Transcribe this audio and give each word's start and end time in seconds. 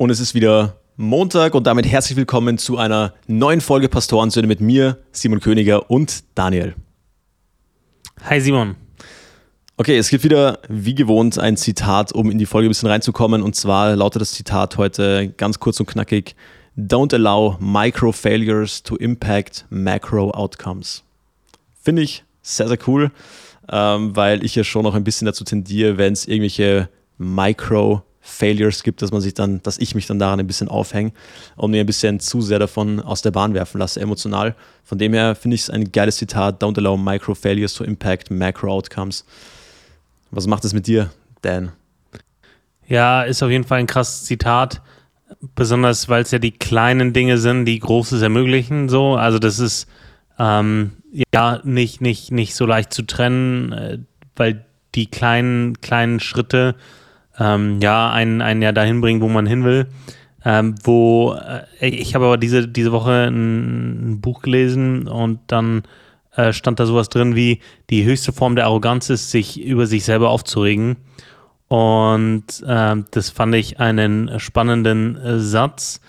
Und 0.00 0.08
es 0.08 0.18
ist 0.18 0.32
wieder 0.32 0.78
Montag 0.96 1.54
und 1.54 1.66
damit 1.66 1.84
herzlich 1.84 2.16
willkommen 2.16 2.56
zu 2.56 2.78
einer 2.78 3.12
neuen 3.26 3.60
Folge 3.60 3.90
Pastorensöhne 3.90 4.46
mit 4.46 4.62
mir, 4.62 4.96
Simon 5.12 5.40
Königer 5.40 5.90
und 5.90 6.24
Daniel. 6.34 6.74
Hi 8.22 8.40
Simon. 8.40 8.76
Okay, 9.76 9.98
es 9.98 10.08
gibt 10.08 10.24
wieder 10.24 10.60
wie 10.70 10.94
gewohnt 10.94 11.38
ein 11.38 11.58
Zitat, 11.58 12.12
um 12.12 12.30
in 12.30 12.38
die 12.38 12.46
Folge 12.46 12.66
ein 12.66 12.70
bisschen 12.70 12.88
reinzukommen. 12.88 13.42
Und 13.42 13.56
zwar 13.56 13.94
lautet 13.94 14.22
das 14.22 14.32
Zitat 14.32 14.78
heute 14.78 15.34
ganz 15.36 15.60
kurz 15.60 15.78
und 15.80 15.86
knackig: 15.86 16.34
Don't 16.78 17.12
allow 17.12 17.58
micro 17.60 18.10
failures 18.10 18.82
to 18.82 18.96
impact 18.96 19.66
macro 19.68 20.30
outcomes. 20.30 21.04
Finde 21.78 22.00
ich 22.00 22.24
sehr, 22.40 22.68
sehr 22.68 22.78
cool, 22.86 23.10
ähm, 23.70 24.16
weil 24.16 24.46
ich 24.46 24.54
ja 24.54 24.64
schon 24.64 24.84
noch 24.84 24.94
ein 24.94 25.04
bisschen 25.04 25.26
dazu 25.26 25.44
tendiere, 25.44 25.98
wenn 25.98 26.14
es 26.14 26.26
irgendwelche 26.26 26.88
Micro 27.18 28.02
Failures 28.30 28.82
gibt, 28.82 29.02
dass 29.02 29.12
man 29.12 29.20
sich 29.20 29.34
dann, 29.34 29.62
dass 29.62 29.78
ich 29.78 29.94
mich 29.94 30.06
dann 30.06 30.18
daran 30.18 30.40
ein 30.40 30.46
bisschen 30.46 30.68
aufhänge 30.68 31.12
und 31.56 31.70
mir 31.70 31.80
ein 31.80 31.86
bisschen 31.86 32.20
zu 32.20 32.40
sehr 32.40 32.58
davon 32.58 33.00
aus 33.00 33.22
der 33.22 33.30
Bahn 33.30 33.54
werfen 33.54 33.78
lasse, 33.78 34.00
emotional. 34.00 34.54
Von 34.84 34.98
dem 34.98 35.12
her 35.12 35.34
finde 35.34 35.56
ich 35.56 35.62
es 35.62 35.70
ein 35.70 35.92
geiles 35.92 36.16
Zitat, 36.16 36.62
don't 36.62 36.78
allow 36.78 36.96
micro 36.96 37.34
failures 37.34 37.74
to 37.74 37.84
impact 37.84 38.30
macro 38.30 38.72
outcomes. 38.72 39.24
Was 40.30 40.46
macht 40.46 40.64
es 40.64 40.72
mit 40.72 40.86
dir, 40.86 41.10
Dan? 41.42 41.72
Ja, 42.86 43.22
ist 43.22 43.42
auf 43.42 43.50
jeden 43.50 43.64
Fall 43.64 43.78
ein 43.78 43.86
krasses 43.86 44.24
Zitat, 44.24 44.80
besonders 45.54 46.08
weil 46.08 46.22
es 46.22 46.30
ja 46.30 46.38
die 46.38 46.52
kleinen 46.52 47.12
Dinge 47.12 47.38
sind, 47.38 47.64
die 47.64 47.78
Großes 47.78 48.22
ermöglichen, 48.22 48.88
so. 48.88 49.14
Also 49.14 49.38
das 49.38 49.58
ist 49.58 49.88
ähm, 50.38 50.92
ja 51.32 51.60
nicht, 51.64 52.00
nicht, 52.00 52.32
nicht 52.32 52.54
so 52.54 52.66
leicht 52.66 52.92
zu 52.92 53.02
trennen, 53.02 53.72
äh, 53.72 53.98
weil 54.36 54.64
die 54.94 55.06
kleinen, 55.06 55.80
kleinen 55.80 56.20
Schritte 56.20 56.74
ähm, 57.40 57.80
ja, 57.80 58.10
einen, 58.10 58.42
einen 58.42 58.62
ja 58.62 58.72
dahin 58.72 59.00
bringen, 59.00 59.20
wo 59.20 59.28
man 59.28 59.46
hin 59.46 59.64
will. 59.64 59.88
Ähm, 60.44 60.74
wo 60.84 61.34
äh, 61.80 61.88
ich 61.88 62.14
habe 62.14 62.26
aber 62.26 62.38
diese, 62.38 62.68
diese 62.68 62.92
Woche 62.92 63.28
ein, 63.28 64.12
ein 64.12 64.20
Buch 64.20 64.42
gelesen 64.42 65.08
und 65.08 65.40
dann 65.48 65.82
äh, 66.36 66.52
stand 66.52 66.80
da 66.80 66.86
sowas 66.86 67.08
drin 67.08 67.34
wie 67.34 67.60
die 67.90 68.04
höchste 68.04 68.32
Form 68.32 68.56
der 68.56 68.66
Arroganz 68.66 69.10
ist, 69.10 69.30
sich 69.30 69.60
über 69.62 69.86
sich 69.86 70.04
selber 70.04 70.30
aufzuregen. 70.30 70.96
Und 71.68 72.44
äh, 72.66 72.96
das 73.10 73.30
fand 73.30 73.54
ich 73.54 73.80
einen 73.80 74.40
spannenden 74.40 75.16
äh, 75.16 75.38
Satz. 75.38 76.00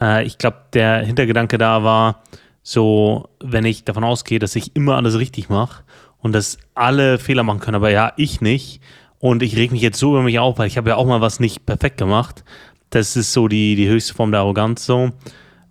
Äh, 0.00 0.24
ich 0.24 0.38
glaube, 0.38 0.58
der 0.72 1.00
Hintergedanke 1.00 1.58
da 1.58 1.82
war, 1.82 2.22
so, 2.62 3.28
wenn 3.40 3.64
ich 3.64 3.84
davon 3.84 4.04
ausgehe, 4.04 4.38
dass 4.38 4.56
ich 4.56 4.76
immer 4.76 4.96
alles 4.96 5.18
richtig 5.18 5.48
mache 5.48 5.82
und 6.18 6.32
dass 6.32 6.58
alle 6.74 7.18
Fehler 7.18 7.42
machen 7.42 7.60
können, 7.60 7.74
aber 7.74 7.90
ja, 7.90 8.12
ich 8.16 8.40
nicht, 8.40 8.80
und 9.20 9.42
ich 9.42 9.56
reg 9.56 9.70
mich 9.70 9.82
jetzt 9.82 9.98
so 9.98 10.10
über 10.10 10.22
mich 10.22 10.38
auf, 10.38 10.58
weil 10.58 10.66
ich 10.66 10.76
habe 10.76 10.90
ja 10.90 10.96
auch 10.96 11.06
mal 11.06 11.20
was 11.20 11.38
nicht 11.38 11.66
perfekt 11.66 11.98
gemacht. 11.98 12.42
Das 12.88 13.16
ist 13.16 13.32
so 13.32 13.46
die, 13.46 13.76
die 13.76 13.88
höchste 13.88 14.14
Form 14.14 14.32
der 14.32 14.40
Arroganz 14.40 14.84
so. 14.84 15.12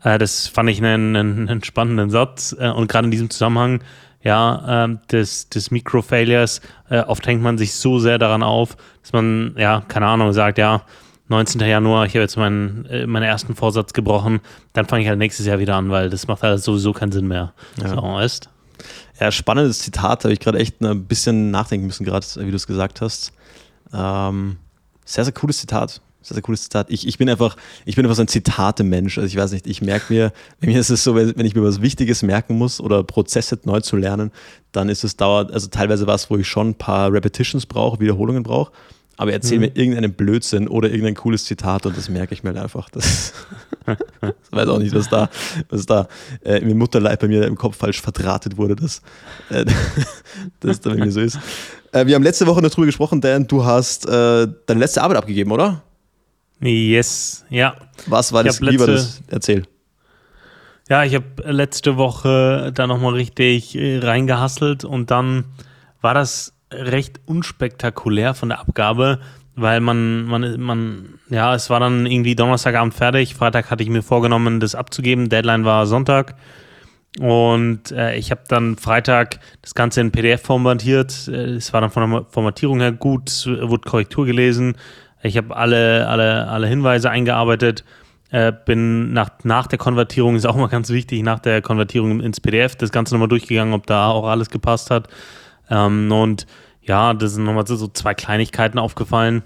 Äh, 0.03 0.17
das 0.17 0.47
fand 0.47 0.69
ich 0.69 0.77
einen, 0.83 1.15
einen, 1.15 1.49
einen 1.49 1.63
spannenden 1.63 2.09
Satz. 2.09 2.55
Äh, 2.57 2.69
und 2.69 2.87
gerade 2.87 3.05
in 3.05 3.11
diesem 3.11 3.29
Zusammenhang, 3.29 3.81
ja, 4.23 4.85
äh, 4.85 4.97
des, 5.11 5.49
des 5.49 5.71
Micro-Failures, 5.71 6.61
äh, 6.89 6.99
oft 7.01 7.25
hängt 7.27 7.41
man 7.41 7.57
sich 7.57 7.73
so 7.73 7.99
sehr 7.99 8.17
daran 8.17 8.43
auf, 8.43 8.77
dass 9.01 9.13
man, 9.13 9.55
ja, 9.57 9.83
keine 9.87 10.05
Ahnung, 10.05 10.31
sagt, 10.31 10.57
ja, 10.57 10.83
19. 11.29 11.61
Januar, 11.61 12.05
ich 12.05 12.13
habe 12.13 12.21
jetzt 12.21 12.37
meinen, 12.37 12.85
äh, 12.85 13.05
meinen 13.05 13.23
ersten 13.23 13.55
Vorsatz 13.55 13.93
gebrochen, 13.93 14.41
dann 14.73 14.85
fange 14.85 15.03
ich 15.03 15.09
halt 15.09 15.19
nächstes 15.19 15.45
Jahr 15.45 15.59
wieder 15.59 15.75
an, 15.75 15.89
weil 15.89 16.09
das 16.09 16.27
macht 16.27 16.43
halt 16.43 16.61
sowieso 16.61 16.91
keinen 16.91 17.11
Sinn 17.11 17.27
mehr. 17.27 17.53
Ja. 17.81 17.89
So, 17.89 18.01
weißt 18.01 18.49
Ja, 19.19 19.31
spannendes 19.31 19.79
Zitat, 19.79 20.23
habe 20.23 20.33
ich 20.33 20.39
gerade 20.39 20.57
echt 20.57 20.81
ein 20.81 21.05
bisschen 21.05 21.51
nachdenken 21.51 21.85
müssen, 21.87 22.03
gerade 22.03 22.25
wie 22.37 22.49
du 22.49 22.55
es 22.55 22.65
gesagt 22.67 23.01
hast. 23.01 23.31
Ähm, 23.93 24.57
sehr, 25.05 25.23
sehr 25.23 25.33
cooles 25.33 25.59
Zitat. 25.59 26.01
Sehr, 26.21 26.35
sehr 26.35 26.41
cooles 26.41 26.63
Zitat. 26.63 26.87
Ich, 26.89 27.07
ich 27.07 27.17
bin 27.17 27.29
einfach, 27.29 27.55
ich 27.85 27.95
bin 27.95 28.05
einfach 28.05 28.15
so 28.15 28.23
ein 28.23 28.27
Zitate-Mensch. 28.27 29.17
Also 29.17 29.27
ich 29.27 29.37
weiß 29.37 29.51
nicht, 29.53 29.67
ich 29.67 29.81
merke 29.81 30.13
mir, 30.13 30.33
bei 30.59 30.67
mir 30.67 30.79
ist 30.79 30.89
es 30.89 31.03
so, 31.03 31.15
wenn 31.15 31.45
ich 31.45 31.55
mir 31.55 31.63
was 31.63 31.81
Wichtiges 31.81 32.23
merken 32.23 32.57
muss 32.57 32.81
oder 32.81 33.03
Prozesse 33.03 33.57
neu 33.63 33.79
zu 33.79 33.95
lernen, 33.95 34.31
dann 34.71 34.89
ist 34.89 35.03
es 35.03 35.15
dauert, 35.15 35.51
also 35.51 35.67
teilweise 35.67 36.07
was, 36.07 36.29
wo 36.29 36.37
ich 36.37 36.47
schon 36.47 36.69
ein 36.69 36.75
paar 36.75 37.11
Repetitions 37.11 37.65
brauche, 37.65 37.99
Wiederholungen 37.99 38.43
brauche. 38.43 38.71
Aber 39.19 39.33
erzähl 39.33 39.57
mhm. 39.57 39.65
mir 39.65 39.71
irgendeinen 39.75 40.13
Blödsinn 40.13 40.69
oder 40.69 40.89
irgendein 40.89 41.15
cooles 41.15 41.43
Zitat 41.43 41.85
und 41.85 41.97
das 41.97 42.07
merke 42.07 42.33
ich 42.33 42.41
mir 42.41 42.51
halt 42.51 42.63
einfach. 42.63 42.89
Das, 42.89 43.33
ich 43.85 44.51
weiß 44.51 44.69
auch 44.69 44.79
nicht, 44.79 44.95
was 44.95 45.09
da, 45.09 45.29
was 45.67 45.85
da 45.85 46.07
äh, 46.41 46.59
im 46.59 46.77
Mutterleib 46.77 47.19
bei 47.19 47.27
mir 47.27 47.45
im 47.45 47.57
Kopf 47.57 47.75
falsch 47.75 47.99
verdrahtet 48.01 48.55
wurde, 48.55 48.77
dass 48.77 49.01
äh, 49.49 49.65
das 50.61 50.79
da 50.79 50.91
bei 50.91 50.95
mir 50.95 51.11
so 51.11 51.19
ist. 51.19 51.37
Äh, 51.91 52.05
wir 52.05 52.15
haben 52.15 52.23
letzte 52.23 52.47
Woche 52.47 52.61
noch 52.61 52.69
drüber 52.69 52.85
gesprochen, 52.85 53.21
Dan, 53.21 53.47
du 53.47 53.65
hast 53.65 54.07
äh, 54.07 54.47
deine 54.65 54.79
letzte 54.79 55.01
Arbeit 55.01 55.17
abgegeben, 55.17 55.51
oder? 55.51 55.83
Yes, 56.61 57.45
ja. 57.49 57.75
Was 58.07 58.33
war 58.33 58.43
das? 58.43 58.61
Wie 58.61 58.79
war 58.79 58.87
das? 58.87 59.21
Erzähl. 59.27 59.63
Ja, 60.89 61.03
ich 61.03 61.13
habe 61.15 61.25
letzte 61.45 61.97
Woche 61.97 62.71
da 62.73 62.87
nochmal 62.87 63.13
richtig 63.13 63.75
äh, 63.75 63.99
reingehasselt 63.99 64.83
und 64.83 65.11
dann 65.11 65.45
war 66.01 66.13
das 66.13 66.53
recht 66.71 67.19
unspektakulär 67.25 68.33
von 68.33 68.49
der 68.49 68.59
Abgabe, 68.59 69.19
weil 69.55 69.81
man, 69.81 70.25
man, 70.25 70.59
man, 70.59 71.19
ja, 71.29 71.53
es 71.53 71.69
war 71.69 71.79
dann 71.79 72.05
irgendwie 72.05 72.35
Donnerstagabend 72.35 72.93
fertig. 72.93 73.35
Freitag 73.35 73.69
hatte 73.69 73.83
ich 73.83 73.89
mir 73.89 74.01
vorgenommen, 74.01 74.59
das 74.59 74.75
abzugeben. 74.75 75.29
Deadline 75.29 75.65
war 75.65 75.85
Sonntag. 75.85 76.35
Und 77.17 77.91
äh, 77.91 78.15
ich 78.15 78.29
habe 78.29 78.41
dann 78.47 78.77
Freitag 78.77 79.39
das 79.61 79.73
Ganze 79.73 80.01
in 80.01 80.11
PDF 80.11 80.43
formatiert. 80.43 81.27
Äh, 81.27 81.55
es 81.55 81.73
war 81.73 81.81
dann 81.81 81.89
von 81.89 82.11
der 82.11 82.25
Formatierung 82.29 82.79
her 82.79 82.91
gut, 82.91 83.45
wurde 83.47 83.89
Korrektur 83.89 84.25
gelesen. 84.25 84.77
Ich 85.23 85.35
habe 85.35 85.55
alle, 85.55 86.07
alle, 86.07 86.47
alle 86.47 86.67
Hinweise 86.67 87.09
eingearbeitet. 87.09 87.83
Äh, 88.29 88.53
bin 88.65 89.11
nach, 89.11 89.31
nach 89.43 89.65
der 89.65 89.79
Konvertierung, 89.79 90.35
ist 90.35 90.45
auch 90.45 90.55
mal 90.55 90.67
ganz 90.67 90.89
wichtig, 90.91 91.23
nach 91.23 91.39
der 91.39 91.63
Konvertierung 91.63 92.19
ins 92.19 92.39
PDF 92.39 92.75
das 92.75 92.91
Ganze 92.91 93.15
nochmal 93.15 93.27
durchgegangen, 93.27 93.73
ob 93.73 93.87
da 93.87 94.09
auch 94.09 94.27
alles 94.27 94.51
gepasst 94.51 94.91
hat. 94.91 95.07
Ähm, 95.69 96.11
und 96.11 96.45
ja, 96.83 97.15
das 97.15 97.33
sind 97.33 97.43
nochmal 97.43 97.65
so 97.65 97.87
zwei 97.87 98.13
Kleinigkeiten 98.13 98.77
aufgefallen. 98.77 99.41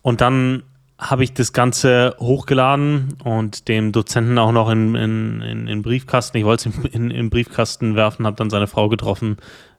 Und 0.00 0.22
dann 0.22 0.62
habe 0.98 1.22
ich 1.22 1.32
das 1.32 1.52
Ganze 1.52 2.16
hochgeladen 2.18 3.16
und 3.22 3.68
dem 3.68 3.92
Dozenten 3.92 4.36
auch 4.36 4.50
noch 4.50 4.68
in, 4.68 4.96
in, 4.96 5.42
in, 5.42 5.68
in 5.68 5.82
Briefkasten. 5.82 6.36
Ich 6.38 6.44
wollte 6.44 6.70
es 6.70 6.92
in, 6.92 7.10
in, 7.10 7.30
Briefkasten 7.30 7.94
werfen, 7.94 8.26
habe 8.26 8.36
dann 8.36 8.50
seine 8.50 8.66
Frau 8.66 8.88
getroffen 8.88 9.36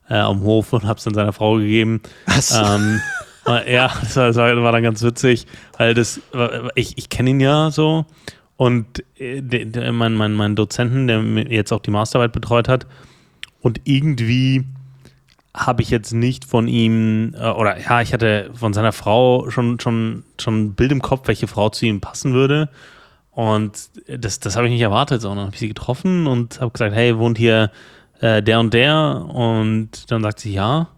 äh, 0.08 0.14
am 0.14 0.40
Hof 0.42 0.72
und 0.72 0.84
habe 0.84 0.96
es 0.96 1.04
dann 1.04 1.12
seiner 1.12 1.34
Frau 1.34 1.56
gegeben. 1.56 2.00
Was? 2.26 2.54
Ähm, 2.54 3.02
ja, 3.70 3.92
das 4.00 4.16
war, 4.16 4.28
das 4.28 4.36
war, 4.36 4.72
dann 4.72 4.82
ganz 4.82 5.02
witzig, 5.02 5.46
weil 5.76 5.92
das, 5.92 6.20
ich, 6.74 6.96
ich 6.96 7.10
kenne 7.10 7.30
ihn 7.30 7.40
ja 7.40 7.70
so 7.70 8.06
und 8.56 9.04
äh, 9.18 9.92
mein, 9.92 10.14
mein, 10.14 10.32
mein 10.32 10.56
Dozenten, 10.56 11.06
der 11.06 11.22
jetzt 11.52 11.72
auch 11.72 11.80
die 11.80 11.90
Masterarbeit 11.90 12.32
betreut 12.32 12.68
hat 12.68 12.86
und 13.60 13.82
irgendwie 13.84 14.64
habe 15.54 15.82
ich 15.82 15.90
jetzt 15.90 16.12
nicht 16.12 16.44
von 16.44 16.68
ihm, 16.68 17.34
äh, 17.38 17.50
oder 17.50 17.78
ja, 17.78 18.00
ich 18.00 18.12
hatte 18.12 18.50
von 18.54 18.72
seiner 18.72 18.92
Frau 18.92 19.50
schon, 19.50 19.80
schon, 19.80 20.24
schon 20.40 20.64
ein 20.64 20.74
Bild 20.74 20.92
im 20.92 21.02
Kopf, 21.02 21.26
welche 21.26 21.48
Frau 21.48 21.68
zu 21.70 21.86
ihm 21.86 22.00
passen 22.00 22.32
würde. 22.32 22.68
Und 23.32 23.90
das, 24.06 24.40
das 24.40 24.56
habe 24.56 24.66
ich 24.66 24.72
nicht 24.72 24.82
erwartet, 24.82 25.22
sondern 25.22 25.46
habe 25.46 25.54
ich 25.54 25.60
sie 25.60 25.68
getroffen 25.68 26.26
und 26.26 26.60
habe 26.60 26.72
gesagt, 26.72 26.94
hey, 26.94 27.16
wohnt 27.18 27.38
hier 27.38 27.70
äh, 28.20 28.42
der 28.42 28.60
und 28.60 28.74
der? 28.74 29.24
Und 29.28 30.10
dann 30.10 30.22
sagt 30.22 30.40
sie 30.40 30.52
ja. 30.52 30.88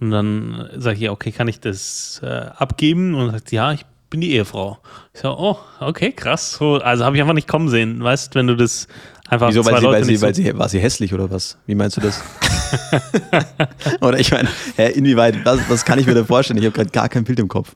Und 0.00 0.10
dann 0.10 0.68
sage 0.76 0.96
ich, 0.96 1.02
ja, 1.02 1.10
okay, 1.10 1.32
kann 1.32 1.48
ich 1.48 1.60
das 1.60 2.20
äh, 2.22 2.26
abgeben? 2.26 3.14
Und 3.14 3.26
dann 3.26 3.30
sagt 3.32 3.48
sie, 3.48 3.56
ja, 3.56 3.72
ich 3.72 3.84
bin 4.10 4.20
die 4.20 4.32
Ehefrau. 4.32 4.78
Ich 5.12 5.20
so, 5.20 5.36
oh, 5.36 5.58
okay, 5.80 6.12
krass. 6.12 6.52
So, 6.52 6.76
also 6.76 7.04
habe 7.04 7.16
ich 7.16 7.22
einfach 7.22 7.34
nicht 7.34 7.48
kommen 7.48 7.68
sehen. 7.68 8.02
Weißt, 8.02 8.34
wenn 8.34 8.46
du 8.46 8.56
das 8.56 8.86
einfach. 9.28 9.48
Wieso, 9.48 9.64
weil, 9.64 9.80
sie, 9.80 9.86
weil, 9.86 10.04
sie, 10.04 10.22
weil 10.22 10.34
sie, 10.34 10.58
war 10.58 10.68
sie 10.68 10.80
hässlich 10.80 11.12
oder 11.14 11.30
was? 11.30 11.58
Wie 11.66 11.74
meinst 11.74 11.96
du 11.96 12.00
das? 12.00 12.22
Oder 14.00 14.18
ich 14.18 14.30
meine, 14.30 14.48
inwieweit, 14.94 15.44
was, 15.44 15.60
was 15.68 15.84
kann 15.84 15.98
ich 15.98 16.06
mir 16.06 16.14
da 16.14 16.24
vorstellen? 16.24 16.58
Ich 16.58 16.64
habe 16.64 16.74
gerade 16.74 16.90
gar 16.90 17.08
kein 17.08 17.24
Bild 17.24 17.38
im 17.38 17.48
Kopf. 17.48 17.72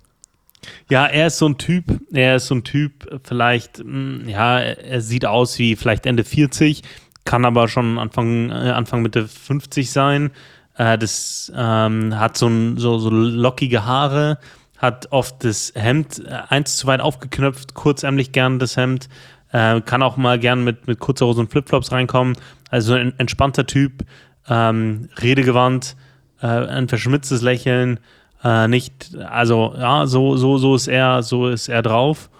Ja, 0.91 1.07
er 1.07 1.29
ist 1.29 1.39
so 1.39 1.49
ein 1.49 1.59
Typ, 1.59 1.85
er 2.13 2.37
ist 2.37 2.47
so 2.47 2.55
ein 2.55 2.65
Typ, 2.65 3.21
vielleicht, 3.25 3.79
hm, 3.79 4.29
ja, 4.29 4.59
er 4.61 5.01
sieht 5.01 5.27
aus 5.27 5.59
wie 5.59 5.77
vielleicht 5.77 6.07
Ende 6.07 6.25
40, 6.25 6.83
kann 7.25 7.45
aber 7.45 7.69
schon 7.69 7.99
Anfang, 7.99 8.51
äh, 8.51 8.71
Anfang 8.71 9.03
Mitte 9.03 9.27
50 9.29 9.91
sein. 9.91 10.31
Äh, 10.77 10.99
das 10.99 11.53
ähm, 11.55 12.19
hat 12.19 12.37
so, 12.37 12.47
ein, 12.49 12.79
so, 12.79 12.99
so 12.99 13.11
lockige 13.11 13.85
Haare, 13.85 14.39
hat 14.79 15.09
oft 15.13 15.45
das 15.45 15.73
Hemd 15.75 16.25
äh, 16.25 16.41
eins 16.49 16.77
zu 16.77 16.87
weit 16.87 17.01
aufgeknöpft, 17.01 17.75
kurzärmlich 17.75 18.33
gern 18.33 18.59
das 18.59 18.77
Hemd, 18.77 19.09
äh, 19.53 19.81
kann 19.81 20.03
auch 20.03 20.17
mal 20.17 20.39
gern 20.39 20.65
mit, 20.65 20.87
mit 20.87 20.99
kurzer 20.99 21.27
Hose 21.27 21.41
und 21.41 21.51
Flipflops 21.51 21.93
reinkommen. 21.93 22.37
Also 22.71 22.95
ein 22.95 23.19
entspannter 23.19 23.67
Typ, 23.67 24.05
ähm, 24.49 25.09
redegewandt, 25.19 25.97
äh, 26.41 26.47
ein 26.47 26.89
verschmitztes 26.89 27.43
Lächeln, 27.43 28.01
äh, 28.43 28.69
nicht, 28.69 29.17
also 29.17 29.75
ja, 29.79 30.07
so, 30.07 30.37
so, 30.37 30.59
so 30.59 30.75
ist 30.75 30.89
er, 30.89 31.23
so 31.23 31.49
ist 31.49 31.69
er 31.69 31.83
drauf. 31.83 32.31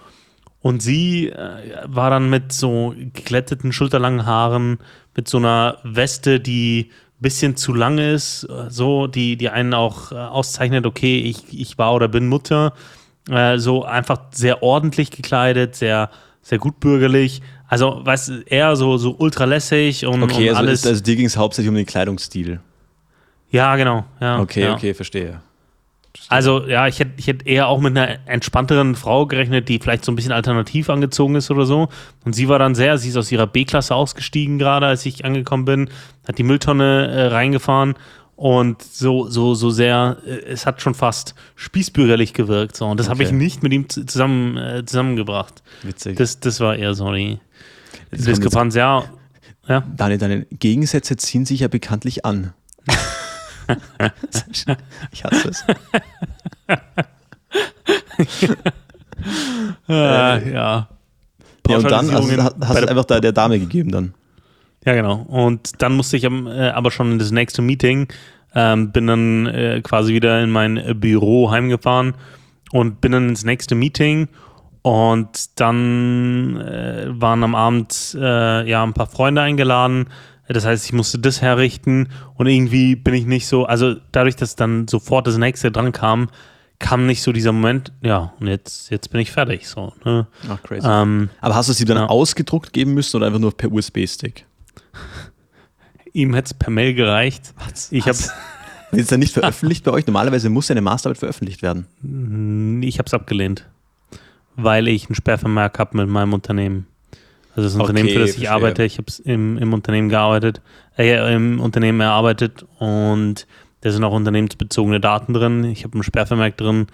Und 0.61 0.81
sie 0.81 1.29
äh, 1.29 1.83
war 1.85 2.09
dann 2.09 2.29
mit 2.29 2.53
so 2.53 2.93
geglätteten, 2.97 3.73
schulterlangen 3.73 4.25
Haaren, 4.25 4.79
mit 5.15 5.27
so 5.27 5.37
einer 5.37 5.77
Weste, 5.83 6.39
die 6.39 6.89
ein 6.89 7.21
bisschen 7.21 7.55
zu 7.55 7.73
lang 7.73 7.97
ist, 7.97 8.47
so, 8.69 9.07
die, 9.07 9.37
die 9.37 9.49
einen 9.49 9.73
auch 9.73 10.11
äh, 10.11 10.15
auszeichnet, 10.15 10.85
okay, 10.85 11.19
ich, 11.19 11.59
ich 11.59 11.77
war 11.77 11.93
oder 11.93 12.07
bin 12.07 12.27
Mutter. 12.27 12.73
Äh, 13.29 13.57
so 13.57 13.85
einfach 13.85 14.19
sehr 14.31 14.63
ordentlich 14.63 15.11
gekleidet, 15.11 15.75
sehr, 15.75 16.09
sehr 16.41 16.57
gut 16.57 16.79
bürgerlich. 16.79 17.41
Also, 17.73 18.01
weißt 18.05 18.27
du, 18.29 18.33
eher 18.45 18.75
so, 18.75 18.97
so 18.97 19.15
ultralässig 19.17 20.05
und, 20.05 20.21
Okay, 20.21 20.49
und 20.49 20.55
also, 20.55 20.59
alles. 20.67 20.79
ist, 20.81 20.87
also 20.87 21.01
dir 21.03 21.15
ging 21.15 21.25
es 21.25 21.37
hauptsächlich 21.37 21.69
um 21.69 21.75
den 21.75 21.85
Kleidungsstil. 21.87 22.59
ja, 23.51 23.75
genau. 23.75 24.05
Ja, 24.21 24.39
Okay, 24.41 24.61
ja. 24.63 24.73
okay, 24.73 24.93
verstehe. 24.93 25.41
Also, 26.29 26.67
ja, 26.67 26.87
ich 26.87 26.99
hätte 26.99 27.13
ich 27.17 27.25
hätt 27.27 27.45
eher 27.47 27.67
auch 27.67 27.79
mit 27.81 27.97
einer 27.97 28.19
entspannteren 28.27 28.95
Frau 28.95 29.25
gerechnet, 29.25 29.67
die 29.69 29.79
vielleicht 29.79 30.05
so 30.05 30.11
ein 30.11 30.15
bisschen 30.15 30.31
alternativ 30.31 30.89
angezogen 30.89 31.35
ist 31.35 31.49
oder 31.49 31.65
so. 31.65 31.89
Und 32.23 32.33
sie 32.33 32.47
war 32.47 32.59
dann 32.59 32.75
sehr, 32.75 32.97
sie 32.99 33.09
ist 33.09 33.17
aus 33.17 33.31
ihrer 33.31 33.47
B-Klasse 33.47 33.95
ausgestiegen 33.95 34.59
gerade, 34.59 34.85
als 34.85 35.05
ich 35.07 35.25
angekommen 35.25 35.65
bin, 35.65 35.89
hat 36.27 36.37
die 36.37 36.43
Mülltonne 36.43 37.07
äh, 37.07 37.25
reingefahren 37.27 37.95
und 38.35 38.81
so, 38.83 39.27
so, 39.27 39.55
so 39.55 39.69
sehr, 39.71 40.17
äh, 40.25 40.29
es 40.51 40.65
hat 40.67 40.81
schon 40.81 40.93
fast 40.93 41.33
spießbürgerlich 41.55 42.33
gewirkt. 42.33 42.75
So. 42.75 42.85
Und 42.85 42.99
das 42.99 43.09
habe 43.09 43.23
ich 43.23 43.29
Okay. 43.29 43.37
nicht 43.37 43.63
mit 43.63 43.73
ihm 43.73 43.89
zu- 43.89 44.05
zusammen, 44.05 44.57
äh, 44.57 44.85
zusammengebracht. 44.85 45.63
Witzig. 45.81 46.17
Das, 46.17 46.39
das 46.39 46.59
war 46.59 46.75
eher 46.75 46.93
so 46.93 47.11
die 47.11 47.39
Diskrepanz. 48.13 48.75
Ja, 48.75 49.05
ja. 49.67 49.83
Daniel, 49.95 50.17
deine 50.17 50.45
Gegensätze 50.45 51.15
ziehen 51.17 51.45
sich 51.45 51.61
ja 51.61 51.67
bekanntlich 51.67 52.25
an. 52.25 52.53
ich 55.11 55.23
hasse 55.23 55.49
es. 55.49 55.63
Äh, 59.87 60.53
ja. 60.53 60.89
Ja, 61.67 61.77
und 61.77 61.89
dann 61.89 62.11
hast 62.11 62.27
bei 62.75 62.81
du 62.81 62.89
einfach 62.89 63.05
da 63.05 63.19
der 63.21 63.31
Dame 63.31 63.59
gegeben 63.59 63.91
dann. 63.91 64.13
Ja, 64.85 64.93
genau. 64.93 65.25
Und 65.27 65.81
dann 65.81 65.95
musste 65.95 66.17
ich 66.17 66.25
äh, 66.25 66.69
aber 66.73 66.91
schon 66.91 67.13
in 67.13 67.19
das 67.19 67.31
nächste 67.31 67.61
Meeting, 67.61 68.07
ähm, 68.53 68.91
bin 68.91 69.07
dann 69.07 69.45
äh, 69.47 69.81
quasi 69.81 70.13
wieder 70.13 70.43
in 70.43 70.51
mein 70.51 70.99
Büro 70.99 71.51
heimgefahren 71.51 72.15
und 72.71 72.99
bin 72.99 73.13
dann 73.13 73.29
ins 73.29 73.45
nächste 73.45 73.75
Meeting. 73.75 74.27
Und 74.83 75.59
dann 75.59 76.57
äh, 76.57 77.05
waren 77.09 77.43
am 77.43 77.55
Abend 77.55 78.15
äh, 78.19 78.69
ja 78.69 78.83
ein 78.83 78.93
paar 78.93 79.07
Freunde 79.07 79.41
eingeladen. 79.41 80.07
Das 80.47 80.65
heißt, 80.65 80.85
ich 80.85 80.93
musste 80.93 81.19
das 81.19 81.41
herrichten 81.41 82.09
und 82.35 82.47
irgendwie 82.47 82.95
bin 82.95 83.13
ich 83.13 83.25
nicht 83.25 83.47
so, 83.47 83.65
also 83.65 83.95
dadurch, 84.11 84.35
dass 84.35 84.55
dann 84.55 84.87
sofort 84.89 85.25
das 85.25 85.37
nächste 85.37 85.71
dran 85.71 85.93
kam, 85.93 86.29
kam 86.79 87.05
nicht 87.05 87.23
so 87.23 87.31
dieser 87.31 87.53
Moment, 87.53 87.93
ja, 88.01 88.33
und 88.41 88.47
jetzt, 88.47 88.91
jetzt 88.91 89.09
bin 89.09 89.21
ich 89.21 89.31
fertig. 89.31 89.69
So, 89.69 89.93
ne? 90.03 90.27
Ach, 90.49 90.61
crazy. 90.61 90.85
ähm, 90.85 91.29
Aber 91.39 91.55
hast 91.55 91.69
du 91.69 91.73
sie 91.73 91.85
dann 91.85 91.95
ja. 91.95 92.07
ausgedruckt 92.07 92.73
geben 92.73 92.93
müssen 92.93 93.15
oder 93.15 93.27
einfach 93.27 93.39
nur 93.39 93.55
per 93.55 93.71
USB-Stick? 93.71 94.45
ihm 96.13 96.33
hätte 96.33 96.47
es 96.47 96.53
per 96.53 96.71
Mail 96.71 96.93
gereicht. 96.93 97.53
Ich 97.89 98.03
habe 98.03 98.17
Was? 98.17 98.31
Ist 98.91 99.11
dann 99.11 99.19
nicht 99.19 99.33
veröffentlicht 99.33 99.83
bei 99.83 99.91
euch? 99.91 100.05
Normalerweise 100.05 100.49
muss 100.49 100.67
ja 100.67 100.73
eine 100.73 100.81
Masterarbeit 100.81 101.17
veröffentlicht 101.17 101.63
werden. 101.63 102.81
Ich 102.83 102.99
habe 102.99 103.07
es 103.07 103.13
abgelehnt, 103.13 103.67
weil 104.55 104.87
ich 104.87 105.07
einen 105.07 105.15
Sperrvermerk 105.15 105.79
habe 105.79 105.97
mit 105.97 106.07
meinem 106.09 106.33
Unternehmen. 106.33 106.87
Also 107.55 107.67
das 107.69 107.75
Okay, 107.75 107.81
Unternehmen, 107.81 108.09
für 108.09 108.19
das 108.19 108.29
ich 108.31 108.35
verstehe. 108.35 108.51
arbeite, 108.51 108.83
ich 108.83 108.97
habe 108.97 109.05
es 109.07 109.19
im, 109.19 109.57
im 109.57 109.73
Unternehmen 109.73 110.09
gearbeitet, 110.09 110.61
äh, 110.97 111.33
im 111.35 111.59
Unternehmen 111.59 112.01
erarbeitet 112.01 112.65
und 112.79 113.45
da 113.81 113.91
sind 113.91 114.03
auch 114.03 114.13
unternehmensbezogene 114.13 114.99
Daten 114.99 115.33
drin. 115.33 115.63
Ich 115.65 115.83
habe 115.83 115.97
ein 115.99 116.03
Sperrvermerk 116.03 116.57
drin, 116.57 116.87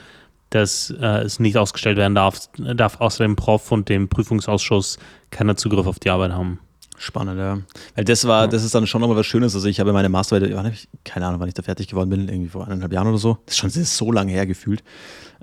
dass 0.49 0.93
äh, 0.99 1.21
es 1.21 1.39
nicht 1.39 1.57
ausgestellt 1.57 1.97
werden 1.97 2.15
darf, 2.15 2.49
darf 2.57 2.99
außer 2.99 3.23
dem 3.23 3.35
Prof 3.35 3.71
und 3.71 3.87
dem 3.89 4.09
Prüfungsausschuss 4.09 4.97
keiner 5.31 5.55
Zugriff 5.55 5.85
auf 5.85 5.99
die 5.99 6.09
Arbeit 6.09 6.31
haben. 6.31 6.59
Spannend, 7.01 7.39
ja. 7.39 7.59
Weil 7.95 8.03
das 8.03 8.27
war, 8.27 8.49
das 8.49 8.61
ist 8.61 8.75
dann 8.75 8.85
schon 8.85 8.99
nochmal 8.99 9.15
was 9.15 9.25
Schönes. 9.25 9.55
Also 9.55 9.69
ich 9.69 9.79
habe 9.79 9.93
meine 9.93 10.09
Masterarbeit, 10.09 10.53
wann 10.53 10.65
ich, 10.65 10.89
keine 11.05 11.27
Ahnung, 11.27 11.39
wann 11.39 11.47
ich 11.47 11.53
da 11.53 11.63
fertig 11.63 11.87
geworden 11.87 12.09
bin, 12.09 12.27
irgendwie 12.27 12.49
vor 12.49 12.65
eineinhalb 12.65 12.91
Jahren 12.91 13.07
oder 13.07 13.17
so. 13.17 13.37
Das 13.45 13.55
ist 13.55 13.59
schon 13.59 13.69
das 13.69 13.77
ist 13.77 13.95
so 13.95 14.11
lange 14.11 14.33
her 14.33 14.45
gefühlt. 14.45 14.83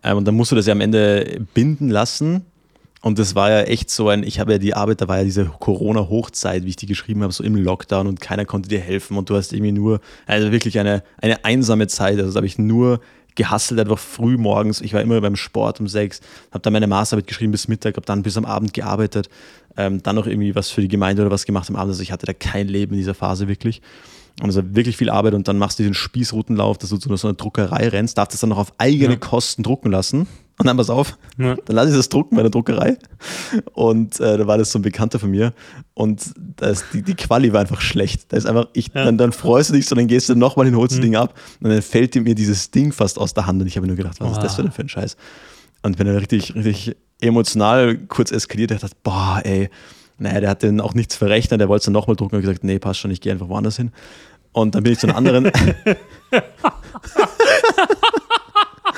Ähm, 0.02 0.18
und 0.18 0.26
dann 0.26 0.34
musst 0.34 0.52
du 0.52 0.56
das 0.56 0.66
ja 0.66 0.72
am 0.72 0.82
Ende 0.82 1.40
binden 1.54 1.88
lassen. 1.88 2.44
Und 3.00 3.18
das 3.18 3.34
war 3.34 3.50
ja 3.50 3.62
echt 3.62 3.88
so 3.88 4.10
ein, 4.10 4.22
ich 4.22 4.38
habe 4.38 4.52
ja 4.52 4.58
die 4.58 4.74
Arbeit, 4.74 5.00
da 5.00 5.08
war 5.08 5.16
ja 5.16 5.24
diese 5.24 5.46
Corona-Hochzeit, 5.46 6.64
wie 6.64 6.70
ich 6.70 6.76
die 6.76 6.86
geschrieben 6.86 7.22
habe, 7.22 7.32
so 7.32 7.42
im 7.42 7.56
Lockdown 7.56 8.06
und 8.06 8.20
keiner 8.20 8.44
konnte 8.44 8.68
dir 8.68 8.80
helfen 8.80 9.16
und 9.16 9.30
du 9.30 9.36
hast 9.36 9.54
irgendwie 9.54 9.72
nur, 9.72 10.00
also 10.26 10.52
wirklich 10.52 10.78
eine, 10.78 11.02
eine 11.22 11.42
einsame 11.42 11.86
Zeit. 11.86 12.18
Also 12.18 12.32
da 12.32 12.36
habe 12.36 12.46
ich 12.46 12.58
nur 12.58 13.00
gehasselt, 13.36 13.78
einfach 13.78 13.98
früh 13.98 14.36
morgens. 14.36 14.80
Ich 14.80 14.92
war 14.92 15.00
immer 15.00 15.20
beim 15.20 15.36
Sport 15.36 15.80
um 15.80 15.86
sechs, 15.86 16.20
habe 16.50 16.62
dann 16.62 16.72
meine 16.72 16.86
Masterarbeit 16.86 17.28
geschrieben 17.28 17.52
bis 17.52 17.68
Mittag, 17.68 17.96
habe 17.96 18.06
dann 18.06 18.22
bis 18.22 18.36
am 18.36 18.44
Abend 18.44 18.74
gearbeitet, 18.74 19.28
ähm, 19.76 20.02
dann 20.02 20.16
noch 20.16 20.26
irgendwie 20.26 20.54
was 20.54 20.70
für 20.70 20.80
die 20.80 20.88
Gemeinde 20.88 21.22
oder 21.22 21.30
was 21.30 21.44
gemacht 21.44 21.68
am 21.70 21.76
Abend. 21.76 21.90
Also 21.90 22.02
ich 22.02 22.12
hatte 22.12 22.26
da 22.26 22.32
kein 22.32 22.68
Leben 22.68 22.92
in 22.92 22.98
dieser 22.98 23.14
Phase 23.14 23.46
wirklich. 23.48 23.82
Und 24.42 24.50
es 24.50 24.56
war 24.56 24.74
wirklich 24.74 24.96
viel 24.96 25.08
Arbeit 25.08 25.34
und 25.34 25.48
dann 25.48 25.56
machst 25.56 25.78
du 25.78 25.82
diesen 25.82 25.94
Spießrutenlauf, 25.94 26.76
dass 26.76 26.90
du 26.90 26.98
zu 26.98 27.14
so 27.16 27.28
einer 27.28 27.36
Druckerei 27.36 27.88
rennst, 27.88 28.18
darfst 28.18 28.34
das 28.34 28.40
dann 28.40 28.50
noch 28.50 28.58
auf 28.58 28.72
eigene 28.78 29.14
Ja. 29.14 29.18
Kosten 29.18 29.62
drucken 29.62 29.90
lassen. 29.90 30.26
Und 30.58 30.66
dann 30.66 30.76
pass 30.78 30.88
auf, 30.88 31.18
Ja. 31.36 31.54
dann 31.66 31.76
lasse 31.76 31.90
ich 31.90 31.96
das 31.96 32.08
drucken 32.08 32.34
bei 32.36 32.42
der 32.42 32.50
Druckerei. 32.50 32.96
Und 33.74 34.18
äh, 34.20 34.38
da 34.38 34.46
war 34.46 34.56
das 34.56 34.72
so 34.72 34.78
ein 34.78 34.82
Bekannter 34.82 35.18
von 35.18 35.30
mir. 35.30 35.52
Und 35.92 36.22
da 36.56 36.68
ist 36.68 36.84
die, 36.94 37.02
die 37.02 37.14
Quali 37.14 37.52
war 37.52 37.60
einfach 37.60 37.80
schlecht. 37.82 38.32
Da 38.32 38.38
ist 38.38 38.46
einfach, 38.46 38.68
ich, 38.72 38.88
Ja. 38.94 39.04
dann, 39.04 39.18
dann 39.18 39.32
freust 39.32 39.68
du 39.70 39.74
dich 39.74 39.86
so, 39.86 39.94
dann 39.94 40.06
gehst 40.06 40.28
du 40.30 40.34
nochmal 40.34 40.64
hin, 40.66 40.74
holst 40.76 40.94
das 40.94 41.00
Ding 41.02 41.14
ab 41.14 41.34
und 41.60 41.68
dann 41.70 41.82
fällt 41.82 42.14
dir 42.14 42.22
mir 42.22 42.34
dieses 42.34 42.70
Ding 42.70 42.92
fast 42.92 43.18
aus 43.18 43.34
der 43.34 43.46
Hand. 43.46 43.60
Und 43.60 43.66
ich 43.66 43.76
habe 43.76 43.86
nur 43.86 43.96
gedacht, 43.96 44.16
was 44.20 44.32
ist 44.32 44.42
das 44.42 44.54
für 44.56 44.62
denn 44.62 44.72
für 44.72 44.82
ein 44.82 44.88
Scheiß? 44.88 45.16
Und 45.82 45.98
bin 45.98 46.06
dann 46.06 46.16
richtig, 46.16 46.54
richtig 46.54 46.96
emotional 47.20 47.96
kurz 48.08 48.30
eskaliert. 48.32 48.70
Ich 48.70 48.80
dachte, 48.80 48.96
boah, 49.02 49.40
ey, 49.44 49.68
naja, 50.18 50.40
der 50.40 50.48
hat 50.50 50.62
dann 50.62 50.80
auch 50.80 50.94
nichts 50.94 51.16
verrechnet. 51.16 51.60
Der 51.60 51.68
wollte 51.68 51.80
es 51.80 51.84
dann 51.84 51.92
nochmal 51.92 52.16
drucken 52.16 52.36
und 52.36 52.40
gesagt, 52.40 52.64
nee, 52.64 52.78
passt 52.78 53.00
schon, 53.00 53.10
ich 53.10 53.20
gehe 53.20 53.30
einfach 53.32 53.50
woanders 53.50 53.76
hin. 53.76 53.92
Und 54.52 54.74
dann 54.74 54.82
bin 54.82 54.94
ich 54.94 54.98
zu 54.98 55.06
einem 55.06 55.16
anderen. 55.16 55.50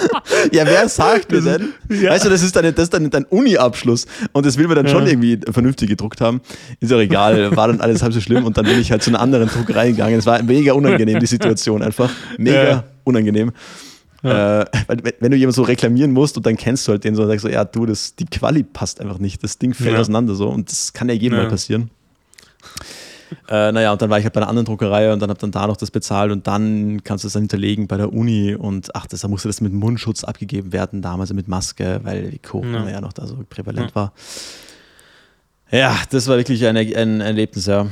ja, 0.52 0.64
wer 0.66 0.88
sagt 0.88 1.30
mir 1.32 1.40
denn? 1.40 1.68
Ja. 1.88 2.10
Weißt 2.10 2.24
du, 2.24 2.28
das 2.30 2.42
ist 2.42 2.54
dein, 2.56 2.74
das 2.74 2.84
ist 2.84 2.94
dein, 2.94 3.08
dein 3.10 3.24
Uni-Abschluss 3.24 4.06
und 4.32 4.46
das 4.46 4.56
will 4.58 4.66
man 4.66 4.76
dann 4.76 4.88
schon 4.88 5.04
Ja. 5.04 5.10
irgendwie 5.12 5.40
vernünftig 5.50 5.88
gedruckt 5.88 6.20
haben. 6.20 6.40
Ist 6.80 6.92
auch 6.92 6.98
egal, 7.00 7.54
war 7.56 7.68
dann 7.68 7.80
alles 7.80 8.02
halb 8.02 8.12
so 8.12 8.20
schlimm 8.20 8.44
und 8.44 8.56
dann 8.56 8.64
bin 8.66 8.78
ich 8.80 8.90
halt 8.90 9.02
zu 9.02 9.10
einer 9.10 9.20
anderen 9.20 9.48
Druckerei 9.48 9.90
gegangen. 9.90 10.18
Es 10.18 10.26
war 10.26 10.42
mega 10.42 10.72
unangenehm, 10.72 11.18
die 11.20 11.26
Situation 11.26 11.82
einfach. 11.82 12.10
Mega 12.38 12.64
Ja. 12.68 12.84
unangenehm. 13.04 13.52
Äh, 14.22 14.28
weil, 14.28 14.64
wenn- 15.20 15.30
du 15.30 15.36
jemand 15.36 15.54
so 15.54 15.62
reklamieren 15.62 16.10
musst 16.12 16.36
und 16.36 16.44
dann 16.44 16.56
kennst 16.56 16.88
du 16.88 16.92
halt 16.92 17.04
den 17.04 17.14
so 17.14 17.22
und 17.22 17.28
sagst 17.28 17.42
so, 17.42 17.48
ja, 17.48 17.64
du, 17.64 17.86
das, 17.86 18.16
die 18.16 18.24
Quali 18.26 18.64
passt 18.64 19.00
einfach 19.00 19.18
nicht, 19.18 19.44
das 19.44 19.58
Ding 19.58 19.74
fällt 19.74 19.92
Ja. 19.94 20.00
auseinander 20.00 20.34
so 20.34 20.48
und 20.48 20.68
das 20.70 20.92
kann 20.92 21.08
ja 21.08 21.14
jedem 21.14 21.38
Ja. 21.38 21.44
mal 21.44 21.50
passieren. 21.50 21.90
Äh, 23.48 23.72
naja, 23.72 23.92
und 23.92 24.00
dann 24.02 24.10
war 24.10 24.18
ich 24.18 24.24
halt 24.24 24.34
bei 24.34 24.40
einer 24.40 24.48
anderen 24.48 24.66
Druckerei 24.66 25.12
und 25.12 25.20
dann 25.20 25.30
habe 25.30 25.40
dann 25.40 25.50
da 25.50 25.66
noch 25.66 25.76
das 25.76 25.90
bezahlt 25.90 26.32
und 26.32 26.46
dann 26.46 27.02
kannst 27.04 27.24
du 27.24 27.28
es 27.28 27.32
dann 27.34 27.42
hinterlegen 27.42 27.86
bei 27.86 27.96
der 27.96 28.12
Uni 28.12 28.54
und 28.54 28.94
ach, 28.94 29.06
das, 29.06 29.20
da 29.20 29.28
musste 29.28 29.48
das 29.48 29.60
mit 29.60 29.72
Mundschutz 29.72 30.24
abgegeben 30.24 30.72
werden, 30.72 31.02
damals 31.02 31.32
mit 31.32 31.48
Maske, 31.48 32.00
weil 32.04 32.30
die 32.30 32.38
Corona 32.38 32.84
ja, 32.84 32.90
Ja. 32.92 33.00
noch 33.00 33.12
da 33.12 33.26
so 33.26 33.36
prävalent 33.48 33.94
war. 33.94 34.12
Ja, 35.70 35.96
das 36.10 36.26
war 36.28 36.36
wirklich 36.36 36.64
ein, 36.66 36.76
ein 36.76 37.20
Erlebnis, 37.20 37.66
ja. 37.66 37.86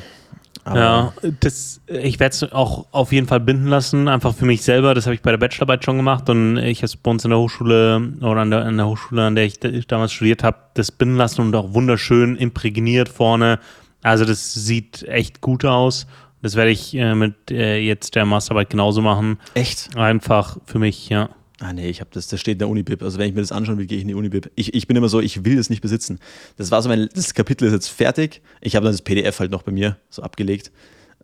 Aber 0.65 0.81
Ja, 0.81 1.13
das, 1.41 1.81
ich 1.87 2.19
werde 2.19 2.35
es 2.35 2.53
auch 2.53 2.87
auf 2.91 3.13
jeden 3.13 3.29
Fall 3.29 3.39
binden 3.39 3.69
lassen, 3.69 4.09
einfach 4.09 4.35
für 4.35 4.47
mich 4.47 4.63
selber. 4.63 4.95
Das 4.95 5.07
habe 5.07 5.15
ich 5.15 5.23
bei 5.23 5.31
der 5.31 5.39
Bachelorarbeit 5.39 5.85
schon 5.85 5.97
gemacht 5.97 6.29
und 6.29 6.57
ich 6.57 6.79
habe 6.79 6.87
es 6.87 6.97
bei 6.97 7.11
uns 7.11 7.25
in 7.25 7.31
der 7.31 7.39
Hochschule 7.39 8.15
oder 8.21 8.41
an 8.41 8.51
der, 8.51 8.65
an 8.65 8.77
der 8.77 8.87
Hochschule, 8.89 9.23
an 9.23 9.37
der 9.37 9.45
ich 9.45 9.61
damals 9.87 10.13
studiert 10.13 10.43
habe, 10.43 10.57
das 10.75 10.91
binden 10.91 11.17
lassen 11.17 11.43
und 11.43 11.55
auch 11.55 11.73
wunderschön 11.73 12.35
imprägniert 12.37 13.09
vorne. 13.09 13.61
Also 14.07 14.25
das 14.25 14.55
sieht 14.55 15.03
echt 15.05 15.41
gut 15.41 15.65
aus. 15.65 16.07
Das 16.43 16.55
werde 16.55 16.71
ich 16.71 16.95
äh, 16.95 17.15
mit 17.15 17.51
äh, 17.51 17.79
jetzt 17.79 18.15
der 18.15 18.25
Masterarbeit 18.25 18.71
genauso 18.71 19.03
machen. 19.03 19.39
Echt? 19.55 19.97
Einfach 19.97 20.59
für 20.65 20.79
mich, 20.79 21.09
ja. 21.09 21.31
Ah 21.59 21.73
nee, 21.73 21.89
ich 21.89 22.01
habe 22.01 22.11
das, 22.13 22.29
das 22.29 22.39
steht 22.41 22.53
in 22.55 22.59
der 22.61 22.69
Unibib. 22.69 23.03
Also 23.03 23.19
wenn 23.19 23.29
ich 23.29 23.35
mir 23.35 23.41
das 23.41 23.51
anschauen 23.51 23.79
will, 23.79 23.87
gehe 23.87 23.97
ich 23.97 24.03
in 24.03 24.09
die 24.09 24.15
Unibib. 24.15 24.51
Ich, 24.55 24.75
ich 24.75 24.87
bin 24.87 24.97
immer 24.97 25.09
so, 25.09 25.21
ich 25.21 25.45
will 25.45 25.57
das 25.57 25.71
nicht 25.71 25.81
besitzen. 25.81 26.21
Das 26.57 26.71
war 26.71 26.83
so 26.83 26.89
mein, 26.89 27.09
das 27.15 27.35
Kapitel 27.35 27.67
ist 27.67 27.73
jetzt 27.73 27.89
fertig. 27.89 28.43
Ich 28.61 28.77
habe 28.77 28.85
dann 28.85 28.93
das 28.93 29.03
PDF 29.03 29.41
halt 29.41 29.51
noch 29.51 29.63
bei 29.63 29.73
mir 29.73 29.97
so 30.11 30.23
abgelegt. 30.23 30.71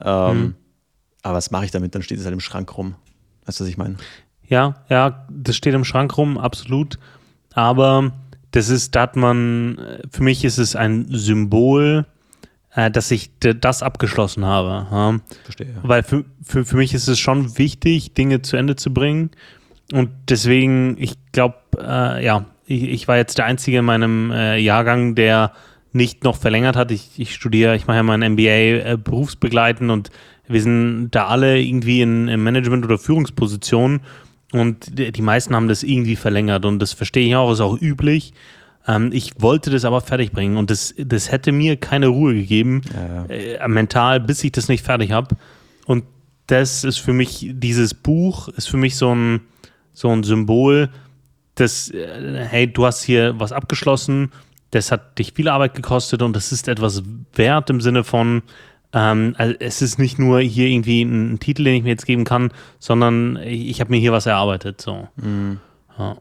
Ähm, 0.01 0.39
Mhm. 0.39 0.55
Aber 1.23 1.35
was 1.37 1.53
mache 1.53 1.67
ich 1.67 1.71
damit? 1.71 1.95
Dann 1.95 2.03
steht 2.03 2.19
es 2.19 2.25
halt 2.25 2.33
im 2.33 2.41
Schrank 2.41 2.77
rum. 2.77 2.97
Weißt 3.45 3.61
du, 3.61 3.65
was 3.65 3.71
ich 3.71 3.77
meine? 3.77 3.97
Ja, 4.49 4.83
ja, 4.89 5.25
das 5.31 5.55
steht 5.55 5.73
im 5.75 5.85
Schrank 5.85 6.17
rum, 6.19 6.37
absolut. 6.37 6.99
Aber 7.55 8.13
das 8.51 8.69
ist, 8.71 8.97
da 8.97 9.03
hat 9.03 9.15
man, 9.15 9.79
für 10.11 10.25
mich 10.25 10.45
ist 10.45 10.59
es 10.59 10.75
ein 10.75 11.07
Symbol, 11.11 12.07
dass 12.75 13.11
ich 13.11 13.31
das 13.39 13.83
abgeschlossen 13.83 14.45
habe. 14.45 14.87
Ja? 14.91 15.19
Verstehe. 15.45 15.75
Weil 15.83 16.03
für, 16.03 16.25
für, 16.43 16.65
für 16.65 16.77
mich 16.77 16.95
ist 16.95 17.09
es 17.09 17.19
schon 17.19 17.59
wichtig, 17.59 18.15
Dinge 18.15 18.43
zu 18.43 18.57
Ende 18.57 18.77
zu 18.77 18.93
bringen. 18.93 19.31
Und 19.93 20.11
deswegen, 20.29 20.97
ich 20.99 21.15
glaube, 21.33 21.57
äh, 21.79 22.25
ja, 22.25 22.47
ich, 22.67 22.85
ich 22.85 23.09
war 23.09 23.17
jetzt 23.17 23.39
der 23.39 23.45
Einzige 23.45 23.79
in 23.79 23.85
meinem 23.85 24.31
äh, 24.31 24.57
Jahrgang, 24.57 25.15
der 25.15 25.53
nicht 25.93 26.25
noch 26.25 26.37
verlängert 26.37 26.77
hat. 26.77 26.91
Ich, 26.91 27.11
ich 27.19 27.35
studiere, 27.35 27.77
ich 27.77 27.87
mache 27.87 27.99
ja 27.99 28.03
mein 28.03 28.33
MBA 28.33 28.43
äh, 28.43 28.99
berufsbegleitend 29.03 29.91
und 29.91 30.11
wir 30.49 30.63
sind 30.63 31.11
da 31.11 31.27
alle 31.27 31.61
irgendwie 31.61 32.01
in, 32.01 32.29
in 32.29 32.43
Management- 32.43 32.85
oder 32.85 32.99
Führungspositionen 32.99 34.01
und 34.53 34.99
die, 34.99 35.13
die 35.13 35.23
meisten 35.23 35.55
haben 35.55 35.69
das 35.69 35.83
irgendwie 35.83 36.17
verlängert 36.17 36.65
und 36.65 36.79
das 36.79 36.93
verstehe 36.93 37.27
ich 37.27 37.37
auch, 37.37 37.53
ist 37.53 37.61
auch 37.61 37.81
üblich. 37.81 38.33
Ähm, 38.87 39.11
ich 39.13 39.33
wollte 39.39 39.71
das 39.71 39.85
aber 39.85 40.01
fertig 40.01 40.33
bringen 40.33 40.57
und 40.57 40.71
das, 40.71 40.95
das 40.99 41.31
hätte 41.31 41.53
mir 41.53 41.77
keine 41.77 42.09
Ruhe 42.09 42.35
gegeben, 42.35 42.83
Ja, 42.95 43.25
äh, 43.27 43.69
mental, 43.69 44.21
bis 44.21 44.43
ich 44.45 44.53
das 44.53 44.69
nicht 44.69 44.85
fertig 44.85 45.13
habe. 45.13 45.37
Und 45.87 46.05
das 46.47 46.85
ist 46.85 46.99
für 46.99 47.13
mich, 47.13 47.49
dieses 47.53 47.95
Buch 47.95 48.49
ist 48.49 48.69
für 48.69 48.77
mich 48.77 48.97
so 48.97 49.15
ein, 49.15 49.41
so 49.93 50.09
ein 50.09 50.23
Symbol, 50.23 50.91
das, 51.55 51.91
äh, 51.91 52.47
hey, 52.49 52.73
du 52.73 52.87
hast 52.87 53.03
hier 53.03 53.39
was 53.39 53.53
abgeschlossen, 53.53 54.33
das 54.71 54.91
hat 54.91 55.19
dich 55.19 55.35
viel 55.35 55.49
Arbeit 55.49 55.75
gekostet 55.75 56.23
und 56.23 56.35
das 56.35 56.51
ist 56.51 56.67
etwas 56.67 57.03
wert 57.35 57.71
im 57.71 57.81
Sinne 57.81 58.05
von, 58.05 58.43
ähm, 58.93 59.35
also 59.39 59.55
es 59.61 59.83
ist 59.83 59.99
nicht 59.99 60.19
nur 60.19 60.41
hier 60.41 60.67
irgendwie 60.67 61.03
ein, 61.03 61.35
ein, 61.35 61.41
Titel, 61.41 61.65
den 61.65 61.75
ich 61.75 61.83
mir 61.83 61.91
jetzt 61.91 62.07
geben 62.07 62.25
kann, 62.25 62.53
sondern 62.79 63.37
ich, 63.37 63.69
ich 63.69 63.81
habe 63.81 63.91
mir 63.91 63.99
hier 63.99 64.13
was 64.13 64.27
erarbeitet. 64.27 64.81
So. 64.81 65.09
Mhm. 65.17 65.61
Ja. 65.99 66.17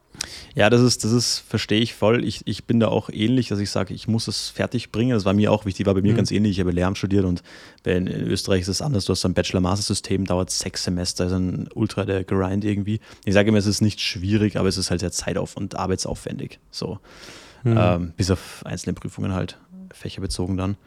Ja, 0.53 0.69
das 0.69 0.81
ist, 0.81 1.03
das 1.03 1.11
ist, 1.11 1.39
verstehe 1.39 1.79
ich 1.79 1.93
voll. 1.93 2.25
Ich, 2.25 2.41
ich 2.45 2.65
bin 2.65 2.79
da 2.79 2.87
auch 2.87 3.09
ähnlich, 3.09 3.47
dass 3.47 3.59
ich 3.59 3.69
sage, 3.69 3.93
ich 3.93 4.07
muss 4.07 4.27
es 4.27 4.49
fertig 4.49 4.91
bringen. 4.91 5.11
Das 5.11 5.25
war 5.25 5.33
mir 5.33 5.51
auch 5.51 5.65
wichtig, 5.65 5.85
war 5.85 5.93
bei 5.93 6.01
mir 6.01 6.13
mhm. 6.13 6.17
ganz 6.17 6.31
ähnlich. 6.31 6.53
Ich 6.53 6.59
habe 6.59 6.71
Lehramt 6.71 6.97
studiert 6.97 7.25
und 7.25 7.41
in 7.83 8.07
Österreich 8.07 8.61
ist 8.61 8.67
es 8.67 8.81
anders. 8.81 9.05
Du 9.05 9.11
hast 9.11 9.25
ein 9.25 9.33
Bachelor-Master-System, 9.33 10.25
dauert 10.25 10.49
sechs 10.49 10.83
Semester, 10.83 11.25
ist 11.25 11.33
ein 11.33 11.69
ultra 11.73 12.05
der 12.05 12.23
Grind 12.23 12.65
irgendwie. 12.65 12.99
Ich 13.25 13.33
sage 13.33 13.49
immer, 13.49 13.57
es 13.57 13.65
ist 13.65 13.81
nicht 13.81 14.01
schwierig, 14.01 14.57
aber 14.57 14.67
es 14.67 14.77
ist 14.77 14.91
halt 14.91 14.99
sehr 14.99 15.11
zeitauf- 15.11 15.55
und 15.55 15.75
arbeitsaufwendig. 15.75 16.59
So. 16.69 16.99
Mhm. 17.63 17.77
Ähm, 17.77 18.13
bis 18.17 18.31
auf 18.31 18.61
einzelne 18.65 18.93
Prüfungen 18.93 19.33
halt, 19.33 19.57
fächerbezogen 19.93 20.57
dann. 20.57 20.77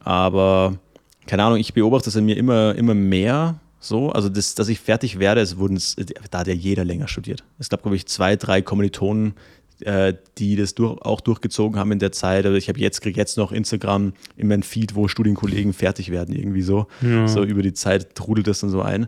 Aber 0.00 0.78
keine 1.26 1.44
Ahnung, 1.44 1.58
ich 1.58 1.74
beobachte 1.74 2.08
es 2.08 2.16
in 2.16 2.24
mir 2.24 2.36
immer, 2.36 2.74
immer 2.74 2.94
mehr 2.94 3.60
so. 3.80 4.10
Also, 4.10 4.28
das, 4.28 4.54
dass 4.54 4.68
ich 4.68 4.80
fertig 4.80 5.18
werde, 5.18 5.40
es 5.40 5.58
wurden, 5.58 5.80
da 6.30 6.40
hat 6.40 6.46
ja 6.46 6.54
jeder 6.54 6.84
länger 6.84 7.08
studiert. 7.08 7.44
Es 7.58 7.68
gab, 7.68 7.82
glaube 7.82 7.96
ich, 7.96 8.06
zwei, 8.06 8.36
drei 8.36 8.62
Kommilitonen, 8.62 9.34
äh, 9.80 10.14
die 10.38 10.56
das 10.56 10.74
durch, 10.74 11.00
auch 11.02 11.20
durchgezogen 11.20 11.78
haben 11.78 11.92
in 11.92 11.98
der 11.98 12.12
Zeit. 12.12 12.44
Also 12.46 12.56
ich 12.56 12.68
habe 12.68 12.80
jetzt, 12.80 13.00
kriege 13.00 13.18
jetzt 13.18 13.36
noch 13.36 13.52
Instagram 13.52 14.12
in 14.36 14.48
meinem 14.48 14.62
Feed, 14.62 14.94
wo 14.94 15.08
Studienkollegen 15.08 15.72
fertig 15.72 16.10
werden, 16.10 16.34
irgendwie 16.34 16.62
so. 16.62 16.86
Ja. 17.00 17.28
So 17.28 17.44
über 17.44 17.62
die 17.62 17.74
Zeit 17.74 18.14
trudelt 18.14 18.46
das 18.48 18.60
dann 18.60 18.70
so 18.70 18.82
ein. 18.82 19.06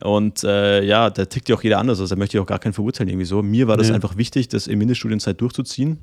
Und 0.00 0.44
äh, 0.44 0.84
ja, 0.84 1.10
da 1.10 1.24
tickt 1.24 1.48
ja 1.48 1.56
auch 1.56 1.62
jeder 1.62 1.78
anders. 1.78 1.98
Also 2.00 2.14
da 2.14 2.18
möchte 2.18 2.36
ich 2.36 2.40
auch 2.42 2.46
gar 2.46 2.58
keinen 2.58 2.74
verurteilen, 2.74 3.08
irgendwie 3.08 3.26
so. 3.26 3.42
Mir 3.42 3.68
war 3.68 3.76
das 3.76 3.88
ja. 3.88 3.94
einfach 3.94 4.16
wichtig, 4.16 4.48
das 4.48 4.66
in 4.66 4.78
Mindeststudienzeit 4.78 5.40
durchzuziehen. 5.40 5.98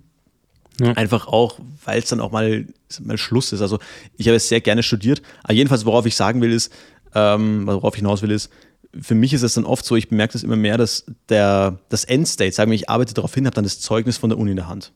Ja. 0.79 0.93
Einfach 0.93 1.27
auch, 1.27 1.59
weil 1.85 1.99
es 1.99 2.09
dann 2.09 2.19
auch 2.19 2.31
mal, 2.31 2.65
mal 3.01 3.17
Schluss 3.17 3.53
ist. 3.53 3.61
Also 3.61 3.79
ich 4.17 4.27
habe 4.27 4.37
es 4.37 4.47
sehr 4.49 4.61
gerne 4.61 4.83
studiert. 4.83 5.21
Aber 5.43 5.53
jedenfalls, 5.53 5.85
worauf 5.85 6.05
ich 6.05 6.15
sagen 6.15 6.41
will, 6.41 6.51
ist, 6.51 6.73
ähm, 7.15 7.67
worauf 7.67 7.95
ich 7.95 7.99
hinaus 7.99 8.21
will, 8.21 8.31
ist, 8.31 8.51
für 8.99 9.15
mich 9.15 9.33
ist 9.33 9.43
es 9.43 9.53
dann 9.53 9.65
oft 9.65 9.85
so, 9.85 9.95
ich 9.95 10.09
bemerke 10.09 10.33
das 10.33 10.43
immer 10.43 10.55
mehr, 10.55 10.77
dass 10.77 11.05
der, 11.29 11.79
das 11.89 12.03
Endstate, 12.03 12.51
sagen 12.51 12.71
wir, 12.71 12.75
ich 12.75 12.89
arbeite 12.89 13.13
darauf 13.13 13.33
hin, 13.33 13.45
habe 13.45 13.55
dann 13.55 13.63
das 13.63 13.79
Zeugnis 13.79 14.17
von 14.17 14.29
der 14.29 14.37
Uni 14.37 14.51
in 14.51 14.57
der 14.57 14.67
Hand. 14.67 14.91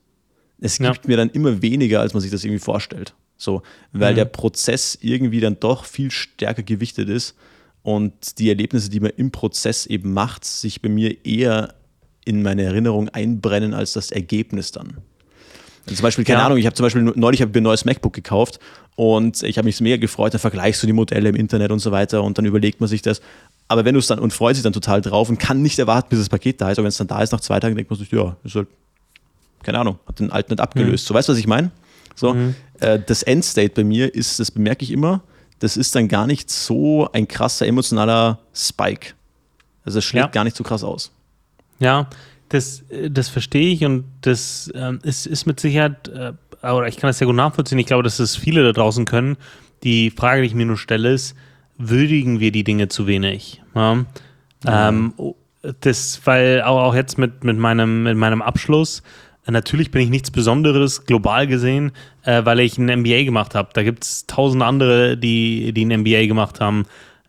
Es 0.60 0.78
gibt 0.78 1.04
ja. 1.04 1.08
mir 1.08 1.16
dann 1.16 1.30
immer 1.30 1.62
weniger, 1.62 2.00
als 2.00 2.14
man 2.14 2.20
sich 2.20 2.30
das 2.30 2.44
irgendwie 2.44 2.60
vorstellt. 2.60 3.14
So, 3.38 3.62
weil 3.92 4.12
mhm. 4.12 4.16
der 4.16 4.24
Prozess 4.26 4.98
irgendwie 5.00 5.40
dann 5.40 5.60
doch 5.60 5.84
viel 5.84 6.10
stärker 6.10 6.62
gewichtet 6.62 7.08
ist 7.08 7.34
und 7.82 8.38
die 8.38 8.48
Erlebnisse, 8.48 8.88
die 8.88 9.00
man 9.00 9.12
im 9.16 9.30
Prozess 9.30 9.86
eben 9.86 10.12
macht, 10.12 10.44
sich 10.44 10.80
bei 10.80 10.88
mir 10.88 11.24
eher 11.24 11.74
in 12.24 12.42
meine 12.42 12.62
Erinnerung 12.62 13.08
einbrennen 13.10 13.74
als 13.74 13.92
das 13.92 14.10
Ergebnis 14.10 14.72
dann. 14.72 14.98
Zum 15.86 16.02
Beispiel, 16.02 16.24
keine 16.24 16.40
ja. 16.40 16.46
Ahnung, 16.46 16.58
ich 16.58 16.66
habe 16.66 16.74
zum 16.74 16.84
Beispiel 16.84 17.02
neulich 17.02 17.42
hab 17.42 17.50
ich 17.50 17.54
mir 17.54 17.60
ein 17.60 17.64
neues 17.64 17.84
MacBook 17.84 18.12
gekauft 18.12 18.58
und 18.96 19.42
ich 19.44 19.56
habe 19.56 19.66
mich 19.66 19.80
mega 19.80 19.96
gefreut, 19.96 20.34
dann 20.34 20.40
vergleichst 20.40 20.82
du 20.82 20.86
die 20.86 20.92
Modelle 20.92 21.28
im 21.28 21.36
Internet 21.36 21.70
und 21.70 21.78
so 21.78 21.92
weiter 21.92 22.24
und 22.24 22.38
dann 22.38 22.44
überlegt 22.44 22.80
man 22.80 22.88
sich 22.88 23.02
das. 23.02 23.20
Aber 23.68 23.84
wenn 23.84 23.94
du 23.94 24.00
es 24.00 24.08
dann 24.08 24.18
und 24.18 24.32
freut 24.32 24.56
sich 24.56 24.64
dann 24.64 24.72
total 24.72 25.00
drauf 25.00 25.28
und 25.28 25.38
kann 25.38 25.62
nicht 25.62 25.78
erwarten, 25.78 26.08
bis 26.10 26.18
das 26.18 26.28
Paket 26.28 26.60
da 26.60 26.70
ist, 26.70 26.78
aber 26.78 26.84
wenn 26.84 26.90
es 26.90 26.96
dann 26.96 27.06
da 27.06 27.22
ist, 27.22 27.32
nach 27.32 27.40
zwei 27.40 27.60
Tagen 27.60 27.76
denkt 27.76 27.90
man 27.90 27.98
sich, 27.98 28.10
ja, 28.10 28.36
ist 28.42 28.54
halt, 28.54 28.68
keine 29.62 29.78
Ahnung, 29.78 29.98
hat 30.08 30.18
den 30.18 30.32
alten 30.32 30.52
nicht 30.52 30.60
abgelöst. 30.60 31.04
Mhm. 31.04 31.08
So, 31.08 31.14
weißt 31.14 31.28
du, 31.28 31.32
was 31.32 31.38
ich 31.38 31.46
meine? 31.46 31.70
So, 32.16 32.34
mhm. 32.34 32.54
äh, 32.80 32.98
das 33.04 33.22
Endstate 33.22 33.70
bei 33.70 33.84
mir 33.84 34.12
ist, 34.12 34.40
das 34.40 34.50
bemerke 34.50 34.82
ich 34.82 34.90
immer, 34.90 35.22
das 35.58 35.76
ist 35.76 35.94
dann 35.94 36.08
gar 36.08 36.26
nicht 36.26 36.50
so 36.50 37.08
ein 37.12 37.28
krasser 37.28 37.66
emotionaler 37.66 38.38
Spike. 38.54 39.14
Also 39.84 40.00
es 40.00 40.04
schlägt 40.04 40.26
ja. 40.26 40.30
gar 40.30 40.44
nicht 40.44 40.56
so 40.56 40.64
krass 40.64 40.82
aus. 40.82 41.12
Ja, 41.78 42.08
das, 42.48 42.84
das 43.10 43.28
verstehe 43.28 43.72
ich 43.72 43.84
und 43.84 44.04
das 44.20 44.70
ähm, 44.74 45.00
ist, 45.02 45.26
ist 45.26 45.46
mit 45.46 45.60
Sicherheit, 45.60 46.08
äh, 46.08 46.32
oder 46.62 46.88
ich 46.88 46.96
kann 46.96 47.08
das 47.08 47.18
sehr 47.18 47.26
gut 47.26 47.36
nachvollziehen. 47.36 47.78
Ich 47.78 47.86
glaube, 47.86 48.02
dass 48.02 48.18
es 48.18 48.36
viele 48.36 48.62
da 48.62 48.72
draußen 48.72 49.04
können. 49.04 49.36
Die 49.82 50.10
Frage, 50.10 50.42
die 50.42 50.48
ich 50.48 50.54
mir 50.54 50.66
nur 50.66 50.78
stelle, 50.78 51.12
ist, 51.12 51.36
würdigen 51.78 52.40
wir 52.40 52.52
die 52.52 52.64
Dinge 52.64 52.88
zu 52.88 53.06
wenig? 53.06 53.62
Ja? 53.74 54.04
Ja. 54.64 54.88
Ähm, 54.88 55.12
das, 55.80 56.20
weil 56.24 56.62
auch, 56.62 56.80
auch 56.82 56.94
jetzt 56.94 57.18
mit, 57.18 57.44
mit, 57.44 57.58
meinem, 57.58 58.04
mit 58.04 58.16
meinem 58.16 58.42
Abschluss, 58.42 59.02
äh, 59.46 59.50
natürlich 59.50 59.90
bin 59.90 60.02
ich 60.02 60.10
nichts 60.10 60.30
Besonderes 60.30 61.04
global 61.04 61.46
gesehen, 61.46 61.92
äh, 62.24 62.44
weil 62.44 62.60
ich 62.60 62.78
ein 62.78 63.00
MBA 63.00 63.24
gemacht 63.24 63.54
habe. 63.54 63.70
Da 63.72 63.82
gibt 63.82 64.04
es 64.04 64.26
tausend 64.26 64.62
andere, 64.62 65.16
die, 65.16 65.72
die 65.72 65.84
ein 65.84 66.00
MBA 66.00 66.26
gemacht 66.26 66.60
haben. 66.60 66.84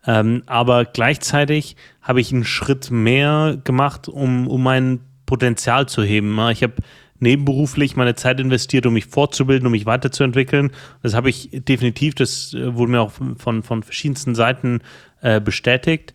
Ähm, 0.06 0.42
aber 0.46 0.84
gleichzeitig 0.84 1.76
habe 2.00 2.20
ich 2.20 2.32
einen 2.32 2.44
Schritt 2.44 2.90
mehr 2.90 3.58
gemacht, 3.62 4.08
um, 4.08 4.46
um 4.48 4.62
mein 4.62 5.00
Potenzial 5.28 5.86
zu 5.86 6.02
heben. 6.02 6.36
Ich 6.50 6.62
habe 6.62 6.74
nebenberuflich 7.20 7.96
meine 7.96 8.14
Zeit 8.14 8.40
investiert, 8.40 8.86
um 8.86 8.94
mich 8.94 9.06
fortzubilden, 9.06 9.66
um 9.66 9.72
mich 9.72 9.84
weiterzuentwickeln. 9.86 10.70
Das 11.02 11.14
habe 11.14 11.28
ich 11.28 11.50
definitiv, 11.52 12.14
das 12.14 12.54
äh, 12.54 12.74
wurde 12.74 12.92
mir 12.92 13.02
auch 13.02 13.12
von, 13.12 13.62
von 13.62 13.82
verschiedensten 13.82 14.34
Seiten 14.34 14.80
äh, 15.20 15.40
bestätigt. 15.40 16.14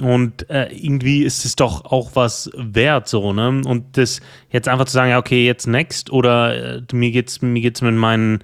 Und 0.00 0.48
äh, 0.48 0.72
irgendwie 0.72 1.22
ist 1.24 1.44
es 1.44 1.56
doch 1.56 1.84
auch 1.86 2.12
was 2.14 2.50
wert, 2.54 3.08
so, 3.08 3.32
ne? 3.34 3.60
Und 3.66 3.98
das 3.98 4.20
jetzt 4.50 4.68
einfach 4.68 4.86
zu 4.86 4.92
sagen, 4.92 5.10
ja, 5.10 5.18
okay, 5.18 5.44
jetzt 5.44 5.66
next, 5.66 6.10
oder 6.10 6.76
äh, 6.76 6.82
mir 6.92 7.10
geht's, 7.10 7.42
mir 7.42 7.60
geht's 7.60 7.82
mit 7.82 7.94
meinen, 7.94 8.38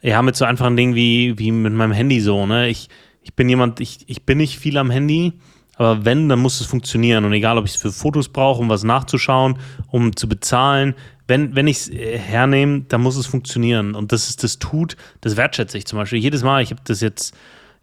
ja, 0.00 0.22
mit 0.22 0.36
so 0.36 0.44
einfachen 0.44 0.76
Dingen 0.76 0.94
wie, 0.94 1.36
wie 1.38 1.50
mit 1.50 1.72
meinem 1.72 1.90
Handy 1.90 2.20
so, 2.20 2.46
ne? 2.46 2.68
Ich, 2.68 2.88
ich 3.22 3.34
bin 3.34 3.48
jemand, 3.48 3.80
ich, 3.80 4.04
ich 4.06 4.22
bin 4.22 4.38
nicht 4.38 4.58
viel 4.58 4.78
am 4.78 4.90
Handy, 4.90 5.32
aber 5.82 6.04
wenn, 6.04 6.28
dann 6.28 6.38
muss 6.38 6.60
es 6.60 6.66
funktionieren. 6.66 7.24
Und 7.24 7.32
egal, 7.32 7.58
ob 7.58 7.64
ich 7.64 7.72
es 7.72 7.76
für 7.76 7.92
Fotos 7.92 8.28
brauche, 8.28 8.60
um 8.60 8.68
was 8.68 8.84
nachzuschauen, 8.84 9.58
um 9.88 10.14
zu 10.14 10.28
bezahlen, 10.28 10.94
wenn, 11.26 11.54
wenn 11.54 11.66
ich 11.66 11.78
es 11.78 11.90
äh, 11.90 12.18
hernehme, 12.18 12.82
dann 12.88 13.00
muss 13.02 13.16
es 13.16 13.26
funktionieren. 13.26 13.94
Und 13.94 14.12
das 14.12 14.28
ist 14.28 14.42
das 14.42 14.58
tut, 14.58 14.96
das 15.20 15.36
wertschätze 15.36 15.78
ich 15.78 15.86
zum 15.86 15.98
Beispiel. 15.98 16.18
Jedes 16.18 16.42
Mal, 16.42 16.62
ich 16.62 16.70
habe 16.70 16.82
das 16.84 17.00
jetzt 17.00 17.34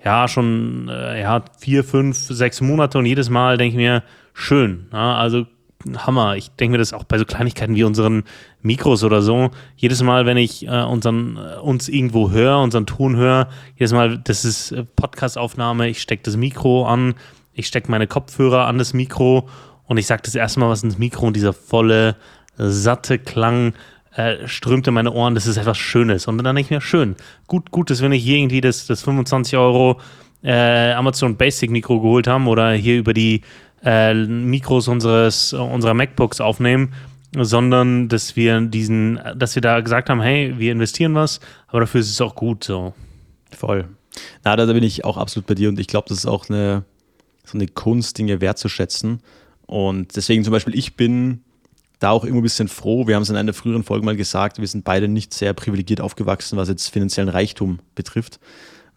ja 0.04 0.28
schon 0.28 0.88
äh, 0.90 1.22
ja, 1.22 1.44
vier, 1.58 1.84
fünf, 1.84 2.18
sechs 2.18 2.62
Monate 2.62 2.98
und 2.98 3.06
jedes 3.06 3.30
Mal 3.30 3.58
denke 3.58 3.72
ich 3.72 3.78
mir, 3.78 4.04
schön. 4.34 4.88
Ja, 4.94 5.16
also 5.16 5.46
Hammer. 5.98 6.36
Ich 6.36 6.52
denke 6.52 6.74
mir 6.74 6.78
das 6.78 6.94
auch 6.94 7.06
bei 7.06 7.18
so 7.18 7.26
Kleinigkeiten 7.26 7.76
wie 7.76 7.84
unseren 7.84 8.24
Mikros 8.62 9.04
oder 9.04 9.22
so. 9.22 9.52
Jedes 9.78 10.04
Mal, 10.04 10.26
wenn 10.26 10.38
ich 10.38 10.68
äh, 10.68 10.84
unseren, 10.84 11.38
äh, 11.38 11.60
uns 11.60 11.88
irgendwo 11.88 12.32
höre, 12.32 12.60
unseren 12.60 12.86
Ton 12.86 13.16
höre, 13.16 13.48
jedes 13.76 13.94
Mal, 13.94 14.18
das 14.18 14.44
ist 14.44 14.76
Podcastaufnahme, 14.96 15.88
ich 15.88 16.02
stecke 16.02 16.24
das 16.24 16.36
Mikro 16.36 16.86
an, 16.86 17.16
ich 17.60 17.68
stecke 17.68 17.92
meine 17.92 18.08
Kopfhörer 18.08 18.66
an 18.66 18.78
das 18.78 18.94
Mikro 18.94 19.48
und 19.86 19.98
ich 19.98 20.08
sage 20.08 20.22
das 20.24 20.36
erste 20.36 20.60
Mal 20.60 20.70
was 20.70 20.84
ins 20.84 20.98
Mikro 20.98 21.28
und 21.28 21.36
dieser 21.36 21.54
volle, 21.54 22.16
satte 22.58 23.20
Klang 23.20 23.74
äh, 24.16 24.48
strömt 24.48 24.88
in 24.88 24.94
meine 24.94 25.12
Ohren. 25.12 25.36
Das 25.36 25.48
ist 25.48 25.58
etwas 25.58 25.78
Schönes. 25.78 26.28
Und 26.28 26.38
dann 26.38 26.56
denke 26.56 26.62
ich 26.62 26.72
mir, 26.72 26.82
schön. 26.82 27.16
Gut, 27.48 27.72
gut, 27.72 27.90
dass 27.90 28.02
wir 28.02 28.10
nicht 28.10 28.24
hier 28.24 28.38
irgendwie 28.38 28.62
das, 28.62 28.86
das 28.88 29.02
25 29.04 29.58
Euro 29.58 30.00
äh, 30.44 30.92
Amazon 30.92 31.38
Basic 31.38 31.70
Mikro 31.70 32.02
geholt 32.02 32.28
haben 32.28 32.48
oder 32.48 32.72
hier 32.72 32.98
über 32.98 33.14
die 33.14 33.42
äh, 33.84 34.14
Mikros 34.14 34.88
unseres, 34.88 35.54
unserer 35.54 35.94
MacBooks 35.94 36.42
aufnehmen, 36.42 36.94
sondern 37.36 38.10
dass 38.10 38.36
wir 38.36 38.60
diesen, 38.62 39.20
dass 39.36 39.56
wir 39.56 39.62
da 39.62 39.80
gesagt 39.80 40.10
haben, 40.10 40.22
hey, 40.22 40.56
wir 40.58 40.72
investieren 40.72 41.16
was, 41.16 41.40
aber 41.68 41.82
dafür 41.82 42.02
ist 42.02 42.10
es 42.10 42.22
auch 42.22 42.36
gut 42.36 42.64
so. 42.64 42.94
Voll. 43.52 43.86
Na, 44.44 44.56
da 44.56 44.66
bin 44.66 44.84
ich 44.84 45.06
auch 45.06 45.18
absolut 45.18 45.48
bei 45.48 45.56
dir 45.56 45.70
und 45.70 45.80
ich 45.80 45.88
glaube, 45.88 46.10
das 46.10 46.20
ist 46.20 46.26
auch 46.26 46.50
eine, 46.50 46.84
so 47.52 47.58
eine 47.58 47.68
Kunst, 47.68 48.18
Dinge 48.18 48.42
wertzuschätzen. 48.42 49.22
Und 49.66 50.16
deswegen 50.16 50.44
zum 50.44 50.52
Beispiel, 50.52 50.76
ich 50.76 50.96
bin 50.96 51.44
da 52.00 52.12
auch 52.12 52.24
immer 52.24 52.38
ein 52.38 52.44
bisschen 52.44 52.68
froh. 52.68 53.08
Wir 53.08 53.16
haben 53.16 53.24
es 53.24 53.30
in 53.30 53.36
einer 53.36 53.54
früheren 53.54 53.84
Folge 53.84 54.06
mal 54.06 54.16
gesagt, 54.16 54.60
wir 54.60 54.68
sind 54.68 54.86
beide 54.86 55.08
nicht 55.08 55.34
sehr 55.34 55.54
privilegiert 55.54 56.02
aufgewachsen, 56.02 56.58
was 56.58 56.70
jetzt 56.70 56.90
finanziellen 56.90 57.30
Reichtum 57.30 57.80
betrifft. 57.94 58.40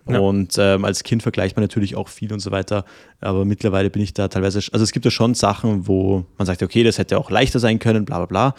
Ja. 0.08 0.18
Und 0.18 0.56
ähm, 0.58 0.84
als 0.84 1.02
Kind 1.02 1.22
vergleicht 1.22 1.56
man 1.56 1.62
natürlich 1.62 1.96
auch 1.96 2.08
viel 2.08 2.32
und 2.32 2.40
so 2.40 2.50
weiter. 2.50 2.84
Aber 3.20 3.44
mittlerweile 3.44 3.90
bin 3.90 4.02
ich 4.02 4.14
da 4.14 4.28
teilweise, 4.28 4.60
also 4.72 4.82
es 4.82 4.92
gibt 4.92 5.04
ja 5.04 5.10
schon 5.10 5.34
Sachen, 5.34 5.86
wo 5.86 6.24
man 6.38 6.46
sagt, 6.46 6.62
okay, 6.62 6.82
das 6.82 6.98
hätte 6.98 7.18
auch 7.18 7.30
leichter 7.30 7.58
sein 7.58 7.78
können, 7.78 8.04
bla 8.04 8.18
bla 8.18 8.26
bla. 8.26 8.54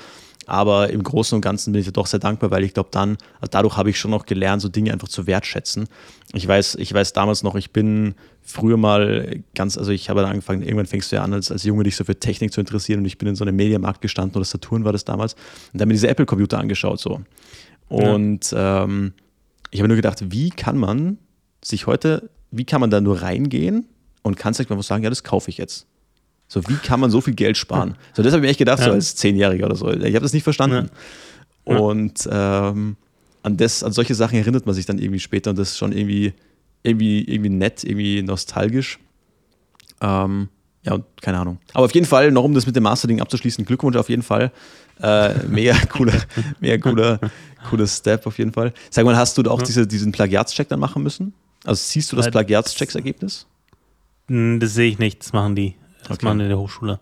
Aber 0.46 0.90
im 0.90 1.04
Großen 1.04 1.36
und 1.36 1.42
Ganzen 1.42 1.72
bin 1.72 1.80
ich 1.80 1.86
ja 1.86 1.92
doch 1.92 2.08
sehr 2.08 2.20
dankbar, 2.20 2.52
weil 2.52 2.64
ich 2.64 2.74
glaube, 2.74 2.90
dann, 2.92 3.18
also 3.40 3.50
dadurch 3.52 3.78
habe 3.78 3.90
ich 3.90 4.00
schon 4.00 4.12
noch 4.12 4.26
gelernt, 4.26 4.62
so 4.62 4.70
Dinge 4.70 4.92
einfach 4.92 5.08
zu 5.08 5.28
wertschätzen. 5.28 5.88
Ich 6.34 6.48
weiß, 6.48 6.76
ich 6.76 6.94
weiß 6.94 7.14
damals 7.14 7.44
noch, 7.44 7.56
ich 7.56 7.72
bin 7.72 8.16
früher 8.42 8.78
mal 8.78 9.42
ganz, 9.56 9.78
also 9.78 9.92
ich 9.92 10.10
habe 10.10 10.22
dann 10.22 10.32
angefangen, 10.32 10.62
irgendwann 10.62 10.86
fängst 10.86 11.12
du 11.12 11.16
ja 11.16 11.24
an, 11.24 11.34
als, 11.34 11.52
als 11.52 11.64
Junge 11.64 11.84
dich 11.84 11.96
so 11.96 12.04
für 12.04 12.20
Technik 12.20 12.52
zu 12.52 12.60
interessieren 12.60 13.00
und 13.00 13.06
ich 13.06 13.18
bin 13.18 13.30
in 13.30 13.36
so 13.36 13.46
einem 13.46 13.56
Mediamarkt 13.56 14.02
gestanden 14.02 14.36
oder 14.36 14.46
Saturn 14.46 14.84
war 14.84 14.92
das 14.92 15.06
damals 15.06 15.34
und 15.34 15.80
da 15.80 15.82
habe 15.84 15.88
mir 15.88 15.94
diese 15.94 16.10
Apple-Computer 16.10 16.58
angeschaut 16.60 17.00
so. 17.00 17.22
Und 17.88 18.52
ja. 18.52 18.84
ähm, 18.84 19.14
ich 19.72 19.80
habe 19.80 19.88
nur 19.88 19.96
gedacht, 19.96 20.32
wie 20.32 20.50
kann 20.50 20.78
man 20.78 21.18
sich 21.64 21.88
heute, 21.88 22.30
wie 22.52 22.66
kann 22.66 22.82
man 22.82 22.90
da 22.90 23.02
nur 23.02 23.22
reingehen 23.22 23.88
und 24.22 24.38
kann 24.38 24.54
sich 24.54 24.70
mal 24.70 24.78
was 24.78 24.88
sagen, 24.88 25.04
ja, 25.04 25.10
das 25.10 25.24
kaufe 25.24 25.50
ich 25.50 25.58
jetzt. 25.58 25.88
So, 26.54 26.62
wie 26.68 26.76
kann 26.76 27.00
man 27.00 27.10
so 27.10 27.20
viel 27.20 27.34
Geld 27.34 27.58
sparen? 27.58 27.96
So, 28.14 28.22
das 28.22 28.32
habe 28.32 28.42
ich 28.42 28.44
mir 28.44 28.50
echt 28.50 28.60
gedacht, 28.60 28.78
ja. 28.78 28.86
so 28.86 28.92
als 28.92 29.16
Zehnjähriger 29.16 29.66
oder 29.66 29.76
so. 29.76 29.92
Ich 29.92 30.14
habe 30.14 30.20
das 30.20 30.34
nicht 30.34 30.44
verstanden. 30.44 30.92
Ja. 31.68 31.78
Und 31.78 32.30
ähm, 32.32 32.96
an, 33.42 33.58
das, 33.58 33.84
an 33.84 33.92
solche 33.92 34.14
Sachen 34.14 34.38
erinnert 34.38 34.68
man 34.68 34.76
sich 34.76 34.86
dann 34.86 35.00
irgendwie 35.00 35.20
später 35.20 35.50
und 35.50 35.58
das 35.58 35.70
ist 35.72 35.80
schon 35.80 35.94
irgendwie, 35.94 36.34
irgendwie, 36.84 37.24
irgendwie 37.24 37.50
nett, 37.50 37.84
irgendwie 37.84 38.22
nostalgisch. 38.22 39.00
Ähm, 40.00 40.50
ja, 40.84 41.00
keine 41.22 41.40
Ahnung. 41.40 41.58
Aber 41.74 41.86
auf 41.86 41.94
jeden 41.96 42.06
Fall, 42.06 42.30
noch 42.30 42.44
um 42.44 42.54
das 42.54 42.68
mit 42.68 42.76
dem 42.76 42.84
Master-Ding 42.84 43.20
abzuschließen, 43.20 43.66
Glückwunsch 43.66 43.98
auf 43.98 44.10
jeden 44.10 44.22
Fall. 44.22 44.52
Äh, 45.02 45.34
mega 45.48 45.76
cooler, 45.90 46.14
mega 46.60 46.78
cooler, 46.78 47.20
cooler 47.68 47.88
Step 47.88 48.28
auf 48.28 48.38
jeden 48.38 48.54
Fall. 48.54 48.74
Sag 48.92 49.06
mal, 49.06 49.18
hast 49.18 49.40
du 49.40 49.50
auch 49.50 49.64
diese, 49.64 49.88
diesen 49.88 50.12
Plagiatscheck 50.12 50.70
dann 50.70 50.80
machen 50.80 51.02
müssen? 51.02 51.34
Also 51.64 51.82
siehst 51.84 52.12
du 52.12 52.16
das 52.16 52.30
Plagiatschecks-Ergebnis? 52.30 53.48
Hm, 54.28 54.60
das 54.60 54.76
sehe 54.76 54.88
ich 54.88 55.00
nicht, 55.00 55.22
das 55.22 55.34
machen 55.34 55.56
die. 55.56 55.74
Das 56.08 56.18
okay. 56.18 56.26
machen 56.26 56.40
in 56.42 56.50
der 56.50 56.58
Hochschule. 56.58 57.00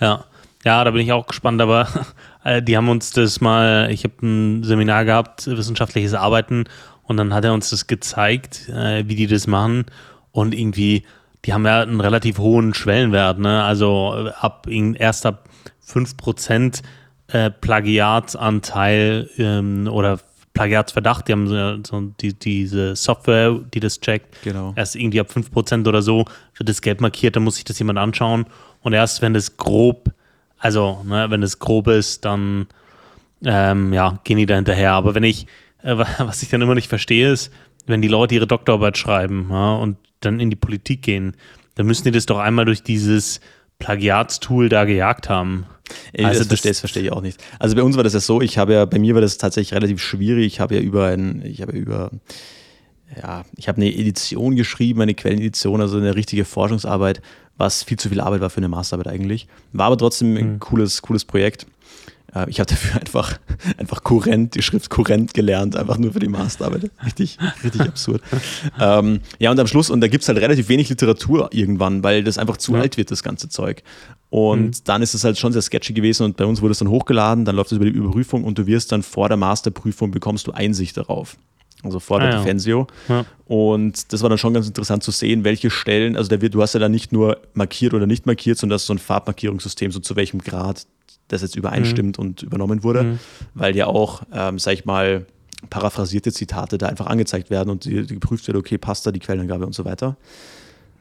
Ja. 0.00 0.24
Ja, 0.64 0.82
da 0.82 0.92
bin 0.92 1.02
ich 1.02 1.12
auch 1.12 1.26
gespannt, 1.26 1.60
aber 1.60 1.88
äh, 2.44 2.62
die 2.62 2.76
haben 2.76 2.88
uns 2.88 3.10
das 3.10 3.40
mal, 3.42 3.90
ich 3.90 4.04
habe 4.04 4.14
ein 4.22 4.62
Seminar 4.64 5.04
gehabt, 5.04 5.46
wissenschaftliches 5.46 6.14
Arbeiten, 6.14 6.64
und 7.04 7.16
dann 7.18 7.34
hat 7.34 7.44
er 7.44 7.52
uns 7.52 7.70
das 7.70 7.86
gezeigt, 7.86 8.68
äh, 8.68 9.04
wie 9.06 9.14
die 9.14 9.26
das 9.26 9.46
machen. 9.46 9.84
Und 10.32 10.54
irgendwie, 10.54 11.04
die 11.44 11.52
haben 11.52 11.66
ja 11.66 11.82
einen 11.82 12.00
relativ 12.00 12.38
hohen 12.38 12.74
Schwellenwert, 12.74 13.38
ne? 13.38 13.62
Also 13.62 14.14
äh, 14.26 14.30
ab 14.40 14.66
erst 14.66 15.26
ab 15.26 15.48
5% 15.86 16.82
äh, 17.28 17.50
Plagiatsanteil 17.50 19.28
ähm, 19.38 19.86
oder 19.90 20.18
Plagiatsverdacht, 20.54 21.28
die 21.28 21.32
haben 21.32 21.48
so, 21.48 21.82
so 21.84 22.12
die, 22.20 22.32
diese 22.32 22.96
Software, 22.96 23.60
die 23.74 23.80
das 23.80 24.00
checkt. 24.00 24.42
Genau. 24.44 24.72
Erst 24.76 24.96
irgendwie 24.96 25.20
ab 25.20 25.28
5% 25.30 25.86
oder 25.86 26.00
so 26.00 26.24
wird 26.56 26.68
das 26.68 26.80
gelb 26.80 27.00
markiert, 27.00 27.36
dann 27.36 27.42
muss 27.42 27.56
sich 27.56 27.64
das 27.64 27.78
jemand 27.78 27.98
anschauen. 27.98 28.46
Und 28.82 28.92
erst 28.92 29.20
wenn 29.20 29.34
das 29.34 29.56
grob, 29.56 30.10
also 30.58 31.02
ne, 31.04 31.26
wenn 31.28 31.42
es 31.42 31.58
grob 31.58 31.88
ist, 31.88 32.24
dann 32.24 32.68
ähm, 33.44 33.92
ja, 33.92 34.18
gehen 34.24 34.38
die 34.38 34.46
da 34.46 34.54
hinterher. 34.54 34.92
Aber 34.92 35.14
wenn 35.14 35.24
ich, 35.24 35.46
äh, 35.82 35.96
was 36.18 36.42
ich 36.42 36.48
dann 36.48 36.62
immer 36.62 36.76
nicht 36.76 36.88
verstehe, 36.88 37.32
ist, 37.32 37.52
wenn 37.86 38.00
die 38.00 38.08
Leute 38.08 38.36
ihre 38.36 38.46
Doktorarbeit 38.46 38.96
schreiben 38.96 39.48
ja, 39.50 39.74
und 39.74 39.98
dann 40.20 40.40
in 40.40 40.50
die 40.50 40.56
Politik 40.56 41.02
gehen, 41.02 41.36
dann 41.74 41.86
müssen 41.86 42.04
die 42.04 42.12
das 42.12 42.26
doch 42.26 42.38
einmal 42.38 42.64
durch 42.64 42.82
dieses 42.82 43.40
Plagiatstool 43.78 44.68
da 44.68 44.84
gejagt 44.84 45.28
haben. 45.28 45.66
Ich, 46.12 46.24
also 46.24 46.40
das, 46.40 46.48
verstehe, 46.48 46.70
das 46.70 46.80
verstehe 46.80 47.02
ich 47.02 47.12
auch 47.12 47.20
nicht. 47.20 47.42
Also 47.58 47.76
bei 47.76 47.82
uns 47.82 47.96
war 47.96 48.04
das 48.04 48.14
ja 48.14 48.20
so, 48.20 48.40
ich 48.40 48.58
habe 48.58 48.72
ja, 48.74 48.84
bei 48.84 48.98
mir 48.98 49.14
war 49.14 49.20
das 49.20 49.38
tatsächlich 49.38 49.74
relativ 49.74 50.00
schwierig. 50.00 50.46
Ich 50.46 50.60
habe 50.60 50.74
ja 50.76 50.80
über 50.80 51.08
ein, 51.08 51.42
ich 51.44 51.60
habe 51.60 51.72
über, 51.72 52.10
ja, 53.20 53.44
ich 53.56 53.68
habe 53.68 53.76
eine 53.76 53.94
Edition 53.94 54.56
geschrieben, 54.56 55.02
eine 55.02 55.14
Quellenedition, 55.14 55.80
also 55.80 55.98
eine 55.98 56.14
richtige 56.14 56.44
Forschungsarbeit, 56.44 57.20
was 57.56 57.82
viel 57.82 57.98
zu 57.98 58.08
viel 58.08 58.20
Arbeit 58.20 58.40
war 58.40 58.50
für 58.50 58.58
eine 58.58 58.68
Masterarbeit 58.68 59.12
eigentlich. 59.12 59.46
War 59.72 59.86
aber 59.86 59.98
trotzdem 59.98 60.36
ein 60.36 60.52
mhm. 60.54 60.60
cooles, 60.60 61.02
cooles 61.02 61.24
Projekt. 61.24 61.66
Äh, 62.34 62.48
ich 62.48 62.60
habe 62.60 62.68
dafür 62.68 63.00
einfach, 63.00 63.38
einfach 63.78 64.02
Kurrent, 64.02 64.54
die 64.54 64.62
Schrift 64.62 64.90
Kurrent 64.90 65.34
gelernt, 65.34 65.76
einfach 65.76 65.98
nur 65.98 66.12
für 66.12 66.18
die 66.18 66.28
Masterarbeit. 66.28 66.90
Richtig, 67.04 67.38
richtig 67.62 67.80
absurd. 67.88 68.22
ähm, 68.80 69.20
ja, 69.38 69.50
und 69.50 69.60
am 69.60 69.66
Schluss, 69.66 69.90
und 69.90 70.00
da 70.00 70.08
gibt 70.08 70.22
es 70.22 70.28
halt 70.28 70.38
relativ 70.38 70.68
wenig 70.68 70.88
Literatur 70.88 71.48
irgendwann, 71.52 72.02
weil 72.02 72.24
das 72.24 72.38
einfach 72.38 72.56
zu 72.56 72.74
ja. 72.74 72.80
alt 72.80 72.96
wird, 72.96 73.10
das 73.10 73.22
ganze 73.22 73.48
Zeug. 73.48 73.82
Und 74.30 74.66
mhm. 74.66 74.84
dann 74.84 75.02
ist 75.02 75.14
es 75.14 75.24
halt 75.24 75.38
schon 75.38 75.52
sehr 75.52 75.62
sketchy 75.62 75.92
gewesen 75.92 76.24
und 76.24 76.36
bei 76.36 76.44
uns 76.44 76.60
wurde 76.60 76.72
es 76.72 76.78
dann 76.78 76.88
hochgeladen, 76.88 77.44
dann 77.44 77.56
läuft 77.56 77.70
es 77.72 77.76
über 77.76 77.84
die 77.84 77.92
Überprüfung 77.92 78.44
und 78.44 78.58
du 78.58 78.66
wirst 78.66 78.90
dann 78.90 79.02
vor 79.02 79.28
der 79.28 79.36
Masterprüfung 79.36 80.10
bekommst 80.10 80.46
du 80.46 80.52
Einsicht 80.52 80.96
darauf. 80.96 81.36
Also 81.84 82.00
vor 82.00 82.18
der 82.18 82.30
ah, 82.30 82.32
ja. 82.32 82.38
Defensio. 82.38 82.86
Ja. 83.08 83.26
Und 83.44 84.12
das 84.12 84.22
war 84.22 84.30
dann 84.30 84.38
schon 84.38 84.54
ganz 84.54 84.66
interessant 84.66 85.02
zu 85.02 85.10
sehen, 85.10 85.44
welche 85.44 85.68
Stellen, 85.70 86.16
also 86.16 86.34
der, 86.34 86.38
du 86.48 86.62
hast 86.62 86.72
ja 86.72 86.80
dann 86.80 86.92
nicht 86.92 87.12
nur 87.12 87.36
markiert 87.52 87.92
oder 87.92 88.06
nicht 88.06 88.24
markiert, 88.24 88.56
sondern 88.56 88.76
das 88.76 88.82
ist 88.82 88.86
so 88.86 88.94
ein 88.94 88.98
Farbmarkierungssystem, 88.98 89.92
so 89.92 90.00
zu 90.00 90.16
welchem 90.16 90.38
Grad 90.38 90.86
das 91.28 91.42
jetzt 91.42 91.56
übereinstimmt 91.56 92.18
mhm. 92.18 92.24
und 92.24 92.42
übernommen 92.42 92.82
wurde, 92.82 93.02
mhm. 93.02 93.18
weil 93.54 93.76
ja 93.76 93.86
auch, 93.86 94.22
ähm, 94.32 94.58
sag 94.58 94.74
ich 94.74 94.84
mal, 94.84 95.26
paraphrasierte 95.70 96.32
Zitate 96.32 96.78
da 96.78 96.86
einfach 96.86 97.06
angezeigt 97.06 97.50
werden 97.50 97.70
und 97.70 97.84
die, 97.84 98.06
die 98.06 98.14
geprüft 98.14 98.46
wird, 98.46 98.56
okay, 98.56 98.78
passt 98.78 99.06
da 99.06 99.12
die 99.12 99.20
Quellenangabe 99.20 99.66
und 99.66 99.74
so 99.74 99.84
weiter. 99.84 100.16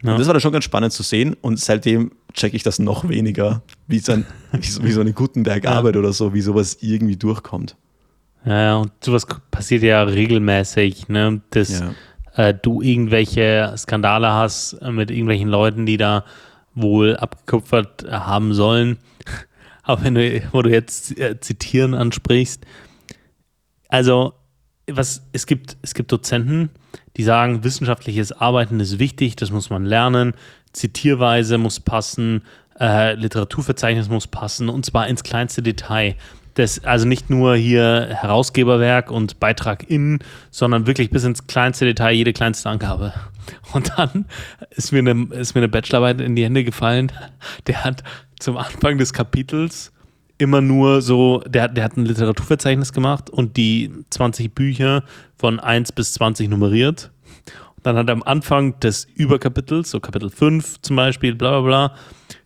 Ja. 0.02 0.12
Und 0.12 0.20
das 0.20 0.28
war 0.28 0.34
dann 0.34 0.42
schon 0.42 0.52
ganz 0.52 0.66
spannend 0.66 0.94
zu 0.94 1.04
sehen 1.04 1.36
und 1.42 1.60
seitdem 1.60 2.12
checke 2.34 2.56
ich 2.56 2.64
das 2.64 2.80
noch 2.80 3.08
weniger, 3.08 3.62
wie, 3.88 4.00
so, 4.00 4.14
ein, 4.14 4.26
wie, 4.52 4.68
so, 4.68 4.84
wie 4.84 4.92
so 4.92 5.02
eine 5.02 5.14
Gutenberg-Arbeit 5.14 5.96
ja. 5.96 6.00
oder 6.00 6.14
so, 6.14 6.34
wie 6.34 6.42
sowas 6.42 6.78
irgendwie 6.82 7.16
durchkommt. 7.16 7.76
Ja, 8.46 8.62
ja, 8.62 8.76
und 8.76 8.92
sowas 9.02 9.26
passiert 9.52 9.84
ja 9.84 10.04
regelmäßig, 10.04 11.08
ne? 11.08 11.42
dass 11.52 11.80
ja. 11.80 11.94
äh, 12.36 12.54
du 12.54 12.82
irgendwelche 12.82 13.74
Skandale 13.78 14.34
hast 14.34 14.82
mit 14.82 15.10
irgendwelchen 15.12 15.48
Leuten, 15.48 15.86
die 15.86 15.96
da 15.96 16.26
wohl 16.76 17.16
abgekupfert 17.16 18.06
haben 18.10 18.54
sollen 18.54 18.98
aber 19.84 20.04
wenn 20.04 20.16
du, 20.16 20.42
wo 20.52 20.62
du 20.62 20.70
jetzt 20.70 21.18
äh, 21.20 21.40
zitieren 21.40 21.94
ansprichst, 21.94 22.66
also 23.90 24.34
was, 24.90 25.22
es 25.32 25.46
gibt, 25.46 25.78
es 25.82 25.94
gibt 25.94 26.12
Dozenten, 26.12 26.70
die 27.16 27.24
sagen, 27.24 27.64
wissenschaftliches 27.64 28.32
Arbeiten 28.32 28.80
ist 28.80 29.00
wichtig, 29.00 29.36
das 29.36 29.52
muss 29.52 29.70
man 29.70 29.86
lernen, 29.86 30.34
Zitierweise 30.74 31.58
muss 31.58 31.80
passen, 31.80 32.44
äh, 32.80 33.14
Literaturverzeichnis 33.14 34.10
muss 34.10 34.28
passen 34.28 34.70
und 34.70 34.86
zwar 34.86 35.08
ins 35.08 35.24
kleinste 35.24 35.62
Detail. 35.62 36.16
Das, 36.56 36.84
also 36.84 37.08
nicht 37.08 37.30
nur 37.30 37.56
hier 37.56 38.08
Herausgeberwerk 38.10 39.10
und 39.12 39.40
Beitrag 39.40 39.90
in, 39.90 40.20
sondern 40.52 40.86
wirklich 40.86 41.10
bis 41.10 41.24
ins 41.24 41.48
kleinste 41.48 41.86
Detail, 41.86 42.14
jede 42.14 42.34
kleinste 42.34 42.70
Angabe. 42.70 43.14
Und 43.74 43.92
dann 43.98 44.26
ist 44.72 44.92
mir 44.92 45.00
eine, 45.00 45.26
ist 45.34 45.56
mir 45.56 45.62
eine 45.62 45.70
Bachelorarbeit 45.70 46.22
in 46.22 46.36
die 46.36 46.44
Hände 46.44 46.64
gefallen. 46.64 47.12
Der 47.68 47.84
hat 47.84 48.04
zum 48.40 48.58
Anfang 48.58 48.98
des 48.98 49.14
Kapitels 49.14 49.92
immer 50.38 50.62
nur 50.62 51.02
so, 51.02 51.42
der, 51.48 51.68
der 51.68 51.86
hat 51.86 51.98
ein 51.98 52.06
Literaturverzeichnis 52.06 52.92
gemacht 52.92 53.30
und 53.30 53.56
die 53.58 53.92
20 54.10 54.54
Bücher 54.54 55.04
von 55.38 55.60
1 55.60 55.92
bis 55.92 56.14
20 56.14 56.50
nummeriert. 56.50 57.12
Und 57.78 57.86
dann 57.86 57.96
hat 57.96 58.10
er 58.10 58.14
am 58.14 58.24
Anfang 58.24 58.80
des 58.80 59.06
Überkapitels, 59.16 59.92
so 59.92 60.00
Kapitel 60.00 60.30
5 60.30 60.82
zum 60.82 60.96
Beispiel, 60.96 61.36
bla 61.36 61.62
bla 61.62 61.96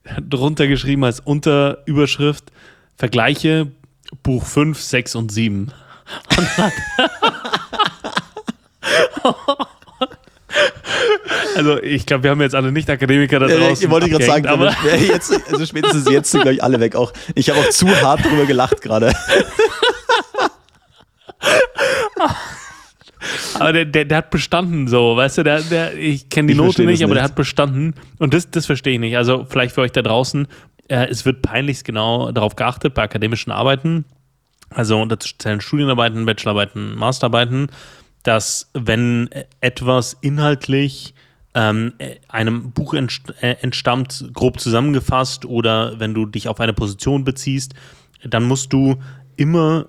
bla, 0.03 0.19
drunter 0.21 0.67
geschrieben 0.67 1.03
als 1.03 1.19
Unterüberschrift 1.19 2.51
Vergleiche 2.97 3.71
Buch 4.23 4.45
5, 4.45 4.79
6 4.79 5.15
und 5.15 5.31
7. 5.31 5.71
Und 6.37 6.47
dann 6.57 6.71
Also 11.55 11.81
ich 11.81 12.05
glaube, 12.05 12.23
wir 12.23 12.31
haben 12.31 12.41
jetzt 12.41 12.55
alle 12.55 12.71
Nicht-Akademiker 12.71 13.39
da 13.39 13.47
draußen. 13.47 13.85
Ja, 13.85 13.89
wollte 13.89 14.07
ich 14.07 14.11
gerade 14.11 14.25
sagen, 14.25 14.47
aber 14.47 14.75
jetzt, 14.99 15.33
also 15.51 15.65
spätestens 15.65 16.09
jetzt 16.09 16.31
sind, 16.31 16.41
glaube 16.41 16.55
ich, 16.55 16.63
alle 16.63 16.79
weg. 16.79 16.95
Auch, 16.95 17.13
ich 17.35 17.49
habe 17.49 17.59
auch 17.59 17.69
zu 17.69 17.87
hart 18.01 18.23
drüber 18.23 18.45
gelacht 18.45 18.81
gerade. 18.81 19.13
aber 23.55 23.73
der, 23.73 23.85
der, 23.85 24.05
der, 24.05 24.17
hat 24.17 24.29
bestanden 24.29 24.87
so, 24.87 25.15
weißt 25.15 25.39
du, 25.39 25.43
der, 25.43 25.61
der, 25.61 25.97
ich 25.97 26.29
kenne 26.29 26.47
die 26.47 26.53
ich 26.53 26.57
Note 26.59 26.83
nicht, 26.85 27.03
aber 27.03 27.15
der 27.15 27.23
hat 27.23 27.35
bestanden. 27.35 27.95
Und 28.19 28.33
das, 28.33 28.49
das 28.51 28.65
verstehe 28.65 28.93
ich 28.93 28.99
nicht. 28.99 29.17
Also 29.17 29.45
vielleicht 29.49 29.73
für 29.73 29.81
euch 29.81 29.91
da 29.91 30.01
draußen, 30.01 30.47
äh, 30.87 31.07
es 31.07 31.25
wird 31.25 31.41
peinlichst 31.41 31.83
genau 31.85 32.31
darauf 32.31 32.55
geachtet 32.55 32.93
bei 32.93 33.03
akademischen 33.03 33.51
Arbeiten. 33.51 34.05
Also 34.69 35.03
dazu 35.05 35.29
zählen 35.37 35.61
Studienarbeiten, 35.61 36.25
Bachelorarbeiten, 36.25 36.95
Masterarbeiten 36.95 37.69
dass 38.27 38.69
wenn 38.73 39.29
etwas 39.61 40.17
inhaltlich 40.19 41.13
ähm, 41.53 41.93
einem 42.27 42.71
Buch 42.71 42.93
äh, 42.93 43.55
entstammt, 43.61 44.29
grob 44.33 44.59
zusammengefasst, 44.59 45.45
oder 45.45 45.97
wenn 45.99 46.13
du 46.13 46.25
dich 46.25 46.49
auf 46.49 46.59
eine 46.59 46.73
Position 46.73 47.23
beziehst, 47.23 47.73
dann 48.25 48.43
musst 48.43 48.73
du 48.73 48.97
immer 49.37 49.87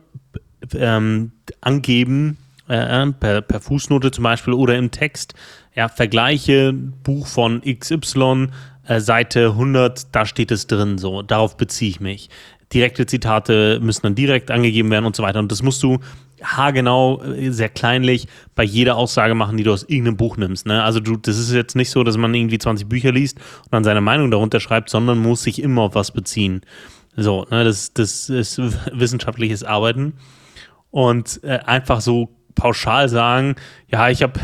ähm, 0.72 1.32
angeben, 1.60 2.38
äh, 2.68 3.06
per, 3.08 3.40
per, 3.40 3.60
Fußnote 3.60 4.12
zum 4.12 4.22
Beispiel 4.22 4.54
oder 4.54 4.78
im 4.78 4.92
Text, 4.92 5.34
ja, 5.74 5.88
vergleiche 5.88 6.72
Buch 6.72 7.26
von 7.26 7.60
XY, 7.62 8.50
äh, 8.86 9.00
Seite 9.00 9.50
100, 9.50 10.14
da 10.14 10.26
steht 10.26 10.52
es 10.52 10.68
drin, 10.68 10.96
so, 10.98 11.22
darauf 11.22 11.56
beziehe 11.56 11.90
ich 11.90 12.00
mich. 12.00 12.30
Direkte 12.72 13.06
Zitate 13.06 13.80
müssen 13.80 14.02
dann 14.02 14.14
direkt 14.14 14.50
angegeben 14.50 14.90
werden 14.90 15.06
und 15.06 15.16
so 15.16 15.22
weiter. 15.22 15.38
Und 15.38 15.50
das 15.50 15.62
musst 15.62 15.82
du 15.82 15.98
haargenau, 16.42 17.22
äh, 17.22 17.50
sehr 17.50 17.68
kleinlich 17.68 18.28
bei 18.54 18.62
jeder 18.62 18.96
Aussage 18.96 19.34
machen, 19.34 19.56
die 19.56 19.64
du 19.64 19.72
aus 19.72 19.84
irgendeinem 19.84 20.16
Buch 20.16 20.36
nimmst. 20.36 20.66
Ne? 20.66 20.82
Also 20.82 21.00
du, 21.00 21.16
das 21.16 21.38
ist 21.38 21.52
jetzt 21.52 21.76
nicht 21.76 21.90
so, 21.90 22.04
dass 22.04 22.16
man 22.16 22.34
irgendwie 22.34 22.58
20 22.58 22.88
Bücher 22.88 23.12
liest 23.12 23.38
und 23.38 23.72
dann 23.72 23.84
seine 23.84 24.00
Meinung 24.00 24.30
darunter 24.30 24.60
schreibt, 24.60 24.90
sondern 24.90 25.18
muss 25.18 25.42
sich 25.42 25.62
immer 25.62 25.82
auf 25.82 25.94
was 25.94 26.12
beziehen. 26.12 26.62
So, 27.16 27.46
ne? 27.50 27.64
das, 27.64 27.92
das 27.92 28.28
ist 28.28 28.58
wissenschaftliches 28.92 29.64
Arbeiten. 29.64 30.14
Und 30.90 31.40
äh, 31.42 31.58
einfach 31.64 32.00
so 32.00 32.36
pauschal 32.54 33.08
sagen, 33.08 33.56
ja, 33.88 34.08
ich 34.08 34.22
habe 34.22 34.40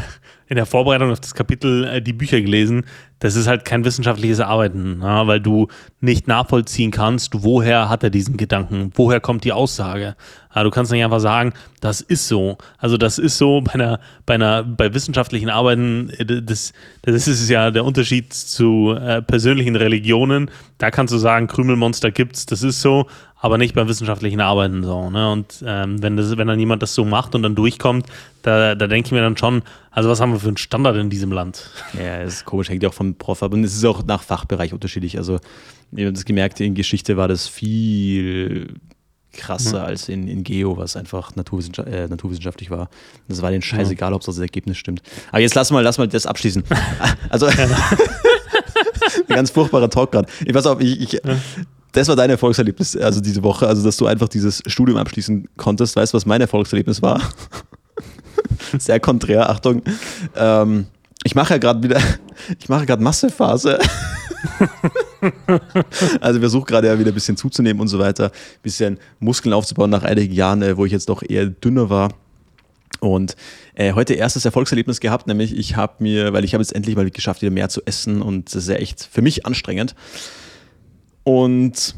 in 0.47 0.57
der 0.57 0.67
Vorbereitung 0.67 1.11
auf 1.11 1.21
das 1.21 1.35
Kapitel 1.35 1.85
äh, 1.85 2.03
die 2.03 2.13
Bücher 2.13 2.41
gelesen, 2.41 2.85
das 3.21 3.37
ist 3.37 3.47
halt 3.47 3.65
kein 3.65 3.85
wissenschaftliches 3.85 4.41
Arbeiten, 4.41 5.01
ja, 5.03 5.27
weil 5.27 5.41
du 5.41 5.69
nicht 6.01 6.29
nachvollziehen 6.29 6.91
kannst, 6.91 7.43
woher 7.43 7.89
hat 7.89 8.03
er 8.03 8.11
diesen 8.11 8.37
Gedanken, 8.37 8.91
woher 8.95 9.21
kommt 9.21 9.45
die 9.45 9.53
Aussage. 9.53 10.17
Ja, 10.55 10.63
du 10.63 10.71
kannst 10.71 10.93
nicht 10.93 11.03
einfach 11.03 11.21
sagen, 11.21 11.53
das 11.81 12.01
ist 12.01 12.29
so. 12.29 12.59
Also 12.79 12.97
das 12.97 13.19
ist 13.19 13.39
so 13.39 13.61
bei 13.61 13.75
einer, 13.75 14.01
bei 14.25 14.35
einer, 14.35 14.63
bei 14.63 14.95
wissenschaftlichen 14.95 15.51
Arbeiten, 15.51 16.11
äh, 16.11 16.43
das, 16.43 16.73
das 17.03 17.27
ist 17.27 17.49
ja 17.49 17.71
der 17.71 17.85
Unterschied 17.85 18.33
zu 18.33 18.93
äh, 18.93 19.23
persönlichen 19.23 19.75
Religionen. 19.75 20.51
Da 20.79 20.91
kannst 20.91 21.13
du 21.13 21.19
sagen, 21.19 21.47
Krümelmonster 21.47 22.11
gibt's, 22.11 22.47
das 22.47 22.63
ist 22.63 22.81
so, 22.81 23.07
aber 23.45 23.59
nicht 23.59 23.75
beim 23.75 23.89
wissenschaftlichen 23.89 24.41
Arbeiten 24.41 24.85
so. 24.85 25.11
Ne? 25.11 25.31
Und 25.31 25.63
ähm, 25.67 26.03
wenn, 26.03 26.17
das, 26.17 26.35
wenn 26.39 26.47
dann 26.47 26.59
jemand 26.59 26.83
das 26.83 26.95
so 26.95 27.05
macht 27.05 27.35
und 27.35 27.43
dann 27.43 27.55
durchkommt, 27.55 28.07
da, 28.41 28.75
da 28.75 28.87
denke 28.87 29.09
ich 29.09 29.13
mir 29.13 29.21
dann 29.21 29.37
schon, 29.37 29.63
also 29.91 30.09
was 30.09 30.19
haben 30.21 30.33
wir 30.33 30.41
für 30.41 30.49
einen 30.49 30.57
Standard 30.57 30.97
in 30.97 31.11
diesem 31.11 31.31
Land? 31.31 31.69
Ja, 31.93 32.23
ist 32.23 32.47
komisch, 32.47 32.71
hängt 32.71 32.83
ja 32.83 32.89
auch 32.89 32.95
vom 32.95 33.04
vom 33.05 33.15
Prof 33.17 33.43
ab. 33.43 33.53
Und 33.53 33.65
es 33.65 33.75
ist 33.75 33.85
auch 33.85 34.05
nach 34.05 34.23
Fachbereich 34.23 34.73
unterschiedlich. 34.73 35.19
Also, 35.19 35.39
ich 35.93 36.05
habe 36.05 36.13
das 36.13 36.25
gemerkt, 36.25 36.61
in 36.61 36.75
Geschichte 36.75 37.17
war 37.17 37.29
das 37.29 37.47
viel 37.47 38.75
krasser 39.33 39.81
mhm. 39.81 39.87
als 39.87 40.09
in, 40.09 40.29
in 40.29 40.45
Geo, 40.45 40.77
was 40.77 40.97
einfach 40.97 41.35
naturwissenschaft, 41.37 41.89
äh, 41.89 42.09
naturwissenschaftlich 42.09 42.71
war. 42.71 42.89
Das 43.29 43.43
war 43.43 43.51
den 43.51 43.63
scheißegal, 43.63 44.11
mhm. 44.11 44.17
ob 44.17 44.23
das 44.23 44.39
Ergebnis 44.39 44.79
stimmt. 44.79 45.03
Aber 45.31 45.41
jetzt 45.41 45.55
lass 45.55 45.71
mal, 45.71 45.83
lass 45.83 45.99
mal 45.99 46.09
das 46.09 46.27
abschließen. 46.27 46.65
also, 47.29 47.47
ein 47.47 47.57
ganz 49.29 49.51
furchtbarer 49.51 49.91
Talk 49.91 50.13
gerade. 50.13 50.29
Ich 50.45 50.55
weiß 50.55 50.67
auch, 50.67 50.81
ich, 50.81 51.15
ich, 51.15 51.21
das 51.93 52.09
war 52.09 52.17
dein 52.17 52.31
Erfolgserlebnis, 52.31 52.97
also 52.97 53.21
diese 53.21 53.43
Woche, 53.43 53.67
also 53.67 53.85
dass 53.85 53.97
du 53.97 54.07
einfach 54.07 54.29
dieses 54.29 54.63
Studium 54.67 54.99
abschließen 54.99 55.49
konntest. 55.57 55.97
Weißt 55.97 56.13
du, 56.13 56.17
was 56.17 56.27
mein 56.27 56.41
Erfolgserlebnis 56.41 57.03
war? 57.03 57.21
Sehr 58.79 58.99
konträr, 59.01 59.49
Achtung. 59.49 59.83
Ähm, 60.35 60.87
ich 61.25 61.35
mache 61.35 61.55
ja 61.55 61.59
gerade 61.59 61.83
wieder, 61.83 62.01
ich 62.61 62.69
mache 62.69 62.87
gerade 62.87 63.03
Massephase. 63.03 63.81
also 66.21 66.39
versuche 66.39 66.67
gerade 66.67 66.87
ja 66.87 66.99
wieder 66.99 67.11
ein 67.11 67.15
bisschen 67.15 67.37
zuzunehmen 67.37 67.81
und 67.81 67.89
so 67.89 67.99
weiter, 67.99 68.27
ein 68.27 68.63
bisschen 68.63 68.99
Muskeln 69.19 69.53
aufzubauen 69.53 69.91
nach 69.91 70.05
einigen 70.05 70.35
Jahren, 70.35 70.63
äh, 70.63 70.77
wo 70.77 70.85
ich 70.85 70.93
jetzt 70.93 71.09
doch 71.09 71.23
eher 71.27 71.47
dünner 71.47 71.91
war. 71.91 72.15
Und 73.01 73.35
äh, 73.75 73.95
heute 73.95 74.15
erstes 74.15 74.45
Erfolgserlebnis 74.45 75.01
gehabt, 75.01 75.27
nämlich 75.27 75.57
ich 75.57 75.77
habe 75.77 75.95
mir, 75.99 76.33
weil 76.33 76.45
ich 76.45 76.55
habe 76.55 76.63
jetzt 76.63 76.75
endlich 76.75 76.95
mal 76.95 77.11
geschafft, 77.11 77.43
wieder 77.43 77.51
mehr 77.51 77.69
zu 77.69 77.83
essen 77.85 78.23
und 78.23 78.55
das 78.55 78.63
ist 78.63 78.69
ja 78.69 78.77
echt 78.77 79.09
für 79.11 79.21
mich 79.21 79.47
anstrengend. 79.47 79.97
Und 81.25 81.97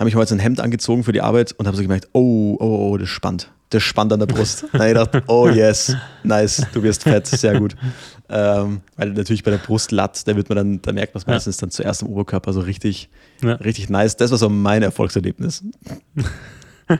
habe 0.00 0.08
ich 0.08 0.16
heute 0.16 0.34
ein 0.34 0.38
Hemd 0.38 0.60
angezogen 0.60 1.04
für 1.04 1.12
die 1.12 1.20
Arbeit 1.20 1.52
und 1.52 1.66
habe 1.66 1.76
so 1.76 1.82
gemerkt, 1.82 2.08
oh, 2.14 2.56
oh, 2.58 2.90
oh, 2.90 2.96
das 2.96 3.04
ist 3.04 3.14
spannend. 3.14 3.50
Das 3.68 3.82
spannend 3.82 4.14
an 4.14 4.20
der 4.20 4.26
Brust. 4.26 4.64
Dann 4.72 4.80
habe 4.80 4.90
ich 4.90 4.96
gedacht, 4.96 5.24
oh 5.28 5.48
yes, 5.48 5.94
nice, 6.24 6.66
du 6.72 6.82
wirst 6.82 7.02
fett, 7.02 7.26
sehr 7.26 7.60
gut. 7.60 7.76
Ähm, 8.30 8.80
weil 8.96 9.10
natürlich 9.10 9.44
bei 9.44 9.50
der 9.50 9.58
Brust 9.58 9.90
Brustlatt, 9.90 10.26
da 10.26 10.34
wird 10.36 10.48
man 10.48 10.56
dann, 10.56 10.82
da 10.82 10.92
merkt 10.92 11.14
man 11.14 11.20
es 11.20 11.26
meistens 11.26 11.56
ja. 11.56 11.60
dann 11.60 11.70
zuerst 11.70 12.02
im 12.02 12.08
Oberkörper 12.08 12.52
so 12.52 12.60
richtig, 12.60 13.10
ja. 13.42 13.54
richtig 13.54 13.90
nice. 13.90 14.16
Das 14.16 14.30
war 14.30 14.38
so 14.38 14.48
mein 14.48 14.82
Erfolgserlebnis. 14.82 15.64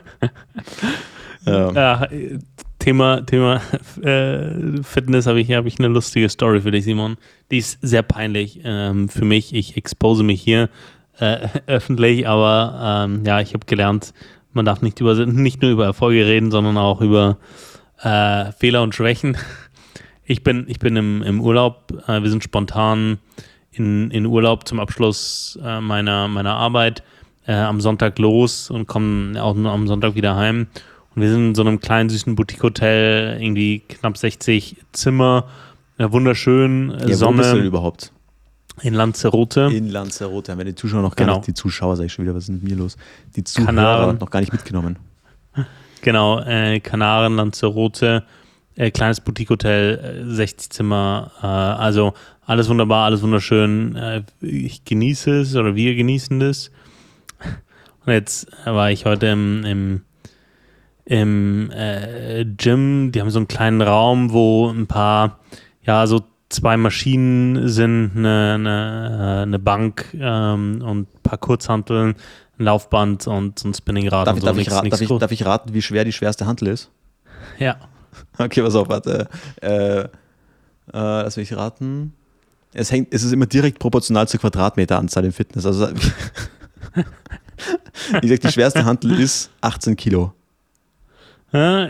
ja. 1.45 1.71
ja. 1.71 2.07
Thema, 2.79 3.21
Thema 3.21 3.61
äh, 4.01 4.83
Fitness 4.83 5.25
habe 5.25 5.39
ich, 5.41 5.51
hab 5.51 5.65
ich 5.65 5.79
eine 5.79 5.87
lustige 5.87 6.29
Story 6.29 6.61
für 6.61 6.71
dich, 6.71 6.83
Simon. 6.83 7.17
Die 7.49 7.57
ist 7.57 7.79
sehr 7.81 8.03
peinlich 8.03 8.61
ähm, 8.63 9.09
für 9.09 9.25
mich. 9.25 9.55
Ich 9.55 9.77
expose 9.77 10.23
mich 10.23 10.41
hier 10.41 10.69
äh, 11.21 11.47
öffentlich, 11.67 12.27
aber 12.27 13.05
ähm, 13.05 13.23
ja, 13.25 13.39
ich 13.39 13.53
habe 13.53 13.65
gelernt, 13.65 14.13
man 14.53 14.65
darf 14.65 14.81
nicht, 14.81 14.99
über, 14.99 15.25
nicht 15.25 15.61
nur 15.61 15.71
über 15.71 15.85
Erfolge 15.85 16.25
reden, 16.25 16.51
sondern 16.51 16.77
auch 16.77 17.01
über 17.01 17.37
äh, 18.01 18.51
Fehler 18.53 18.83
und 18.83 18.95
Schwächen. 18.95 19.37
Ich 20.25 20.43
bin, 20.43 20.65
ich 20.67 20.79
bin 20.79 20.95
im, 20.95 21.21
im 21.23 21.41
Urlaub. 21.41 21.93
Äh, 22.07 22.23
wir 22.23 22.29
sind 22.29 22.43
spontan 22.43 23.19
in, 23.71 24.11
in 24.11 24.25
Urlaub 24.25 24.67
zum 24.67 24.79
Abschluss 24.79 25.57
äh, 25.63 25.79
meiner, 25.79 26.27
meiner 26.27 26.55
Arbeit 26.55 27.03
äh, 27.47 27.53
am 27.53 27.81
Sonntag 27.81 28.19
los 28.19 28.69
und 28.69 28.87
kommen 28.87 29.37
auch 29.37 29.55
nur 29.55 29.71
am 29.71 29.87
Sonntag 29.87 30.15
wieder 30.15 30.35
heim. 30.35 30.67
Und 31.15 31.21
wir 31.21 31.29
sind 31.29 31.49
in 31.49 31.55
so 31.55 31.61
einem 31.61 31.79
kleinen, 31.79 32.09
süßen 32.09 32.35
Boutique-Hotel, 32.35 33.41
irgendwie 33.41 33.79
knapp 33.79 34.17
60 34.17 34.77
Zimmer, 34.93 35.47
wunderschön, 35.97 36.95
ja, 37.05 37.13
Sonne. 37.15 37.33
Wo 37.33 37.37
bist 37.37 37.51
du 37.51 37.57
denn 37.57 37.65
überhaupt? 37.65 38.13
In 38.83 38.93
Lanzarote. 38.93 39.69
In 39.71 39.89
Lanzarote 39.89 40.51
haben 40.51 40.59
wir 40.59 40.65
die 40.65 40.75
Zuschauer 40.75 41.01
noch 41.01 41.15
gar 41.15 41.25
genau. 41.25 41.37
nicht, 41.37 41.47
die 41.47 41.53
Zuschauer, 41.53 41.95
sag 41.95 42.05
ich 42.05 42.13
schon 42.13 42.25
wieder, 42.25 42.35
was 42.35 42.43
ist 42.43 42.49
mit 42.49 42.63
mir 42.63 42.75
los? 42.75 42.97
Die 43.35 43.43
Zuhörer 43.43 43.67
Kanaren. 43.67 44.17
noch 44.17 44.29
gar 44.29 44.39
nicht 44.39 44.51
mitgenommen. 44.51 44.97
Genau, 46.03 46.39
äh, 46.39 46.79
Kanaren, 46.79 47.35
Lanzarote, 47.35 48.23
äh, 48.75 48.89
kleines 48.89 49.21
Boutique-Hotel, 49.21 50.25
äh, 50.25 50.33
60 50.33 50.71
Zimmer, 50.71 51.31
äh, 51.43 51.45
also 51.45 52.15
alles 52.43 52.69
wunderbar, 52.69 53.05
alles 53.05 53.21
wunderschön. 53.21 53.95
Äh, 53.95 54.23
ich 54.41 54.83
genieße 54.83 55.41
es 55.41 55.55
oder 55.55 55.75
wir 55.75 55.93
genießen 55.93 56.41
es. 56.41 56.71
Und 58.03 58.13
jetzt 58.13 58.47
war 58.65 58.89
ich 58.89 59.05
heute 59.05 59.27
im, 59.27 59.63
im, 59.63 60.01
im 61.05 61.71
äh, 61.71 62.45
Gym, 62.45 63.11
die 63.11 63.21
haben 63.21 63.29
so 63.29 63.37
einen 63.37 63.47
kleinen 63.47 63.81
Raum, 63.81 64.33
wo 64.33 64.69
ein 64.69 64.87
paar, 64.87 65.39
ja, 65.83 66.07
so 66.07 66.23
zwei 66.51 66.77
Maschinen 66.77 67.67
sind, 67.67 68.11
eine, 68.15 68.53
eine, 68.55 69.41
eine 69.43 69.59
Bank 69.59 70.07
ähm, 70.13 70.81
und 70.81 71.01
ein 71.01 71.07
paar 71.23 71.37
Kurzhanteln, 71.37 72.15
ein 72.59 72.63
Laufband 72.63 73.27
und 73.27 73.63
ein 73.63 73.73
Spinningrad. 73.73 74.27
Darf, 74.27 74.35
und 74.35 74.41
so. 74.41 74.47
darf, 74.47 74.55
nichts, 74.55 74.73
ich, 74.83 74.89
darf, 74.89 75.01
ich, 75.01 75.09
darf 75.09 75.31
ich 75.31 75.45
raten, 75.45 75.73
wie 75.73 75.81
schwer 75.81 76.03
die 76.03 76.13
schwerste 76.13 76.45
Hantel 76.45 76.69
ist? 76.69 76.89
Ja. 77.59 77.77
Okay, 78.37 78.61
pass 78.61 78.75
auf, 78.75 78.89
warte. 78.89 79.29
Äh, 79.61 80.01
äh, 80.01 80.07
lass 80.91 81.37
mich 81.37 81.55
raten. 81.55 82.13
Es, 82.73 82.91
hängt, 82.91 83.13
es 83.13 83.23
ist 83.23 83.31
immer 83.31 83.45
direkt 83.45 83.79
proportional 83.79 84.27
zur 84.27 84.41
Quadratmeteranzahl 84.41 85.23
im 85.23 85.31
Fitness. 85.31 85.65
Also, 85.65 85.87
ich 88.21 88.29
sag, 88.29 88.41
die 88.41 88.51
schwerste 88.51 88.83
Hantel 88.83 89.17
ist 89.17 89.49
18 89.61 89.95
Kilo. 89.95 90.33
Ja, 91.53 91.89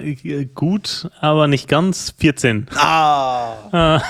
gut, 0.56 1.10
aber 1.19 1.47
nicht 1.47 1.67
ganz. 1.67 2.15
14. 2.17 2.67
Ah! 2.76 3.54
ah. 3.71 4.02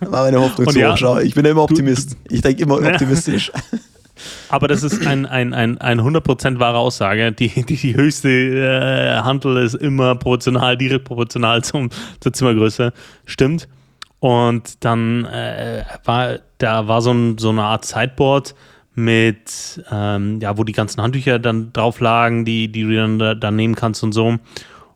War 0.00 0.24
meine 0.24 0.40
Hoffnung 0.40 0.68
zu 0.68 0.78
ja, 0.78 0.96
Schau, 0.96 1.18
ich 1.18 1.34
bin 1.34 1.44
ja 1.44 1.52
immer 1.52 1.62
Optimist. 1.62 2.16
Ich 2.28 2.42
denke 2.42 2.62
immer 2.62 2.74
optimistisch. 2.82 3.52
Aber 4.48 4.66
das 4.66 4.82
ist 4.82 5.06
ein, 5.06 5.26
ein, 5.26 5.54
ein, 5.54 5.78
ein 5.78 6.00
100% 6.00 6.58
wahre 6.58 6.78
Aussage. 6.78 7.32
Die, 7.32 7.48
die, 7.48 7.76
die 7.76 7.96
höchste 7.96 8.28
äh, 8.28 9.22
Handel 9.22 9.58
ist 9.58 9.74
immer 9.74 10.14
proportional, 10.14 10.76
direkt 10.76 11.04
proportional 11.04 11.62
zum, 11.62 11.90
zur 12.20 12.32
Zimmergröße. 12.32 12.92
Stimmt. 13.26 13.68
Und 14.18 14.84
dann 14.84 15.24
äh, 15.26 15.84
war 16.04 16.38
da 16.58 16.88
war 16.88 17.02
so, 17.02 17.12
ein, 17.12 17.38
so 17.38 17.50
eine 17.50 17.62
Art 17.62 17.84
Sideboard 17.84 18.54
mit, 18.94 19.84
ähm, 19.90 20.40
ja, 20.40 20.56
wo 20.56 20.64
die 20.64 20.72
ganzen 20.72 21.02
Handtücher 21.02 21.38
dann 21.38 21.72
drauf 21.72 22.00
lagen, 22.00 22.44
die, 22.44 22.68
die 22.68 22.82
du 22.82 22.96
dann 22.96 23.18
da, 23.18 23.34
da 23.34 23.50
nehmen 23.50 23.74
kannst 23.74 24.02
und 24.02 24.12
so. 24.12 24.38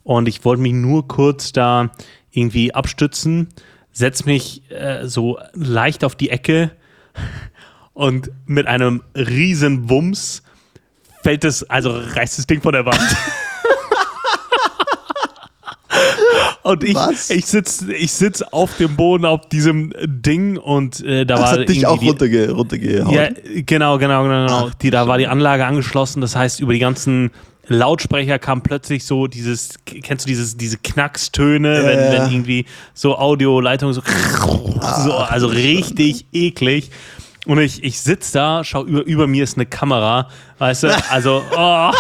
Und 0.02 0.28
ich 0.28 0.44
wollte 0.44 0.62
mich 0.62 0.72
nur 0.72 1.06
kurz 1.08 1.52
da 1.52 1.90
irgendwie 2.30 2.74
abstützen, 2.74 3.48
setz 3.92 4.24
mich 4.24 4.62
äh, 4.70 5.06
so 5.06 5.38
leicht 5.52 6.04
auf 6.04 6.14
die 6.14 6.30
Ecke 6.30 6.70
und 7.92 8.30
mit 8.46 8.66
einem 8.66 9.02
riesen 9.14 9.90
Wumms 9.90 10.42
fällt 11.22 11.44
es, 11.44 11.68
also 11.68 11.90
reißt 11.90 12.38
das 12.38 12.46
Ding 12.46 12.62
von 12.62 12.72
der 12.72 12.86
Wand. 12.86 12.98
und 16.62 16.84
ich, 16.84 16.96
ich 17.30 17.46
sitze 17.46 17.92
ich 17.92 18.12
sitz 18.12 18.42
auf 18.42 18.76
dem 18.76 18.96
Boden 18.96 19.24
auf 19.24 19.48
diesem 19.48 19.92
Ding 20.06 20.56
und 20.56 21.04
äh, 21.04 21.26
da 21.26 21.34
das 21.36 21.42
war. 21.42 21.58
Hat 21.60 21.68
dich 21.68 21.86
auch 21.86 22.00
runterge 22.00 22.50
runtergehauen. 22.52 23.14
Ja, 23.14 23.28
genau, 23.66 23.98
genau, 23.98 24.22
genau. 24.22 24.46
genau. 24.46 24.70
Die, 24.80 24.90
da 24.90 25.06
war 25.08 25.18
die 25.18 25.26
Anlage 25.26 25.66
angeschlossen, 25.66 26.20
das 26.20 26.36
heißt, 26.36 26.60
über 26.60 26.72
die 26.72 26.78
ganzen 26.78 27.30
Lautsprecher 27.70 28.40
kam 28.40 28.62
plötzlich 28.62 29.04
so 29.04 29.28
dieses, 29.28 29.78
kennst 29.84 30.26
du 30.26 30.28
dieses, 30.28 30.56
diese 30.56 30.76
Knackstöne, 30.76 31.76
ja, 31.76 31.86
wenn, 31.86 31.98
wenn 32.12 32.32
irgendwie 32.32 32.66
so 32.94 33.16
Audioleitung 33.16 33.92
so, 33.92 34.02
so, 35.04 35.12
also 35.12 35.46
richtig 35.46 36.26
eklig. 36.32 36.90
Und 37.46 37.58
ich, 37.58 37.84
ich 37.84 38.00
sitze 38.00 38.32
da, 38.32 38.64
schau 38.64 38.84
über, 38.84 39.04
über 39.04 39.26
mir 39.28 39.44
ist 39.44 39.56
eine 39.56 39.66
Kamera, 39.66 40.28
weißt 40.58 40.82
du, 40.82 41.02
also, 41.10 41.44
oh. 41.52 41.56
Ah, 41.56 41.94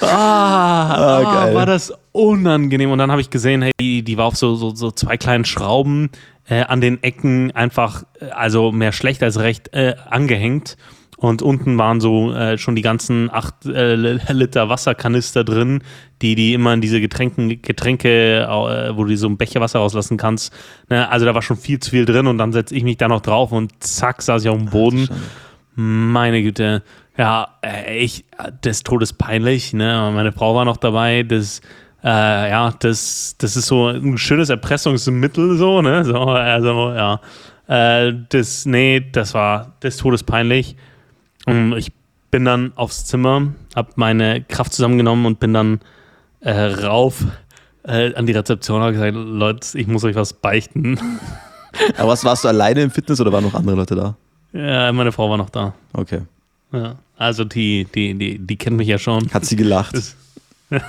ah 0.00 1.48
oh, 1.50 1.54
war 1.54 1.66
das 1.66 1.92
unangenehm. 2.12 2.90
Und 2.90 2.98
dann 2.98 3.10
habe 3.10 3.20
ich 3.20 3.28
gesehen, 3.28 3.60
hey, 3.60 3.72
die, 3.78 4.02
die 4.02 4.16
war 4.16 4.24
auf 4.24 4.36
so, 4.36 4.54
so, 4.54 4.74
so 4.74 4.90
zwei 4.90 5.18
kleinen 5.18 5.44
Schrauben 5.44 6.10
äh, 6.48 6.62
an 6.62 6.80
den 6.80 7.02
Ecken 7.02 7.50
einfach, 7.52 8.04
äh, 8.18 8.30
also 8.30 8.72
mehr 8.72 8.92
schlecht 8.92 9.22
als 9.22 9.38
recht, 9.38 9.74
äh, 9.74 9.94
angehängt. 10.08 10.78
Und 11.22 11.40
unten 11.40 11.78
waren 11.78 12.00
so 12.00 12.32
äh, 12.32 12.58
schon 12.58 12.74
die 12.74 12.82
ganzen 12.82 13.30
8 13.32 13.66
äh, 13.66 13.94
Liter 13.94 14.68
Wasserkanister 14.68 15.44
drin, 15.44 15.84
die 16.20 16.34
die 16.34 16.52
immer 16.52 16.74
in 16.74 16.80
diese 16.80 17.00
Getränken, 17.00 17.62
Getränke, 17.62 18.40
äh, 18.40 18.96
wo 18.96 19.04
du 19.04 19.16
so 19.16 19.28
ein 19.28 19.36
Becher 19.36 19.60
Wasser 19.60 19.78
rauslassen 19.78 20.16
kannst. 20.16 20.52
Ne? 20.90 21.08
Also 21.08 21.24
da 21.24 21.32
war 21.32 21.40
schon 21.42 21.56
viel 21.56 21.78
zu 21.78 21.90
viel 21.90 22.06
drin 22.06 22.26
und 22.26 22.38
dann 22.38 22.50
setze 22.52 22.74
ich 22.74 22.82
mich 22.82 22.96
da 22.96 23.06
noch 23.06 23.20
drauf 23.20 23.52
und 23.52 23.84
zack, 23.84 24.20
saß 24.20 24.42
ich 24.42 24.48
auf 24.48 24.58
dem 24.58 24.70
Boden. 24.70 25.08
Meine 25.76 26.42
Güte. 26.42 26.82
Ja, 27.16 27.50
äh, 27.64 27.98
ich, 27.98 28.24
des 28.64 28.82
Todes 28.82 29.12
peinlich. 29.12 29.72
Ne? 29.72 30.10
Meine 30.12 30.32
Frau 30.32 30.56
war 30.56 30.64
noch 30.64 30.76
dabei. 30.76 31.22
Das, 31.22 31.60
äh, 32.02 32.08
ja, 32.50 32.74
das, 32.80 33.36
das 33.38 33.56
ist 33.56 33.68
so 33.68 33.86
ein 33.86 34.18
schönes 34.18 34.48
Erpressungsmittel, 34.48 35.56
so, 35.56 35.82
ne? 35.82 36.04
So, 36.04 36.18
also, 36.18 36.92
ja. 36.94 37.20
Äh, 37.68 38.12
das, 38.28 38.66
nee, 38.66 39.06
das 39.12 39.34
war 39.34 39.76
des 39.84 39.98
Todes 39.98 40.24
peinlich. 40.24 40.74
Und 41.46 41.76
ich 41.76 41.92
bin 42.30 42.44
dann 42.44 42.72
aufs 42.76 43.04
Zimmer, 43.04 43.52
habe 43.74 43.90
meine 43.96 44.42
Kraft 44.42 44.72
zusammengenommen 44.72 45.26
und 45.26 45.40
bin 45.40 45.52
dann 45.52 45.80
äh, 46.40 46.50
rauf 46.50 47.24
äh, 47.84 48.14
an 48.14 48.26
die 48.26 48.32
Rezeption 48.32 48.76
und 48.78 48.82
habe 48.82 48.92
gesagt, 48.92 49.14
Leute, 49.14 49.78
ich 49.78 49.86
muss 49.86 50.04
euch 50.04 50.16
was 50.16 50.32
beichten. 50.32 50.98
Aber 51.98 52.10
was, 52.10 52.24
warst 52.24 52.44
du 52.44 52.48
alleine 52.48 52.82
im 52.82 52.90
Fitness 52.90 53.20
oder 53.20 53.32
waren 53.32 53.44
noch 53.44 53.54
andere 53.54 53.76
Leute 53.76 53.94
da? 53.94 54.16
Ja, 54.52 54.92
meine 54.92 55.12
Frau 55.12 55.30
war 55.30 55.38
noch 55.38 55.50
da. 55.50 55.74
Okay. 55.92 56.22
Ja, 56.72 56.96
also 57.16 57.44
die, 57.44 57.86
die, 57.94 58.14
die, 58.14 58.38
die 58.38 58.56
kennt 58.56 58.76
mich 58.76 58.88
ja 58.88 58.98
schon. 58.98 59.32
Hat 59.32 59.44
sie 59.44 59.56
gelacht? 59.56 59.94
Das, 59.96 60.16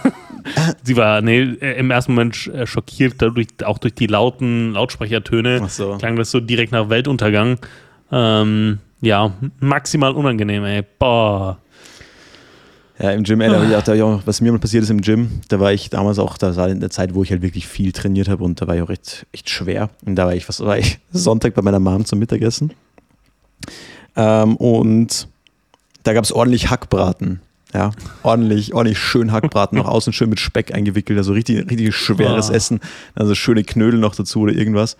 sie 0.83 0.95
war 0.95 1.21
nee, 1.21 1.41
äh, 1.41 1.77
im 1.77 1.91
ersten 1.91 2.13
Moment 2.13 2.47
äh, 2.47 2.65
schockiert, 2.65 3.15
dadurch, 3.17 3.47
auch 3.63 3.77
durch 3.77 3.93
die 3.93 4.07
lauten 4.07 4.73
Lautsprechertöne. 4.73 5.61
Ach 5.63 5.69
so. 5.69 5.97
Klang 5.97 6.15
das 6.15 6.31
so 6.31 6.39
direkt 6.39 6.71
nach 6.71 6.89
Weltuntergang. 6.89 7.59
Ähm, 8.11 8.79
ja, 9.03 9.33
maximal 9.59 10.13
unangenehm, 10.13 10.63
ey. 10.63 10.83
Boah. 10.97 11.57
Ja, 12.99 13.11
im 13.11 13.23
Gym, 13.23 13.41
ey, 13.41 13.49
da, 13.49 13.59
hab 13.59 13.67
ich 13.67 13.75
auch, 13.75 13.81
da 13.81 13.91
hab 13.91 13.95
ich 13.97 14.01
auch, 14.03 14.21
was 14.25 14.39
mir 14.39 14.51
mal 14.51 14.59
passiert 14.59 14.83
ist 14.83 14.89
im 14.89 15.01
Gym, 15.01 15.41
da 15.49 15.59
war 15.59 15.73
ich 15.73 15.89
damals 15.89 16.19
auch, 16.19 16.37
da 16.37 16.55
war 16.55 16.69
in 16.69 16.79
der 16.79 16.89
Zeit, 16.91 17.13
wo 17.15 17.23
ich 17.23 17.31
halt 17.31 17.41
wirklich 17.41 17.67
viel 17.67 17.91
trainiert 17.91 18.29
habe 18.29 18.43
und 18.43 18.61
da 18.61 18.67
war 18.67 18.75
ich 18.75 18.81
auch 18.81 18.89
echt, 18.89 19.25
echt 19.33 19.49
schwer. 19.49 19.89
Und 20.05 20.15
da 20.15 20.25
war 20.27 20.35
ich, 20.35 20.47
was 20.47 20.59
war 20.61 20.77
ich, 20.77 20.99
Sonntag 21.11 21.53
bei 21.55 21.61
meiner 21.61 21.79
Mom 21.79 22.05
zum 22.05 22.19
Mittagessen. 22.19 22.71
Ähm, 24.15 24.55
und 24.57 25.27
da 26.03 26.13
gab 26.13 26.23
es 26.23 26.31
ordentlich 26.31 26.69
Hackbraten. 26.69 27.41
Ja, 27.73 27.89
ordentlich, 28.21 28.75
ordentlich 28.75 28.99
schön 28.99 29.31
Hackbraten, 29.31 29.79
noch 29.79 29.87
außen 29.87 30.13
schön 30.13 30.29
mit 30.29 30.39
Speck 30.39 30.75
eingewickelt, 30.75 31.17
also 31.17 31.33
richtig, 31.33 31.67
richtig 31.71 31.95
schweres 31.95 32.51
Oh. 32.51 32.53
Essen. 32.53 32.79
Also 33.15 33.33
schöne 33.33 33.63
Knödel 33.63 33.99
noch 33.99 34.13
dazu 34.15 34.41
oder 34.41 34.53
irgendwas. 34.53 34.95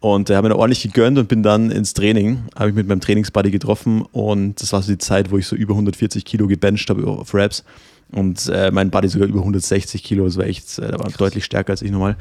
Und 0.00 0.28
da 0.28 0.36
habe 0.36 0.48
mir 0.48 0.56
ordentlich 0.56 0.82
gegönnt 0.82 1.18
und 1.18 1.26
bin 1.28 1.42
dann 1.42 1.70
ins 1.70 1.94
Training, 1.94 2.44
habe 2.54 2.68
ich 2.68 2.74
mit 2.76 2.86
meinem 2.86 3.00
Trainingsbuddy 3.00 3.50
getroffen 3.50 4.02
und 4.12 4.60
das 4.60 4.72
war 4.72 4.82
so 4.82 4.92
die 4.92 4.98
Zeit, 4.98 5.30
wo 5.30 5.38
ich 5.38 5.46
so 5.46 5.56
über 5.56 5.72
140 5.74 6.24
Kilo 6.24 6.46
gebencht 6.46 6.90
habe 6.90 7.06
auf 7.06 7.32
Raps 7.34 7.64
und 8.12 8.46
äh, 8.48 8.70
mein 8.70 8.90
Buddy 8.90 9.08
sogar 9.08 9.26
über 9.26 9.38
160 9.40 10.02
Kilo, 10.04 10.26
das 10.26 10.36
war 10.36 10.44
echt, 10.44 10.78
äh, 10.78 10.88
der 10.90 10.98
war 11.00 11.10
deutlich 11.10 11.44
stärker 11.44 11.70
als 11.72 11.82
ich 11.82 11.90
nochmal. 11.90 12.16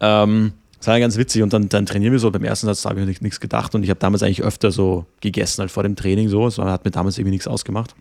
Ähm, 0.00 0.52
das 0.78 0.88
war 0.88 0.98
ganz 0.98 1.16
witzig 1.16 1.42
und 1.42 1.52
dann, 1.52 1.68
dann 1.68 1.86
trainieren 1.86 2.12
wir 2.12 2.18
so. 2.18 2.30
Beim 2.30 2.42
ersten 2.44 2.66
Satz 2.66 2.84
habe 2.84 3.00
ich 3.00 3.06
nicht- 3.06 3.22
nichts 3.22 3.38
gedacht 3.40 3.74
und 3.74 3.82
ich 3.84 3.90
habe 3.90 4.00
damals 4.00 4.22
eigentlich 4.22 4.42
öfter 4.42 4.70
so 4.72 5.06
gegessen 5.20 5.60
halt 5.60 5.70
vor 5.70 5.82
dem 5.82 5.96
Training 5.96 6.28
so. 6.28 6.40
War- 6.58 6.70
hat 6.72 6.84
mir 6.84 6.90
damals 6.90 7.16
irgendwie 7.18 7.30
nichts 7.32 7.46
ausgemacht. 7.46 7.94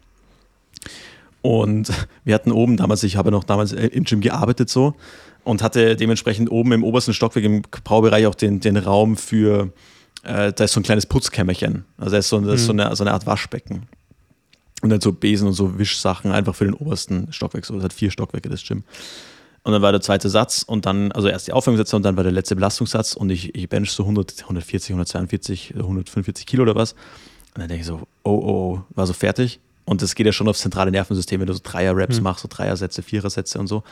Und 1.41 1.91
wir 2.25 2.33
hatten 2.35 2.51
oben 2.51 2.77
damals, 2.77 3.03
ich 3.03 3.15
habe 3.17 3.31
noch 3.31 3.43
damals 3.43 3.73
äh, 3.73 3.87
im 3.87 4.05
Gym 4.05 4.21
gearbeitet 4.21 4.69
so 4.69 4.95
und 5.43 5.62
hatte 5.62 5.95
dementsprechend 5.95 6.51
oben 6.51 6.71
im 6.71 6.84
obersten 6.84 7.13
Stockwerk 7.13 7.45
im 7.45 7.62
Braubereich 7.84 8.25
auch 8.27 8.36
den, 8.36 8.60
den 8.60 8.77
Raum 8.77 9.17
für, 9.17 9.71
äh, 10.23 10.53
da 10.53 10.63
ist 10.63 10.73
so 10.73 10.79
ein 10.79 10.84
kleines 10.84 11.06
Putzkämmerchen. 11.06 11.86
Also 11.97 12.12
da 12.12 12.17
ist 12.17 12.29
so, 12.29 12.39
das 12.39 12.62
ist 12.62 12.65
so, 12.67 12.73
eine, 12.73 12.95
so 12.95 13.03
eine 13.03 13.13
Art 13.13 13.25
Waschbecken. 13.25 13.88
Und 14.82 14.89
dann 14.89 14.99
so 14.99 15.13
Besen 15.13 15.47
und 15.47 15.53
so 15.53 15.77
Wischsachen 15.77 16.32
einfach 16.32 16.56
für 16.56 16.65
den 16.65 16.73
obersten 16.73 17.32
Stockwerk. 17.32 17.65
So, 17.65 17.75
das 17.75 17.84
hat 17.84 17.93
vier 17.93 18.12
Stockwerke, 18.12 18.49
das 18.49 18.63
Gym. 18.63 18.84
Und 19.63 19.71
dann 19.71 19.82
war 19.82 19.93
der 19.93 20.01
zweite 20.01 20.29
Satz 20.29 20.63
und 20.63 20.86
dann, 20.86 21.13
also 21.13 21.29
erst 21.29 21.47
die 21.47 21.53
Aufwärmsätze 21.53 21.95
und 21.95 22.03
dann 22.03 22.17
war 22.17 22.23
der 22.23 22.34
letzte 22.34 22.56
Belastungssatz 22.56 23.13
und 23.13 23.29
ich, 23.29 23.56
ich 23.56 23.69
bench 23.69 23.91
so 23.91 24.03
100, 24.03 24.41
140, 24.41 24.89
142, 24.91 25.75
145 25.75 26.45
Kilo 26.45 26.63
oder 26.63 26.75
was. 26.75 26.93
Und 27.56 27.62
dann 27.62 27.69
denke 27.69 27.82
ich 27.82 27.88
so, 27.88 28.01
oh, 28.23 28.29
oh, 28.29 28.41
oh, 28.43 28.82
war 28.89 29.08
so 29.08 29.13
fertig. 29.13 29.62
Und 29.86 30.01
das 30.01 30.15
geht 30.15 30.25
ja 30.25 30.32
schon 30.32 30.47
aufs 30.47 30.62
zentrale 30.62 30.91
Nervensystem, 30.91 31.39
wenn 31.39 31.47
du 31.47 31.53
so 31.53 31.60
Dreier-Raps 31.63 32.21
machst, 32.21 32.41
so 32.41 32.47
Dreier-Sätze, 32.49 33.03
Vierer-Sätze 33.03 33.60
und 33.60 33.67
so. 33.67 33.84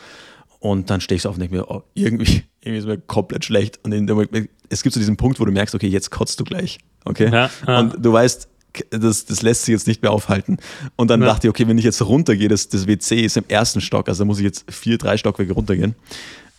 Und 0.62 0.90
dann 0.90 1.00
stehe 1.00 1.16
ich 1.16 1.22
so 1.22 1.28
auf 1.28 1.34
und 1.34 1.40
denke 1.40 1.56
mir, 1.56 1.68
oh, 1.68 1.82
irgendwie, 1.94 2.44
irgendwie 2.60 2.78
ist 2.78 2.86
mir 2.86 2.96
komplett 2.96 3.44
schlecht. 3.44 3.80
Und 3.82 3.90
in 3.90 4.06
dem 4.06 4.28
es 4.68 4.82
gibt 4.84 4.94
so 4.94 5.00
diesen 5.00 5.16
Punkt, 5.16 5.40
wo 5.40 5.44
du 5.44 5.50
merkst, 5.50 5.74
okay, 5.74 5.88
jetzt 5.88 6.10
kotzt 6.12 6.38
du 6.38 6.44
gleich. 6.44 6.78
Okay? 7.04 7.30
Ja, 7.32 7.50
ja. 7.66 7.80
Und 7.80 7.96
du 7.98 8.12
weißt, 8.12 8.48
das, 8.90 9.26
das 9.26 9.42
lässt 9.42 9.64
sich 9.64 9.72
jetzt 9.72 9.88
nicht 9.88 10.02
mehr 10.02 10.12
aufhalten. 10.12 10.58
Und 10.94 11.10
dann 11.10 11.20
Ja. 11.20 11.26
dachte 11.26 11.48
ich, 11.48 11.50
okay, 11.50 11.66
wenn 11.66 11.78
ich 11.78 11.84
jetzt 11.84 12.00
runtergehe, 12.00 12.48
das, 12.48 12.68
das 12.68 12.86
WC 12.86 13.22
ist 13.22 13.36
im 13.36 13.44
ersten 13.48 13.80
Stock, 13.80 14.08
also 14.08 14.22
da 14.22 14.24
muss 14.24 14.38
ich 14.38 14.44
jetzt 14.44 14.64
vier, 14.72 14.98
drei 14.98 15.16
Stockwerke 15.16 15.52
runtergehen. 15.52 15.96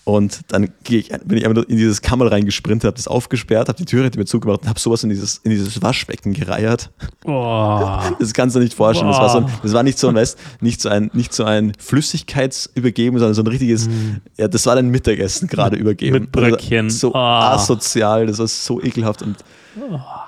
Und 0.05 0.41
dann 0.49 0.67
gehe 0.83 0.99
ich, 0.99 1.09
bin 1.23 1.37
ich 1.37 1.47
einfach 1.47 1.63
in 1.63 1.77
dieses 1.77 2.01
Kammer 2.01 2.29
reingesprintet, 2.29 2.85
habe 2.87 2.97
das 2.97 3.07
aufgesperrt, 3.07 3.69
habe 3.69 3.77
die 3.77 3.85
Tür 3.85 4.03
hinter 4.03 4.19
mir 4.19 4.25
zugemacht 4.25 4.63
und 4.63 4.67
habe 4.67 4.77
sowas 4.79 5.01
in 5.03 5.09
dieses, 5.09 5.37
in 5.45 5.51
dieses 5.51 5.81
Waschbecken 5.81 6.33
gereiert. 6.33 6.91
Boah. 7.21 8.13
Das 8.19 8.33
kannst 8.33 8.55
du 8.55 8.59
nicht 8.59 8.73
vorstellen. 8.73 9.09
Das 9.09 9.19
war, 9.19 9.29
so 9.29 9.37
ein, 9.37 9.45
das 9.63 9.71
war 9.71 9.83
nicht 9.83 9.97
so 9.97 10.09
ein, 10.09 10.15
weißt, 10.15 10.37
nicht 10.59 10.81
so 10.81 10.89
ein, 10.89 11.09
nicht 11.13 11.33
so 11.33 11.45
ein 11.45 11.71
Flüssigkeitsübergeben, 11.79 13.17
sondern 13.19 13.33
so 13.33 13.43
ein 13.43 13.47
richtiges, 13.47 13.89
ja, 14.37 14.47
das 14.47 14.65
war 14.65 14.75
dein 14.75 14.89
Mittagessen 14.89 15.47
gerade 15.47 15.77
übergeben. 15.77 16.13
mit 16.19 16.31
Bröckchen. 16.31 16.85
Also 16.87 17.09
so 17.09 17.13
Ah. 17.15 17.53
asozial, 17.53 18.25
das 18.27 18.39
war 18.39 18.47
so 18.47 18.81
ekelhaft 18.81 19.21
und 19.21 19.37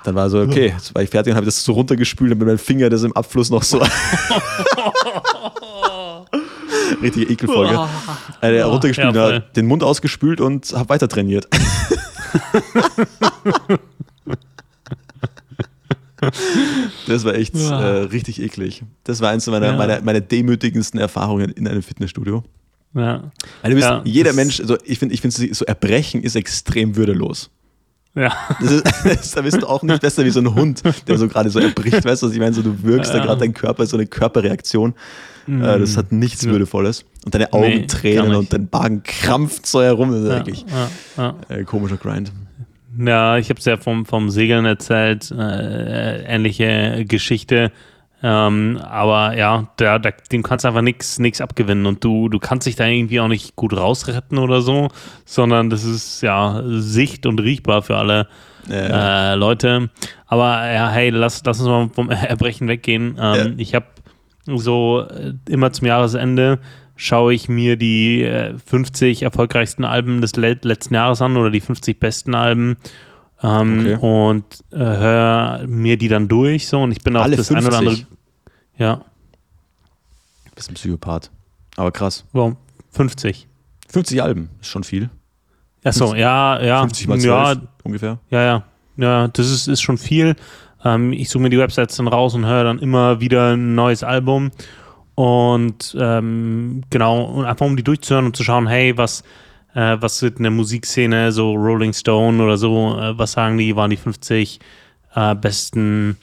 dann 0.04 0.14
war 0.14 0.28
so, 0.30 0.40
okay, 0.40 0.68
jetzt 0.68 0.94
war 0.94 1.02
ich 1.02 1.10
fertig 1.10 1.30
und 1.32 1.36
habe 1.36 1.46
das 1.46 1.62
so 1.62 1.72
runtergespült 1.72 2.32
und 2.32 2.38
mit 2.38 2.46
meinem 2.46 2.58
Finger 2.58 2.88
das 2.90 3.02
im 3.02 3.12
Abfluss 3.12 3.50
noch 3.50 3.62
so. 3.62 3.80
Richtige 7.02 7.30
Ekelfolge. 7.32 7.88
Äh, 8.40 8.60
runtergespült, 8.62 9.14
ja, 9.14 9.38
den 9.40 9.66
Mund 9.66 9.82
ausgespült 9.82 10.40
und 10.40 10.72
habe 10.72 10.88
weiter 10.88 11.08
trainiert. 11.08 11.46
Das 17.06 17.24
war 17.24 17.34
echt 17.34 17.54
äh, 17.54 17.60
richtig 17.64 18.40
eklig. 18.42 18.82
Das 19.04 19.20
war 19.20 19.30
eins 19.30 19.46
meiner, 19.46 19.66
Ja. 19.66 19.76
meiner, 19.76 20.00
meiner 20.00 20.20
demütigendsten 20.20 20.98
Erfahrungen 20.98 21.50
in 21.50 21.68
einem 21.68 21.82
Fitnessstudio. 21.82 22.42
Ja. 22.94 23.30
Weil 23.62 23.70
du 23.70 23.76
bist, 23.76 23.86
Ja, 23.88 24.00
jeder 24.04 24.32
Mensch, 24.32 24.58
also 24.60 24.78
ich 24.84 24.98
finde, 24.98 25.14
ich 25.14 25.20
find, 25.20 25.34
so 25.34 25.64
Erbrechen 25.66 26.22
ist 26.22 26.34
extrem 26.34 26.96
würdelos. 26.96 27.50
Ja. 28.16 28.32
Das 28.60 28.70
ist, 28.72 28.84
das, 29.04 29.30
da 29.32 29.42
bist 29.42 29.62
du 29.62 29.66
auch 29.66 29.82
nicht 29.82 30.00
besser 30.00 30.24
wie 30.24 30.30
so 30.30 30.40
ein 30.40 30.54
Hund, 30.54 30.82
der 31.06 31.18
so 31.18 31.28
gerade 31.28 31.50
so 31.50 31.60
erbricht. 31.60 32.04
Weißt 32.04 32.22
du, 32.22 32.26
was 32.26 32.32
ich 32.32 32.40
meine? 32.40 32.54
So, 32.54 32.62
du 32.62 32.82
wirkst 32.82 33.12
da 33.12 33.18
Ja. 33.18 33.24
gerade 33.26 33.40
dein 33.40 33.52
Körper, 33.54 33.82
ist 33.84 33.90
so 33.90 33.96
eine 33.96 34.06
Körperreaktion. 34.06 34.94
Äh, 35.46 35.78
das 35.78 35.96
hat 35.96 36.10
nichts 36.10 36.42
Ja. 36.42 36.50
Würdevolles. 36.50 37.04
Und 37.24 37.34
deine 37.34 37.52
Augen 37.52 37.66
Nee, 37.66 37.86
tränen 37.86 38.34
und 38.34 38.52
dein 38.52 38.68
Magen 38.72 39.02
krampft 39.04 39.66
so 39.66 39.80
herum. 39.82 40.10
Das 40.10 40.20
ist 40.22 40.28
Ja, 40.28 40.36
wirklich 40.36 40.64
äh, 41.60 41.64
komischer 41.64 41.98
Grind. 41.98 42.32
Ja, 42.98 43.36
ich 43.36 43.50
habe 43.50 43.58
es 43.60 43.66
ja 43.66 43.76
vom, 43.76 44.06
vom 44.06 44.30
Segeln 44.30 44.64
erzählt, 44.64 45.30
äh, 45.30 46.22
ähnliche 46.24 47.04
Geschichte. 47.06 47.70
Ähm, 48.22 48.78
aber 48.82 49.36
ja, 49.36 49.68
da, 49.76 49.98
da, 49.98 50.10
dem 50.32 50.42
kannst 50.42 50.64
du 50.64 50.68
einfach 50.68 50.82
nichts 50.82 51.40
abgewinnen 51.40 51.84
und 51.86 52.02
du, 52.02 52.28
du 52.28 52.38
kannst 52.38 52.66
dich 52.66 52.74
da 52.76 52.86
irgendwie 52.86 53.20
auch 53.20 53.28
nicht 53.28 53.56
gut 53.56 53.76
rausretten 53.76 54.38
oder 54.38 54.62
so, 54.62 54.88
sondern 55.26 55.68
das 55.68 55.84
ist 55.84 56.22
ja 56.22 56.62
sicht- 56.64 57.26
und 57.26 57.40
riechbar 57.40 57.82
für 57.82 57.96
alle 57.96 58.26
Äh, 58.68 59.32
äh, 59.32 59.34
Leute. 59.36 59.90
Aber 60.26 60.68
ja, 60.68 60.90
hey, 60.90 61.10
lass, 61.10 61.42
lass 61.44 61.60
uns 61.60 61.68
mal 61.68 61.88
vom 61.94 62.10
Erbrechen 62.10 62.66
weggehen. 62.66 63.16
Ähm, 63.20 63.34
Ja. 63.34 63.46
Ich 63.58 63.74
habe 63.76 63.86
so 64.46 65.06
äh, 65.08 65.34
immer 65.48 65.70
zum 65.72 65.86
Jahresende 65.86 66.58
schaue 66.96 67.34
ich 67.34 67.48
mir 67.48 67.76
die 67.76 68.22
äh, 68.22 68.54
50 68.58 69.22
erfolgreichsten 69.22 69.84
Alben 69.84 70.20
des 70.20 70.34
le 70.36 70.58
letzten 70.62 70.94
Jahres 70.94 71.20
an 71.22 71.36
oder 71.36 71.50
die 71.50 71.60
50 71.60 72.00
besten 72.00 72.34
Alben 72.34 72.76
ähm, 73.42 73.80
Okay. 73.80 73.96
und 74.00 74.44
äh, 74.72 74.76
höre 74.78 75.66
mir 75.66 75.96
die 75.96 76.08
dann 76.08 76.28
durch 76.28 76.68
so 76.68 76.80
und 76.80 76.92
ich 76.92 77.02
bin 77.02 77.16
auf 77.16 77.24
Alle 77.24 77.36
das 77.36 77.50
ein 77.50 77.58
oder 77.58 77.78
50? 77.78 77.88
andere 77.88 78.16
ja, 78.78 79.04
bist 80.54 80.70
ein 80.70 80.74
Psychopath. 80.74 81.30
Aber 81.76 81.92
krass. 81.92 82.24
warum 82.32 82.56
50 82.90 83.46
50 83.88 84.22
Alben 84.22 84.50
ist 84.60 84.68
schon 84.68 84.84
viel. 84.84 85.10
Achso, 85.84 86.14
ja, 86.14 86.60
ja 86.62 86.80
50 86.80 87.08
mal 87.08 87.18
12 87.20 87.26
ja, 87.26 87.54
ungefähr. 87.84 88.18
Ja, 88.30 88.42
ja. 88.42 88.62
Ja, 88.96 89.28
das 89.28 89.50
ist, 89.50 89.68
ist 89.68 89.82
schon 89.82 89.98
viel. 89.98 90.34
Ähm, 90.84 91.12
ich 91.12 91.28
suche 91.28 91.42
mir 91.42 91.50
die 91.50 91.58
Websites 91.58 91.96
dann 91.96 92.08
raus 92.08 92.34
und 92.34 92.46
höre 92.46 92.64
dann 92.64 92.78
immer 92.78 93.20
wieder 93.20 93.52
ein 93.52 93.74
neues 93.74 94.02
Album. 94.02 94.50
Und 95.14 95.96
ähm, 95.98 96.82
genau, 96.90 97.24
und 97.24 97.44
einfach 97.44 97.66
um 97.66 97.76
die 97.76 97.84
durchzuhören 97.84 98.26
und 98.26 98.36
zu 98.36 98.42
schauen, 98.42 98.66
hey, 98.66 98.96
was, 98.96 99.22
äh, 99.76 100.00
was 100.00 100.22
wird 100.22 100.38
in 100.38 100.44
der 100.44 100.52
Musikszene, 100.52 101.30
so 101.32 101.52
Rolling 101.52 101.92
Stone 101.92 102.42
oder 102.42 102.56
so, 102.56 102.98
äh, 102.98 103.16
was 103.18 103.32
sagen 103.32 103.58
die, 103.58 103.76
waren 103.76 103.90
die 103.90 103.98
50 103.98 104.58
äh, 105.14 105.34
besten 105.34 106.16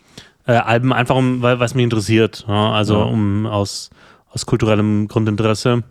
äh, 0.47 0.53
Alben, 0.53 0.91
einfach 0.91 1.15
um, 1.15 1.41
weil 1.43 1.59
was 1.59 1.75
mich 1.75 1.83
interessiert. 1.83 2.45
Ja? 2.47 2.71
Also 2.71 2.95
Ja. 2.95 3.03
um 3.03 3.45
aus, 3.45 3.91
aus 4.29 4.47
kulturellem 4.47 5.07
Grundinteresse. 5.07 5.83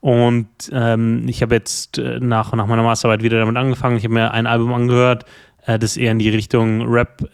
Und 0.00 0.48
ähm, 0.72 1.28
ich 1.28 1.42
habe 1.42 1.54
jetzt 1.54 1.98
äh, 1.98 2.18
nach, 2.18 2.52
nach 2.54 2.66
meiner 2.66 2.82
Masterarbeit 2.82 3.22
wieder 3.22 3.38
damit 3.38 3.56
angefangen. 3.56 3.96
Ich 3.96 4.04
habe 4.04 4.14
mir 4.14 4.32
ein 4.32 4.46
Album 4.48 4.74
angehört, 4.74 5.26
äh, 5.66 5.78
das 5.78 5.96
eher 5.96 6.10
in 6.10 6.18
die 6.18 6.30
Richtung 6.30 6.82
Rap 6.88 7.24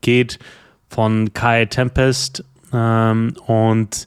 geht, 0.00 0.38
von 0.88 1.32
Kai 1.32 1.64
Tempest. 1.64 2.44
Ähm, 2.72 3.34
und 3.46 4.06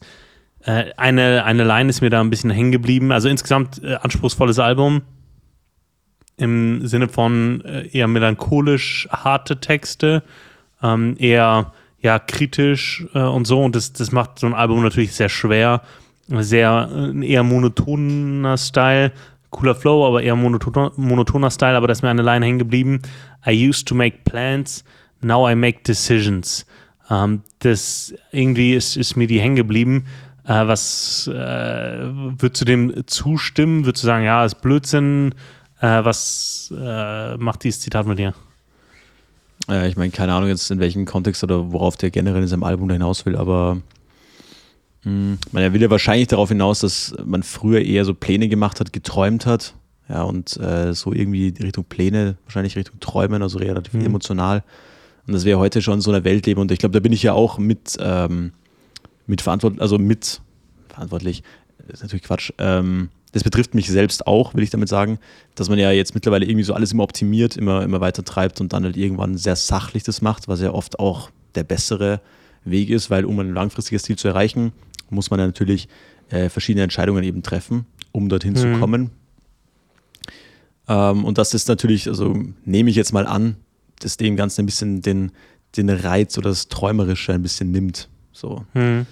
äh, 0.64 0.92
eine, 0.96 1.44
eine 1.44 1.64
Line 1.64 1.88
ist 1.88 2.00
mir 2.00 2.10
da 2.10 2.20
ein 2.20 2.30
bisschen 2.30 2.50
hängen 2.50 2.72
geblieben. 2.72 3.12
Also 3.12 3.28
insgesamt 3.28 3.82
äh, 3.82 3.94
anspruchsvolles 3.94 4.58
Album. 4.58 5.02
Im 6.36 6.86
Sinne 6.86 7.08
von 7.08 7.62
äh, 7.64 7.88
eher 7.88 8.08
melancholisch 8.08 9.08
harte 9.10 9.60
Texte, 9.60 10.22
ähm, 10.82 11.16
eher 11.18 11.72
ja, 12.00 12.18
kritisch 12.18 13.04
äh, 13.14 13.20
und 13.20 13.46
so. 13.46 13.62
Und 13.62 13.76
das, 13.76 13.92
das 13.92 14.12
macht 14.12 14.38
so 14.38 14.46
ein 14.46 14.54
Album 14.54 14.82
natürlich 14.82 15.12
sehr 15.12 15.28
schwer. 15.28 15.82
Sehr 16.28 16.88
äh, 16.92 17.10
ein 17.10 17.22
eher 17.22 17.42
monotoner 17.42 18.56
Style. 18.56 19.12
Cooler 19.50 19.74
Flow, 19.74 20.06
aber 20.06 20.22
eher 20.22 20.36
monoton, 20.36 20.92
monotoner 20.96 21.50
Style. 21.50 21.76
Aber 21.76 21.88
da 21.88 21.92
ist 21.92 22.02
mir 22.02 22.08
eine 22.08 22.22
Line 22.22 22.44
hängen 22.44 22.58
geblieben. 22.58 23.02
I 23.46 23.68
used 23.68 23.86
to 23.88 23.94
make 23.94 24.18
plans, 24.24 24.84
now 25.22 25.48
I 25.48 25.54
make 25.54 25.80
decisions. 25.82 26.66
Ähm, 27.10 27.42
das 27.58 28.14
irgendwie 28.30 28.74
ist, 28.74 28.96
ist 28.96 29.16
mir 29.16 29.26
die 29.26 29.40
hängen 29.40 29.56
geblieben. 29.56 30.06
Äh, 30.44 30.66
was 30.66 31.28
äh, 31.28 31.32
würdest 31.32 32.60
du 32.60 32.64
dem 32.64 33.06
zustimmen? 33.06 33.84
Würdest 33.84 34.04
du 34.04 34.06
sagen, 34.06 34.24
ja, 34.24 34.44
ist 34.44 34.60
Blödsinn? 34.62 35.34
Äh, 35.80 36.04
was 36.04 36.72
äh, 36.76 37.36
macht 37.36 37.64
dieses 37.64 37.80
Zitat 37.80 38.06
mit 38.06 38.18
dir? 38.18 38.34
Äh, 39.68 39.88
ich 39.88 39.96
meine, 39.96 40.10
keine 40.10 40.34
Ahnung 40.34 40.48
jetzt 40.48 40.70
in 40.70 40.80
welchem 40.80 41.04
Kontext 41.04 41.42
oder 41.44 41.72
worauf 41.72 41.96
der 41.96 42.10
generell 42.10 42.42
in 42.42 42.48
seinem 42.48 42.64
Album 42.64 42.88
da 42.88 42.94
hinaus 42.94 43.26
will, 43.26 43.36
aber 43.36 43.78
Mhm. 45.04 45.38
Man 45.52 45.72
will 45.72 45.82
ja 45.82 45.90
wahrscheinlich 45.90 46.28
darauf 46.28 46.48
hinaus, 46.48 46.80
dass 46.80 47.14
man 47.24 47.42
früher 47.42 47.80
eher 47.80 48.04
so 48.04 48.14
Pläne 48.14 48.48
gemacht 48.48 48.80
hat, 48.80 48.92
geträumt 48.92 49.46
hat. 49.46 49.74
Ja, 50.08 50.22
und 50.22 50.56
äh, 50.56 50.92
so 50.92 51.12
irgendwie 51.12 51.54
Richtung 51.62 51.84
Pläne, 51.84 52.36
wahrscheinlich 52.44 52.76
Richtung 52.76 52.98
Träumen, 52.98 53.42
also 53.42 53.58
relativ 53.58 53.94
mhm. 53.94 54.06
emotional. 54.06 54.64
Und 55.26 55.34
dass 55.34 55.44
wir 55.44 55.58
heute 55.58 55.82
schon 55.82 55.94
in 55.94 56.00
so 56.00 56.10
einer 56.10 56.24
Welt 56.24 56.46
leben. 56.46 56.60
Und 56.60 56.72
ich 56.72 56.80
glaube, 56.80 56.92
da 56.92 57.00
bin 57.00 57.12
ich 57.12 57.22
ja 57.22 57.32
auch 57.32 57.58
mit, 57.58 57.96
ähm, 58.00 58.52
mit 59.30 59.40
verantwortlich, 59.40 59.80
also 59.80 59.98
mit 59.98 60.42
verantwortlich, 60.88 61.42
ist 61.88 62.02
natürlich 62.02 62.24
Quatsch. 62.24 62.52
Ähm, 62.58 63.08
das 63.32 63.44
betrifft 63.44 63.74
mich 63.74 63.88
selbst 63.88 64.26
auch, 64.26 64.54
will 64.54 64.64
ich 64.64 64.70
damit 64.70 64.88
sagen, 64.88 65.18
dass 65.54 65.68
man 65.68 65.78
ja 65.78 65.92
jetzt 65.92 66.14
mittlerweile 66.14 66.44
irgendwie 66.46 66.64
so 66.64 66.74
alles 66.74 66.92
immer 66.92 67.04
optimiert, 67.04 67.56
immer, 67.56 67.82
immer 67.82 68.00
weiter 68.00 68.24
treibt 68.24 68.60
und 68.60 68.72
dann 68.72 68.84
halt 68.84 68.96
irgendwann 68.96 69.36
sehr 69.36 69.56
sachlich 69.56 70.02
das 70.02 70.20
macht, 70.20 70.48
was 70.48 70.60
ja 70.60 70.72
oft 70.72 70.98
auch 70.98 71.30
der 71.54 71.62
bessere 71.62 72.20
Weg 72.64 72.90
ist, 72.90 73.08
weil 73.08 73.24
um 73.24 73.38
ein 73.38 73.54
langfristiges 73.54 74.02
Ziel 74.02 74.16
zu 74.16 74.28
erreichen, 74.28 74.72
muss 75.10 75.30
man 75.30 75.38
ja 75.38 75.46
natürlich 75.46 75.88
äh, 76.30 76.48
verschiedene 76.48 76.82
Entscheidungen 76.82 77.22
eben 77.22 77.42
treffen, 77.42 77.86
um 78.12 78.28
dorthin 78.28 78.52
mhm. 78.52 78.56
zu 78.56 78.72
kommen. 78.78 79.10
Ähm, 80.88 81.24
und 81.24 81.38
das 81.38 81.54
ist 81.54 81.68
natürlich, 81.68 82.08
also 82.08 82.36
nehme 82.64 82.90
ich 82.90 82.96
jetzt 82.96 83.12
mal 83.12 83.26
an, 83.26 83.56
dass 84.00 84.16
dem 84.16 84.34
Ganzen 84.36 84.62
ein 84.62 84.66
bisschen 84.66 85.02
den, 85.02 85.30
den 85.76 85.88
Reiz 85.88 86.36
oder 86.36 86.50
das 86.50 86.68
Träumerische 86.68 87.32
ein 87.32 87.42
bisschen 87.42 87.70
nimmt. 87.70 88.08
So. 88.32 88.64
Mhm. 88.74 89.06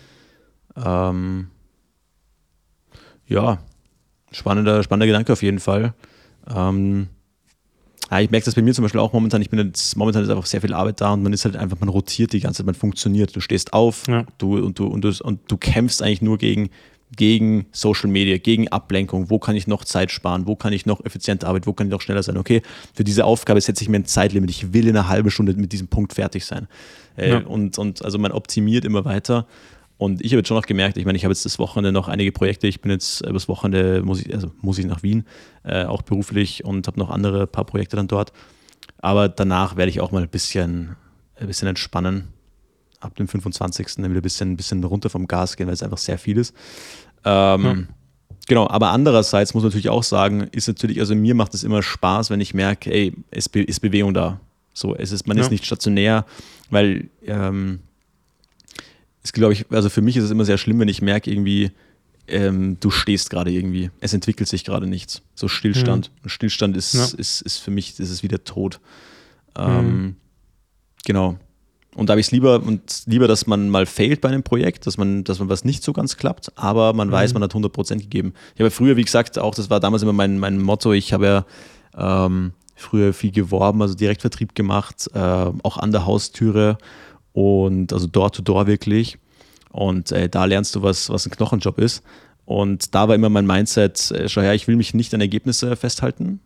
Ähm, 0.84 1.48
ja, 3.26 3.58
spannender, 4.32 4.82
spannender 4.82 5.06
Gedanke 5.06 5.32
auf 5.32 5.42
jeden 5.42 5.58
Fall. 5.58 5.94
Ähm, 6.54 7.08
ja, 8.10 8.20
ich 8.20 8.30
merke 8.30 8.46
das 8.46 8.54
bei 8.54 8.62
mir 8.62 8.72
zum 8.72 8.84
Beispiel 8.84 9.00
auch 9.00 9.12
momentan. 9.12 9.42
Ich 9.42 9.50
bin 9.50 9.58
jetzt, 9.58 9.96
momentan 9.96 10.22
ist 10.22 10.30
einfach 10.30 10.46
sehr 10.46 10.60
viel 10.60 10.72
Arbeit 10.72 11.00
da 11.00 11.12
und 11.12 11.22
man 11.22 11.32
ist 11.32 11.44
halt 11.44 11.56
einfach, 11.56 11.78
man 11.80 11.88
rotiert 11.90 12.32
die 12.32 12.40
ganze 12.40 12.58
Zeit, 12.58 12.66
man 12.66 12.74
funktioniert. 12.74 13.36
Du 13.36 13.40
stehst 13.40 13.72
auf 13.72 14.04
ja. 14.08 14.24
du, 14.38 14.58
und, 14.58 14.78
du, 14.78 14.86
und, 14.86 15.02
du, 15.02 15.12
und 15.22 15.40
du 15.50 15.56
kämpfst 15.58 16.02
eigentlich 16.02 16.22
nur 16.22 16.38
gegen, 16.38 16.70
gegen 17.14 17.66
Social 17.72 18.08
Media, 18.08 18.38
gegen 18.38 18.68
Ablenkung. 18.68 19.28
Wo 19.28 19.38
kann 19.38 19.56
ich 19.56 19.66
noch 19.66 19.84
Zeit 19.84 20.10
sparen? 20.10 20.46
Wo 20.46 20.56
kann 20.56 20.72
ich 20.72 20.86
noch 20.86 21.04
effizienter 21.04 21.48
arbeiten? 21.48 21.66
Wo 21.66 21.74
kann 21.74 21.88
ich 21.88 21.90
noch 21.90 22.00
schneller 22.00 22.22
sein? 22.22 22.38
Okay, 22.38 22.62
für 22.94 23.04
diese 23.04 23.26
Aufgabe 23.26 23.60
setze 23.60 23.82
ich 23.82 23.90
mir 23.90 23.98
ein 23.98 24.06
Zeitlimit. 24.06 24.50
Ich 24.50 24.72
will 24.72 24.88
in 24.88 24.96
einer 24.96 25.08
halben 25.08 25.30
Stunde 25.30 25.54
mit 25.54 25.72
diesem 25.72 25.88
Punkt 25.88 26.14
fertig 26.14 26.46
sein. 26.46 26.66
Äh, 27.16 27.30
ja. 27.30 27.38
und, 27.40 27.76
und 27.76 28.02
also 28.02 28.18
man 28.18 28.32
optimiert 28.32 28.86
immer 28.86 29.04
weiter. 29.04 29.46
Und 29.98 30.24
ich 30.24 30.32
habe 30.32 30.38
jetzt 30.38 30.48
schon 30.48 30.56
noch 30.56 30.66
gemerkt, 30.66 30.96
ich 30.96 31.04
meine, 31.04 31.16
ich 31.16 31.24
habe 31.24 31.32
jetzt 31.32 31.44
das 31.44 31.58
Wochenende 31.58 31.92
noch 31.92 32.06
einige 32.06 32.30
Projekte. 32.30 32.68
Ich 32.68 32.80
bin 32.80 32.92
jetzt 32.92 33.20
äh, 33.26 33.32
das 33.32 33.48
Wochenende, 33.48 34.02
muss 34.02 34.20
ich, 34.20 34.32
also 34.32 34.52
muss 34.60 34.78
ich 34.78 34.86
nach 34.86 35.02
Wien, 35.02 35.24
äh, 35.64 35.84
auch 35.84 36.02
beruflich 36.02 36.64
und 36.64 36.86
habe 36.86 36.98
noch 36.98 37.10
andere 37.10 37.48
paar 37.48 37.64
Projekte 37.64 37.96
dann 37.96 38.06
dort. 38.06 38.32
Aber 38.98 39.28
danach 39.28 39.76
werde 39.76 39.90
ich 39.90 40.00
auch 40.00 40.12
mal 40.12 40.22
ein 40.22 40.28
bisschen, 40.28 40.96
ein 41.36 41.48
bisschen 41.48 41.68
entspannen. 41.68 42.28
Ab 43.00 43.16
dem 43.16 43.28
25. 43.28 43.86
dann 43.96 44.04
wieder 44.10 44.20
ein 44.20 44.22
bisschen, 44.22 44.52
ein 44.52 44.56
bisschen 44.56 44.82
runter 44.82 45.10
vom 45.10 45.26
Gas 45.26 45.56
gehen, 45.56 45.66
weil 45.66 45.74
es 45.74 45.82
einfach 45.82 45.98
sehr 45.98 46.18
viel 46.18 46.38
ist. 46.38 46.54
Ähm, 47.24 47.64
ja. 47.64 47.76
Genau, 48.46 48.68
aber 48.68 48.90
andererseits 48.90 49.52
muss 49.52 49.62
man 49.62 49.68
natürlich 49.68 49.90
auch 49.90 50.02
sagen, 50.02 50.48
ist 50.52 50.68
natürlich, 50.68 51.00
also 51.00 51.14
mir 51.14 51.34
macht 51.34 51.54
es 51.54 51.64
immer 51.64 51.82
Spaß, 51.82 52.30
wenn 52.30 52.40
ich 52.40 52.54
merke, 52.54 52.90
ey, 52.90 53.14
es 53.30 53.46
ist 53.46 53.80
Bewegung 53.80 54.14
da. 54.14 54.40
So, 54.72 54.94
es 54.94 55.12
ist, 55.12 55.26
man 55.26 55.36
ja. 55.36 55.42
ist 55.42 55.50
nicht 55.50 55.66
stationär, 55.66 56.24
weil 56.70 57.10
ähm, 57.26 57.80
ist, 59.28 59.34
glaube 59.34 59.52
ich, 59.52 59.66
also 59.70 59.90
für 59.90 60.00
mich 60.00 60.16
ist 60.16 60.24
es 60.24 60.30
immer 60.30 60.44
sehr 60.44 60.58
schlimm, 60.58 60.78
wenn 60.80 60.88
ich 60.88 61.02
merke, 61.02 61.30
irgendwie, 61.30 61.70
ähm, 62.26 62.78
du 62.80 62.90
stehst 62.90 63.28
gerade 63.28 63.50
irgendwie. 63.50 63.90
Es 64.00 64.14
entwickelt 64.14 64.48
sich 64.48 64.64
gerade 64.64 64.86
nichts. 64.86 65.22
So 65.34 65.48
Stillstand. 65.48 66.10
Mhm. 66.22 66.28
Stillstand 66.28 66.76
ist, 66.76 66.94
ja. 66.94 67.04
ist, 67.18 67.42
ist 67.42 67.58
für 67.58 67.70
mich, 67.70 68.00
ist 68.00 68.10
es 68.10 68.22
wieder 68.22 68.44
tot. 68.44 68.80
Ähm, 69.56 69.86
mhm. 69.86 70.16
Genau. 71.04 71.38
Und 71.94 72.08
da 72.08 72.12
habe 72.12 72.20
ich 72.20 72.28
es 72.28 72.32
lieber 72.32 72.62
und 72.62 73.02
lieber, 73.06 73.28
dass 73.28 73.46
man 73.46 73.68
mal 73.68 73.84
failt 73.84 74.20
bei 74.22 74.28
einem 74.28 74.42
Projekt, 74.42 74.86
dass 74.86 74.96
man, 74.96 75.24
dass 75.24 75.40
man 75.40 75.48
was 75.48 75.64
nicht 75.64 75.82
so 75.82 75.92
ganz 75.92 76.16
klappt, 76.16 76.52
aber 76.56 76.92
man 76.94 77.08
mhm. 77.08 77.12
weiß, 77.12 77.34
man 77.34 77.42
hat 77.42 77.54
100% 77.54 77.98
gegeben. 77.98 78.32
Ich 78.54 78.60
habe 78.60 78.70
früher, 78.70 78.96
wie 78.96 79.04
gesagt, 79.04 79.38
auch, 79.38 79.54
das 79.54 79.68
war 79.68 79.80
damals 79.80 80.02
immer 80.02 80.12
mein, 80.12 80.38
mein 80.38 80.60
Motto, 80.60 80.92
ich 80.92 81.12
habe 81.12 81.26
ja 81.26 82.24
ähm, 82.24 82.52
früher 82.76 83.12
viel 83.12 83.32
geworben, 83.32 83.82
also 83.82 83.94
Direktvertrieb 83.94 84.54
gemacht, 84.54 85.10
äh, 85.12 85.18
auch 85.18 85.76
an 85.76 85.92
der 85.92 86.06
Haustüre 86.06 86.78
und 87.38 87.92
also 87.92 88.08
Door-to-Door 88.08 88.66
wirklich. 88.66 89.16
Und 89.70 90.10
äh, 90.10 90.28
da 90.28 90.44
lernst 90.44 90.74
du, 90.74 90.82
was, 90.82 91.08
was 91.08 91.24
ein 91.24 91.30
Knochenjob 91.30 91.78
ist. 91.78 92.02
Und 92.44 92.96
da 92.96 93.06
war 93.06 93.14
immer 93.14 93.28
mein 93.28 93.46
Mindset, 93.46 94.10
äh, 94.10 94.28
schau 94.28 94.40
her, 94.40 94.54
ich 94.54 94.66
will 94.66 94.74
mich 94.74 94.92
nicht 94.92 95.14
an 95.14 95.20
Ergebnisse 95.20 95.76
festhalten, 95.76 96.40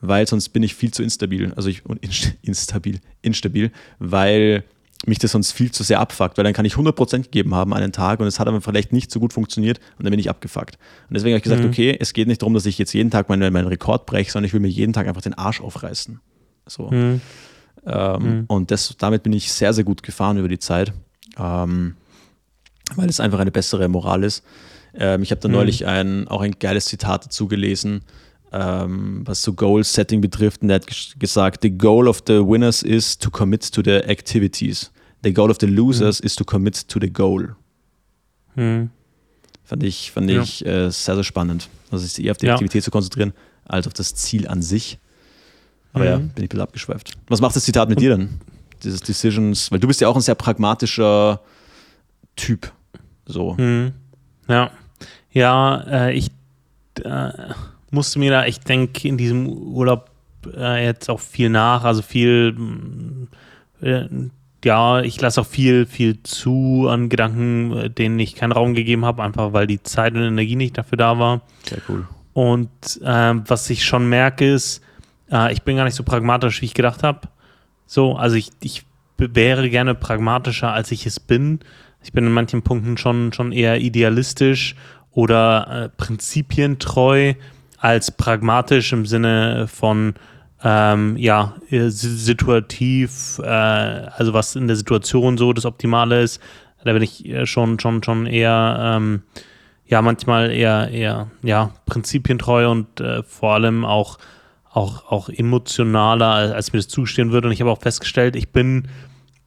weil 0.00 0.28
sonst 0.28 0.50
bin 0.50 0.62
ich 0.62 0.76
viel 0.76 0.92
zu 0.92 1.02
instabil. 1.02 1.52
Also 1.56 1.68
ich, 1.68 1.82
instabil, 2.42 3.00
instabil, 3.20 3.72
weil 3.98 4.62
mich 5.06 5.18
das 5.18 5.32
sonst 5.32 5.50
viel 5.50 5.72
zu 5.72 5.82
sehr 5.82 5.98
abfuckt, 5.98 6.38
weil 6.38 6.44
dann 6.44 6.54
kann 6.54 6.64
ich 6.64 6.74
100% 6.74 7.22
gegeben 7.22 7.56
haben 7.56 7.74
einen 7.74 7.90
Tag 7.90 8.20
und 8.20 8.28
es 8.28 8.38
hat 8.38 8.46
aber 8.46 8.60
vielleicht 8.60 8.92
nicht 8.92 9.10
so 9.10 9.18
gut 9.18 9.32
funktioniert 9.32 9.80
und 9.98 10.04
dann 10.04 10.12
bin 10.12 10.20
ich 10.20 10.30
abgefuckt. 10.30 10.78
Und 11.08 11.14
deswegen 11.14 11.32
habe 11.32 11.38
ich 11.38 11.44
gesagt, 11.44 11.62
mhm. 11.62 11.68
okay, 11.68 11.96
es 11.98 12.12
geht 12.12 12.28
nicht 12.28 12.42
darum, 12.42 12.54
dass 12.54 12.66
ich 12.66 12.78
jetzt 12.78 12.92
jeden 12.92 13.10
Tag 13.10 13.28
meinen, 13.28 13.52
meinen 13.52 13.68
Rekord 13.68 14.06
breche, 14.06 14.30
sondern 14.30 14.46
ich 14.46 14.52
will 14.52 14.60
mir 14.60 14.68
jeden 14.68 14.92
Tag 14.92 15.08
einfach 15.08 15.22
den 15.22 15.34
Arsch 15.34 15.60
aufreißen. 15.60 16.20
So. 16.66 16.90
Mhm. 16.90 17.20
Ähm, 17.86 18.22
mhm. 18.22 18.44
Und 18.48 18.70
das, 18.70 18.94
damit 18.98 19.22
bin 19.22 19.32
ich 19.32 19.52
sehr, 19.52 19.72
sehr 19.72 19.84
gut 19.84 20.02
gefahren 20.02 20.38
über 20.38 20.48
die 20.48 20.58
Zeit, 20.58 20.92
ähm, 21.38 21.94
weil 22.94 23.08
es 23.08 23.20
einfach 23.20 23.38
eine 23.38 23.50
bessere 23.50 23.88
Moral 23.88 24.24
ist. 24.24 24.44
Ähm, 24.94 25.22
ich 25.22 25.30
habe 25.30 25.40
da 25.40 25.48
mhm. 25.48 25.54
neulich 25.54 25.86
ein, 25.86 26.28
auch 26.28 26.40
ein 26.40 26.52
geiles 26.58 26.86
Zitat 26.86 27.26
dazu 27.26 27.48
gelesen, 27.48 28.02
ähm, 28.52 29.22
was 29.24 29.42
so 29.42 29.52
Goal-Setting 29.52 30.20
betrifft. 30.20 30.62
Und 30.62 30.68
der 30.68 30.76
hat 30.76 30.86
gesagt, 31.18 31.62
the 31.62 31.70
goal 31.70 32.08
of 32.08 32.22
the 32.26 32.34
winners 32.34 32.82
is 32.82 33.18
to 33.18 33.30
commit 33.30 33.72
to 33.72 33.82
the 33.84 33.96
activities. 34.08 34.90
The 35.22 35.32
goal 35.32 35.50
of 35.50 35.58
the 35.60 35.66
losers 35.66 36.20
mhm. 36.20 36.26
is 36.26 36.36
to 36.36 36.44
commit 36.44 36.88
to 36.88 36.98
the 37.00 37.10
goal. 37.10 37.56
Mhm. 38.54 38.90
Fand 39.64 39.82
ich, 39.82 40.12
fand 40.12 40.30
ja. 40.30 40.42
ich 40.42 40.64
äh, 40.64 40.90
sehr, 40.90 41.14
sehr 41.14 41.24
spannend. 41.24 41.68
Also 41.90 42.06
sich 42.06 42.24
eher 42.24 42.32
auf 42.32 42.38
die 42.38 42.46
ja. 42.46 42.54
Aktivität 42.54 42.84
zu 42.84 42.90
konzentrieren, 42.90 43.32
als 43.64 43.86
auf 43.86 43.92
das 43.92 44.14
Ziel 44.14 44.48
an 44.48 44.62
sich. 44.62 44.98
Aber 45.92 46.04
mhm. 46.04 46.10
ja, 46.10 46.16
bin 46.16 46.28
ich 46.28 46.42
ein 46.42 46.48
bisschen 46.48 46.60
abgeschweift. 46.60 47.12
Was 47.28 47.40
macht 47.40 47.56
das 47.56 47.64
Zitat 47.64 47.88
mit 47.88 48.00
dir 48.00 48.16
denn? 48.16 48.40
Dieses 48.82 49.00
Decisions, 49.00 49.70
weil 49.72 49.80
du 49.80 49.88
bist 49.88 50.00
ja 50.00 50.08
auch 50.08 50.14
ein 50.14 50.22
sehr 50.22 50.34
pragmatischer 50.34 51.40
Typ. 52.36 52.72
So. 53.26 53.54
Mhm. 53.54 53.92
Ja. 54.48 54.70
Ja, 55.32 55.84
äh, 55.88 56.12
ich 56.14 56.30
äh, 57.04 57.30
musste 57.90 58.18
mir 58.18 58.30
da, 58.30 58.46
ich 58.46 58.60
denke, 58.60 59.06
in 59.06 59.16
diesem 59.16 59.48
Urlaub 59.48 60.10
äh, 60.54 60.84
jetzt 60.84 61.10
auch 61.10 61.20
viel 61.20 61.50
nach, 61.50 61.84
also 61.84 62.02
viel, 62.02 62.56
äh, 63.80 64.06
ja, 64.64 65.00
ich 65.00 65.20
lasse 65.20 65.40
auch 65.40 65.46
viel, 65.46 65.86
viel 65.86 66.22
zu 66.22 66.88
an 66.88 67.08
Gedanken, 67.08 67.76
äh, 67.76 67.90
denen 67.90 68.18
ich 68.18 68.34
keinen 68.34 68.52
Raum 68.52 68.74
gegeben 68.74 69.04
habe, 69.04 69.22
einfach 69.22 69.52
weil 69.52 69.66
die 69.66 69.82
Zeit 69.82 70.14
und 70.14 70.22
Energie 70.22 70.56
nicht 70.56 70.78
dafür 70.78 70.98
da 70.98 71.18
war. 71.18 71.42
Sehr 71.68 71.80
cool. 71.88 72.06
Und 72.32 73.00
ähm, 73.04 73.44
was 73.46 73.68
ich 73.70 73.84
schon 73.84 74.08
merke, 74.08 74.52
ist, 74.52 74.82
äh, 75.30 75.52
ich 75.52 75.62
bin 75.62 75.76
gar 75.76 75.84
nicht 75.84 75.94
so 75.94 76.02
pragmatisch, 76.02 76.60
wie 76.60 76.66
ich 76.66 76.74
gedacht 76.74 77.02
habe. 77.02 77.28
So, 77.86 78.16
also 78.16 78.36
ich, 78.36 78.50
ich 78.60 78.84
wäre 79.16 79.68
gerne 79.70 79.94
pragmatischer, 79.94 80.72
als 80.72 80.90
ich 80.92 81.06
es 81.06 81.20
bin. 81.20 81.60
Ich 82.02 82.12
bin 82.12 82.26
in 82.26 82.32
manchen 82.32 82.62
Punkten 82.62 82.96
schon, 82.96 83.32
schon 83.32 83.52
eher 83.52 83.80
idealistisch 83.80 84.76
oder 85.10 85.84
äh, 85.84 85.88
prinzipientreu 85.88 87.34
als 87.78 88.10
pragmatisch 88.10 88.92
im 88.92 89.06
Sinne 89.06 89.66
von 89.68 90.14
ähm, 90.62 91.16
ja, 91.16 91.54
äh, 91.70 91.88
situativ, 91.88 93.38
äh, 93.42 93.46
also 93.46 94.32
was 94.32 94.56
in 94.56 94.66
der 94.66 94.76
Situation 94.76 95.38
so 95.38 95.52
das 95.52 95.64
Optimale 95.64 96.22
ist. 96.22 96.40
Da 96.84 96.92
bin 96.92 97.02
ich 97.02 97.26
äh, 97.26 97.46
schon, 97.46 97.78
schon, 97.78 98.02
schon 98.02 98.26
eher, 98.26 98.96
ähm, 98.96 99.22
ja, 99.86 100.02
manchmal 100.02 100.50
eher, 100.50 100.90
eher, 100.90 101.30
ja, 101.42 101.70
prinzipientreu 101.86 102.70
und 102.70 103.00
äh, 103.00 103.22
vor 103.22 103.54
allem 103.54 103.84
auch 103.84 104.18
auch, 104.78 105.10
auch 105.10 105.28
emotionaler, 105.28 106.54
als 106.54 106.72
mir 106.72 106.78
das 106.78 106.88
zustehen 106.88 107.32
würde. 107.32 107.48
Und 107.48 107.52
ich 107.52 107.60
habe 107.60 107.70
auch 107.70 107.80
festgestellt, 107.80 108.36
ich 108.36 108.50
bin, 108.50 108.88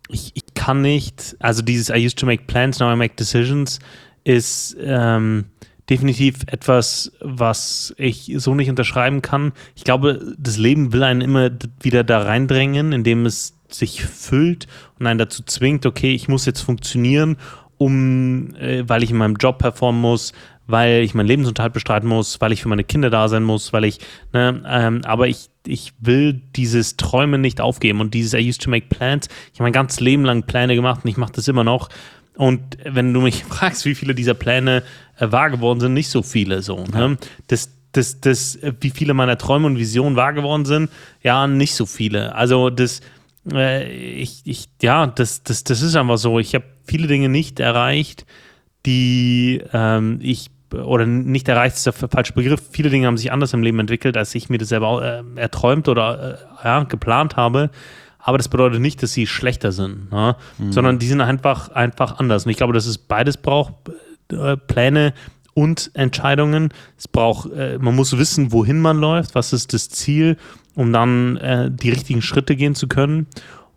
ich, 0.10 0.32
ich 0.34 0.54
kann 0.54 0.82
nicht, 0.82 1.38
also 1.39 1.62
dieses 1.62 1.89
I 1.89 2.06
used 2.06 2.20
to 2.20 2.26
make 2.26 2.44
plans, 2.48 2.80
now 2.80 2.91
I 2.91 2.96
make 2.96 3.15
decisions 3.15 3.80
ist 4.24 4.76
ähm, 4.80 5.46
definitiv 5.89 6.41
etwas, 6.48 7.12
was 7.22 7.94
ich 7.98 8.32
so 8.38 8.54
nicht 8.54 8.70
unterschreiben 8.70 9.22
kann. 9.22 9.54
Ich 9.76 9.84
glaube, 9.84 10.36
das 10.38 10.58
Leben 10.58 10.94
will 10.94 11.04
einen 11.04 11.22
immer 11.22 11.50
wieder 11.82 12.04
da 12.04 12.22
reindrängen, 12.22 12.91
indem 12.91 13.26
es 13.26 13.56
sich 13.70 14.04
füllt 14.04 14.67
und 15.00 15.08
einen 15.08 15.18
dazu 15.18 15.43
zwingt, 15.43 15.86
okay, 15.86 16.14
ich 16.14 16.28
muss 16.28 16.45
jetzt 16.45 16.62
funktionieren, 16.62 17.38
um, 17.78 18.53
äh, 18.55 18.88
weil 18.88 19.01
ich 19.01 19.12
in 19.12 19.18
meinem 19.18 19.38
Job 19.38 19.58
performen 19.58 20.01
muss, 20.01 20.34
weil 20.72 21.03
ich 21.03 21.13
meinen 21.13 21.28
Lebensunterhalt 21.28 21.74
bestreiten 21.74 22.07
muss, 22.07 22.41
weil 22.41 22.51
ich 22.51 22.61
für 22.61 22.69
meine 22.69 22.84
Kinder 22.84 23.09
da 23.09 23.28
sein 23.28 23.43
muss, 23.43 23.74
weil 23.74 23.86
ich, 23.86 23.99
ne, 24.34 24.63
ähm, 24.67 25.01
aber 25.05 25.28
ich, 25.28 25.49
ich 25.65 25.93
will 25.99 26.41
dieses 26.55 26.97
Träumen 26.97 27.41
nicht 27.41 27.61
aufgeben 27.61 28.01
und 28.01 28.13
dieses 28.13 28.34
I 28.34 28.47
used 28.47 28.61
to 28.61 28.69
make 28.69 28.88
plans. 28.88 29.28
Ich 29.53 29.59
habe 29.59 29.63
mein 29.63 29.74
ganzes 29.74 29.99
Leben 29.99 30.26
lang 30.26 30.43
Pläne 30.43 30.76
gemacht 30.76 31.01
und 31.03 31.09
ich 31.09 31.17
mache 31.17 31.34
das 31.34 31.47
immer 31.47 31.63
noch. 31.63 31.89
Und 32.36 32.78
wenn 32.84 33.13
du 33.13 33.22
mich 33.22 33.43
fragst, 33.49 33.86
wie 33.86 33.95
viele 33.95 34.15
dieser 34.15 34.34
Pläne 34.34 34.84
äh, 35.19 35.32
wahr 35.32 35.49
geworden 35.49 35.80
sind, 35.80 35.93
nicht 35.93 36.09
so 36.09 36.24
viele 36.24 36.61
so. 36.61 36.86
Ne? 36.86 37.17
Das, 37.47 37.69
das, 37.91 38.22
das, 38.22 38.59
wie 38.80 38.89
viele 38.89 39.13
meiner 39.13 39.38
Träume 39.38 39.67
und 39.67 39.78
Visionen 39.78 40.15
wahr 40.15 40.34
geworden 40.34 40.65
sind, 40.65 40.89
ja, 41.22 41.45
nicht 41.47 41.76
so 41.76 41.86
viele. 41.86 42.34
Also 42.36 42.69
das, 42.69 43.01
äh, 43.51 43.91
ich, 43.91 44.41
ich, 44.45 44.69
ja, 44.82 45.07
das, 45.07 45.43
das, 45.43 45.63
das 45.63 45.82
ist 45.82 45.95
einfach 45.95 46.17
so. 46.17 46.39
Ich 46.39 46.55
habe 46.55 46.65
viele 46.86 47.07
Dinge 47.07 47.30
nicht 47.30 47.59
erreicht, 47.59 48.26
die 48.86 49.61
ähm, 49.74 50.19
ich 50.22 50.49
oder 50.74 51.05
nicht 51.05 51.47
erreicht 51.47 51.76
ist 51.76 51.86
der 51.86 51.93
falsche 51.93 52.34
Begriff. 52.34 52.61
Viele 52.72 52.89
Dinge 52.89 53.07
haben 53.07 53.17
sich 53.17 53.32
anders 53.32 53.53
im 53.53 53.63
Leben 53.63 53.80
entwickelt, 53.80 54.17
als 54.17 54.34
ich 54.36 54.49
mir 54.49 54.57
das 54.57 54.69
selber 54.69 55.24
äh, 55.36 55.39
erträumt 55.39 55.88
oder 55.88 56.39
äh, 56.61 56.65
ja, 56.65 56.84
geplant 56.84 57.36
habe. 57.36 57.69
Aber 58.19 58.38
das 58.38 58.49
bedeutet 58.49 58.82
nicht, 58.82 59.01
dass 59.01 59.13
sie 59.13 59.26
schlechter 59.26 59.72
sind, 59.72 60.11
ne? 60.11 60.36
mhm. 60.57 60.72
sondern 60.72 60.99
die 60.99 61.07
sind 61.07 61.22
einfach, 61.22 61.69
einfach 61.69 62.19
anders. 62.19 62.45
Und 62.45 62.51
ich 62.51 62.57
glaube, 62.57 62.74
dass 62.74 62.86
es 62.86 62.97
beides 62.97 63.38
braucht: 63.38 63.74
äh, 64.32 64.57
Pläne 64.57 65.13
und 65.53 65.91
Entscheidungen. 65.93 66.69
Es 66.97 67.07
braucht, 67.07 67.51
äh, 67.51 67.78
man 67.80 67.95
muss 67.95 68.17
wissen, 68.17 68.51
wohin 68.51 68.80
man 68.80 68.97
läuft, 68.99 69.36
was 69.36 69.53
ist 69.53 69.74
das 69.74 69.89
Ziel, 69.89 70.38
um 70.76 70.93
dann 70.93 71.38
äh, 71.38 71.72
die 71.72 71.89
richtigen 71.89 72.22
Schritte 72.22 72.55
gehen 72.55 72.76
zu 72.76 72.88
können. 72.88 73.28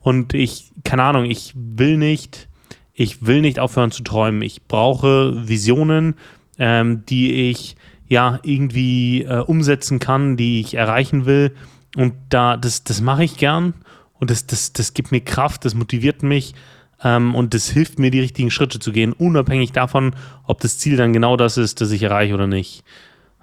Und 0.00 0.34
ich, 0.34 0.70
keine 0.84 1.02
Ahnung, 1.02 1.24
ich 1.24 1.54
will 1.56 1.96
nicht, 1.96 2.48
ich 2.92 3.26
will 3.26 3.40
nicht 3.40 3.58
aufhören 3.58 3.90
zu 3.90 4.02
träumen. 4.02 4.42
Ich 4.42 4.62
brauche 4.64 5.48
Visionen, 5.48 6.14
ähm, 6.58 7.04
die 7.06 7.50
ich 7.50 7.76
ja 8.06 8.38
irgendwie 8.42 9.22
äh, 9.22 9.40
umsetzen 9.40 9.98
kann, 9.98 10.36
die 10.36 10.60
ich 10.60 10.74
erreichen 10.74 11.26
will. 11.26 11.54
Und 11.96 12.14
da, 12.28 12.56
das, 12.56 12.84
das 12.84 13.00
mache 13.00 13.24
ich 13.24 13.36
gern 13.36 13.74
und 14.18 14.30
das, 14.30 14.46
das, 14.46 14.72
das 14.72 14.94
gibt 14.94 15.12
mir 15.12 15.20
Kraft, 15.20 15.64
das 15.64 15.74
motiviert 15.74 16.22
mich 16.22 16.54
ähm, 17.02 17.34
und 17.34 17.54
das 17.54 17.68
hilft 17.68 17.98
mir, 17.98 18.10
die 18.10 18.20
richtigen 18.20 18.50
Schritte 18.50 18.78
zu 18.78 18.92
gehen, 18.92 19.12
unabhängig 19.12 19.72
davon, 19.72 20.16
ob 20.44 20.60
das 20.60 20.78
Ziel 20.78 20.96
dann 20.96 21.12
genau 21.12 21.36
das 21.36 21.56
ist, 21.56 21.80
das 21.80 21.90
ich 21.90 22.02
erreiche 22.02 22.34
oder 22.34 22.46
nicht. 22.46 22.84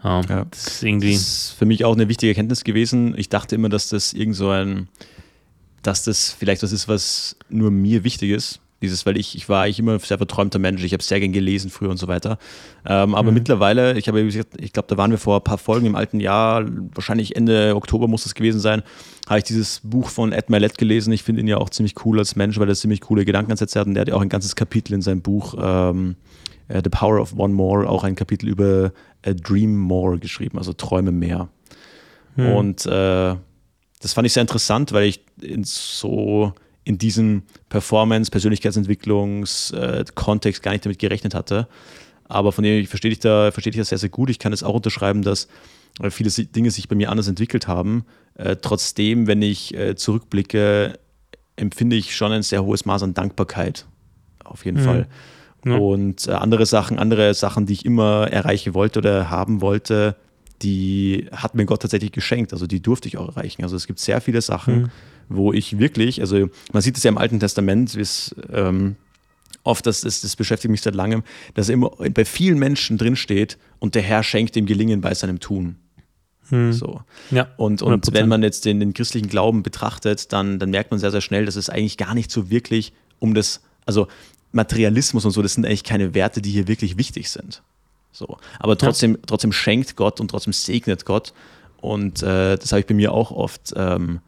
Ja, 0.04 0.22
ja. 0.22 0.46
Das, 0.46 0.68
ist 0.68 0.84
irgendwie 0.84 1.14
das 1.14 1.22
ist 1.22 1.56
für 1.58 1.66
mich 1.66 1.86
auch 1.86 1.94
eine 1.94 2.10
wichtige 2.10 2.32
Erkenntnis 2.32 2.64
gewesen. 2.64 3.14
Ich 3.18 3.30
dachte 3.30 3.56
immer, 3.56 3.70
dass 3.70 3.90
das 3.90 4.14
irgend 4.14 4.36
so 4.36 4.50
ein, 4.50 4.88
dass 5.84 6.04
das 6.04 6.32
vielleicht 6.32 6.64
was 6.64 6.72
ist, 6.72 6.88
was 6.88 7.38
nur 7.50 7.72
mir 7.72 8.04
wichtig 8.04 8.32
ist. 8.32 8.60
Dieses, 8.82 9.06
weil 9.06 9.18
ich, 9.18 9.36
ich 9.36 9.48
war 9.48 9.64
eigentlich 9.64 9.80
immer 9.80 9.94
ein 9.94 10.00
sehr 10.00 10.18
verträumter 10.18 10.60
Mensch, 10.60 10.84
ich 10.84 10.94
habe 10.94 11.04
sehr 11.04 11.20
gern 11.20 11.32
gelesen 11.32 11.70
früher 11.70 11.90
und 11.90 11.98
so 11.98 12.08
weiter. 12.08 12.38
Ähm, 12.86 13.14
aber 13.14 13.30
mhm. 13.30 13.36
mittlerweile, 13.36 13.98
ich 13.98 14.08
habe 14.08 14.22
ich 14.22 14.74
glaube, 14.74 14.88
da 14.88 14.98
waren 14.98 15.12
wir 15.12 15.18
vor 15.18 15.38
ein 15.38 15.44
paar 15.44 15.58
Folgen 15.58 15.86
im 15.86 15.96
alten 15.96 16.20
Jahr, 16.20 16.66
wahrscheinlich 16.96 17.36
Ende 17.36 17.76
Oktober 17.76 18.08
muss 18.08 18.24
das 18.24 18.34
gewesen 18.34 18.60
sein, 18.60 18.82
habe 19.30 19.40
ich 19.40 19.46
dieses 19.46 19.82
Buch 19.84 20.10
von 20.10 20.32
Ed 20.32 20.50
Milet 20.50 20.78
gelesen. 20.78 21.14
Ich 21.14 21.24
finde 21.24 21.42
ihn 21.42 21.48
ja 21.48 21.58
auch 21.58 21.70
ziemlich 21.70 21.94
cool 22.06 22.20
als 22.20 22.36
Mensch, 22.36 22.60
weil 22.60 22.68
er 22.68 22.76
ziemlich 22.76 23.02
coole 23.02 23.24
Gedankenansätze 23.24 23.80
hat 23.80 23.88
und 23.88 23.94
der 23.94 24.02
hat 24.02 24.08
ja 24.08 24.16
auch 24.16 24.22
ein 24.22 24.30
ganzes 24.30 24.56
Kapitel 24.56 24.94
in 24.94 25.02
seinem 25.02 25.22
Buch 25.22 25.56
ähm, 25.60 26.16
äh, 26.68 26.82
The 26.84 26.90
Power 26.90 27.22
of 27.22 27.34
One 27.38 27.54
More, 27.54 27.88
auch 27.88 28.04
ein 28.04 28.16
Kapitel 28.16 28.50
über 28.50 28.92
A 29.26 29.34
Dream 29.34 29.78
More 29.78 30.18
geschrieben, 30.18 30.58
also 30.58 30.74
Träume 30.74 31.12
mehr. 31.12 31.50
Mhm. 32.36 32.48
Und 32.54 32.86
äh, 32.86 33.36
das 34.02 34.14
fand 34.14 34.26
ich 34.26 34.34
sehr 34.34 34.42
interessant, 34.42 34.92
weil 34.94 35.06
ich 35.06 35.22
in 35.42 35.64
so 35.64 36.54
in 36.84 36.98
diesem 36.98 37.44
Performance, 37.70 38.32
Persönlichkeitsentwicklungs-Kontext 38.32 40.62
äh, 40.62 40.64
gar 40.64 40.72
nicht 40.72 40.84
damit 40.86 40.98
gerechnet 41.00 41.36
hatte. 41.36 41.68
Aber 42.26 42.52
von 42.52 42.64
dem 42.64 42.86
verstehe 42.88 43.12
ich 43.12 43.20
da, 43.20 43.52
verstehe 43.52 43.72
ich 43.72 43.78
das 43.78 43.90
sehr, 43.90 43.98
sehr 43.98 44.10
gut. 44.10 44.30
Ich 44.30 44.40
kann 44.40 44.54
es 44.54 44.64
auch 44.64 44.76
unterschreiben, 44.76 45.22
dass 45.22 45.50
äh, 46.02 46.10
viele 46.10 46.32
Dinge 46.32 46.72
sich 46.72 46.88
bei 46.88 46.96
mir 46.96 47.12
anders 47.12 47.28
entwickelt 47.28 47.68
haben. 47.68 48.06
Äh, 48.36 48.56
trotzdem, 48.62 49.28
wenn 49.28 49.42
ich 49.42 49.76
äh, 49.76 49.96
zurückblicke, 49.96 50.98
empfinde 51.56 51.98
ich 51.98 52.16
schon 52.16 52.32
ein 52.32 52.44
sehr 52.44 52.64
hohes 52.64 52.86
Maß 52.86 53.04
an 53.04 53.14
Dankbarkeit. 53.14 53.86
Auf 54.44 54.66
jeden 54.66 54.82
mhm. 54.82 54.86
Fall. 54.86 55.08
Ja. 55.66 55.76
Und 55.76 56.28
äh, 56.28 56.32
andere 56.32 56.66
Sachen, 56.66 56.98
andere 56.98 57.36
Sachen, 57.36 57.68
die 57.68 57.74
ich 57.74 57.86
immer 57.86 58.28
erreichen 58.32 58.74
wollte 58.74 59.00
oder 59.00 59.30
haben 59.30 59.62
wollte, 59.62 60.16
die 60.64 61.28
hat 61.32 61.54
mir 61.54 61.66
Gott 61.66 61.84
tatsächlich 61.84 62.12
geschenkt. 62.12 62.54
Also 62.54 62.66
die 62.66 62.82
durfte 62.82 63.08
ich 63.08 63.18
auch 63.18 63.28
erreichen. 63.28 63.62
Also 63.64 63.76
es 63.76 63.86
gibt 63.86 64.00
sehr 64.00 64.22
viele 64.22 64.42
Sachen, 64.42 64.84
mhm 64.84 64.92
wo 65.36 65.54
ich 65.54 65.80
wirklich, 65.80 66.22
also 66.22 66.50
man 66.72 66.82
sieht 66.82 66.98
es 66.98 67.04
ja 67.04 67.10
im 67.10 67.18
Alten 67.18 67.40
Testament, 67.40 67.96
wie 67.96 68.02
es 68.02 68.36
ähm, 68.52 68.96
oft, 69.64 69.86
das, 69.86 70.02
das, 70.02 70.22
das 70.22 70.36
beschäftigt 70.36 70.72
mich 70.72 70.82
seit 70.82 70.96
langem, 70.96 71.24
dass 71.54 71.70
immer 71.70 71.90
bei 71.90 72.26
vielen 72.26 72.60
Menschen 72.60 72.98
drinsteht 72.98 73.58
und 73.80 73.96
der 73.96 74.02
Herr 74.02 74.24
schenkt 74.24 74.56
dem 74.56 74.66
Gelingen 74.66 75.02
bei 75.02 75.14
seinem 75.14 75.40
Tun. 75.40 75.78
Hm. 76.50 76.74
So. 76.74 77.02
Ja, 77.32 77.48
und, 77.58 77.82
und 77.82 78.14
wenn 78.14 78.28
man 78.28 78.44
jetzt 78.44 78.66
den, 78.66 78.80
den 78.80 78.94
christlichen 78.94 79.30
Glauben 79.30 79.64
betrachtet, 79.64 80.34
dann, 80.34 80.60
dann 80.60 80.70
merkt 80.70 80.92
man 80.92 81.00
sehr, 81.00 81.12
sehr 81.12 81.22
schnell, 81.22 81.46
dass 81.46 81.56
es 81.56 81.70
eigentlich 81.70 81.98
gar 81.98 82.14
nicht 82.14 82.30
so 82.32 82.50
wirklich 82.50 82.94
um 83.20 83.34
das, 83.34 83.62
also 83.86 84.08
Materialismus 84.52 85.24
und 85.24 85.32
so, 85.32 85.42
das 85.42 85.54
sind 85.54 85.66
eigentlich 85.66 85.84
keine 85.84 86.14
Werte, 86.14 86.42
die 86.42 86.52
hier 86.52 86.68
wirklich 86.68 86.98
wichtig 86.98 87.30
sind. 87.30 87.62
So. 88.12 88.38
Aber 88.60 88.78
trotzdem, 88.78 89.14
ja. 89.14 89.20
trotzdem 89.26 89.54
schenkt 89.54 89.96
Gott 89.96 90.20
und 90.20 90.30
trotzdem 90.30 90.52
segnet 90.52 91.06
Gott. 91.06 91.34
Und 91.80 92.22
äh, 92.22 92.58
das 92.58 92.72
habe 92.72 92.82
ich 92.82 92.86
bei 92.86 92.94
mir 92.94 93.14
auch 93.14 93.32
oft 93.32 93.74
ähm, 93.76 94.20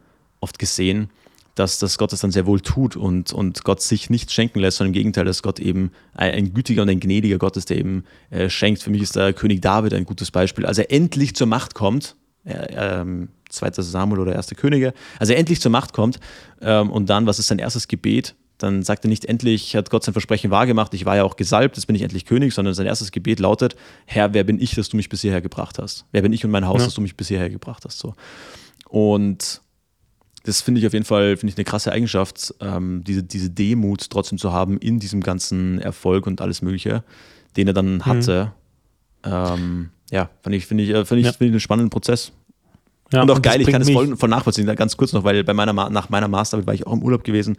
oft 0.44 0.58
gesehen, 0.58 1.10
dass, 1.54 1.78
dass 1.78 1.98
Gott 1.98 2.12
das 2.12 2.20
dann 2.20 2.30
sehr 2.30 2.46
wohl 2.46 2.60
tut 2.60 2.96
und, 2.96 3.32
und 3.32 3.64
Gott 3.64 3.80
sich 3.80 4.10
nicht 4.10 4.32
schenken 4.32 4.58
lässt, 4.58 4.78
sondern 4.78 4.90
im 4.90 4.98
Gegenteil, 4.98 5.24
dass 5.24 5.42
Gott 5.42 5.60
eben 5.60 5.92
ein, 6.14 6.32
ein 6.32 6.54
gütiger 6.54 6.82
und 6.82 6.90
ein 6.90 7.00
gnädiger 7.00 7.38
Gott 7.38 7.56
ist, 7.56 7.70
der 7.70 7.78
eben 7.78 8.04
äh, 8.30 8.48
schenkt. 8.48 8.82
Für 8.82 8.90
mich 8.90 9.02
ist 9.02 9.16
der 9.16 9.32
König 9.32 9.62
David 9.62 9.94
ein 9.94 10.04
gutes 10.04 10.30
Beispiel. 10.30 10.66
Als 10.66 10.78
er 10.78 10.90
endlich 10.90 11.34
zur 11.34 11.46
Macht 11.46 11.74
kommt, 11.74 12.16
äh, 12.44 12.66
ähm, 13.00 13.28
2. 13.50 13.70
Samuel 13.82 14.20
oder 14.20 14.36
1. 14.36 14.48
Könige, 14.56 14.92
als 15.18 15.30
er 15.30 15.38
endlich 15.38 15.60
zur 15.60 15.70
Macht 15.70 15.92
kommt 15.92 16.18
ähm, 16.60 16.90
und 16.90 17.08
dann, 17.08 17.26
was 17.26 17.38
ist 17.38 17.46
sein 17.46 17.58
erstes 17.58 17.88
Gebet? 17.88 18.34
Dann 18.58 18.82
sagt 18.82 19.04
er 19.04 19.08
nicht, 19.08 19.24
endlich 19.24 19.74
hat 19.76 19.90
Gott 19.90 20.04
sein 20.04 20.12
Versprechen 20.12 20.50
wahrgemacht, 20.50 20.94
ich 20.94 21.04
war 21.04 21.16
ja 21.16 21.24
auch 21.24 21.36
gesalbt, 21.36 21.76
jetzt 21.76 21.86
bin 21.86 21.96
ich 21.96 22.02
endlich 22.02 22.24
König, 22.24 22.54
sondern 22.54 22.74
sein 22.74 22.86
erstes 22.86 23.10
Gebet 23.10 23.40
lautet, 23.40 23.76
Herr, 24.06 24.32
wer 24.32 24.44
bin 24.44 24.60
ich, 24.60 24.74
dass 24.74 24.88
du 24.88 24.96
mich 24.96 25.08
bis 25.08 25.22
hierher 25.22 25.40
gebracht 25.40 25.78
hast? 25.78 26.04
Wer 26.12 26.22
bin 26.22 26.32
ich 26.32 26.44
und 26.44 26.50
mein 26.50 26.66
Haus, 26.66 26.80
ja. 26.80 26.86
dass 26.86 26.94
du 26.94 27.00
mich 27.00 27.16
bis 27.16 27.28
hierher 27.28 27.50
gebracht 27.50 27.84
hast? 27.84 27.98
So. 27.98 28.14
Und 28.88 29.60
das 30.44 30.60
finde 30.60 30.80
ich 30.80 30.86
auf 30.86 30.92
jeden 30.92 31.06
Fall 31.06 31.36
finde 31.36 31.52
ich 31.52 31.56
eine 31.58 31.64
krasse 31.64 31.90
Eigenschaft, 31.90 32.54
ähm, 32.60 33.02
diese, 33.04 33.22
diese 33.22 33.50
Demut 33.50 34.08
trotzdem 34.10 34.38
zu 34.38 34.52
haben 34.52 34.78
in 34.78 35.00
diesem 35.00 35.22
ganzen 35.22 35.80
Erfolg 35.80 36.26
und 36.26 36.40
alles 36.40 36.62
Mögliche, 36.62 37.02
den 37.56 37.66
er 37.66 37.72
dann 37.72 37.96
mhm. 37.96 38.06
hatte. 38.06 38.52
Mhm. 39.24 39.32
Ähm, 39.32 39.90
ja, 40.10 40.28
finde 40.42 40.58
ich, 40.58 40.66
finde 40.66 40.84
ich, 40.84 40.90
äh, 40.90 41.04
finde 41.04 41.20
ich, 41.20 41.26
ja. 41.26 41.32
find 41.32 41.48
ich 41.48 41.52
einen 41.52 41.60
spannenden 41.60 41.90
Prozess. 41.90 42.32
Ja, 43.12 43.22
und 43.22 43.30
auch 43.30 43.36
und 43.36 43.42
geil, 43.42 43.60
ich 43.60 43.68
kann 43.68 43.80
es 43.80 43.90
voll, 43.90 44.16
voll 44.16 44.28
nachvollziehen, 44.28 44.66
ganz 44.76 44.96
kurz 44.96 45.12
noch, 45.12 45.24
weil 45.24 45.44
bei 45.44 45.54
meiner, 45.54 45.72
nach 45.72 46.08
meiner 46.10 46.28
Masterarbeit 46.28 46.66
war 46.66 46.74
ich 46.74 46.86
auch 46.86 46.92
im 46.92 47.02
Urlaub 47.02 47.24
gewesen 47.24 47.56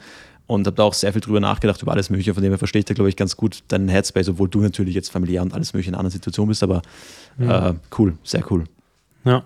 und 0.47 0.67
habe 0.67 0.75
da 0.75 0.83
auch 0.83 0.93
sehr 0.93 1.11
viel 1.11 1.21
drüber 1.21 1.39
nachgedacht, 1.39 1.81
über 1.81 1.91
alles 1.91 2.09
Mögliche, 2.09 2.33
von 2.33 2.43
dem 2.43 2.51
her 2.51 2.57
verstehe 2.57 2.79
ich 2.79 2.85
da, 2.85 2.93
glaube 2.93 3.09
ich, 3.09 3.15
ganz 3.15 3.35
gut 3.35 3.63
deinen 3.67 3.87
Headspace, 3.87 4.29
obwohl 4.29 4.49
du 4.49 4.61
natürlich 4.61 4.93
jetzt 4.93 5.11
familiär 5.11 5.41
und 5.41 5.53
alles 5.53 5.73
Mögliche 5.73 5.89
in 5.89 5.95
einer 5.95 6.01
anderen 6.01 6.13
Situation 6.13 6.47
bist, 6.47 6.61
aber 6.61 6.81
mhm. 7.37 7.49
äh, 7.49 7.73
cool, 7.97 8.17
sehr 8.23 8.43
cool. 8.51 8.65
Ja, 9.23 9.43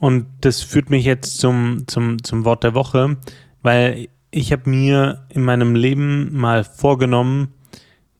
und 0.00 0.26
das 0.40 0.62
führt 0.62 0.90
mich 0.90 1.04
jetzt 1.04 1.38
zum, 1.38 1.84
zum, 1.86 2.24
zum 2.24 2.44
Wort 2.44 2.64
der 2.64 2.74
Woche, 2.74 3.18
weil 3.62 4.08
ich 4.30 4.50
habe 4.50 4.68
mir 4.68 5.26
in 5.28 5.42
meinem 5.42 5.74
Leben 5.74 6.34
mal 6.36 6.64
vorgenommen, 6.64 7.52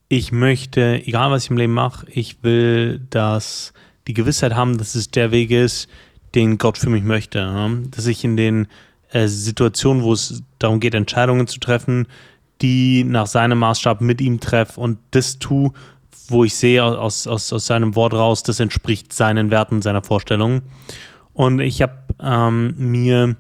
ich 0.08 0.30
möchte, 0.30 1.02
egal 1.06 1.30
was 1.30 1.44
ich 1.44 1.50
im 1.50 1.56
Leben 1.56 1.72
mache, 1.72 2.06
ich 2.10 2.42
will, 2.42 3.00
dass 3.10 3.72
die 4.06 4.14
Gewissheit 4.14 4.54
haben, 4.54 4.76
dass 4.76 4.94
es 4.94 5.10
der 5.10 5.30
Weg 5.30 5.50
ist, 5.50 5.88
den 6.34 6.58
Gott 6.58 6.76
für 6.76 6.90
mich 6.90 7.02
möchte. 7.02 7.80
Dass 7.90 8.06
ich 8.06 8.24
in 8.24 8.36
den 8.36 8.66
äh, 9.12 9.26
Situationen, 9.28 10.02
wo 10.02 10.12
es 10.12 10.42
darum 10.58 10.80
geht, 10.80 10.94
Entscheidungen 10.94 11.46
zu 11.46 11.60
treffen, 11.60 12.06
die 12.60 13.04
nach 13.04 13.26
seinem 13.26 13.58
Maßstab 13.58 14.00
mit 14.00 14.20
ihm 14.20 14.40
treffe 14.40 14.80
und 14.80 14.98
das 15.12 15.38
tue, 15.38 15.72
wo 16.28 16.44
ich 16.44 16.54
sehe 16.54 16.84
aus, 16.84 17.26
aus, 17.26 17.52
aus 17.52 17.66
seinem 17.66 17.94
Wort 17.94 18.12
raus, 18.12 18.42
das 18.42 18.60
entspricht 18.60 19.12
seinen 19.12 19.50
Werten, 19.50 19.80
seiner 19.80 20.02
Vorstellungen. 20.02 20.62
Und 21.40 21.60
ich 21.60 21.80
habe 21.80 21.94
ähm, 22.22 22.74
mir, 22.76 23.34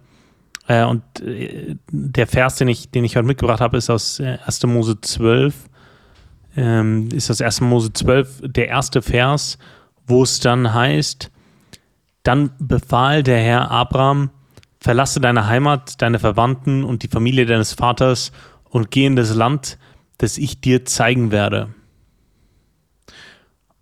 äh, 0.68 0.84
und 0.84 1.02
äh, 1.20 1.76
der 1.92 2.26
Vers, 2.26 2.56
den 2.56 2.68
ich, 2.68 2.90
den 2.90 3.04
ich 3.04 3.14
heute 3.14 3.26
mitgebracht 3.26 3.60
habe, 3.60 3.76
ist 3.76 3.90
aus 3.90 4.18
1. 4.18 4.64
Äh, 4.64 4.66
Mose 4.66 4.98
12. 4.98 5.54
Ähm, 6.56 7.10
ist 7.12 7.30
aus 7.30 7.42
1. 7.42 7.60
Mose 7.60 7.92
12 7.92 8.40
der 8.44 8.68
erste 8.68 9.02
Vers, 9.02 9.58
wo 10.06 10.22
es 10.22 10.40
dann 10.40 10.72
heißt, 10.72 11.30
dann 12.22 12.52
befahl 12.58 13.22
der 13.22 13.38
Herr 13.38 13.70
Abraham, 13.70 14.30
verlasse 14.80 15.20
deine 15.20 15.46
Heimat, 15.46 16.00
deine 16.00 16.18
Verwandten 16.18 16.84
und 16.84 17.02
die 17.02 17.08
Familie 17.08 17.44
deines 17.44 17.74
Vaters 17.74 18.32
und 18.70 18.90
geh 18.90 19.04
in 19.04 19.16
das 19.16 19.34
Land, 19.34 19.76
das 20.16 20.38
ich 20.38 20.62
dir 20.62 20.86
zeigen 20.86 21.32
werde. 21.32 21.74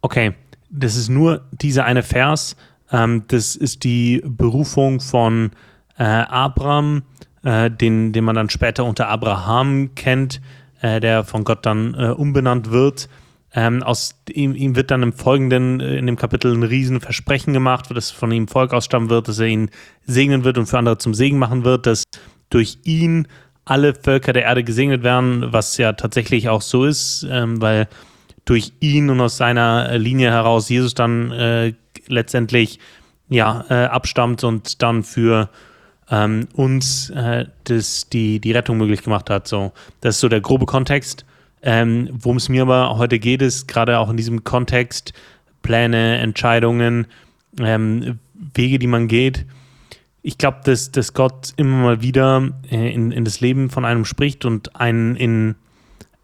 Okay, 0.00 0.34
das 0.70 0.96
ist 0.96 1.08
nur 1.08 1.46
dieser 1.52 1.84
eine 1.84 2.02
Vers, 2.02 2.56
ähm, 2.93 3.24
das 3.28 3.57
ist 3.57 3.84
die 3.84 4.22
Berufung 4.24 5.01
von 5.01 5.51
äh, 5.99 6.05
Abraham, 6.05 7.03
äh, 7.43 7.70
den, 7.70 8.12
den 8.12 8.24
man 8.24 8.36
dann 8.36 8.51
später 8.51 8.84
unter 8.84 9.09
Abraham 9.09 9.95
kennt, 9.95 10.41
äh, 10.80 11.01
der 11.01 11.24
von 11.24 11.45
Gott 11.45 11.66
dann 11.66 11.95
äh, 11.95 12.11
umbenannt 12.11 12.70
wird. 12.70 13.09
Ähm, 13.55 13.82
aus 13.82 14.14
ihm, 14.28 14.55
ihm, 14.55 14.76
wird 14.76 14.91
dann 14.91 15.03
im 15.03 15.12
Folgenden, 15.14 15.80
äh, 15.80 15.97
in 15.97 16.07
dem 16.07 16.16
Kapitel, 16.16 16.53
ein 16.53 16.62
Riesenversprechen 16.62 17.55
gemacht, 17.55 17.86
dass 17.95 18.11
von 18.11 18.30
ihm 18.30 18.47
Volk 18.47 18.74
ausstammen 18.74 19.09
wird, 19.09 19.28
dass 19.28 19.39
er 19.39 19.47
ihn 19.47 19.70
segnen 20.05 20.45
wird 20.45 20.59
und 20.59 20.66
für 20.66 20.78
andere 20.78 20.99
zum 20.99 21.14
Segen 21.14 21.39
machen 21.39 21.64
wird, 21.64 21.86
dass 21.86 22.05
durch 22.51 22.78
ihn 22.84 23.26
alle 23.64 23.95
Völker 23.95 24.32
der 24.32 24.45
Erde 24.45 24.64
gesegnet 24.64 25.03
werden, 25.03 25.47
was 25.51 25.76
ja 25.78 25.93
tatsächlich 25.95 26.49
auch 26.49 26.62
so 26.62 26.84
ist, 26.84 27.26
ähm, 27.30 27.61
weil 27.61 27.89
durch 28.49 28.72
ihn 28.80 29.11
und 29.11 29.20
aus 29.20 29.36
seiner 29.36 29.99
Linie 29.99 30.30
heraus 30.30 30.70
Jesus 30.70 30.94
dann 30.94 31.30
äh, 31.32 31.74
letztendlich 32.07 32.78
ja, 33.28 33.64
äh, 33.68 33.84
abstammt 33.84 34.42
und 34.42 34.82
dann 34.82 35.03
für 35.03 35.51
ähm, 36.11 36.49
uns 36.55 37.11
äh, 37.11 37.44
das, 37.64 38.09
die, 38.09 38.40
die 38.40 38.53
Rettung 38.53 38.78
möglich 38.78 39.03
gemacht 39.03 39.28
hat. 39.28 39.46
So, 39.46 39.72
das 40.01 40.16
ist 40.16 40.20
so 40.20 40.28
der 40.30 40.40
grobe 40.40 40.64
Kontext. 40.64 41.26
Ähm, 41.61 42.09
Worum 42.12 42.38
es 42.38 42.49
mir 42.49 42.62
aber 42.62 42.96
heute 42.96 43.18
geht, 43.18 43.42
ist 43.42 43.68
gerade 43.68 43.99
auch 43.99 44.09
in 44.09 44.16
diesem 44.16 44.44
Kontext 44.44 45.12
Pläne, 45.61 46.16
Entscheidungen, 46.18 47.07
ähm, 47.61 48.18
Wege, 48.55 48.78
die 48.78 48.86
man 48.86 49.09
geht. 49.09 49.44
Ich 50.22 50.38
glaube, 50.38 50.61
dass, 50.64 50.90
dass 50.90 51.12
Gott 51.12 51.53
immer 51.57 51.82
mal 51.82 52.01
wieder 52.01 52.49
äh, 52.70 52.94
in, 52.94 53.12
in 53.12 53.26
das 53.26 53.40
Leben 53.40 53.68
von 53.68 53.84
einem 53.84 54.07
spricht 54.07 54.46
und 54.46 54.76
einen 54.76 55.16
in 55.16 55.57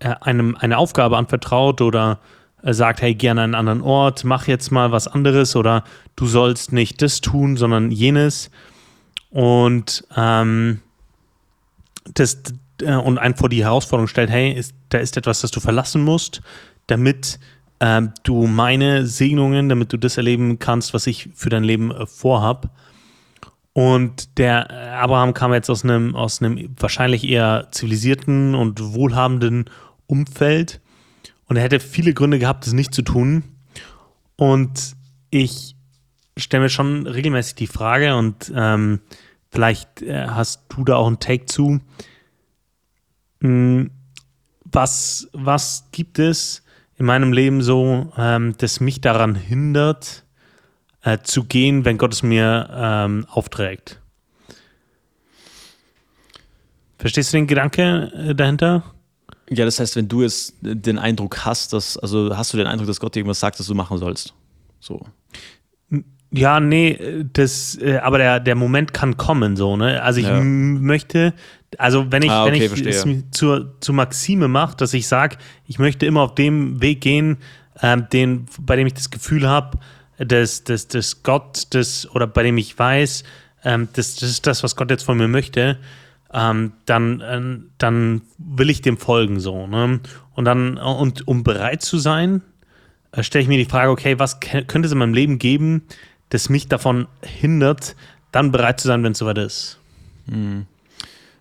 einem 0.09 0.57
eine 0.57 0.79
Aufgabe 0.79 1.17
anvertraut 1.17 1.81
oder 1.81 2.19
äh, 2.63 2.73
sagt, 2.73 3.03
hey, 3.03 3.17
an 3.29 3.39
einen 3.39 3.55
anderen 3.55 3.83
Ort, 3.83 4.25
mach 4.25 4.47
jetzt 4.47 4.71
mal 4.71 4.93
was 4.93 5.09
anderes 5.09 5.57
oder 5.57 5.85
du 6.17 6.27
sollst 6.27 6.73
nicht 6.73 7.03
das 7.03 7.21
tun, 7.21 7.57
sondern 7.57 7.91
jenes. 7.91 8.51
Und 9.31 10.07
ähm, 10.17 10.81
das, 12.13 12.43
äh, 12.83 12.95
und 12.95 13.19
einen 13.19 13.35
vor 13.35 13.49
die 13.49 13.65
Herausforderung 13.65 14.09
stellt, 14.09 14.31
hey, 14.31 14.53
ist, 14.53 14.75
da 14.89 14.99
ist 14.99 15.17
etwas, 15.17 15.41
das 15.41 15.51
du 15.51 15.61
verlassen 15.61 16.05
musst, 16.05 16.41
damit 16.87 17.39
ähm, 17.81 18.13
du 18.23 18.47
meine 18.47 19.07
Segnungen, 19.07 19.69
damit 19.69 19.93
du 19.93 19.97
das 19.97 20.17
erleben 20.17 20.59
kannst, 20.59 20.95
was 20.95 21.07
ich 21.07 21.31
für 21.35 21.51
dein 21.51 21.65
Leben 21.65 21.91
äh, 21.91 22.07
vorhab. 22.07 22.71
Und 23.73 24.39
der 24.39 24.71
äh, 24.71 24.89
Abraham 24.91 25.35
kam 25.35 25.53
jetzt 25.53 25.69
aus 25.69 25.85
einem, 25.85 26.15
aus 26.15 26.41
einem 26.41 26.75
wahrscheinlich 26.79 27.29
eher 27.29 27.69
zivilisierten 27.73 28.55
und 28.55 28.95
wohlhabenden 28.95 29.69
Umfeld 30.07 30.81
und 31.47 31.57
er 31.57 31.63
hätte 31.63 31.81
viele 31.81 32.15
Gründe 32.15 32.39
gehabt, 32.39 32.67
das 32.67 32.73
nicht 32.73 32.95
zu 32.95 33.03
tun. 33.03 33.45
Und 34.37 34.97
ich 35.31 35.77
stelle 36.37 36.65
mir 36.65 36.69
schon 36.69 37.07
regelmäßig 37.07 37.55
die 37.55 37.67
Frage 37.67 38.17
und 38.17 38.53
ähm, 38.55 39.01
vielleicht 39.51 40.03
äh, 40.03 40.27
hast 40.27 40.65
du 40.69 40.85
da 40.85 40.97
auch 40.97 41.07
einen 41.07 41.21
Take 41.21 41.47
zu. 41.47 41.81
Hm, 43.41 43.91
was, 44.65 45.29
was 45.33 45.89
gibt 45.93 46.19
es 46.19 46.63
in 46.97 47.07
meinem 47.07 47.33
Leben 47.33 47.63
so, 47.63 48.13
ähm, 48.17 48.55
das 48.59 48.81
mich 48.81 49.01
daran 49.01 49.35
hindert, 49.35 50.25
äh, 51.03 51.19
zu 51.23 51.45
gehen, 51.45 51.85
wenn 51.85 51.99
Gott 51.99 52.15
es 52.15 52.23
mir 52.23 52.69
ähm, 52.73 53.27
aufträgt? 53.29 54.01
Verstehst 56.99 57.33
du 57.33 57.37
den 57.37 57.47
Gedanke 57.47 58.11
äh, 58.15 58.35
dahinter? 58.35 58.94
Ja, 59.55 59.65
das 59.65 59.81
heißt, 59.81 59.97
wenn 59.97 60.09
du 60.09 60.23
jetzt 60.23 60.55
den 60.61 60.99
Eindruck 60.99 61.45
hast, 61.45 61.73
dass, 61.73 61.97
also 61.97 62.37
hast 62.37 62.53
du 62.53 62.57
den 62.57 62.67
Eindruck, 62.67 62.87
dass 62.87 63.01
Gott 63.01 63.15
dir 63.15 63.21
irgendwas 63.21 63.41
sagt, 63.41 63.59
dass 63.59 63.67
du 63.67 63.75
machen 63.75 63.99
sollst. 63.99 64.35
So. 64.81 65.07
Ja, 66.31 66.59
nee, 66.59 67.25
das, 67.33 67.79
äh, 67.81 67.99
aber 67.99 68.19
der, 68.19 68.41
der 68.41 68.57
Moment 68.57 68.93
kann 68.93 69.17
kommen, 69.17 69.57
so, 69.57 69.77
ne? 69.77 70.03
Also 70.03 70.19
ich 70.19 70.27
ja. 70.27 70.41
möchte, 70.41 71.33
also 71.79 72.11
wenn 72.11 72.23
ich, 72.23 72.31
ah, 72.31 72.45
okay, 72.45 72.71
wenn 72.73 72.87
ich 72.87 72.87
es 72.87 73.07
zur, 73.31 73.81
zur 73.81 73.95
Maxime 73.95 74.49
mache, 74.49 74.77
dass 74.77 74.93
ich 74.95 75.07
sage, 75.07 75.37
ich 75.67 75.79
möchte 75.79 76.07
immer 76.07 76.23
auf 76.23 76.35
dem 76.35 76.83
Weg 76.83 77.03
gehen, 77.03 77.37
ähm, 77.83 78.09
den, 78.13 78.47
bei 78.61 78.75
dem 78.75 78.87
ich 78.89 78.95
das 78.95 79.11
Gefühl 79.11 79.49
habe, 79.49 79.79
dass, 80.19 80.65
dass, 80.65 80.89
dass 80.89 81.23
Gott 81.23 81.69
das, 81.71 82.11
oder 82.11 82.27
bei 82.27 82.43
dem 82.43 82.59
ich 82.59 82.77
weiß, 82.77 83.23
ähm, 83.65 83.89
das, 83.93 84.17
das 84.17 84.31
ist 84.31 84.47
das, 84.47 84.65
was 84.65 84.75
Gott 84.75 84.91
jetzt 84.91 85.05
von 85.05 85.17
mir 85.17 85.29
möchte, 85.29 85.79
ähm, 86.35 86.73
dann, 86.85 87.21
äh, 87.21 87.65
dann 87.79 88.23
will 88.39 88.69
ich 88.69 88.83
dem 88.83 88.99
folgen 88.99 89.39
so. 89.39 89.67
Ne? 89.67 90.01
Und 90.35 90.45
dann, 90.45 90.77
und 90.77 91.27
um 91.29 91.45
bereit 91.45 91.83
zu 91.83 91.97
sein, 91.99 92.43
äh, 93.13 93.23
stelle 93.23 93.43
ich 93.43 93.49
mir 93.49 93.57
die 93.57 93.71
Frage, 93.71 93.91
okay, 93.91 94.19
was 94.19 94.41
könnte 94.41 94.87
es 94.87 94.93
in 94.93 94.99
meinem 94.99 95.15
Leben 95.15 95.39
geben, 95.39 95.83
das 96.31 96.49
mich 96.49 96.67
davon 96.67 97.07
hindert, 97.23 97.95
dann 98.33 98.51
bereit 98.51 98.81
zu 98.81 98.89
sein, 98.89 99.05
wenn 99.05 99.13
es 99.13 99.19
soweit 99.19 99.39
ist? 99.39 99.79
Hm. 100.29 100.67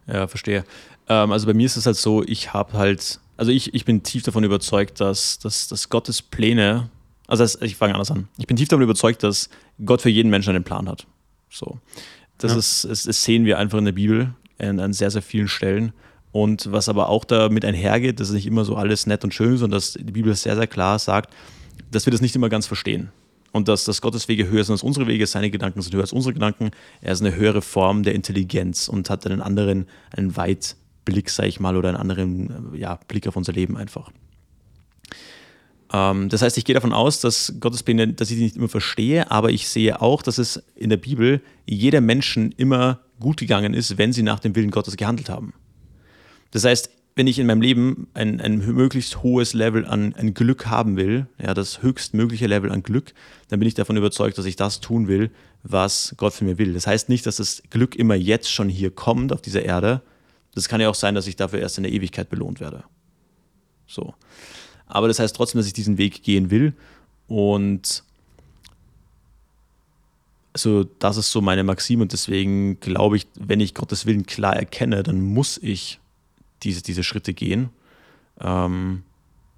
Ja, 0.05 0.27
verstehe. 0.27 0.63
Ähm, 1.09 1.31
also 1.31 1.47
bei 1.47 1.55
mir 1.55 1.65
ist 1.65 1.75
es 1.75 1.87
halt 1.87 1.97
so, 1.97 2.23
ich 2.23 2.53
habe 2.53 2.73
halt, 2.73 3.19
also 3.35 3.51
ich, 3.51 3.73
ich 3.73 3.85
bin 3.85 4.03
tief 4.03 4.21
davon 4.21 4.43
überzeugt, 4.43 5.01
dass, 5.01 5.39
dass, 5.39 5.67
dass 5.67 5.89
Gottes 5.89 6.21
Pläne, 6.21 6.91
also 7.27 7.43
ich 7.61 7.77
fange 7.77 7.95
anders 7.95 8.11
an, 8.11 8.27
ich 8.37 8.45
bin 8.45 8.57
tief 8.57 8.67
davon 8.67 8.83
überzeugt, 8.83 9.23
dass 9.23 9.49
Gott 9.83 10.03
für 10.03 10.09
jeden 10.09 10.29
Menschen 10.29 10.51
einen 10.51 10.63
Plan 10.63 10.87
hat. 10.87 11.07
So. 11.49 11.79
Das 12.37 12.51
ja. 12.51 12.59
ist, 12.59 12.85
das, 12.85 13.03
das 13.03 13.23
sehen 13.23 13.45
wir 13.45 13.57
einfach 13.57 13.79
in 13.79 13.85
der 13.85 13.91
Bibel 13.93 14.35
an, 14.59 14.79
an 14.79 14.93
sehr, 14.93 15.11
sehr 15.11 15.21
vielen 15.21 15.47
Stellen. 15.47 15.93
Und 16.31 16.71
was 16.71 16.89
aber 16.89 17.09
auch 17.09 17.25
damit 17.25 17.63
einhergeht, 17.63 18.19
das 18.19 18.29
ist 18.29 18.35
nicht 18.35 18.47
immer 18.47 18.65
so 18.65 18.75
alles 18.75 19.05
nett 19.05 19.23
und 19.23 19.33
schön, 19.33 19.57
sondern 19.57 19.77
dass 19.77 19.93
die 19.93 20.11
Bibel 20.11 20.33
sehr, 20.35 20.55
sehr 20.55 20.67
klar 20.67 20.97
sagt, 20.97 21.31
dass 21.91 22.05
wir 22.07 22.11
das 22.11 22.21
nicht 22.21 22.35
immer 22.35 22.49
ganz 22.49 22.65
verstehen. 22.65 23.11
Und 23.51 23.67
dass, 23.67 23.85
dass 23.85 24.01
Gottes 24.01 24.27
Wege 24.27 24.49
höher 24.49 24.63
sind 24.63 24.73
als 24.73 24.81
unsere 24.81 25.05
Wege, 25.05 25.27
seine 25.27 25.51
Gedanken 25.51 25.81
sind 25.83 25.93
höher 25.93 26.01
als 26.01 26.11
unsere 26.11 26.33
Gedanken. 26.33 26.71
Er 27.01 27.13
ist 27.13 27.21
eine 27.21 27.35
höhere 27.35 27.61
Form 27.61 28.01
der 28.01 28.15
Intelligenz 28.15 28.87
und 28.87 29.11
hat 29.11 29.27
einen 29.27 29.41
anderen, 29.41 29.85
einen 30.09 30.35
Weitblick, 30.35 31.29
sage 31.29 31.49
ich 31.49 31.59
mal, 31.59 31.77
oder 31.77 31.89
einen 31.89 31.97
anderen 31.97 32.73
ja, 32.75 32.99
Blick 33.07 33.27
auf 33.27 33.35
unser 33.35 33.53
Leben 33.53 33.77
einfach. 33.77 34.09
Ähm, 35.93 36.27
das 36.29 36.41
heißt, 36.41 36.57
ich 36.57 36.65
gehe 36.65 36.73
davon 36.73 36.91
aus, 36.91 37.21
dass 37.21 37.53
Gottes 37.59 37.83
Pläne, 37.83 38.11
dass 38.13 38.31
ich 38.31 38.37
die 38.37 38.43
nicht 38.43 38.57
immer 38.57 38.67
verstehe, 38.67 39.29
aber 39.31 39.51
ich 39.51 39.69
sehe 39.69 40.01
auch, 40.01 40.21
dass 40.23 40.39
es 40.39 40.61
in 40.75 40.89
der 40.89 40.97
Bibel 40.97 41.41
jeder 41.65 42.01
Menschen 42.01 42.51
immer 42.53 42.99
gut 43.19 43.37
gegangen 43.37 43.73
ist, 43.73 43.97
wenn 43.97 44.11
sie 44.11 44.23
nach 44.23 44.39
dem 44.39 44.55
Willen 44.55 44.71
Gottes 44.71 44.97
gehandelt 44.97 45.29
haben. 45.29 45.53
Das 46.51 46.65
heißt, 46.65 46.89
wenn 47.15 47.27
ich 47.27 47.37
in 47.37 47.45
meinem 47.45 47.61
Leben 47.61 48.07
ein, 48.15 48.41
ein 48.41 48.57
möglichst 48.57 49.21
hohes 49.21 49.53
Level 49.53 49.85
an, 49.85 50.15
an 50.17 50.33
Glück 50.33 50.65
haben 50.65 50.97
will, 50.97 51.27
ja, 51.39 51.53
das 51.53 51.83
höchstmögliche 51.83 52.47
Level 52.47 52.71
an 52.71 52.81
Glück, 52.81 53.13
dann 53.49 53.59
bin 53.59 53.67
ich 53.67 53.75
davon 53.75 53.97
überzeugt, 53.97 54.37
dass 54.39 54.45
ich 54.45 54.55
das 54.55 54.79
tun 54.79 55.07
will, 55.07 55.29
was 55.61 56.15
Gott 56.17 56.33
für 56.33 56.43
mir 56.43 56.57
will. 56.57 56.73
Das 56.73 56.87
heißt 56.87 57.09
nicht, 57.09 57.27
dass 57.27 57.35
das 57.35 57.61
Glück 57.69 57.95
immer 57.95 58.15
jetzt 58.15 58.51
schon 58.51 58.67
hier 58.67 58.89
kommt 58.89 59.31
auf 59.31 59.41
dieser 59.41 59.63
Erde. 59.63 60.01
Das 60.55 60.67
kann 60.67 60.81
ja 60.81 60.89
auch 60.89 60.95
sein, 60.95 61.13
dass 61.13 61.27
ich 61.27 61.35
dafür 61.35 61.59
erst 61.59 61.77
in 61.77 61.83
der 61.83 61.93
Ewigkeit 61.93 62.29
belohnt 62.29 62.59
werde. 62.59 62.83
So. 63.85 64.15
Aber 64.93 65.07
das 65.07 65.17
heißt 65.17 65.35
trotzdem, 65.35 65.57
dass 65.57 65.65
ich 65.65 65.73
diesen 65.73 65.97
Weg 65.97 66.21
gehen 66.21 66.51
will 66.51 66.73
und 67.27 68.03
also 70.53 70.83
das 70.99 71.17
ist 71.17 71.31
so 71.31 71.41
meine 71.41 71.63
Maxime 71.63 72.03
und 72.03 72.13
deswegen 72.13 72.79
glaube 72.79 73.17
ich, 73.17 73.25
wenn 73.39 73.59
ich 73.59 73.73
Gottes 73.73 74.05
Willen 74.05 74.27
klar 74.27 74.55
erkenne, 74.55 75.01
dann 75.01 75.19
muss 75.19 75.57
ich 75.57 75.99
diese, 76.61 76.83
diese 76.83 77.01
Schritte 77.01 77.33
gehen. 77.33 77.71
Ähm, 78.39 79.01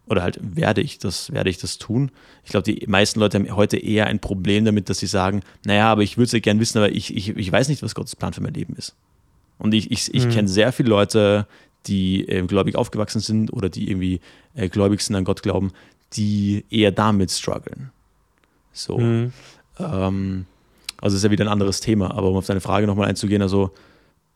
oder 0.08 0.24
halt 0.24 0.40
werde 0.42 0.80
ich 0.80 1.00
das, 1.00 1.34
werde 1.34 1.50
ich 1.50 1.58
das 1.58 1.80
tun. 1.80 2.12
Ich 2.46 2.52
glaube, 2.52 2.72
die 2.72 2.88
meisten 2.88 3.20
Leute 3.20 3.38
haben 3.38 3.56
heute 3.58 3.76
eher 3.76 4.08
ein 4.08 4.20
Problem 4.20 4.64
damit, 4.64 4.90
dass 4.90 5.00
sie 5.00 5.08
sagen, 5.08 5.42
naja, 5.66 5.92
aber 5.92 6.04
ich 6.04 6.16
würde 6.16 6.28
es 6.28 6.32
ja 6.32 6.40
gerne 6.40 6.62
wissen, 6.62 6.78
aber 6.78 6.94
ich, 6.94 7.14
ich, 7.14 7.36
ich 7.36 7.52
weiß 7.52 7.68
nicht, 7.68 7.84
was 7.84 7.94
Gottes 7.94 8.16
Plan 8.16 8.32
für 8.32 8.42
mein 8.42 8.54
Leben 8.54 8.78
ist. 8.78 8.96
Und 9.58 9.74
ich, 9.74 9.92
ich, 9.92 10.14
ich 10.14 10.28
mhm. 10.28 10.30
kenne 10.30 10.48
sehr 10.48 10.72
viele 10.72 10.90
Leute, 10.90 11.46
die 11.88 12.28
äh, 12.28 12.46
gläubig 12.46 12.76
aufgewachsen 12.76 13.22
sind 13.22 13.52
oder 13.52 13.70
die 13.70 13.90
irgendwie 13.90 14.20
äh, 14.56 14.70
gläubig 14.70 15.02
sind, 15.02 15.16
an 15.16 15.24
Gott 15.24 15.44
glauben, 15.44 15.72
die 16.14 16.66
eher 16.70 16.92
damit 16.92 17.32
strugglen. 17.32 17.92
So. 18.74 18.98
Mhm. 18.98 19.34
Ähm, 19.80 20.46
also 21.02 21.18
ist 21.18 21.24
ja 21.24 21.32
wieder 21.32 21.46
ein 21.46 21.52
anderes 21.52 21.80
Thema. 21.80 22.12
Aber 22.12 22.30
um 22.30 22.38
auf 22.38 22.46
deine 22.46 22.62
Frage 22.62 22.88
nochmal 22.88 23.10
einzugehen, 23.10 23.42
also 23.42 23.72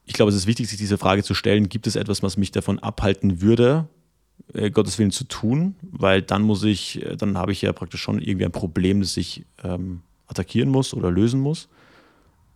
ich 0.05 0.13
glaube, 0.13 0.29
es 0.29 0.35
ist 0.35 0.47
wichtig, 0.47 0.67
sich 0.67 0.77
diese 0.77 0.97
Frage 0.97 1.23
zu 1.23 1.33
stellen, 1.33 1.69
gibt 1.69 1.87
es 1.87 1.95
etwas, 1.95 2.23
was 2.23 2.37
mich 2.37 2.51
davon 2.51 2.79
abhalten 2.79 3.41
würde, 3.41 3.87
äh, 4.53 4.71
Gottes 4.71 4.97
Willen 4.97 5.11
zu 5.11 5.23
tun? 5.25 5.75
Weil 5.81 6.21
dann 6.21 6.41
muss 6.41 6.63
ich, 6.63 7.05
äh, 7.05 7.15
dann 7.15 7.37
habe 7.37 7.51
ich 7.51 7.61
ja 7.61 7.73
praktisch 7.73 8.01
schon 8.01 8.19
irgendwie 8.21 8.45
ein 8.45 8.51
Problem, 8.51 9.01
das 9.01 9.17
ich 9.17 9.45
ähm, 9.63 10.01
attackieren 10.27 10.69
muss 10.69 10.93
oder 10.93 11.11
lösen 11.11 11.39
muss. 11.39 11.69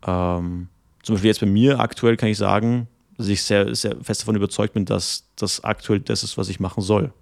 Ähm, 0.06 0.68
zum 1.04 1.16
Beispiel 1.16 1.30
jetzt 1.30 1.42
bei 1.42 1.46
mir 1.46 1.80
aktuell 1.80 2.18
kann 2.18 2.30
ich 2.30 2.38
sagen, 2.38 2.88
dass 3.24 3.30
ich 3.30 3.42
sehr, 3.42 3.74
sehr 3.74 3.96
fest 4.02 4.22
davon 4.22 4.36
überzeugt 4.36 4.74
bin, 4.74 4.84
dass 4.84 5.24
das 5.38 5.64
aktuell 5.64 6.02
das 6.02 6.24
ist, 6.24 6.38
was 6.38 6.50
ich 6.50 6.60
machen 6.60 6.82
soll. 6.82 7.14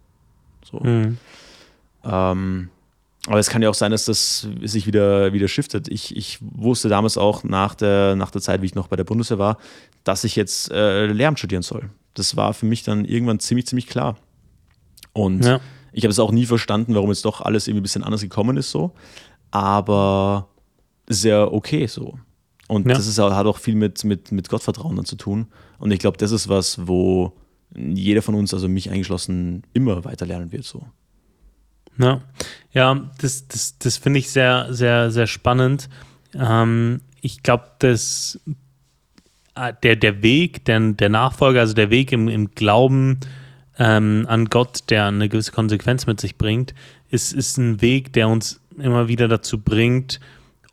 So. 0.64 0.80
Mhm. 0.80 1.18
Ähm, 2.04 2.70
aber 3.28 3.38
es 3.38 3.52
kann 3.52 3.62
ja 3.62 3.70
auch 3.70 3.76
sein, 3.76 3.92
dass 3.92 4.06
das 4.06 4.48
sich 4.64 4.88
wieder, 4.88 5.32
wieder 5.32 5.48
shiftet. 5.48 5.88
Ich, 5.90 6.16
ich 6.18 6.40
wusste 6.42 6.90
damals 6.90 7.20
auch 7.20 7.44
nach 7.44 7.76
der, 7.76 8.16
nach 8.16 8.32
der 8.32 8.42
Zeit, 8.42 8.64
wie 8.64 8.66
ich 8.66 8.74
noch 8.74 8.88
bei 8.88 8.96
der 8.96 9.04
Bundeswehr 9.04 9.38
war, 9.38 9.58
dass 10.04 10.24
ich 10.24 10.36
jetzt 10.36 10.72
äh, 10.72 11.06
Lehramt 11.06 11.38
studieren 11.38 11.62
soll. 11.62 11.92
Das 12.16 12.36
war 12.36 12.56
für 12.56 12.66
mich 12.66 12.82
dann 12.82 13.06
irgendwann 13.06 13.40
ziemlich, 13.40 13.68
ziemlich 13.68 13.86
klar. 13.86 14.18
Und 15.14 15.46
ja. 15.46 15.60
ich 15.94 16.04
habe 16.04 16.12
es 16.12 16.18
auch 16.18 16.32
nie 16.32 16.48
verstanden, 16.48 16.96
warum 16.96 17.10
jetzt 17.10 17.26
doch 17.26 17.42
alles 17.42 17.68
irgendwie 17.68 17.82
ein 17.82 17.84
bisschen 17.84 18.04
anders 18.04 18.22
gekommen 18.22 18.58
ist 18.58 18.72
so. 18.72 18.92
Aber 19.52 20.48
sehr 21.08 21.54
okay 21.54 21.86
so. 21.86 22.18
Und 22.72 22.88
ja. 22.88 22.94
das 22.96 23.06
ist, 23.06 23.20
hat 23.20 23.46
auch 23.46 23.58
viel 23.58 23.76
mit, 23.76 24.06
mit, 24.06 24.32
mit 24.32 24.48
Gottvertrauen 24.48 24.96
dann 24.96 25.04
zu 25.04 25.18
tun. 25.18 25.48
Und 25.78 25.92
ich 25.92 26.00
glaube, 26.00 26.18
das 26.18 26.32
ist 26.32 26.48
was, 26.48 26.88
wo 26.88 27.34
jeder 27.76 28.22
von 28.22 28.34
uns, 28.34 28.54
also 28.54 28.70
mich 28.70 28.90
eingeschlossen, 28.90 29.64
immer 29.74 30.06
weiter 30.06 30.26
lernen 30.26 30.54
wird 30.54 30.64
so. 30.64 30.88
Ja, 31.98 32.22
ja 32.72 33.12
das, 33.20 33.46
das, 33.50 33.78
das 33.78 33.98
finde 33.98 34.20
ich 34.20 34.32
sehr, 34.32 34.68
sehr, 34.70 35.12
sehr 35.12 35.28
spannend. 35.28 35.90
Ähm, 36.34 37.02
ich 37.20 37.44
glaube, 37.44 37.66
dass 37.80 38.40
äh, 39.56 39.74
der, 39.84 39.98
der 39.98 40.24
Weg, 40.24 40.64
der, 40.64 40.80
der 40.94 41.10
Nachfolger, 41.10 41.60
also 41.60 41.74
der 41.74 41.90
Weg 41.90 42.14
im, 42.14 42.30
im 42.30 42.52
Glauben 42.52 43.20
ähm, 43.80 44.26
an 44.30 44.46
Gott, 44.46 44.84
der 44.90 45.08
eine 45.08 45.28
gewisse 45.28 45.52
Konsequenz 45.52 46.06
mit 46.08 46.22
sich 46.22 46.38
bringt, 46.38 46.74
ist, 47.10 47.34
ist 47.34 47.58
ein 47.58 47.82
Weg, 47.82 48.14
der 48.14 48.30
uns 48.30 48.62
immer 48.78 49.10
wieder 49.10 49.28
dazu 49.28 49.60
bringt, 49.60 50.22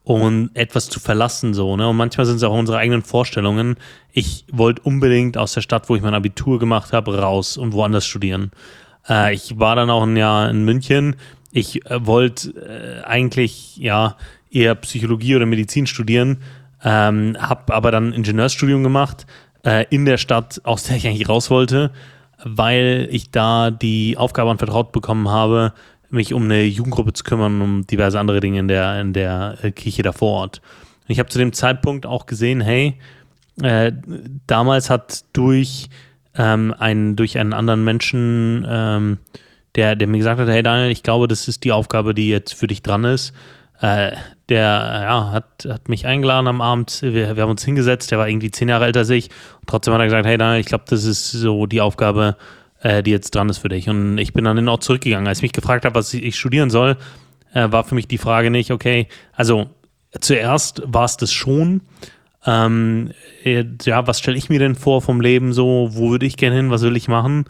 um 0.08 0.48
etwas 0.54 0.88
zu 0.88 1.00
verlassen, 1.00 1.52
so, 1.52 1.76
ne? 1.76 1.86
Und 1.86 1.96
manchmal 1.96 2.24
sind 2.24 2.36
es 2.36 2.42
auch 2.42 2.56
unsere 2.56 2.78
eigenen 2.78 3.02
Vorstellungen. 3.02 3.76
Ich 4.10 4.46
wollte 4.50 4.80
unbedingt 4.80 5.36
aus 5.36 5.52
der 5.52 5.60
Stadt, 5.60 5.90
wo 5.90 5.96
ich 5.96 6.02
mein 6.02 6.14
Abitur 6.14 6.58
gemacht 6.58 6.94
habe, 6.94 7.18
raus 7.18 7.58
und 7.58 7.74
woanders 7.74 8.06
studieren. 8.06 8.50
Äh, 9.06 9.34
ich 9.34 9.58
war 9.58 9.76
dann 9.76 9.90
auch 9.90 10.04
ein 10.04 10.16
Jahr 10.16 10.48
in 10.48 10.64
München. 10.64 11.16
Ich 11.52 11.84
äh, 11.84 12.06
wollte 12.06 12.48
äh, 12.52 13.04
eigentlich 13.04 13.76
ja 13.76 14.16
eher 14.50 14.74
Psychologie 14.76 15.36
oder 15.36 15.44
Medizin 15.44 15.86
studieren, 15.86 16.38
ähm, 16.82 17.36
habe 17.38 17.74
aber 17.74 17.90
dann 17.90 18.14
Ingenieursstudium 18.14 18.82
gemacht 18.82 19.26
äh, 19.62 19.84
in 19.90 20.06
der 20.06 20.16
Stadt, 20.16 20.62
aus 20.64 20.84
der 20.84 20.96
ich 20.96 21.06
eigentlich 21.06 21.28
raus 21.28 21.50
wollte, 21.50 21.90
weil 22.42 23.08
ich 23.10 23.30
da 23.30 23.70
die 23.70 24.16
Aufgabe 24.16 24.50
anvertraut 24.50 24.90
bekommen 24.90 25.28
habe, 25.28 25.74
mich 26.10 26.32
um 26.32 26.44
eine 26.44 26.62
Jugendgruppe 26.64 27.12
zu 27.12 27.24
kümmern, 27.24 27.60
um 27.60 27.86
diverse 27.86 28.18
andere 28.18 28.40
Dinge 28.40 28.60
in 28.60 28.68
der, 28.68 29.00
in 29.00 29.12
der 29.12 29.58
äh, 29.62 29.70
Kirche 29.70 30.02
da 30.02 30.12
vor 30.12 30.32
Ort. 30.32 30.62
Ich 31.06 31.18
habe 31.18 31.28
zu 31.28 31.38
dem 31.38 31.52
Zeitpunkt 31.52 32.06
auch 32.06 32.26
gesehen, 32.26 32.60
hey, 32.60 32.98
äh, 33.62 33.92
damals 34.46 34.90
hat 34.90 35.24
durch, 35.32 35.88
ähm, 36.36 36.74
einen, 36.78 37.16
durch 37.16 37.38
einen 37.38 37.52
anderen 37.52 37.84
Menschen, 37.84 38.66
ähm, 38.68 39.18
der, 39.74 39.96
der 39.96 40.08
mir 40.08 40.18
gesagt 40.18 40.40
hat, 40.40 40.48
hey 40.48 40.62
Daniel, 40.62 40.90
ich 40.90 41.02
glaube, 41.02 41.28
das 41.28 41.48
ist 41.48 41.64
die 41.64 41.72
Aufgabe, 41.72 42.14
die 42.14 42.28
jetzt 42.28 42.54
für 42.54 42.66
dich 42.66 42.82
dran 42.82 43.04
ist. 43.04 43.32
Äh, 43.80 44.12
der 44.48 44.64
ja, 45.04 45.30
hat, 45.30 45.66
hat 45.68 45.88
mich 45.88 46.06
eingeladen 46.06 46.46
am 46.46 46.60
Abend, 46.60 47.00
wir, 47.02 47.36
wir 47.36 47.42
haben 47.42 47.50
uns 47.50 47.64
hingesetzt, 47.64 48.10
der 48.10 48.18
war 48.18 48.28
irgendwie 48.28 48.50
zehn 48.50 48.68
Jahre 48.68 48.86
älter 48.86 49.00
als 49.00 49.10
ich. 49.10 49.28
Trotzdem 49.66 49.94
hat 49.94 50.00
er 50.00 50.06
gesagt, 50.06 50.26
hey 50.26 50.38
Daniel, 50.38 50.60
ich 50.60 50.66
glaube, 50.66 50.84
das 50.88 51.04
ist 51.04 51.30
so 51.30 51.66
die 51.66 51.80
Aufgabe, 51.80 52.36
die 52.82 53.10
jetzt 53.10 53.34
dran 53.34 53.48
ist 53.48 53.58
für 53.58 53.68
dich. 53.68 53.88
Und 53.88 54.18
ich 54.18 54.32
bin 54.32 54.44
dann 54.44 54.56
in 54.56 54.64
den 54.64 54.68
Ort 54.68 54.84
zurückgegangen. 54.84 55.26
Als 55.26 55.38
ich 55.38 55.42
mich 55.42 55.52
gefragt 55.52 55.84
habe, 55.84 55.94
was 55.94 56.14
ich 56.14 56.36
studieren 56.36 56.70
soll, 56.70 56.96
äh, 57.52 57.70
war 57.70 57.84
für 57.84 57.94
mich 57.94 58.08
die 58.08 58.18
Frage 58.18 58.50
nicht, 58.50 58.70
okay, 58.70 59.08
also 59.32 59.70
zuerst 60.20 60.82
war 60.84 61.04
es 61.04 61.16
das 61.16 61.32
schon. 61.32 61.82
Ähm, 62.46 63.12
äh, 63.44 63.64
ja, 63.82 64.06
was 64.06 64.20
stelle 64.20 64.36
ich 64.38 64.48
mir 64.48 64.58
denn 64.58 64.74
vor 64.74 65.02
vom 65.02 65.20
Leben 65.20 65.52
so? 65.52 65.90
Wo 65.92 66.10
würde 66.10 66.26
ich 66.26 66.36
gerne 66.36 66.56
hin? 66.56 66.70
Was 66.70 66.82
will 66.82 66.96
ich 66.96 67.08
machen? 67.08 67.44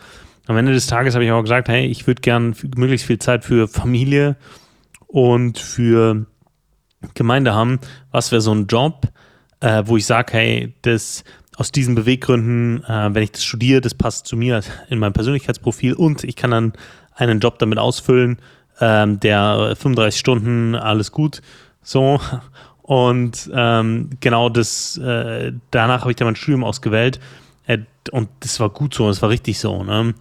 Am 0.47 0.57
Ende 0.57 0.73
des 0.73 0.87
Tages 0.87 1.15
habe 1.15 1.25
ich 1.25 1.31
auch 1.31 1.43
gesagt, 1.43 1.69
hey, 1.69 1.87
ich 1.87 2.07
würde 2.07 2.23
gern 2.23 2.55
möglichst 2.77 3.07
viel 3.07 3.19
Zeit 3.19 3.45
für 3.45 3.69
Familie 3.69 4.37
und 5.07 5.59
für 5.59 6.27
Gemeinde 7.15 7.55
haben. 7.55 7.81
Was 8.11 8.33
wäre 8.33 8.41
so 8.41 8.55
ein 8.55 8.67
Job, 8.67 9.09
äh, 9.61 9.83
wo 9.85 9.99
ich 9.99 10.07
sage, 10.07 10.33
hey, 10.33 10.75
das 10.83 11.23
aus 11.59 11.73
diesen 11.73 11.97
Beweggründen, 11.97 12.85
äh, 12.85 13.13
wenn 13.13 13.23
ich 13.25 13.33
das 13.33 13.45
studiere, 13.45 13.81
das 13.81 13.93
passt 13.93 14.29
zu 14.29 14.37
mir 14.37 14.61
in 14.89 15.01
meinem 15.01 15.13
Persönlichkeitsprofil 15.13 15.93
und 15.93 16.23
ich 16.23 16.37
kann 16.37 16.53
dann 16.53 16.73
einen 17.17 17.41
Job 17.41 17.59
damit 17.59 17.79
ausfüllen, 17.79 18.39
ähm, 18.81 19.19
der 19.19 19.75
35 19.77 20.19
Stunden, 20.19 20.75
alles 20.77 21.11
gut, 21.11 21.43
so. 21.83 22.21
Und 22.83 23.51
ähm, 23.53 24.09
genau 24.21 24.49
das, 24.49 24.97
äh, 24.97 25.53
danach 25.73 26.03
habe 26.03 26.13
ich 26.13 26.17
dann 26.17 26.27
mein 26.27 26.37
Studium 26.37 26.65
ausgewählt. 26.65 27.21
Äh, 27.67 27.81
und 28.13 28.31
das 28.41 28.61
war 28.61 28.71
gut 28.71 28.95
so, 28.95 29.09
das 29.09 29.21
war 29.21 29.29
richtig 29.29 29.59
so. 29.59 29.83
Ne? 29.85 30.15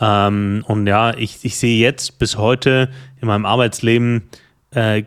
Ähm, 0.00 0.62
und 0.68 0.86
ja, 0.86 1.16
ich, 1.16 1.38
ich 1.42 1.56
sehe 1.56 1.80
jetzt 1.80 2.20
bis 2.20 2.36
heute 2.36 2.90
in 3.20 3.26
meinem 3.26 3.44
Arbeitsleben 3.44 4.28
äh, 4.70 5.02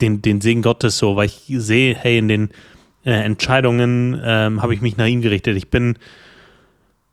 den, 0.00 0.22
den 0.22 0.40
Segen 0.40 0.62
Gottes 0.62 0.98
so, 0.98 1.16
weil 1.16 1.26
ich 1.26 1.42
sehe, 1.48 1.96
hey, 1.96 2.18
in 2.18 2.28
den 2.28 2.50
äh, 3.04 3.12
Entscheidungen 3.12 4.20
ähm, 4.24 4.62
habe 4.62 4.74
ich 4.74 4.80
mich 4.80 4.96
nach 4.96 5.06
ihm 5.06 5.20
gerichtet. 5.20 5.56
Ich 5.56 5.68
bin 5.68 5.96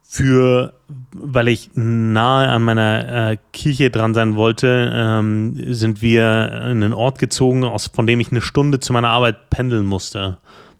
für, 0.04 0.74
weil 1.14 1.48
ich 1.48 1.70
nahe 1.74 2.50
an 2.50 2.64
meiner 2.64 3.32
äh, 3.32 3.38
Kirche 3.54 3.90
dran 3.90 4.14
sein 4.14 4.36
wollte, 4.36 4.92
ähm, 4.94 5.56
sind 5.74 6.02
wir 6.02 6.52
in 6.70 6.84
einen 6.84 6.94
Ort 6.94 7.18
gezogen, 7.18 7.64
aus, 7.64 7.88
von 7.88 8.08
dem 8.08 8.20
ich 8.20 8.30
eine 8.30 8.42
Stunde 8.42 8.82
zu 8.82 8.92
meiner 8.92 9.08
Arbeit 9.08 9.50
pendeln 9.50 9.86
musste. 9.86 10.38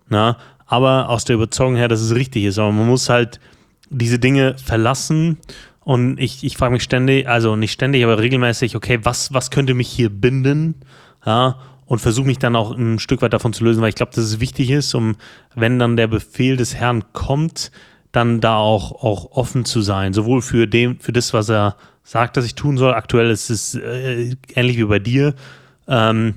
Na? 0.10 0.38
Aber 0.66 1.08
aus 1.08 1.24
der 1.24 1.36
Überzeugung 1.36 1.78
her, 1.78 1.88
dass 1.88 2.02
es 2.02 2.14
richtig 2.14 2.44
ist. 2.44 2.60
Aber 2.60 2.74
man 2.74 2.88
muss 2.88 3.08
halt 3.08 3.40
diese 3.90 4.20
Dinge 4.20 4.58
verlassen. 4.58 5.38
Und 5.80 6.20
ich, 6.20 6.44
ich 6.44 6.58
frage 6.58 6.74
mich 6.74 6.84
ständig, 6.84 7.28
also 7.28 7.56
nicht 7.56 7.72
ständig, 7.72 8.04
aber 8.04 8.20
regelmäßig, 8.20 8.76
okay, 8.76 9.00
was, 9.04 9.34
was 9.34 9.50
könnte 9.50 9.74
mich 9.74 9.88
hier 9.88 10.10
binden? 10.10 10.76
Ja, 11.26 11.58
und 11.92 12.00
versuche 12.00 12.26
mich 12.26 12.40
dann 12.40 12.56
auch 12.56 12.72
ein 12.72 13.00
Stück 13.00 13.22
weit 13.22 13.34
davon 13.34 13.52
zu 13.52 13.66
lösen, 13.66 13.82
weil 13.82 13.90
ich 13.90 13.96
glaube, 13.96 14.14
dass 14.16 14.24
es 14.24 14.40
wichtig 14.40 14.70
ist, 14.70 14.96
um, 14.96 15.18
wenn 15.56 15.78
dann 15.78 15.98
der 15.98 16.08
Befehl 16.08 16.56
des 16.56 16.74
Herrn 16.74 17.04
kommt, 17.12 17.70
dann 18.14 18.40
da 18.40 18.56
auch, 18.56 19.04
auch 19.04 19.32
offen 19.32 19.66
zu 19.66 19.82
sein, 19.82 20.14
sowohl 20.14 20.42
für, 20.42 20.68
dem, 20.68 21.02
für 21.02 21.12
das, 21.12 21.34
was 21.34 21.50
er 21.50 21.76
sagt, 22.06 22.38
dass 22.38 22.46
ich 22.46 22.56
tun 22.56 22.78
soll. 22.78 22.94
Aktuell 22.94 23.30
ist 23.30 23.50
es 23.50 23.76
äh, 23.76 24.38
ähnlich 24.56 24.78
wie 24.78 24.86
bei 24.86 25.00
dir. 25.00 25.34
Ähm, 25.86 26.36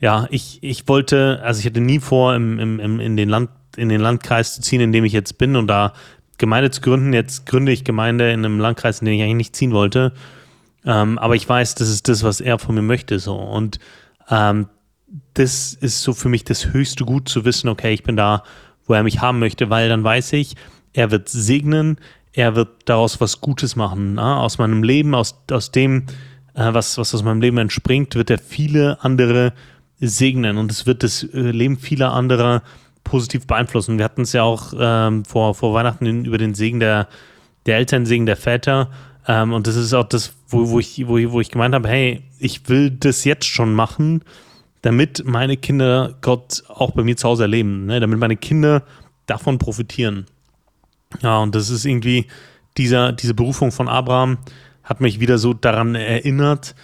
ja, 0.00 0.26
ich, 0.30 0.60
ich 0.62 0.88
wollte, 0.88 1.38
also 1.42 1.60
ich 1.60 1.66
hatte 1.66 1.82
nie 1.82 2.00
vor, 2.00 2.34
im, 2.34 2.58
im, 2.58 2.80
im, 2.80 2.98
in, 2.98 3.18
den 3.18 3.28
Land, 3.28 3.50
in 3.76 3.90
den 3.90 4.00
Landkreis 4.00 4.54
zu 4.54 4.62
ziehen, 4.62 4.80
in 4.80 4.92
dem 4.92 5.04
ich 5.04 5.12
jetzt 5.12 5.36
bin 5.36 5.54
und 5.54 5.66
da 5.66 5.92
Gemeinde 6.38 6.70
zu 6.70 6.80
gründen. 6.80 7.12
Jetzt 7.12 7.44
gründe 7.44 7.72
ich 7.72 7.84
Gemeinde 7.84 8.32
in 8.32 8.42
einem 8.42 8.58
Landkreis, 8.58 9.00
in 9.00 9.04
den 9.04 9.16
ich 9.16 9.22
eigentlich 9.22 9.34
nicht 9.34 9.56
ziehen 9.56 9.72
wollte. 9.72 10.14
Ähm, 10.86 11.18
aber 11.18 11.36
ich 11.36 11.46
weiß, 11.46 11.74
das 11.74 11.90
ist 11.90 12.08
das, 12.08 12.22
was 12.22 12.40
er 12.40 12.58
von 12.58 12.74
mir 12.74 12.80
möchte. 12.80 13.18
So. 13.18 13.34
Und 13.34 13.80
ähm, 14.30 14.68
das 15.34 15.74
ist 15.74 16.02
so 16.02 16.12
für 16.12 16.28
mich 16.28 16.44
das 16.44 16.72
höchste 16.72 17.04
Gut 17.04 17.28
zu 17.28 17.44
wissen, 17.44 17.68
okay, 17.68 17.92
ich 17.92 18.02
bin 18.02 18.16
da, 18.16 18.42
wo 18.86 18.94
er 18.94 19.02
mich 19.02 19.20
haben 19.20 19.38
möchte, 19.38 19.70
weil 19.70 19.88
dann 19.88 20.04
weiß 20.04 20.32
ich, 20.34 20.54
er 20.92 21.10
wird 21.10 21.28
segnen, 21.28 21.98
er 22.32 22.56
wird 22.56 22.68
daraus 22.86 23.20
was 23.20 23.40
Gutes 23.40 23.76
machen. 23.76 24.14
Ne? 24.14 24.36
Aus 24.36 24.58
meinem 24.58 24.82
Leben, 24.82 25.14
aus, 25.14 25.42
aus 25.50 25.70
dem, 25.70 26.06
äh, 26.54 26.72
was, 26.72 26.98
was 26.98 27.14
aus 27.14 27.22
meinem 27.22 27.40
Leben 27.40 27.58
entspringt, 27.58 28.14
wird 28.14 28.30
er 28.30 28.38
viele 28.38 29.02
andere 29.02 29.52
segnen 30.00 30.58
und 30.58 30.70
es 30.70 30.86
wird 30.86 31.02
das 31.02 31.22
äh, 31.22 31.38
Leben 31.38 31.78
vieler 31.78 32.12
anderer 32.12 32.62
positiv 33.02 33.46
beeinflussen. 33.46 33.98
Wir 33.98 34.04
hatten 34.04 34.22
es 34.22 34.32
ja 34.32 34.42
auch 34.42 34.72
ähm, 34.78 35.24
vor, 35.24 35.54
vor 35.54 35.74
Weihnachten 35.74 36.24
über 36.24 36.38
den 36.38 36.54
Segen 36.54 36.80
der, 36.80 37.08
der 37.66 37.76
Eltern, 37.76 38.06
Segen 38.06 38.26
der 38.26 38.36
Väter. 38.36 38.90
Ähm, 39.26 39.52
und 39.52 39.66
das 39.66 39.76
ist 39.76 39.92
auch 39.94 40.08
das, 40.08 40.32
wo, 40.48 40.70
wo, 40.70 40.78
ich, 40.78 41.06
wo, 41.06 41.18
wo 41.32 41.40
ich 41.40 41.50
gemeint 41.50 41.74
habe, 41.74 41.88
hey, 41.88 42.22
ich 42.38 42.68
will 42.68 42.90
das 42.90 43.24
jetzt 43.24 43.46
schon 43.46 43.74
machen, 43.74 44.22
damit 44.84 45.24
meine 45.24 45.56
Kinder 45.56 46.14
Gott 46.20 46.62
auch 46.68 46.90
bei 46.90 47.02
mir 47.02 47.16
zu 47.16 47.26
Hause 47.26 47.44
erleben, 47.44 47.86
ne? 47.86 48.00
damit 48.00 48.18
meine 48.18 48.36
Kinder 48.36 48.82
davon 49.24 49.56
profitieren. 49.56 50.26
Ja, 51.22 51.38
und 51.38 51.54
das 51.54 51.70
ist 51.70 51.86
irgendwie, 51.86 52.26
dieser, 52.76 53.12
diese 53.12 53.32
Berufung 53.32 53.72
von 53.72 53.88
Abraham 53.88 54.36
hat 54.82 55.00
mich 55.00 55.20
wieder 55.20 55.38
so 55.38 55.54
daran 55.54 55.94
erinnert, 55.94 56.74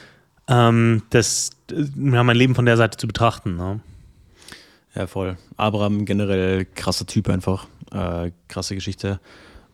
ähm, 0.49 1.03
das, 1.11 1.51
ja, 1.71 2.25
mein 2.25 2.37
Leben 2.37 2.55
von 2.55 2.65
der 2.65 2.79
Seite 2.79 2.97
zu 2.97 3.07
betrachten. 3.07 3.57
Ne? 3.57 3.81
Ja, 4.95 5.07
voll. 5.07 5.37
Abraham 5.59 6.07
generell 6.07 6.65
krasser 6.65 7.07
Typ 7.07 7.29
einfach. 7.29 7.67
Äh, 7.93 8.31
krasse 8.49 8.75
Geschichte. 8.75 9.21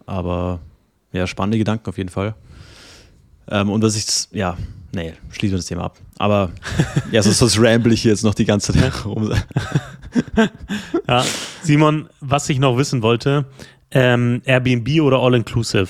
Aber 0.05 0.59
ja, 1.13 1.29
spannende 1.29 1.59
Gedanken 1.59 1.89
auf 1.89 1.97
jeden 1.97 2.11
Fall. 2.11 2.35
Ähm, 3.49 3.71
und 3.71 3.83
was 3.83 3.95
ich, 3.95 4.37
ja, 4.37 4.57
nee, 4.97 5.13
schließen 5.31 5.53
wir 5.53 5.59
das 5.59 5.67
Thema 5.67 5.85
ab. 5.85 5.99
Aber 6.19 6.51
ja, 7.13 7.23
sonst, 7.23 7.39
sonst 7.39 7.59
ramble 7.61 7.93
ich 7.93 8.03
jetzt 8.03 8.25
noch 8.25 8.35
die 8.35 8.45
ganze 8.45 8.73
Zeit 8.73 9.05
rum. 9.05 9.33
ja, 11.09 11.25
Simon, 11.63 12.09
was 12.21 12.49
ich 12.49 12.59
noch 12.59 12.77
wissen 12.77 13.03
wollte, 13.03 13.47
ähm, 13.91 14.43
Airbnb 14.45 15.01
oder 15.03 15.19
All-Inclusive? 15.19 15.89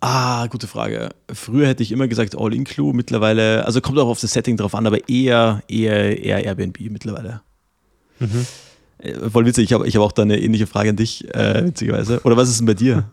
Ah, 0.00 0.46
gute 0.46 0.66
Frage. 0.66 1.10
Früher 1.30 1.66
hätte 1.66 1.82
ich 1.82 1.92
immer 1.92 2.08
gesagt 2.08 2.34
All-Inclusive, 2.38 2.96
mittlerweile, 2.96 3.66
also 3.66 3.80
kommt 3.80 3.98
auch 3.98 4.08
auf 4.08 4.20
das 4.20 4.32
Setting 4.32 4.56
drauf 4.56 4.74
an, 4.74 4.86
aber 4.86 5.08
eher, 5.08 5.62
eher, 5.68 6.18
eher 6.24 6.44
Airbnb 6.44 6.80
mittlerweile. 6.90 7.42
Mhm. 8.18 8.46
Äh, 8.98 9.28
voll 9.28 9.44
witzig, 9.44 9.64
ich 9.64 9.72
habe 9.72 9.86
ich 9.86 9.96
hab 9.96 10.02
auch 10.02 10.12
da 10.12 10.22
eine 10.22 10.40
ähnliche 10.40 10.66
Frage 10.66 10.90
an 10.90 10.96
dich, 10.96 11.32
äh, 11.34 11.66
witzigerweise. 11.66 12.20
Oder 12.22 12.36
was 12.36 12.48
ist 12.48 12.60
denn 12.60 12.66
bei 12.66 12.74
dir? 12.74 13.10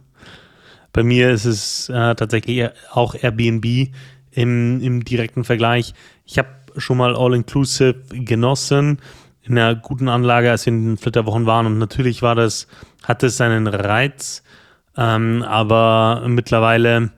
Bei 0.93 1.03
mir 1.03 1.31
ist 1.31 1.45
es 1.45 1.89
äh, 1.89 2.15
tatsächlich 2.15 2.69
auch 2.91 3.15
Airbnb 3.15 3.89
im, 4.31 4.81
im 4.81 5.03
direkten 5.03 5.43
Vergleich. 5.43 5.93
Ich 6.25 6.37
habe 6.37 6.49
schon 6.77 6.97
mal 6.97 7.15
All-Inclusive 7.15 8.03
genossen 8.11 8.99
in 9.43 9.57
einer 9.57 9.75
guten 9.75 10.09
Anlage, 10.09 10.51
als 10.51 10.65
wir 10.65 10.73
in 10.73 10.85
den 10.85 10.97
Flitterwochen 10.97 11.45
waren. 11.45 11.65
Und 11.65 11.77
natürlich 11.77 12.21
war 12.21 12.35
das, 12.35 12.67
hatte 13.03 13.27
es 13.27 13.37
seinen 13.37 13.67
Reiz. 13.67 14.43
Ähm, 14.97 15.43
aber 15.43 16.23
mittlerweile, 16.27 17.11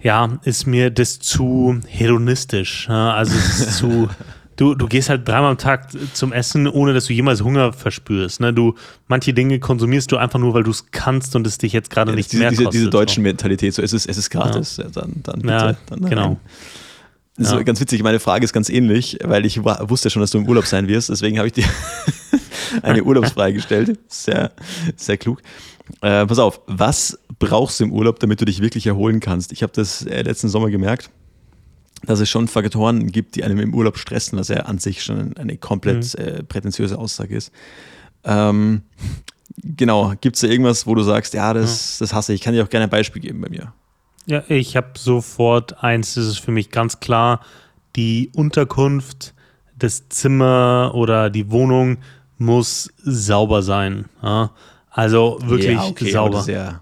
ja, 0.00 0.38
ist 0.42 0.66
mir 0.66 0.90
das 0.90 1.20
zu 1.20 1.80
hedonistisch. 1.86 2.88
Also 2.88 3.34
es 3.36 3.60
ist 3.60 3.76
zu, 3.78 4.08
du, 4.56 4.74
du 4.74 4.86
gehst 4.86 5.08
halt 5.08 5.26
dreimal 5.26 5.52
am 5.52 5.58
Tag 5.58 5.88
zum 6.14 6.32
Essen, 6.32 6.66
ohne 6.66 6.94
dass 6.94 7.06
du 7.06 7.12
jemals 7.12 7.42
Hunger 7.42 7.72
verspürst. 7.72 8.40
Ne? 8.40 8.52
Du, 8.52 8.74
manche 9.08 9.32
Dinge 9.34 9.58
konsumierst 9.58 10.10
du 10.12 10.16
einfach 10.16 10.38
nur, 10.38 10.54
weil 10.54 10.62
du 10.62 10.70
es 10.70 10.90
kannst 10.90 11.36
und 11.36 11.46
es 11.46 11.58
dich 11.58 11.72
jetzt 11.72 11.90
gerade 11.90 12.12
ja, 12.12 12.16
nicht 12.16 12.32
diese, 12.32 12.40
mehr 12.40 12.50
diese, 12.50 12.64
kostet. 12.64 12.80
Diese 12.80 12.90
deutsche 12.90 13.20
Mentalität, 13.20 13.74
so 13.74 13.82
es 13.82 13.92
ist, 13.92 14.06
es 14.06 14.16
ist 14.16 14.30
gratis, 14.30 14.76
ja. 14.76 14.84
dann, 14.92 15.14
dann 15.22 15.40
bitte. 15.40 15.52
Ja, 15.52 15.76
dann, 15.86 16.00
genau. 16.08 16.40
Das 17.36 17.50
ist 17.50 17.66
ganz 17.66 17.80
witzig, 17.80 18.00
meine 18.04 18.20
Frage 18.20 18.44
ist 18.44 18.52
ganz 18.52 18.68
ähnlich, 18.68 19.18
weil 19.24 19.44
ich 19.44 19.64
wusste 19.64 20.08
schon, 20.08 20.20
dass 20.20 20.30
du 20.30 20.38
im 20.38 20.48
Urlaub 20.48 20.66
sein 20.66 20.86
wirst, 20.86 21.08
deswegen 21.08 21.38
habe 21.38 21.48
ich 21.48 21.54
dir 21.54 21.64
eine 22.82 23.02
Urlaubsfrage 23.02 23.54
gestellt. 23.54 23.98
Sehr, 24.06 24.52
sehr 24.94 25.16
klug. 25.16 25.42
Äh, 26.00 26.26
pass 26.26 26.38
auf, 26.38 26.60
was 26.68 27.18
brauchst 27.40 27.80
du 27.80 27.84
im 27.84 27.92
Urlaub, 27.92 28.20
damit 28.20 28.40
du 28.40 28.44
dich 28.44 28.62
wirklich 28.62 28.86
erholen 28.86 29.18
kannst? 29.18 29.50
Ich 29.50 29.64
habe 29.64 29.72
das 29.74 30.06
äh, 30.06 30.22
letzten 30.22 30.48
Sommer 30.48 30.70
gemerkt 30.70 31.10
dass 32.06 32.20
es 32.20 32.28
schon 32.28 32.48
Faktoren 32.48 33.06
gibt, 33.10 33.36
die 33.36 33.44
einem 33.44 33.58
im 33.58 33.74
Urlaub 33.74 33.98
stressen, 33.98 34.38
was 34.38 34.48
ja 34.48 34.62
an 34.62 34.78
sich 34.78 35.02
schon 35.02 35.36
eine 35.36 35.56
komplett 35.56 36.16
mhm. 36.18 36.24
äh, 36.24 36.42
prätentiöse 36.42 36.98
Aussage 36.98 37.36
ist. 37.36 37.52
Ähm, 38.24 38.82
genau, 39.62 40.14
gibt 40.20 40.36
es 40.36 40.42
da 40.42 40.48
irgendwas, 40.48 40.86
wo 40.86 40.94
du 40.94 41.02
sagst, 41.02 41.34
ja, 41.34 41.52
das, 41.52 41.98
das 41.98 42.14
hasse 42.14 42.32
ich. 42.32 42.40
Ich 42.40 42.44
kann 42.44 42.54
dir 42.54 42.64
auch 42.64 42.70
gerne 42.70 42.84
ein 42.84 42.90
Beispiel 42.90 43.22
geben 43.22 43.40
bei 43.40 43.48
mir. 43.48 43.72
Ja, 44.26 44.42
ich 44.48 44.76
habe 44.76 44.92
sofort 44.96 45.82
eins, 45.84 46.14
das 46.14 46.26
ist 46.26 46.38
für 46.38 46.50
mich 46.50 46.70
ganz 46.70 47.00
klar, 47.00 47.40
die 47.94 48.30
Unterkunft, 48.34 49.34
das 49.76 50.08
Zimmer 50.08 50.92
oder 50.94 51.30
die 51.30 51.50
Wohnung 51.50 51.98
muss 52.38 52.92
sauber 53.02 53.62
sein. 53.62 54.06
Ja? 54.22 54.52
Also 54.90 55.38
wirklich 55.42 55.74
ja, 55.74 55.84
okay, 55.84 56.10
sauber. 56.10 56.44
Ja, 56.46 56.80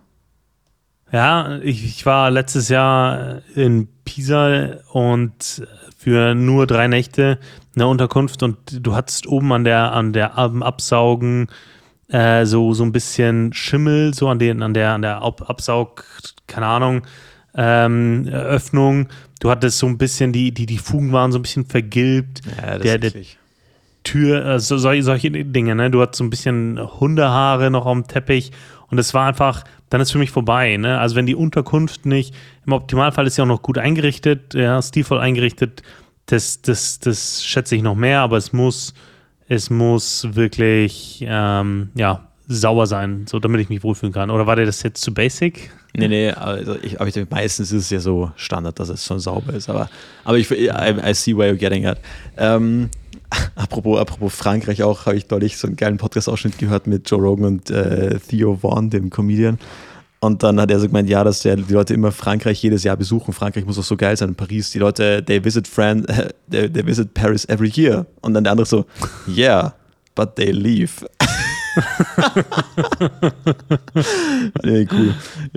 ja 1.13 1.59
ich, 1.63 1.85
ich, 1.85 2.07
war 2.07 2.31
letztes 2.31 2.69
Jahr 2.69 3.43
in 3.55 3.89
Pisa 4.05 4.79
und 4.93 5.67
für 5.97 6.35
nur 6.35 6.67
drei 6.67 6.89
Nächte 6.89 7.39
in 7.75 7.79
der 7.79 7.89
Unterkunft 7.89 8.43
und 8.43 8.57
du 8.85 8.95
hattest 8.95 9.27
oben 9.27 9.53
an 9.53 9.65
der, 9.65 9.93
an 9.93 10.13
der 10.13 10.37
Absaugen 10.37 11.49
äh, 12.09 12.45
so, 12.45 12.75
so 12.75 12.85
ein 12.85 12.93
bisschen 12.93 13.53
Schimmel, 13.53 14.15
so 14.15 14.29
an, 14.29 14.39
den, 14.39 14.63
an 14.63 14.75
der, 14.75 14.91
an 14.91 15.03
der 15.03 15.23
Absaug, 15.23 16.05
keine 16.47 16.67
Ahnung, 16.67 17.03
ähm, 17.55 18.29
Öffnung. 18.31 19.09
Du 19.41 19.51
hattest 19.51 19.79
so 19.79 19.87
ein 19.87 19.99
bisschen, 19.99 20.33
die, 20.33 20.53
die, 20.53 20.67
die 20.67 20.79
Fugen 20.79 21.13
waren 21.13 21.33
so 21.33 21.39
ein 21.39 21.43
bisschen 21.43 21.65
vergilbt. 21.65 22.43
Ja, 22.61 22.73
das 22.75 22.83
der, 22.83 22.99
der 22.99 23.13
Tür, 24.05 24.45
äh, 24.45 24.61
so, 24.61 24.77
solche, 24.79 25.03
solche 25.03 25.31
Dinge, 25.31 25.75
ne? 25.75 25.91
Du 25.91 26.03
hattest 26.03 26.19
so 26.19 26.25
ein 26.25 26.31
bisschen 26.31 26.79
Hundehaare 27.01 27.71
noch 27.71 27.87
am 27.87 28.07
Teppich 28.07 28.53
und 28.93 28.99
es 28.99 29.14
war 29.14 29.26
einfach, 29.26 29.64
dann 29.88 30.03
ist 30.03 30.12
für 30.12 30.18
mich 30.18 30.30
vorbei, 30.30 30.76
ne? 30.76 31.01
Also 31.01 31.16
wenn 31.16 31.24
die 31.24 31.34
Unterkunft 31.34 32.05
nicht, 32.05 32.34
im 32.66 32.74
Optimalfall 32.74 33.26
ist 33.26 33.36
sie 33.36 33.43
auch 33.43 33.47
noch 33.47 33.62
gut 33.62 33.78
eingerichtet, 33.78 34.53
ja, 34.53 34.82
stilvoll 34.82 35.18
eingerichtet, 35.18 35.82
das, 36.26 36.61
das, 36.61 37.01
das 37.01 37.43
schätze 37.43 37.74
ich 37.74 37.82
noch 37.82 37.95
mehr, 37.95 38.20
aber 38.20 38.36
es 38.36 38.53
muss, 38.53 38.93
es 39.49 39.70
muss 39.70 40.28
wirklich, 40.34 41.24
ähm, 41.26 41.88
ja, 41.95 42.28
sauber 42.49 42.86
sein, 42.86 43.24
so 43.26 43.38
damit 43.38 43.62
ich 43.62 43.70
mich 43.70 43.82
wohlfühlen 43.82 44.12
kann. 44.12 44.28
Oder 44.28 44.47
war 44.47 44.57
dir 44.57 44.66
das 44.66 44.82
jetzt 44.82 45.03
zu 45.03 45.14
basic? 45.14 45.70
Nee, 45.95 46.09
nee, 46.09 46.30
also 46.30 46.76
ich, 46.82 47.01
aber 47.01 47.09
ich 47.09 47.14
denke, 47.14 47.34
meistens 47.34 47.72
ist 47.72 47.84
es 47.84 47.90
ja 47.90 48.01
so 48.01 48.30
Standard, 48.36 48.78
dass 48.78 48.90
es 48.90 49.07
schon 49.07 49.20
sauber 49.20 49.55
ist. 49.55 49.70
Aber, 49.70 49.88
aber 50.24 50.36
ich, 50.36 50.51
I, 50.51 50.68
I 51.03 51.14
see 51.14 51.34
where 51.34 51.51
you're 51.51 51.57
getting 51.57 51.86
at. 51.86 51.99
Ähm, 52.36 52.90
apropos, 53.55 53.99
apropos 53.99 54.35
Frankreich 54.35 54.83
auch, 54.83 55.07
habe 55.07 55.16
ich 55.16 55.26
deutlich 55.26 55.57
so 55.57 55.66
einen 55.66 55.76
geilen 55.76 55.97
Podcast-Ausschnitt 55.97 56.59
gehört 56.59 56.87
mit 56.87 57.11
Joe 57.11 57.20
Rogan 57.20 57.45
und 57.45 57.70
äh, 57.70 58.18
Theo 58.18 58.57
Vaughn, 58.57 58.91
dem 58.91 59.11
Comedian. 59.11 59.59
Und 60.20 60.45
dann 60.45 60.61
hat 60.61 60.70
er 60.70 60.78
so 60.78 60.87
gemeint, 60.87 61.09
ja, 61.09 61.24
dass 61.24 61.41
der, 61.41 61.57
die 61.57 61.72
Leute 61.72 61.95
immer 61.95 62.12
Frankreich 62.12 62.62
jedes 62.62 62.85
Jahr 62.85 62.97
besuchen. 62.97 63.35
Frankreich 63.35 63.66
muss 63.66 63.78
auch 63.78 63.85
so 63.85 63.97
geil 63.97 64.16
sein. 64.16 64.28
In 64.28 64.35
Paris, 64.37 64.70
die 64.70 64.78
Leute, 64.78 65.24
they 65.24 65.45
visit, 65.45 65.66
Fran 65.66 66.07
they, 66.51 66.70
they 66.70 66.87
visit 66.87 67.12
Paris 67.12 67.45
every 67.49 67.72
year. 67.74 68.07
Und 68.20 68.35
dann 68.35 68.45
der 68.45 68.53
andere 68.53 68.66
so, 68.66 68.87
yeah, 69.26 69.74
but 70.14 70.37
they 70.37 70.53
leave. 70.53 71.05
nee, 74.62 74.87
cool. 74.93 75.14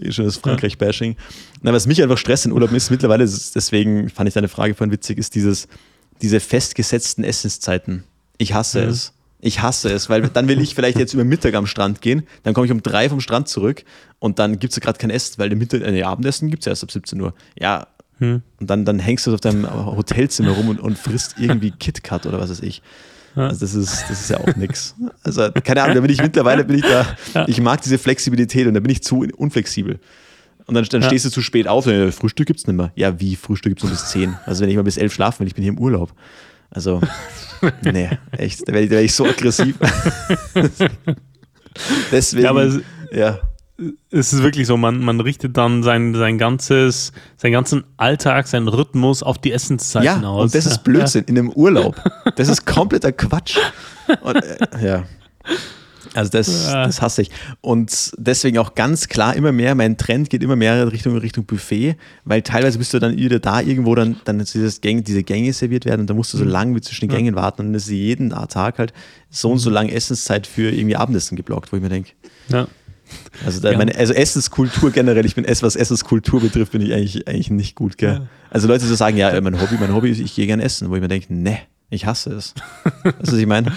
Schönes 0.09 0.37
Frankreich-Bashing. 0.37 1.15
was 1.61 1.85
mich 1.85 2.01
einfach 2.01 2.17
stresst 2.17 2.47
in 2.47 2.51
Urlaub 2.51 2.71
ist, 2.71 2.89
mittlerweile, 2.89 3.25
deswegen 3.25 4.09
fand 4.09 4.29
ich 4.29 4.33
deine 4.33 4.47
Frage 4.47 4.73
vorhin 4.73 4.91
witzig, 4.91 5.19
ist 5.19 5.35
dieses, 5.35 5.67
diese 6.21 6.39
festgesetzten 6.39 7.23
Essenszeiten. 7.23 8.03
Ich 8.37 8.53
hasse 8.53 8.83
mhm. 8.83 8.89
es. 8.89 9.13
Ich 9.41 9.61
hasse 9.61 9.91
es, 9.91 10.09
weil 10.09 10.23
dann 10.29 10.47
will 10.47 10.59
ich 10.59 10.73
vielleicht 10.73 10.97
jetzt 10.97 11.13
über 11.13 11.23
Mittag 11.23 11.53
am 11.53 11.67
Strand 11.67 12.01
gehen, 12.01 12.25
dann 12.43 12.55
komme 12.55 12.65
ich 12.65 12.71
um 12.71 12.81
drei 12.81 13.09
vom 13.09 13.19
Strand 13.19 13.47
zurück 13.47 13.83
und 14.17 14.39
dann 14.39 14.57
gibt 14.57 14.73
es 14.73 14.79
gerade 14.79 14.97
kein 14.97 15.11
Essen, 15.11 15.35
weil 15.37 15.53
Mittag, 15.55 15.81
äh, 15.81 16.01
Abendessen 16.01 16.49
gibt 16.49 16.63
es 16.63 16.67
erst 16.67 16.83
ab 16.83 16.91
17 16.91 17.21
Uhr. 17.21 17.33
Ja, 17.59 17.87
hm. 18.17 18.41
und 18.59 18.69
dann, 18.69 18.85
dann 18.85 18.97
hängst 18.97 19.27
du 19.27 19.33
auf 19.33 19.41
deinem 19.41 19.69
Hotelzimmer 19.69 20.51
rum 20.51 20.69
und, 20.69 20.79
und 20.79 20.97
frisst 20.97 21.35
irgendwie 21.37 21.71
KitKat 21.71 22.25
oder 22.25 22.39
was 22.39 22.49
weiß 22.49 22.61
ich. 22.61 22.81
Also 23.35 23.59
das 23.59 23.75
ist, 23.75 24.05
das 24.09 24.21
ist 24.21 24.29
ja 24.29 24.39
auch 24.39 24.55
nix. 24.55 24.95
Also 25.23 25.51
keine 25.63 25.83
Ahnung, 25.83 25.95
da 25.95 26.01
bin 26.01 26.09
ich 26.09 26.21
mittlerweile, 26.21 26.63
bin 26.63 26.77
ich 26.77 26.85
da, 26.85 27.45
ich 27.47 27.59
mag 27.59 27.81
diese 27.81 27.97
Flexibilität 27.97 28.65
und 28.67 28.73
da 28.73 28.79
bin 28.79 28.91
ich 28.91 29.03
zu 29.03 29.27
unflexibel. 29.35 29.99
Und 30.67 30.73
dann, 30.73 30.83
dann 30.85 31.01
ja. 31.01 31.07
stehst 31.07 31.25
du 31.25 31.29
zu 31.29 31.41
spät 31.41 31.67
auf, 31.67 31.85
und, 31.85 32.11
Frühstück 32.11 32.47
gibt 32.47 32.59
es 32.59 32.67
nicht 32.67 32.75
mehr. 32.75 32.91
Ja, 32.95 33.19
wie? 33.19 33.35
Frühstück 33.35 33.71
gibt 33.71 33.83
es 33.83 33.83
nur 33.83 33.91
bis 33.91 34.09
10. 34.09 34.35
Also 34.45 34.63
wenn 34.63 34.69
ich 34.69 34.75
mal 34.75 34.83
bis 34.83 34.97
11 34.97 35.13
schlafen 35.13 35.41
will, 35.41 35.47
ich 35.47 35.55
bin 35.55 35.63
hier 35.63 35.73
im 35.73 35.79
Urlaub. 35.79 36.13
Also, 36.71 37.01
nee, 37.83 38.09
echt, 38.31 38.67
da 38.67 38.73
werde 38.73 38.85
ich, 38.85 38.91
werd 38.91 39.03
ich 39.03 39.13
so 39.13 39.25
aggressiv. 39.25 39.77
Deswegen, 42.11 42.43
ja, 42.43 42.49
aber 42.49 42.81
ja 43.11 43.39
es 44.11 44.31
ist 44.31 44.41
wirklich 44.41 44.67
so, 44.67 44.77
man, 44.77 44.99
man 44.99 45.19
richtet 45.19 45.57
dann 45.57 45.83
sein, 45.83 46.15
sein 46.15 46.37
ganzes, 46.37 47.11
seinen 47.35 47.51
ganzen 47.51 47.83
Alltag, 47.97 48.47
seinen 48.47 48.67
Rhythmus 48.67 49.21
auf 49.21 49.37
die 49.37 49.51
Essenszeiten 49.51 50.23
ja, 50.23 50.27
aus. 50.27 50.43
Und 50.43 50.55
das 50.55 50.65
ist 50.65 50.83
Blödsinn 50.83 51.25
ja. 51.27 51.29
in 51.29 51.39
einem 51.39 51.49
Urlaub. 51.49 52.01
Das 52.35 52.47
ist 52.47 52.65
kompletter 52.65 53.11
Quatsch. 53.11 53.57
Und, 54.21 54.35
äh, 54.35 54.57
ja. 54.81 55.03
Also 56.15 56.31
das, 56.31 56.71
das 56.71 57.01
hasse 57.01 57.23
ich. 57.23 57.31
Und 57.61 58.13
deswegen 58.17 58.57
auch 58.57 58.73
ganz 58.73 59.09
klar 59.09 59.35
immer 59.35 59.51
mehr, 59.51 59.75
mein 59.75 59.97
Trend 59.97 60.29
geht 60.29 60.43
immer 60.43 60.55
mehr 60.55 60.91
Richtung, 60.91 61.17
Richtung 61.17 61.45
Buffet, 61.45 61.97
weil 62.23 62.41
teilweise 62.41 62.77
bist 62.77 62.93
du 62.93 62.99
dann 62.99 63.17
wieder 63.17 63.39
da 63.39 63.59
irgendwo, 63.59 63.93
dann, 63.95 64.15
dann 64.23 64.39
dieses 64.39 64.79
Gang, 64.79 65.03
diese 65.03 65.23
Gänge 65.23 65.51
serviert 65.51 65.85
werden 65.85 66.01
und 66.01 66.09
dann 66.09 66.15
musst 66.15 66.33
du 66.33 66.37
so 66.37 66.45
mhm. 66.45 66.51
lange 66.51 66.75
wie 66.75 66.81
zwischen 66.81 67.09
den 67.09 67.15
Gängen 67.15 67.35
warten 67.35 67.61
und 67.61 67.67
dann 67.67 67.75
ist 67.75 67.89
jeden 67.89 68.29
Tag 68.29 68.79
halt 68.79 68.93
so 69.29 69.51
und 69.51 69.59
so 69.59 69.69
mhm. 69.69 69.75
lange 69.75 69.91
Essenszeit 69.91 70.47
für 70.47 70.71
irgendwie 70.71 70.95
Abendessen 70.95 71.35
geblockt, 71.35 71.73
wo 71.73 71.77
ich 71.77 71.83
mir 71.83 71.89
denke, 71.89 72.11
ja. 72.47 72.67
Also, 73.45 73.61
da, 73.61 73.71
ja. 73.71 73.77
meine, 73.77 73.93
also 73.95 74.13
Essenskultur 74.13 74.89
generell, 74.91 75.25
ich 75.25 75.35
bin 75.35 75.45
was 75.45 75.75
Essenskultur 75.75 76.41
betrifft, 76.41 76.71
bin 76.71 76.81
ich 76.81 76.91
eigentlich, 76.91 77.27
eigentlich 77.27 77.51
nicht 77.51 77.75
gut, 77.75 77.97
gell? 77.97 78.13
Ja. 78.13 78.27
Also 78.49 78.67
Leute 78.67 78.85
so 78.85 78.95
sagen, 78.95 79.17
ja, 79.17 79.39
mein 79.41 79.61
Hobby, 79.61 79.75
mein 79.79 79.93
Hobby 79.93 80.09
ist, 80.09 80.19
ich 80.19 80.33
gehe 80.33 80.47
gerne 80.47 80.63
essen, 80.63 80.89
wo 80.89 80.95
ich 80.95 81.01
mir 81.01 81.07
denke, 81.07 81.31
ne, 81.31 81.59
ich 81.89 82.05
hasse 82.05 82.33
es. 82.33 82.55
weißt 83.03 83.15
du, 83.21 83.31
was 83.33 83.33
ich 83.33 83.45
meine? 83.45 83.73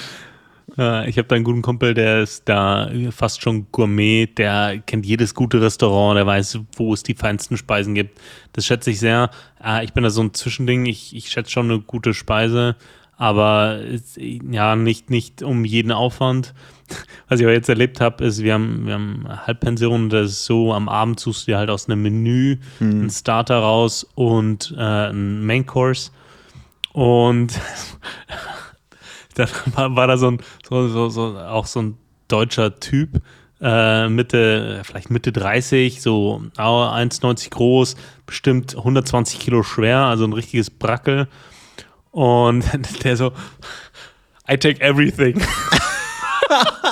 Ja, 0.78 1.04
ich 1.04 1.18
habe 1.18 1.26
da 1.26 1.34
einen 1.34 1.44
guten 1.44 1.60
Kumpel, 1.60 1.92
der 1.92 2.22
ist 2.22 2.48
da 2.48 2.88
fast 3.10 3.42
schon 3.42 3.66
Gourmet, 3.72 4.26
der 4.26 4.78
kennt 4.86 5.04
jedes 5.04 5.34
gute 5.34 5.60
Restaurant, 5.60 6.16
der 6.16 6.24
weiß, 6.24 6.60
wo 6.76 6.94
es 6.94 7.02
die 7.02 7.14
feinsten 7.14 7.56
Speisen 7.56 7.96
gibt. 7.96 8.20
Das 8.52 8.64
schätze 8.64 8.92
ich 8.92 9.00
sehr. 9.00 9.30
Ah, 9.58 9.82
ich 9.82 9.92
bin 9.92 10.04
da 10.04 10.10
so 10.10 10.22
ein 10.22 10.34
Zwischending, 10.34 10.86
ich, 10.86 11.16
ich 11.16 11.30
schätze 11.30 11.50
schon 11.50 11.68
eine 11.68 11.80
gute 11.80 12.14
Speise, 12.14 12.76
aber 13.16 13.80
ja, 14.16 14.76
nicht, 14.76 15.10
nicht 15.10 15.42
um 15.42 15.64
jeden 15.64 15.90
Aufwand. 15.90 16.54
Was 17.28 17.40
ich 17.40 17.46
aber 17.46 17.54
jetzt 17.54 17.68
erlebt 17.68 18.00
habe, 18.00 18.24
ist, 18.24 18.44
wir 18.44 18.54
haben, 18.54 18.86
wir 18.86 18.94
haben 18.94 19.26
Halbpension, 19.28 20.08
das 20.10 20.30
ist 20.30 20.44
so, 20.44 20.72
am 20.72 20.88
Abend 20.88 21.18
suchst 21.18 21.48
du 21.48 21.52
dir 21.52 21.58
halt 21.58 21.70
aus 21.70 21.88
einem 21.88 22.02
Menü 22.02 22.58
mhm. 22.78 22.90
einen 22.90 23.10
Starter 23.10 23.58
raus 23.58 24.06
und 24.14 24.72
äh, 24.78 24.80
einen 24.80 25.44
Main 25.44 25.66
Course. 25.66 26.12
Und 26.92 27.52
dann 29.38 29.48
war, 29.74 29.96
war, 29.96 30.06
da 30.06 30.16
so 30.16 30.30
ein, 30.30 30.38
so, 30.68 30.88
so, 30.88 31.08
so, 31.08 31.38
auch 31.38 31.66
so 31.66 31.82
ein 31.82 31.98
deutscher 32.28 32.78
Typ, 32.78 33.22
äh, 33.60 34.08
Mitte, 34.08 34.82
vielleicht 34.84 35.10
Mitte 35.10 35.32
30, 35.32 36.00
so 36.02 36.42
1,90 36.56 37.50
groß, 37.50 37.96
bestimmt 38.26 38.76
120 38.76 39.40
Kilo 39.40 39.62
schwer, 39.62 39.98
also 39.98 40.24
ein 40.24 40.32
richtiges 40.32 40.70
Brackel. 40.70 41.28
Und 42.10 42.64
der 43.04 43.16
so, 43.16 43.32
I 44.50 44.56
take 44.56 44.80
everything. 44.80 45.40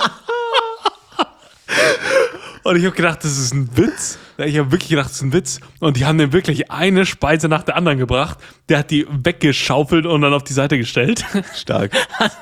Und 2.66 2.76
ich 2.76 2.84
habe 2.84 2.96
gedacht, 2.96 3.22
das 3.22 3.38
ist 3.38 3.54
ein 3.54 3.76
Witz. 3.76 4.18
Ich 4.38 4.58
habe 4.58 4.72
wirklich 4.72 4.90
gedacht, 4.90 5.06
das 5.06 5.16
ist 5.16 5.22
ein 5.22 5.32
Witz. 5.32 5.60
Und 5.78 5.96
die 5.96 6.04
haben 6.04 6.16
mir 6.16 6.32
wirklich 6.32 6.70
eine 6.70 7.06
Speise 7.06 7.48
nach 7.48 7.62
der 7.62 7.76
anderen 7.76 7.98
gebracht. 7.98 8.38
Der 8.68 8.78
hat 8.78 8.90
die 8.90 9.06
weggeschaufelt 9.08 10.04
und 10.04 10.20
dann 10.22 10.34
auf 10.34 10.42
die 10.42 10.52
Seite 10.52 10.76
gestellt. 10.76 11.24
Stark. 11.54 11.92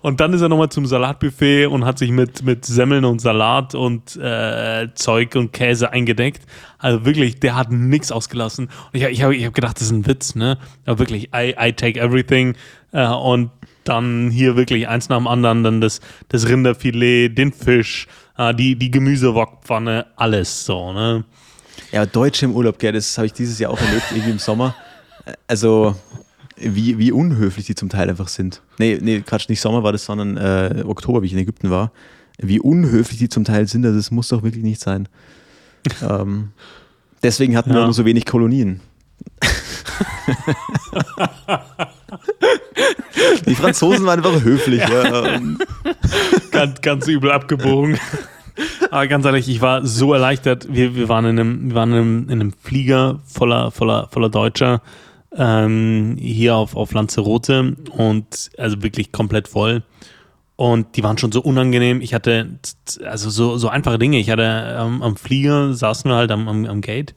Und 0.00 0.20
dann 0.20 0.32
ist 0.32 0.42
er 0.42 0.48
nochmal 0.48 0.68
zum 0.68 0.86
Salatbuffet 0.86 1.66
und 1.66 1.84
hat 1.84 1.98
sich 1.98 2.12
mit, 2.12 2.44
mit 2.44 2.64
Semmeln 2.64 3.04
und 3.04 3.20
Salat 3.20 3.74
und 3.74 4.16
äh, 4.16 4.88
Zeug 4.94 5.34
und 5.34 5.52
Käse 5.52 5.92
eingedeckt. 5.92 6.42
Also 6.78 7.04
wirklich, 7.04 7.40
der 7.40 7.56
hat 7.56 7.72
nichts 7.72 8.12
ausgelassen. 8.12 8.66
Und 8.66 9.00
ich, 9.00 9.02
ich 9.02 9.22
habe 9.24 9.34
ich 9.34 9.44
hab 9.44 9.54
gedacht, 9.54 9.76
das 9.76 9.88
ist 9.88 9.90
ein 9.90 10.06
Witz, 10.06 10.36
ne? 10.36 10.56
Aber 10.86 11.00
wirklich, 11.00 11.30
I, 11.34 11.56
I 11.60 11.72
take 11.72 11.98
everything. 11.98 12.54
Äh, 12.92 13.08
und 13.08 13.50
dann 13.82 14.30
hier 14.30 14.56
wirklich 14.56 14.86
eins 14.86 15.08
nach 15.08 15.18
dem 15.18 15.26
anderen, 15.26 15.64
dann 15.64 15.80
das, 15.80 16.00
das 16.28 16.48
Rinderfilet, 16.48 17.30
den 17.30 17.52
Fisch, 17.52 18.06
die, 18.38 18.76
die 18.76 18.90
Gemüsewokpfanne, 18.90 20.06
alles 20.16 20.64
so, 20.64 20.92
ne? 20.92 21.24
Ja, 21.92 22.06
Deutsche 22.06 22.46
im 22.46 22.54
Urlaub, 22.54 22.78
gell, 22.78 22.92
das 22.92 23.16
habe 23.16 23.26
ich 23.26 23.32
dieses 23.32 23.58
Jahr 23.58 23.70
auch 23.70 23.80
erlebt, 23.80 24.04
irgendwie 24.10 24.32
im 24.32 24.38
Sommer. 24.38 24.74
Also, 25.46 25.94
wie, 26.56 26.98
wie 26.98 27.12
unhöflich 27.12 27.66
die 27.66 27.74
zum 27.74 27.88
Teil 27.88 28.08
einfach 28.08 28.28
sind. 28.28 28.62
Nee, 28.78 28.98
nee, 29.00 29.20
Quatsch, 29.20 29.48
nicht 29.48 29.60
Sommer 29.60 29.82
war 29.82 29.92
das, 29.92 30.04
sondern 30.04 30.36
äh, 30.36 30.82
Oktober, 30.86 31.22
wie 31.22 31.26
ich 31.26 31.32
in 31.32 31.38
Ägypten 31.38 31.70
war. 31.70 31.92
Wie 32.38 32.60
unhöflich 32.60 33.18
die 33.18 33.28
zum 33.28 33.44
Teil 33.44 33.66
sind, 33.66 33.84
also 33.84 33.96
das 33.96 34.10
muss 34.10 34.28
doch 34.28 34.42
wirklich 34.42 34.64
nicht 34.64 34.80
sein. 34.80 35.08
ähm, 36.02 36.50
deswegen 37.22 37.56
hatten 37.56 37.70
ja. 37.70 37.76
wir 37.76 37.84
nur 37.84 37.94
so 37.94 38.04
wenig 38.04 38.26
Kolonien. 38.26 38.80
Die 43.46 43.54
Franzosen 43.54 44.06
waren 44.06 44.24
einfach 44.24 44.42
höflich. 44.42 44.80
Ja. 44.80 45.24
Ja. 45.24 45.40
ganz, 46.50 46.80
ganz 46.80 47.06
übel 47.08 47.30
abgebogen. 47.32 47.98
Aber 48.90 49.06
ganz 49.06 49.24
ehrlich, 49.24 49.48
ich 49.48 49.60
war 49.60 49.84
so 49.86 50.12
erleichtert. 50.14 50.68
Wir, 50.70 50.94
wir 50.94 51.08
waren, 51.08 51.24
in 51.26 51.38
einem, 51.38 51.68
wir 51.68 51.74
waren 51.74 51.90
in, 51.90 51.96
einem, 51.96 52.24
in 52.24 52.40
einem 52.40 52.52
Flieger 52.52 53.20
voller, 53.26 53.70
voller, 53.70 54.08
voller 54.10 54.30
Deutscher 54.30 54.82
ähm, 55.36 56.16
hier 56.18 56.56
auf, 56.56 56.76
auf 56.76 56.92
Lanzarote 56.92 57.76
und 57.90 58.50
also 58.56 58.82
wirklich 58.82 59.12
komplett 59.12 59.48
voll. 59.48 59.82
Und 60.56 60.96
die 60.96 61.04
waren 61.04 61.18
schon 61.18 61.32
so 61.32 61.42
unangenehm. 61.42 62.00
Ich 62.00 62.14
hatte 62.14 62.58
also 63.04 63.28
so, 63.28 63.58
so 63.58 63.68
einfache 63.68 63.98
Dinge. 63.98 64.18
Ich 64.18 64.30
hatte 64.30 64.76
ähm, 64.78 65.02
am 65.02 65.16
Flieger 65.16 65.74
saßen 65.74 66.10
wir 66.10 66.16
halt 66.16 66.30
am, 66.30 66.48
am, 66.48 66.64
am 66.64 66.80
Gate 66.80 67.14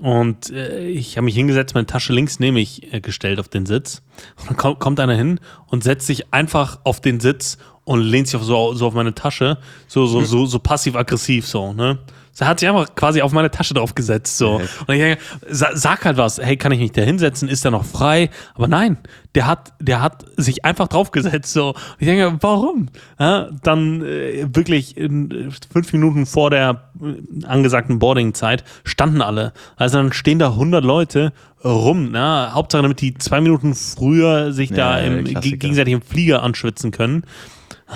Und 0.00 0.50
äh, 0.50 0.88
ich 0.88 1.16
habe 1.16 1.24
mich 1.24 1.34
hingesetzt, 1.34 1.74
meine 1.74 1.86
Tasche 1.86 2.12
links 2.12 2.38
nehme 2.38 2.60
ich 2.60 2.92
äh, 2.92 3.00
gestellt 3.00 3.40
auf 3.40 3.48
den 3.48 3.64
Sitz. 3.64 4.02
Und 4.38 4.50
dann 4.50 4.56
kommt, 4.56 4.78
kommt 4.78 5.00
einer 5.00 5.14
hin 5.14 5.40
und 5.68 5.84
setzt 5.84 6.06
sich 6.06 6.32
einfach 6.34 6.80
auf 6.84 7.00
den 7.00 7.20
Sitz 7.20 7.56
und 7.84 8.00
lehnt 8.02 8.26
sich 8.26 8.36
auf 8.36 8.44
so, 8.44 8.74
so 8.74 8.88
auf 8.88 8.94
meine 8.94 9.14
Tasche, 9.14 9.58
so, 9.86 10.06
so, 10.06 10.22
so, 10.22 10.44
so 10.44 10.58
passiv-aggressiv 10.58 11.46
so, 11.46 11.72
ne? 11.72 11.98
Er 12.38 12.48
hat 12.48 12.60
sich 12.60 12.68
einfach 12.68 12.94
quasi 12.94 13.22
auf 13.22 13.32
meine 13.32 13.50
Tasche 13.50 13.74
drauf 13.74 13.94
gesetzt. 13.94 14.36
So. 14.36 14.56
Und 14.56 14.94
ich 14.94 15.00
denke, 15.00 15.18
sag 15.48 16.04
halt 16.04 16.16
was, 16.16 16.38
hey, 16.38 16.56
kann 16.56 16.72
ich 16.72 16.80
mich 16.80 16.92
da 16.92 17.02
hinsetzen? 17.02 17.48
Ist 17.48 17.64
der 17.64 17.70
noch 17.70 17.84
frei? 17.84 18.30
Aber 18.54 18.68
nein, 18.68 18.98
der 19.34 19.46
hat, 19.46 19.72
der 19.80 20.02
hat 20.02 20.24
sich 20.36 20.64
einfach 20.64 20.88
draufgesetzt. 20.88 21.52
So. 21.52 21.68
Und 21.70 21.76
ich 21.98 22.06
denke, 22.06 22.36
warum? 22.40 22.88
Ja, 23.18 23.48
dann 23.62 24.02
äh, 24.04 24.46
wirklich 24.54 24.96
in, 24.96 25.52
fünf 25.72 25.92
Minuten 25.92 26.26
vor 26.26 26.50
der 26.50 26.90
äh, 27.00 27.46
angesagten 27.46 27.98
Boardingzeit 27.98 28.64
standen 28.84 29.22
alle. 29.22 29.52
Also 29.76 29.98
dann 29.98 30.12
stehen 30.12 30.38
da 30.38 30.48
100 30.48 30.84
Leute 30.84 31.32
rum. 31.64 32.10
Ne? 32.10 32.50
Hauptsache, 32.52 32.82
damit 32.82 33.00
die 33.00 33.14
zwei 33.14 33.40
Minuten 33.40 33.74
früher 33.74 34.52
sich 34.52 34.70
ja, 34.70 34.76
da 34.76 34.98
im, 34.98 35.24
gegenseitig 35.24 35.94
im 35.94 36.02
Flieger 36.02 36.42
anschwitzen 36.42 36.90
können. 36.90 37.24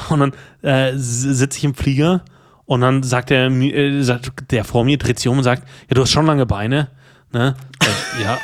Und 0.08 0.20
dann 0.20 0.32
äh, 0.62 0.92
sitze 0.96 1.58
ich 1.58 1.64
im 1.64 1.74
Flieger 1.74 2.22
und 2.70 2.82
dann 2.82 3.02
sagt 3.02 3.30
der, 3.30 3.50
äh, 3.50 4.00
sagt 4.04 4.52
der 4.52 4.62
vor 4.62 4.84
mir, 4.84 4.96
dreht 4.96 5.18
sich 5.18 5.26
um 5.26 5.38
und 5.38 5.42
sagt, 5.42 5.64
ja, 5.88 5.94
du 5.96 6.02
hast 6.02 6.12
schon 6.12 6.24
lange 6.24 6.46
Beine. 6.46 6.86
Ne? 7.32 7.56
Äh, 7.82 8.22
ja. 8.22 8.38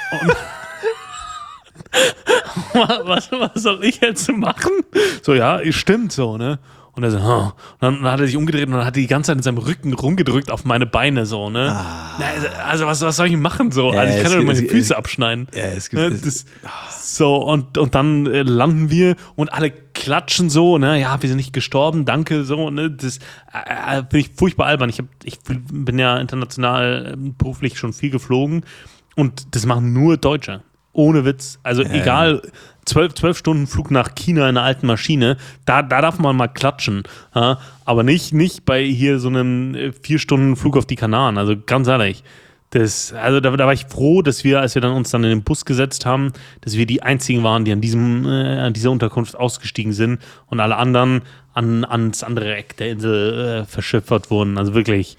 was, 3.04 3.30
was 3.30 3.62
soll 3.62 3.84
ich 3.84 4.00
jetzt 4.00 4.28
machen? 4.32 4.72
So, 5.22 5.32
ja, 5.32 5.60
stimmt 5.70 6.10
so, 6.10 6.36
ne? 6.36 6.58
Und 6.96 7.02
er 7.02 7.10
so, 7.10 7.18
oh. 7.18 7.44
und 7.44 7.54
dann 7.80 8.02
hat 8.04 8.20
er 8.20 8.26
sich 8.26 8.38
umgedreht 8.38 8.68
und 8.68 8.72
dann 8.72 8.86
hat 8.86 8.96
er 8.96 9.02
die 9.02 9.06
ganze 9.06 9.28
Zeit 9.28 9.36
in 9.36 9.42
seinem 9.42 9.58
Rücken 9.58 9.92
rumgedrückt 9.92 10.50
auf 10.50 10.64
meine 10.64 10.86
Beine 10.86 11.26
so, 11.26 11.50
ne? 11.50 11.70
Ah. 11.70 12.18
Also 12.66 12.86
was, 12.86 13.02
was 13.02 13.16
soll 13.16 13.26
ich 13.26 13.36
machen 13.36 13.70
so? 13.70 13.92
Ja, 13.92 14.00
also 14.00 14.16
ich 14.16 14.22
kann 14.22 14.32
doch 14.32 14.42
meine 14.42 14.58
Füße 14.58 14.78
es, 14.78 14.92
abschneiden. 14.92 15.46
Ja, 15.54 15.64
es 15.64 15.90
gibt, 15.90 16.02
ne? 16.02 16.10
das, 16.10 16.46
so, 16.98 17.36
und, 17.36 17.76
und 17.76 17.94
dann 17.94 18.24
äh, 18.24 18.42
landen 18.42 18.90
wir 18.90 19.16
und 19.34 19.52
alle 19.52 19.70
klatschen 19.70 20.48
so, 20.48 20.78
ne, 20.78 20.98
ja, 20.98 21.20
wir 21.20 21.28
sind 21.28 21.36
nicht 21.36 21.52
gestorben, 21.52 22.06
danke, 22.06 22.44
so, 22.44 22.70
ne, 22.70 22.90
das 22.90 23.18
äh, 23.52 23.98
äh 23.98 24.02
finde 24.10 24.18
ich 24.18 24.30
furchtbar 24.34 24.66
albern. 24.66 24.88
Ich, 24.88 24.98
hab, 24.98 25.06
ich 25.22 25.38
bin 25.42 25.98
ja 25.98 26.16
international 26.16 27.12
äh, 27.12 27.30
beruflich 27.36 27.78
schon 27.78 27.92
viel 27.92 28.10
geflogen 28.10 28.64
und 29.16 29.54
das 29.54 29.66
machen 29.66 29.92
nur 29.92 30.16
Deutsche. 30.16 30.62
Ohne 30.92 31.26
Witz. 31.26 31.58
Also 31.62 31.82
ja, 31.82 31.92
egal, 31.92 32.40
zwölf, 32.86 33.14
zwölf 33.14 33.36
Stunden 33.36 33.66
Flug 33.66 33.90
nach 33.90 34.14
China 34.14 34.42
in 34.42 34.56
einer 34.56 34.62
alten 34.62 34.86
Maschine, 34.86 35.36
da, 35.66 35.82
da 35.82 36.00
darf 36.00 36.18
man 36.18 36.36
mal 36.36 36.48
klatschen. 36.48 37.02
Ja? 37.34 37.58
Aber 37.84 38.02
nicht, 38.02 38.32
nicht 38.32 38.64
bei 38.64 38.82
hier 38.82 39.18
so 39.18 39.28
einem 39.28 39.74
äh, 39.74 39.92
vier 39.92 40.18
Stunden 40.18 40.56
Flug 40.56 40.76
auf 40.76 40.86
die 40.86 40.96
Kanaren. 40.96 41.36
Also 41.38 41.54
ganz 41.64 41.88
ehrlich. 41.88 42.24
Das, 42.70 43.12
also 43.12 43.38
da, 43.40 43.50
da, 43.56 43.66
war 43.66 43.72
ich 43.72 43.86
froh, 43.86 44.22
dass 44.22 44.42
wir, 44.42 44.60
als 44.60 44.74
wir 44.74 44.82
dann 44.82 44.92
uns 44.92 45.10
dann 45.10 45.22
in 45.22 45.30
den 45.30 45.42
Bus 45.44 45.64
gesetzt 45.64 46.04
haben, 46.04 46.32
dass 46.62 46.76
wir 46.76 46.84
die 46.84 47.02
einzigen 47.02 47.44
waren, 47.44 47.64
die 47.64 47.72
an 47.72 47.80
diesem, 47.80 48.26
äh, 48.26 48.58
an 48.58 48.72
dieser 48.72 48.90
Unterkunft 48.90 49.36
ausgestiegen 49.36 49.92
sind 49.92 50.20
und 50.46 50.58
alle 50.58 50.76
anderen 50.76 51.22
an, 51.54 51.84
ans 51.84 52.22
andere 52.22 52.54
Eck 52.56 52.76
der 52.76 52.90
Insel 52.90 53.62
äh, 53.62 53.64
verschiffert 53.64 54.30
wurden. 54.30 54.58
Also 54.58 54.74
wirklich. 54.74 55.16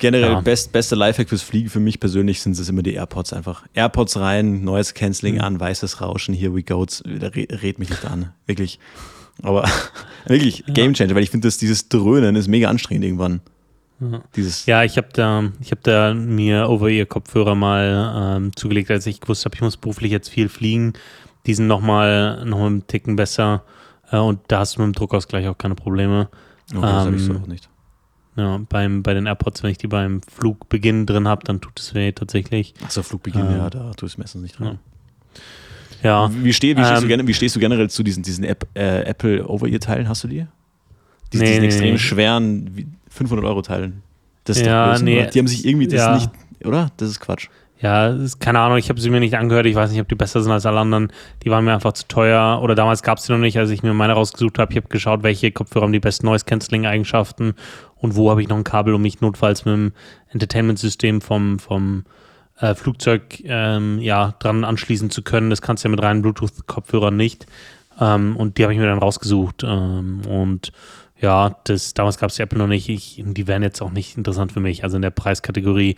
Generell 0.00 0.32
ja. 0.32 0.40
best, 0.40 0.72
beste 0.72 0.94
Lifehack 0.94 1.28
fürs 1.28 1.42
Fliegen 1.42 1.68
für 1.68 1.80
mich 1.80 2.00
persönlich 2.00 2.40
sind 2.40 2.58
es 2.58 2.68
immer 2.68 2.82
die 2.82 2.94
AirPods 2.94 3.32
einfach. 3.32 3.64
AirPods 3.74 4.16
rein, 4.18 4.64
neues 4.64 4.94
Canceling 4.94 5.36
mhm. 5.36 5.40
an, 5.40 5.60
weißes 5.60 6.00
Rauschen, 6.00 6.34
here 6.34 6.54
we 6.54 6.62
go. 6.62 6.84
Da 6.84 7.28
red 7.28 7.78
mich 7.78 7.90
nicht 7.90 8.04
an. 8.04 8.32
Wirklich. 8.46 8.78
Aber 9.42 9.68
wirklich, 10.26 10.64
Game 10.66 10.94
Changer, 10.94 11.14
weil 11.14 11.22
ich 11.22 11.30
finde, 11.30 11.48
dieses 11.48 11.88
Dröhnen 11.88 12.36
ist 12.36 12.48
mega 12.48 12.68
anstrengend 12.68 13.04
irgendwann. 13.04 13.40
Dieses 14.36 14.66
ja, 14.66 14.84
ich 14.84 14.96
habe 14.96 15.08
da, 15.12 15.50
ich 15.60 15.72
habe 15.72 15.80
da 15.82 16.14
mir 16.14 16.68
Over-Ear-Kopfhörer 16.68 17.56
mal 17.56 18.36
ähm, 18.36 18.54
zugelegt, 18.54 18.92
als 18.92 19.06
ich 19.06 19.20
gewusst 19.20 19.44
habe, 19.44 19.56
ich 19.56 19.60
muss 19.60 19.76
beruflich 19.76 20.12
jetzt 20.12 20.28
viel 20.28 20.48
fliegen. 20.48 20.92
Die 21.46 21.54
sind 21.54 21.66
nochmal 21.66 22.44
noch 22.44 22.64
einen 22.64 22.86
Ticken 22.86 23.16
besser 23.16 23.64
äh, 24.12 24.18
und 24.18 24.40
da 24.48 24.60
hast 24.60 24.76
du 24.76 24.82
mit 24.82 24.94
dem 24.94 24.98
Druckausgleich 24.98 25.48
auch 25.48 25.58
keine 25.58 25.74
Probleme. 25.74 26.28
Okay, 26.70 26.76
ähm, 26.76 26.82
das 26.82 27.06
habe 27.06 27.16
ich 27.16 27.22
so 27.24 27.32
auch 27.32 27.46
nicht. 27.48 27.68
Ja, 28.38 28.60
beim, 28.68 29.02
bei 29.02 29.14
den 29.14 29.26
AirPods, 29.26 29.64
wenn 29.64 29.72
ich 29.72 29.78
die 29.78 29.88
beim 29.88 30.20
Flugbeginn 30.22 31.06
drin 31.06 31.26
habe, 31.26 31.42
dann 31.44 31.60
tut 31.60 31.80
es 31.80 31.92
weh 31.94 32.12
tatsächlich. 32.12 32.72
Achso, 32.84 33.02
Flugbeginn, 33.02 33.46
ähm, 33.46 33.56
ja, 33.56 33.68
da 33.68 33.90
tut 33.94 34.08
es 34.08 34.16
meistens 34.16 34.42
nicht 34.42 34.60
drin. 34.60 34.78
Ja. 36.04 36.30
Wie, 36.32 36.52
steh, 36.52 36.76
wie, 36.76 36.84
stehst 36.84 37.02
ähm, 37.02 37.08
du, 37.08 37.26
wie, 37.26 37.34
stehst 37.34 37.56
du, 37.56 37.60
generell 37.60 37.90
zu 37.90 38.04
diesen, 38.04 38.22
diesen 38.22 38.44
App, 38.44 38.64
äh, 38.74 39.02
Apple 39.02 39.44
Over-Ear-Teilen? 39.44 40.08
Hast 40.08 40.22
du 40.22 40.28
die? 40.28 40.46
Die, 41.32 41.38
nee, 41.38 41.46
diesen 41.46 41.60
nee, 41.60 41.66
extrem 41.66 41.92
nee. 41.94 41.98
schweren, 41.98 42.96
500 43.10 43.44
Euro 43.44 43.60
teilen. 43.62 44.04
Das 44.44 44.56
ist 44.56 44.66
ja, 44.66 44.94
doch 44.94 45.02
nee, 45.02 45.28
Die 45.28 45.38
haben 45.40 45.48
sich 45.48 45.66
irgendwie 45.66 45.88
das 45.88 45.98
ja. 45.98 46.14
nicht, 46.14 46.30
oder? 46.64 46.92
Das 46.96 47.08
ist 47.08 47.18
Quatsch. 47.18 47.48
Ja, 47.80 48.12
keine 48.40 48.58
Ahnung, 48.58 48.78
ich 48.78 48.88
habe 48.88 49.00
sie 49.00 49.08
mir 49.08 49.20
nicht 49.20 49.36
angehört. 49.36 49.66
Ich 49.66 49.76
weiß 49.76 49.92
nicht, 49.92 50.00
ob 50.00 50.08
die 50.08 50.16
besser 50.16 50.40
sind 50.40 50.50
als 50.50 50.66
alle 50.66 50.80
anderen. 50.80 51.12
Die 51.44 51.50
waren 51.50 51.64
mir 51.64 51.74
einfach 51.74 51.92
zu 51.92 52.08
teuer. 52.08 52.58
Oder 52.60 52.74
damals 52.74 53.04
gab 53.04 53.18
es 53.18 53.24
die 53.24 53.32
noch 53.32 53.38
nicht, 53.38 53.56
als 53.56 53.70
ich 53.70 53.84
mir 53.84 53.94
meine 53.94 54.14
rausgesucht 54.14 54.58
habe. 54.58 54.72
Ich 54.72 54.76
habe 54.76 54.88
geschaut, 54.88 55.22
welche 55.22 55.52
Kopfhörer 55.52 55.84
haben 55.84 55.92
die 55.92 56.00
besten 56.00 56.26
Noise-Canceling-Eigenschaften 56.26 57.54
und 57.96 58.16
wo 58.16 58.30
habe 58.30 58.42
ich 58.42 58.48
noch 58.48 58.56
ein 58.56 58.64
Kabel, 58.64 58.94
um 58.94 59.02
mich 59.02 59.20
notfalls 59.20 59.64
mit 59.64 59.74
dem 59.74 59.92
Entertainment-System 60.30 61.20
vom, 61.20 61.60
vom 61.60 62.04
äh, 62.58 62.74
Flugzeug 62.74 63.40
ähm, 63.44 64.00
ja, 64.00 64.34
dran 64.40 64.64
anschließen 64.64 65.10
zu 65.10 65.22
können. 65.22 65.50
Das 65.50 65.62
kannst 65.62 65.84
du 65.84 65.88
ja 65.88 65.90
mit 65.90 66.02
reinen 66.02 66.22
Bluetooth-Kopfhörern 66.22 67.16
nicht. 67.16 67.46
Ähm, 68.00 68.36
und 68.36 68.58
die 68.58 68.64
habe 68.64 68.72
ich 68.72 68.78
mir 68.80 68.86
dann 68.86 68.98
rausgesucht. 68.98 69.62
Ähm, 69.62 70.22
und 70.28 70.72
ja, 71.20 71.56
das, 71.64 71.94
damals 71.94 72.18
gab 72.18 72.30
es 72.30 72.36
die 72.36 72.42
Apple 72.42 72.58
noch 72.58 72.66
nicht. 72.66 72.88
Ich, 72.88 73.22
die 73.24 73.46
wären 73.46 73.62
jetzt 73.62 73.80
auch 73.82 73.90
nicht 73.90 74.16
interessant 74.16 74.50
für 74.50 74.60
mich. 74.60 74.82
Also 74.82 74.96
in 74.96 75.02
der 75.02 75.10
Preiskategorie 75.10 75.96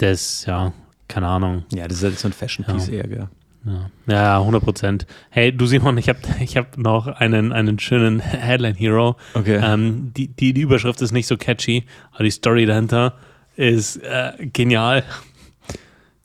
des, 0.00 0.46
ja, 0.46 0.72
keine 1.10 1.26
Ahnung. 1.26 1.64
Ja, 1.74 1.86
das 1.88 1.98
ist 1.98 2.04
halt 2.04 2.18
so 2.18 2.28
ein 2.28 2.32
Fashion-Piece 2.32 2.86
ja. 2.88 2.94
eher, 2.94 3.08
gell? 3.08 3.28
Ja, 3.66 3.90
ja 4.06 4.38
100 4.38 4.62
Prozent. 4.62 5.06
Hey, 5.28 5.52
du 5.52 5.66
Simon, 5.66 5.98
ich 5.98 6.08
habe 6.08 6.20
ich 6.40 6.56
hab 6.56 6.78
noch 6.78 7.06
einen, 7.06 7.52
einen 7.52 7.78
schönen 7.78 8.20
Headline-Hero. 8.20 9.16
Okay. 9.34 9.60
Ähm, 9.62 10.12
die, 10.16 10.28
die, 10.28 10.54
die 10.54 10.60
Überschrift 10.62 11.02
ist 11.02 11.12
nicht 11.12 11.26
so 11.26 11.36
catchy, 11.36 11.84
aber 12.12 12.24
die 12.24 12.30
Story 12.30 12.64
dahinter 12.64 13.14
ist 13.56 13.96
äh, 13.96 14.32
genial. 14.52 15.04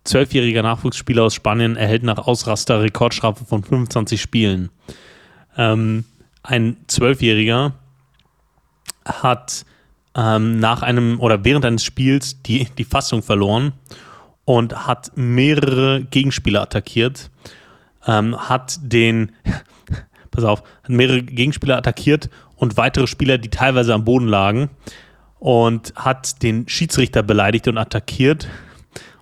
Zwölfjähriger 0.05 0.61
Nachwuchsspieler 0.61 1.23
aus 1.23 1.33
Spanien 1.33 1.75
erhält 1.75 2.03
nach 2.03 2.19
Ausraster 2.19 2.81
Rekordstrafe 2.81 3.43
von 3.43 3.63
25 3.63 4.21
Spielen. 4.21 4.69
Ähm, 5.57 6.05
ein 6.43 6.77
Zwölfjähriger 6.87 7.73
hat 9.03 9.65
ähm, 10.15 10.59
nach 10.59 10.83
einem 10.83 11.19
oder 11.19 11.43
während 11.43 11.65
eines 11.65 11.83
Spiels 11.83 12.41
die, 12.43 12.67
die 12.77 12.83
Fassung 12.83 13.23
verloren 13.23 13.73
und 14.45 14.87
hat 14.87 15.11
mehrere 15.15 16.03
Gegenspieler 16.03 16.61
attackiert, 16.61 17.31
ähm, 18.07 18.37
hat 18.37 18.77
den, 18.81 19.31
pass 20.31 20.43
auf, 20.43 20.63
hat 20.83 20.89
mehrere 20.89 21.23
Gegenspieler 21.23 21.77
attackiert 21.77 22.29
und 22.55 22.77
weitere 22.77 23.07
Spieler, 23.07 23.37
die 23.37 23.49
teilweise 23.49 23.93
am 23.93 24.05
Boden 24.05 24.27
lagen 24.27 24.69
und 25.39 25.93
hat 25.95 26.41
den 26.43 26.69
Schiedsrichter 26.69 27.23
beleidigt 27.23 27.67
und 27.67 27.77
attackiert 27.77 28.47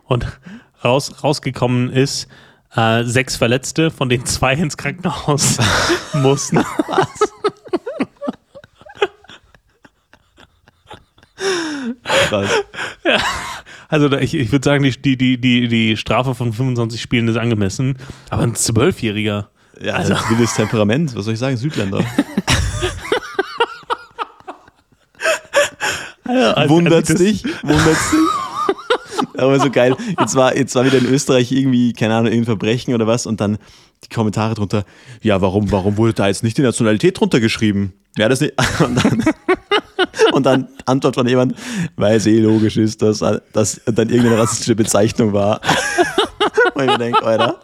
und 0.04 0.28
raus, 0.84 1.24
rausgekommen 1.24 1.90
ist, 1.90 2.28
äh, 2.76 3.04
sechs 3.04 3.36
Verletzte, 3.36 3.92
von 3.92 4.10
denen 4.10 4.26
zwei 4.26 4.54
ins 4.54 4.78
Krankenhaus 4.78 5.58
mussten. 6.14 6.58
Was? 6.58 7.34
Krass. 12.30 12.50
Ja, 13.04 13.18
also 13.94 14.12
ich, 14.18 14.34
ich 14.34 14.52
würde 14.52 14.66
sagen, 14.66 14.84
die, 14.84 15.18
die, 15.18 15.38
die, 15.40 15.68
die 15.68 15.98
Strafe 15.98 16.34
von 16.34 16.52
25 16.52 17.00
Spielen 17.00 17.28
ist 17.28 17.38
angemessen, 17.38 17.98
aber 18.32 18.42
ein 18.42 18.56
Zwölfjähriger. 18.56 19.50
Ja, 19.80 19.94
also 19.94 20.16
wildes 20.30 20.56
Temperament, 20.56 21.16
was 21.16 21.26
soll 21.26 21.36
ich 21.36 21.40
sagen, 21.40 21.58
Südländer. 21.58 22.04
also, 26.24 26.74
Wundert's 26.74 27.12
also 27.12 27.24
dich? 27.24 27.44
Wundert's 27.62 28.12
dich? 28.12 28.20
Aber 29.38 29.60
so 29.60 29.70
geil. 29.70 29.96
Jetzt 30.20 30.36
war, 30.36 30.56
jetzt 30.56 30.74
war 30.76 30.86
wieder 30.86 30.98
in 30.98 31.06
Österreich 31.06 31.52
irgendwie, 31.52 31.94
keine 31.94 32.16
Ahnung, 32.16 32.28
irgendein 32.28 32.46
Verbrechen 32.46 32.94
oder 32.94 33.08
was 33.08 33.26
und 33.26 33.42
dann 33.42 33.58
die 34.04 34.14
Kommentare 34.14 34.54
drunter, 34.56 34.86
ja, 35.22 35.42
warum, 35.42 35.72
warum 35.72 35.98
wurde 35.98 36.14
da 36.14 36.28
jetzt 36.28 36.44
nicht 36.44 36.58
die 36.58 36.62
Nationalität 36.62 37.20
drunter 37.20 37.40
geschrieben? 37.40 37.94
Wäre 38.16 38.30
das 38.30 38.42
nicht. 38.42 38.54
Und 38.80 39.04
dann, 39.04 39.24
und 40.34 40.46
dann 40.46 40.68
Antwort 40.86 41.16
von 41.16 41.28
jemand, 41.28 41.56
weil 41.96 42.18
es 42.18 42.26
eh 42.26 42.40
logisch 42.40 42.78
ist, 42.78 43.02
dass 43.02 43.20
das 43.20 43.82
dann 43.86 44.10
irgendeine 44.10 44.40
rassistische 44.40 44.76
Bezeichnung 44.76 45.34
war. 45.34 45.62
Und 46.76 46.84
ich 46.84 46.90
mir 46.90 46.98
denke, 46.98 47.24
Alter. 47.24 47.60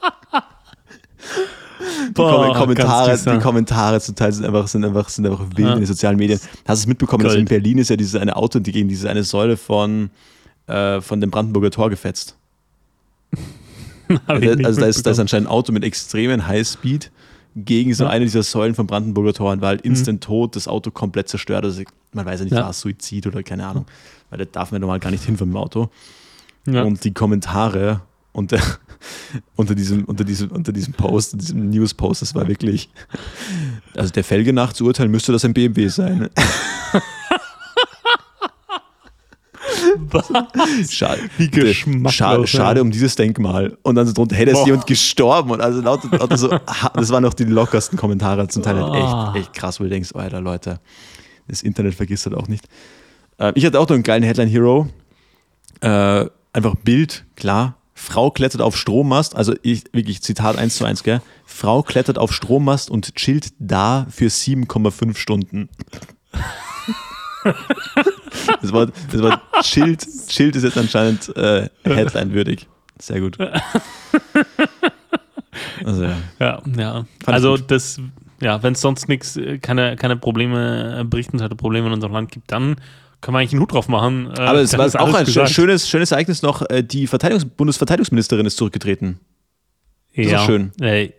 Die 2.07 2.13
Boah, 2.13 2.53
Kommentare, 2.53 3.17
die 3.17 3.39
Kommentare 3.39 4.01
zum 4.01 4.15
Teil 4.15 4.31
sind 4.31 4.45
einfach, 4.45 4.67
sind 4.67 4.83
einfach, 4.83 5.09
sind 5.09 5.25
einfach 5.25 5.45
wild 5.55 5.67
ja. 5.67 5.73
in 5.73 5.79
den 5.79 5.85
sozialen 5.85 6.17
Medien. 6.17 6.39
Hast 6.67 6.81
du 6.81 6.83
es 6.83 6.87
mitbekommen, 6.87 7.23
Gold. 7.23 7.33
dass 7.33 7.39
in 7.39 7.45
Berlin 7.45 7.77
ist 7.77 7.89
ja 7.89 7.95
dieses 7.95 8.19
eine 8.19 8.35
Auto 8.35 8.59
gegen 8.59 8.87
diese 8.89 9.09
eine 9.09 9.23
Säule 9.23 9.57
von, 9.57 10.09
äh, 10.67 11.01
von 11.01 11.21
dem 11.21 11.31
Brandenburger 11.31 11.71
Tor 11.71 11.89
gefetzt? 11.89 12.35
also, 14.27 14.49
also 14.63 14.81
da, 14.81 14.87
ist, 14.87 15.05
da 15.05 15.11
ist 15.11 15.19
anscheinend 15.19 15.47
ein 15.47 15.51
Auto 15.51 15.71
mit 15.71 15.83
extremen 15.83 16.47
Highspeed 16.47 17.11
gegen 17.55 17.93
so 17.93 18.05
ja. 18.05 18.09
eine 18.09 18.25
dieser 18.25 18.43
Säulen 18.43 18.75
vom 18.75 18.87
Brandenburger 18.87 19.33
Tor 19.33 19.51
und 19.51 19.61
war 19.61 19.69
halt 19.69 19.83
mhm. 19.83 19.91
instant 19.91 20.21
mhm. 20.21 20.27
tot, 20.27 20.55
das 20.55 20.67
Auto 20.67 20.91
komplett 20.91 21.29
zerstört. 21.29 21.65
Also 21.65 21.83
man 22.13 22.25
weiß 22.25 22.39
ja 22.39 22.43
nicht, 22.45 22.53
ja. 22.53 22.63
war 22.63 22.69
es 22.69 22.79
Suizid 22.79 23.27
oder 23.27 23.43
keine 23.43 23.65
Ahnung, 23.65 23.85
weil 24.29 24.39
da 24.39 24.45
darf 24.45 24.71
man 24.71 24.81
normal 24.81 24.99
gar 24.99 25.11
nicht 25.11 25.23
hin 25.23 25.37
vom 25.37 25.55
Auto. 25.55 25.89
Ja. 26.67 26.83
Und 26.83 27.03
die 27.03 27.13
Kommentare 27.13 28.01
unter, 28.31 28.59
unter, 29.55 29.75
diesem, 29.75 30.05
unter, 30.05 30.23
diesem, 30.23 30.51
unter 30.51 30.71
diesem 30.71 30.93
Post, 30.93 31.39
diesem 31.39 31.69
News-Post, 31.69 32.21
das 32.21 32.35
war 32.35 32.47
wirklich. 32.47 32.89
Also 33.95 34.11
der 34.11 34.23
Felge 34.23 34.53
nach 34.53 34.73
zu 34.73 34.85
urteilen, 34.85 35.11
müsste 35.11 35.31
das 35.31 35.45
ein 35.45 35.53
BMW 35.53 35.87
sein. 35.87 36.29
schade, 40.89 41.29
schade, 42.11 42.47
schade, 42.47 42.81
um 42.81 42.91
dieses 42.91 43.15
Denkmal. 43.15 43.77
Und 43.83 43.95
dann 43.95 44.07
so 44.07 44.13
drunter, 44.13 44.35
hey, 44.35 44.45
da 44.45 44.51
ist 44.53 44.65
jemand 44.65 44.87
gestorben. 44.87 45.51
Und 45.51 45.61
also 45.61 45.81
lauter, 45.81 46.17
lauter 46.17 46.37
so, 46.37 46.47
das 46.93 47.09
waren 47.09 47.23
noch 47.23 47.33
die 47.33 47.45
lockersten 47.45 47.97
Kommentare, 47.97 48.47
zum 48.47 48.63
Teil 48.63 48.75
halt 48.75 48.95
echt, 48.95 49.03
ah. 49.03 49.33
echt 49.35 49.53
krass, 49.53 49.79
wo 49.79 49.83
du 49.83 49.89
denkst, 49.89 50.11
Alter, 50.13 50.41
Leute, 50.41 50.79
das 51.47 51.63
Internet 51.63 51.95
vergisst 51.95 52.25
halt 52.25 52.35
auch 52.35 52.47
nicht. 52.47 52.65
Äh, 53.37 53.53
ich 53.55 53.65
hatte 53.65 53.79
auch 53.79 53.87
noch 53.87 53.95
einen 53.95 54.03
geilen 54.03 54.23
Headline-Hero. 54.23 54.87
Äh, 55.81 56.25
einfach 56.53 56.75
Bild, 56.83 57.25
klar. 57.35 57.75
Frau 57.93 58.31
klettert 58.31 58.61
auf 58.61 58.77
Strommast, 58.77 59.35
also 59.35 59.53
ich, 59.61 59.83
wirklich 59.91 60.21
Zitat 60.21 60.57
1 60.57 60.77
zu 60.77 60.85
1, 60.85 61.03
gell? 61.03 61.21
Frau 61.45 61.83
klettert 61.83 62.17
auf 62.17 62.31
Strommast 62.31 62.89
und 62.89 63.13
chillt 63.15 63.49
da 63.59 64.07
für 64.09 64.27
7,5 64.27 65.17
Stunden. 65.17 65.67
das 68.61 68.73
war, 68.73 68.87
das 69.11 69.21
war 69.21 69.41
chillt, 69.61 70.05
chillt 70.27 70.55
ist 70.55 70.63
jetzt 70.63 70.77
anscheinend 70.77 71.35
äh, 71.35 71.69
Headline-würdig. 71.83 72.67
Sehr 72.99 73.21
gut. 73.21 73.37
Also, 75.83 76.03
ja. 76.03 76.17
Ja, 76.39 76.61
ja. 76.77 77.05
Also 77.25 77.57
das, 77.57 77.99
ja, 78.41 78.61
wenn 78.63 78.73
es 78.73 78.81
sonst 78.81 79.07
nichts, 79.09 79.37
äh, 79.37 79.57
keine, 79.59 79.95
keine 79.95 80.17
Probleme, 80.17 80.99
äh, 80.99 81.03
berichtenswerte 81.03 81.55
Probleme 81.55 81.87
in 81.87 81.93
unserem 81.93 82.13
Land 82.13 82.31
gibt, 82.31 82.51
dann 82.51 82.75
kann 83.21 83.33
man 83.33 83.41
eigentlich 83.41 83.53
einen 83.53 83.61
Hut 83.61 83.73
drauf 83.73 83.87
machen. 83.87 84.31
Äh, 84.37 84.41
Aber 84.41 84.59
es 84.59 84.77
war 84.77 84.85
auch 85.01 85.13
ein 85.13 85.25
gesagt. 85.25 85.49
schönes, 85.49 85.89
schönes 85.89 86.11
Ereignis 86.11 86.41
noch. 86.41 86.69
Äh, 86.69 86.83
die 86.83 87.07
Verteidigungs 87.07 87.45
Bundesverteidigungsministerin 87.45 88.45
ist 88.45 88.57
zurückgetreten. 88.57 89.19
Das 90.15 90.25
ja. 90.25 90.39
ist 90.39 90.45
schön. 90.45 90.71
Äh, 90.81 91.11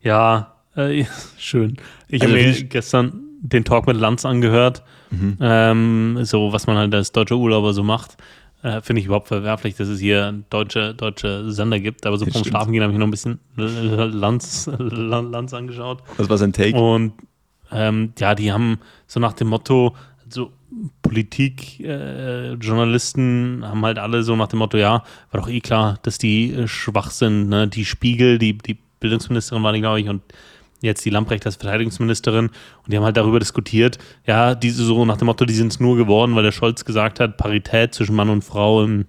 ja, 0.00 0.54
äh, 0.74 1.04
schön. 1.38 1.76
Ich 2.08 2.22
also 2.22 2.34
habe 2.34 2.46
mir 2.46 2.64
gestern 2.64 3.20
den 3.40 3.64
Talk 3.64 3.86
mit 3.86 3.96
Lanz 3.96 4.24
angehört. 4.24 4.82
Mhm. 5.10 5.36
Ähm, 5.40 6.18
so, 6.22 6.52
was 6.52 6.66
man 6.66 6.76
halt 6.76 6.94
als 6.94 7.12
deutscher 7.12 7.36
Urlauber 7.36 7.72
so 7.72 7.82
macht. 7.82 8.16
Äh, 8.62 8.80
Finde 8.80 9.00
ich 9.00 9.06
überhaupt 9.06 9.28
verwerflich, 9.28 9.76
dass 9.76 9.88
es 9.88 10.00
hier 10.00 10.42
deutsche, 10.50 10.94
deutsche 10.94 11.50
Sender 11.50 11.78
gibt. 11.78 12.06
Aber 12.06 12.18
so 12.18 12.26
vom 12.26 12.44
Schlafen 12.44 12.72
gehen 12.72 12.82
habe 12.82 12.92
ich 12.92 12.98
noch 12.98 13.06
ein 13.06 13.12
bisschen 13.12 13.38
Lanz, 13.56 14.68
Lanz 14.78 15.54
angeschaut. 15.54 16.02
Was 16.16 16.28
war 16.28 16.38
sein 16.38 16.52
Take? 16.52 16.76
Und 16.76 17.12
ähm, 17.70 18.12
ja, 18.18 18.34
die 18.34 18.52
haben 18.52 18.78
so 19.06 19.20
nach 19.20 19.34
dem 19.34 19.48
Motto, 19.48 19.94
so 20.28 20.52
Politik, 21.02 21.80
äh, 21.80 22.52
Journalisten 22.54 23.62
haben 23.64 23.84
halt 23.84 23.98
alle 23.98 24.22
so 24.22 24.36
nach 24.36 24.48
dem 24.48 24.58
Motto, 24.58 24.76
ja, 24.76 25.02
war 25.30 25.40
doch 25.40 25.48
eh 25.48 25.60
klar, 25.60 25.98
dass 26.02 26.18
die 26.18 26.52
äh, 26.52 26.68
schwach 26.68 27.10
sind. 27.10 27.48
Ne? 27.48 27.68
Die 27.68 27.84
Spiegel, 27.84 28.38
die, 28.38 28.58
die 28.58 28.76
Bildungsministerin 29.00 29.62
war 29.62 29.72
die, 29.72 29.80
glaube 29.80 30.00
ich, 30.00 30.08
und 30.08 30.22
jetzt 30.80 31.04
die 31.04 31.10
Lamprecht 31.10 31.44
als 31.46 31.56
Verteidigungsministerin. 31.56 32.46
Und 32.46 32.92
die 32.92 32.96
haben 32.96 33.04
halt 33.04 33.16
darüber 33.16 33.38
diskutiert, 33.38 33.98
ja, 34.26 34.54
diese 34.54 34.84
so 34.84 35.04
nach 35.04 35.16
dem 35.16 35.26
Motto, 35.26 35.44
die 35.44 35.54
sind 35.54 35.72
es 35.72 35.80
nur 35.80 35.96
geworden, 35.96 36.34
weil 36.34 36.42
der 36.44 36.52
Scholz 36.52 36.84
gesagt 36.84 37.20
hat, 37.20 37.36
Parität 37.36 37.94
zwischen 37.94 38.14
Mann 38.14 38.30
und 38.30 38.42
Frau 38.42 38.82
im 38.84 39.06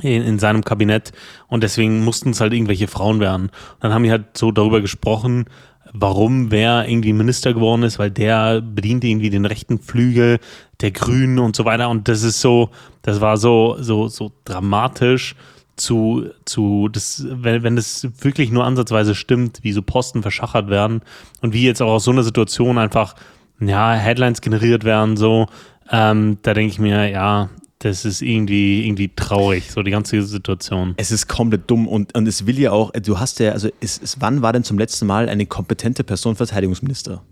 in, 0.00 0.22
in, 0.22 0.38
seinem 0.38 0.64
Kabinett 0.64 1.12
und 1.48 1.62
deswegen 1.62 2.02
mussten 2.02 2.30
es 2.30 2.40
halt 2.40 2.54
irgendwelche 2.54 2.88
Frauen 2.88 3.20
werden. 3.20 3.48
Und 3.48 3.52
dann 3.80 3.92
haben 3.92 4.04
die 4.04 4.10
halt 4.10 4.38
so 4.38 4.50
darüber 4.50 4.80
gesprochen, 4.80 5.44
warum 5.92 6.50
wer 6.50 6.88
irgendwie 6.88 7.12
Minister 7.12 7.52
geworden 7.52 7.82
ist, 7.82 7.98
weil 7.98 8.10
der 8.10 8.62
bedient 8.62 9.04
irgendwie 9.04 9.30
den 9.30 9.44
rechten 9.44 9.78
Flügel 9.78 10.38
der 10.80 10.92
Grünen 10.92 11.38
und 11.38 11.54
so 11.54 11.64
weiter. 11.64 11.90
Und 11.90 12.08
das 12.08 12.22
ist 12.22 12.40
so, 12.40 12.70
das 13.02 13.20
war 13.20 13.36
so, 13.36 13.76
so, 13.80 14.08
so 14.08 14.32
dramatisch 14.44 15.36
zu, 15.82 16.26
zu 16.44 16.88
das, 16.88 17.26
wenn, 17.28 17.62
wenn 17.62 17.76
das 17.76 18.08
wirklich 18.20 18.50
nur 18.50 18.64
ansatzweise 18.64 19.14
stimmt, 19.14 19.60
wie 19.62 19.72
so 19.72 19.82
Posten 19.82 20.22
verschachert 20.22 20.68
werden 20.68 21.02
und 21.40 21.52
wie 21.52 21.64
jetzt 21.64 21.82
auch 21.82 21.92
aus 21.92 22.04
so 22.04 22.10
einer 22.10 22.22
Situation 22.22 22.78
einfach, 22.78 23.14
ja, 23.60 23.92
Headlines 23.92 24.40
generiert 24.40 24.84
werden, 24.84 25.16
so, 25.16 25.46
ähm, 25.90 26.38
da 26.42 26.54
denke 26.54 26.72
ich 26.72 26.78
mir, 26.78 27.08
ja, 27.08 27.50
das 27.80 28.04
ist 28.04 28.22
irgendwie, 28.22 28.86
irgendwie 28.86 29.10
traurig, 29.14 29.70
so 29.70 29.82
die 29.82 29.90
ganze 29.90 30.22
Situation. 30.22 30.94
Es 30.96 31.10
ist 31.10 31.26
komplett 31.26 31.68
dumm 31.68 31.88
und, 31.88 32.14
und 32.16 32.28
es 32.28 32.46
will 32.46 32.58
ja 32.58 32.70
auch, 32.70 32.92
du 32.92 33.18
hast 33.18 33.40
ja, 33.40 33.52
also 33.52 33.68
es, 33.80 34.00
es, 34.00 34.20
wann 34.20 34.40
war 34.42 34.52
denn 34.52 34.62
zum 34.62 34.78
letzten 34.78 35.06
Mal 35.06 35.28
eine 35.28 35.46
kompetente 35.46 36.04
Person 36.04 36.36
Verteidigungsminister? 36.36 37.22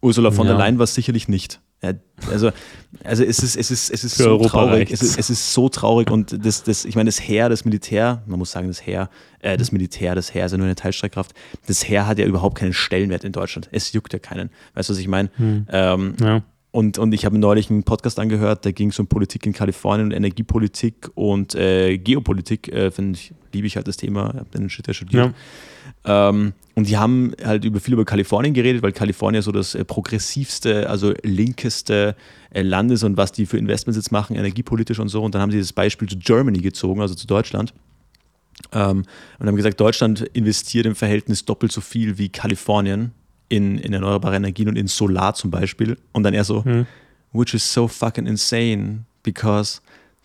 Ursula 0.00 0.32
von 0.32 0.46
ja. 0.46 0.54
der 0.54 0.58
Leyen 0.58 0.78
war 0.78 0.84
es 0.84 0.94
sicherlich 0.94 1.28
nicht. 1.28 1.60
Ja, 1.82 1.92
also, 2.30 2.50
also 3.02 3.24
es 3.24 3.40
ist, 3.40 3.56
es 3.56 3.70
ist, 3.72 3.90
es 3.90 4.04
ist 4.04 4.16
so 4.16 4.30
Europa 4.30 4.48
traurig. 4.48 4.92
Es 4.92 5.02
ist, 5.02 5.18
es 5.18 5.30
ist 5.30 5.52
so 5.52 5.68
traurig 5.68 6.10
und 6.10 6.44
das, 6.46 6.62
das, 6.62 6.84
ich 6.84 6.94
meine, 6.94 7.08
das 7.08 7.20
Heer, 7.20 7.48
das 7.48 7.64
Militär, 7.64 8.22
man 8.26 8.38
muss 8.38 8.52
sagen, 8.52 8.68
das 8.68 8.86
Heer, 8.86 9.10
äh, 9.40 9.56
das 9.56 9.72
Militär, 9.72 10.14
das 10.14 10.32
Heer 10.32 10.46
ist 10.46 10.52
ja 10.52 10.58
nur 10.58 10.66
eine 10.66 10.76
Teilstreitkraft. 10.76 11.32
Das 11.66 11.88
Heer 11.88 12.06
hat 12.06 12.20
ja 12.20 12.26
überhaupt 12.26 12.56
keinen 12.56 12.72
Stellenwert 12.72 13.24
in 13.24 13.32
Deutschland. 13.32 13.68
Es 13.72 13.92
juckt 13.92 14.12
ja 14.12 14.20
keinen. 14.20 14.50
Weißt 14.74 14.88
du, 14.88 14.92
was 14.92 15.00
ich 15.00 15.08
meine? 15.08 15.30
Hm. 15.36 15.66
Ähm, 15.70 16.14
ja. 16.20 16.42
Und, 16.70 16.98
und 16.98 17.12
ich 17.12 17.26
habe 17.26 17.36
neulich 17.36 17.68
einen 17.68 17.82
Podcast 17.82 18.18
angehört, 18.18 18.64
da 18.64 18.70
ging 18.70 18.90
es 18.90 18.98
um 18.98 19.06
Politik 19.06 19.44
in 19.44 19.52
Kalifornien 19.52 20.06
und 20.06 20.12
Energiepolitik 20.12 21.10
und 21.14 21.54
äh, 21.54 21.98
Geopolitik. 21.98 22.72
Äh, 22.72 22.90
Finde 22.90 23.18
ich, 23.18 23.34
liebe 23.52 23.66
ich 23.66 23.76
halt 23.76 23.88
das 23.88 23.98
Thema, 23.98 24.28
habe 24.28 24.46
den 24.54 24.70
Shit 24.70 24.86
ja 24.86 24.94
studiert. 24.94 25.26
Ja. 25.26 25.34
Ähm, 26.04 26.52
und 26.74 26.88
die 26.88 26.96
haben 26.96 27.32
halt 27.44 27.64
über 27.64 27.80
viel 27.80 27.94
über 27.94 28.04
Kalifornien 28.04 28.54
geredet, 28.54 28.82
weil 28.82 28.92
Kalifornien 28.92 29.42
so 29.42 29.52
das 29.52 29.74
äh, 29.74 29.84
progressivste, 29.84 30.88
also 30.88 31.12
linkeste 31.22 32.16
äh, 32.50 32.62
Land 32.62 32.90
ist 32.90 33.02
und 33.02 33.16
was 33.16 33.32
die 33.32 33.46
für 33.46 33.58
Investments 33.58 33.96
jetzt 33.96 34.10
machen, 34.10 34.36
energiepolitisch 34.36 34.98
und 34.98 35.08
so. 35.08 35.22
Und 35.22 35.34
dann 35.34 35.42
haben 35.42 35.50
sie 35.50 35.58
das 35.58 35.72
Beispiel 35.72 36.08
zu 36.08 36.16
Germany 36.16 36.60
gezogen, 36.60 37.00
also 37.00 37.14
zu 37.14 37.26
Deutschland. 37.26 37.74
Ähm, 38.72 39.04
und 39.38 39.46
haben 39.46 39.56
gesagt, 39.56 39.80
Deutschland 39.80 40.22
investiert 40.32 40.86
im 40.86 40.94
Verhältnis 40.94 41.44
doppelt 41.44 41.72
so 41.72 41.80
viel 41.80 42.18
wie 42.18 42.30
Kalifornien 42.30 43.12
in, 43.48 43.78
in 43.78 43.92
erneuerbare 43.92 44.36
Energien 44.36 44.68
und 44.68 44.76
in 44.76 44.86
Solar 44.86 45.34
zum 45.34 45.50
Beispiel. 45.50 45.98
Und 46.12 46.22
dann 46.22 46.32
eher 46.32 46.44
so, 46.44 46.64
hm. 46.64 46.86
which 47.32 47.52
is 47.52 47.70
so 47.70 47.86
fucking 47.86 48.26
insane, 48.26 49.04
because 49.22 49.82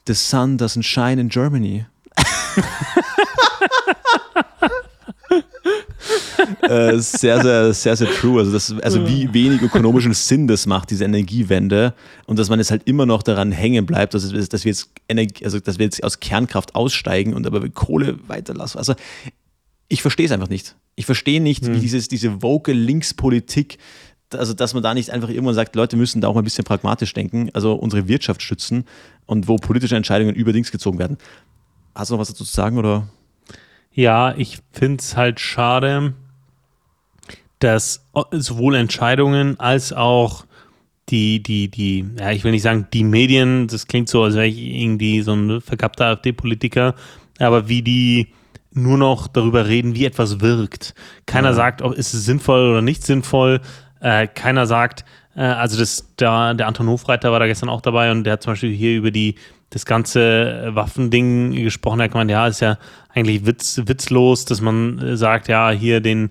the 0.08 0.14
sun 0.14 0.58
doesn't 0.58 0.84
shine 0.84 1.20
in 1.20 1.28
Germany. 1.28 1.86
äh, 6.62 6.98
sehr, 7.00 7.42
sehr, 7.42 7.74
sehr, 7.74 7.96
sehr 7.96 8.10
true. 8.12 8.40
Also, 8.40 8.52
das, 8.52 8.74
also 8.82 9.08
wie 9.08 9.34
wenig 9.34 9.62
ökonomischen 9.62 10.14
Sinn 10.14 10.48
das 10.48 10.66
macht, 10.66 10.90
diese 10.90 11.06
Energiewende. 11.06 11.94
Und 12.26 12.40
dass 12.40 12.50
man 12.50 12.60
jetzt 12.60 12.72
halt 12.72 12.84
immer 12.86 13.06
noch 13.06 13.24
daran 13.24 13.52
hängen 13.52 13.86
bleibt, 13.86 14.14
dass, 14.14 14.30
dass, 14.32 14.64
wir, 14.64 14.72
jetzt 14.72 14.90
Energie, 15.10 15.46
also, 15.46 15.60
dass 15.60 15.80
wir 15.80 15.86
jetzt 15.86 16.04
aus 16.04 16.20
Kernkraft 16.20 16.76
aussteigen 16.76 17.34
und 17.34 17.46
aber 17.46 17.68
Kohle 17.70 18.18
weiterlassen. 18.28 18.78
Also 18.78 18.96
ich 19.90 20.02
verstehe 20.02 20.26
es 20.26 20.32
einfach 20.32 20.50
nicht. 20.50 20.76
Ich 20.96 21.06
verstehe 21.06 21.42
nicht, 21.42 21.66
hm. 21.66 21.76
wie 21.76 21.80
dieses, 21.80 22.08
diese 22.08 22.42
woke 22.42 22.74
Linkspolitik, 22.74 23.78
also 24.34 24.54
dass 24.54 24.74
man 24.74 24.84
da 24.84 24.94
nicht 24.94 25.12
einfach 25.12 25.30
irgendwann 25.30 25.56
sagt, 25.56 25.76
Leute 25.76 25.96
müssen 25.96 26.22
da 26.22 26.28
auch 26.28 26.34
mal 26.34 26.42
ein 26.42 26.46
bisschen 26.46 26.66
pragmatisch 26.66 27.14
denken, 27.14 27.50
also 27.54 27.74
unsere 27.74 28.08
Wirtschaft 28.08 28.42
schützen 28.42 28.86
und 29.26 29.48
wo 29.48 29.56
politische 29.56 29.96
Entscheidungen 29.96 30.36
überdings 30.36 30.72
gezogen 30.72 31.00
werden. 31.00 31.18
Hast 31.96 32.10
du 32.10 32.16
noch 32.16 32.22
was 32.22 32.30
dazu 32.30 32.44
zu 32.44 32.54
sagen 32.54 32.78
oder? 32.78 33.08
Ja, 33.98 34.36
ich 34.38 34.60
finde 34.74 34.98
es 35.00 35.18
halt 35.18 35.39
schade, 35.39 36.14
dass 37.58 38.06
sowohl 38.32 38.76
Entscheidungen 38.76 39.60
als 39.60 39.91
auch 39.91 40.45
die, 41.10 41.41
die, 41.41 41.68
die, 41.68 42.06
ja, 42.20 42.30
ich 42.30 42.43
will 42.43 42.52
nicht 42.52 42.62
sagen, 42.62 42.86
die 42.93 43.04
Medien, 43.04 43.66
das 43.66 43.88
klingt 43.88 44.08
so, 44.08 44.22
als 44.22 44.36
wäre 44.36 44.45
ich 44.45 44.60
irgendwie 44.60 45.22
so 45.22 45.34
ein 45.34 45.62
verkappter 45.62 46.06
AfD-Politiker, 46.06 46.93
aber 47.39 47.70
wie 47.70 47.82
die 47.82 48.28
nur 48.72 49.00
noch 49.00 49.28
darüber 49.28 49.66
reden, 49.66 49.95
wie 49.95 50.06
etwas 50.06 50.41
wirkt. 50.41 50.93
Keiner 51.26 51.50
ja. 51.50 51.56
sagt, 51.56 51.82
ob 51.82 51.93
ist 51.93 52.14
es 52.14 52.24
sinnvoll 52.24 52.70
oder 52.70 52.84
nicht 52.84 53.04
sinnvoll. 53.04 53.62
Äh, 54.00 54.28
keiner 54.28 54.68
sagt, 54.68 55.06
äh, 55.36 55.41
also 55.41 55.76
das, 55.76 56.14
der, 56.20 56.54
der 56.54 56.68
Anton 56.68 56.88
Hofreiter 56.88 57.32
war 57.32 57.39
da 57.39 57.48
gestern 57.48 57.70
auch 57.70 57.82
dabei 57.82 58.12
und 58.12 58.26
der 58.26 58.34
hat 58.34 58.43
zum 58.43 58.52
Beispiel 58.52 58.76
hier 58.76 58.95
über 58.95 59.10
die, 59.10 59.34
das 59.70 59.86
ganze 59.86 60.70
Waffending 60.70 61.51
gesprochen. 61.51 61.99
Er 61.99 62.05
hat 62.05 62.11
gemeint, 62.11 62.32
ja, 62.32 62.47
ist 62.47 62.61
ja 62.61 62.78
eigentlich 63.13 63.45
witz, 63.45 63.82
witzlos, 63.86 64.45
dass 64.45 64.61
man 64.61 64.99
äh, 64.99 65.18
sagt, 65.18 65.47
ja, 65.47 65.72
hier 65.72 66.01
den 66.01 66.30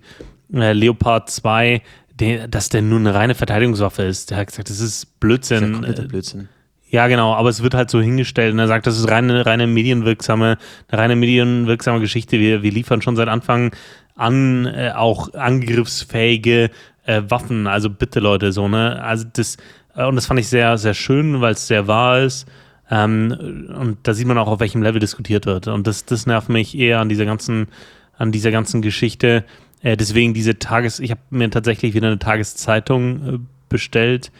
äh, 0.52 0.72
Leopard 0.72 1.30
2, 1.30 1.82
den, 2.14 2.50
dass 2.50 2.68
der 2.68 2.82
nur 2.82 2.98
eine 2.98 3.14
reine 3.14 3.34
Verteidigungswaffe 3.34 4.02
ist. 4.02 4.30
Der 4.30 4.38
hat 4.38 4.48
gesagt, 4.48 4.70
das 4.70 4.80
ist 4.80 5.20
Blödsinn. 5.20 5.82
Das 5.82 5.90
ist 5.90 5.98
ja 5.98 6.04
Blödsinn. 6.04 6.48
Ja, 6.88 7.08
genau, 7.08 7.34
aber 7.34 7.48
es 7.48 7.62
wird 7.62 7.74
halt 7.74 7.90
so 7.90 8.00
hingestellt 8.00 8.52
und 8.52 8.60
er 8.60 8.68
sagt, 8.68 8.86
das 8.86 8.96
ist 8.96 9.10
reine, 9.10 9.44
reine 9.44 9.66
medienwirksame, 9.66 10.56
eine 10.88 11.00
reine 11.00 11.16
medienwirksame 11.16 11.98
Geschichte. 12.00 12.38
Wir, 12.38 12.62
wir 12.62 12.70
liefern 12.70 13.02
schon 13.02 13.16
seit 13.16 13.28
Anfang 13.28 13.72
an 14.14 14.66
äh, 14.66 14.92
auch 14.94 15.34
angriffsfähige 15.34 16.70
äh, 17.04 17.22
Waffen. 17.28 17.66
Also 17.66 17.90
bitte 17.90 18.20
Leute, 18.20 18.52
so, 18.52 18.68
ne? 18.68 19.02
Also 19.02 19.26
das, 19.32 19.56
äh, 19.96 20.06
und 20.06 20.14
das 20.14 20.26
fand 20.26 20.38
ich 20.38 20.48
sehr, 20.48 20.78
sehr 20.78 20.94
schön, 20.94 21.40
weil 21.40 21.52
es 21.52 21.66
sehr 21.66 21.86
wahr 21.88 22.20
ist. 22.20 22.46
Ähm, 22.90 23.68
und 23.78 23.98
da 24.04 24.14
sieht 24.14 24.26
man 24.26 24.38
auch, 24.38 24.48
auf 24.48 24.60
welchem 24.60 24.82
Level 24.82 25.00
diskutiert 25.00 25.46
wird. 25.46 25.68
Und 25.68 25.86
das, 25.86 26.04
das 26.04 26.26
nervt 26.26 26.48
mich 26.48 26.76
eher 26.76 27.00
an 27.00 27.08
dieser 27.08 27.24
ganzen, 27.24 27.68
an 28.16 28.32
dieser 28.32 28.50
ganzen 28.50 28.82
Geschichte. 28.82 29.44
Äh, 29.82 29.96
deswegen 29.96 30.34
diese 30.34 30.58
Tages, 30.58 31.00
ich 31.00 31.10
habe 31.10 31.20
mir 31.30 31.50
tatsächlich 31.50 31.94
wieder 31.94 32.06
eine 32.06 32.18
Tageszeitung 32.18 33.34
äh, 33.34 33.38
bestellt 33.68 34.30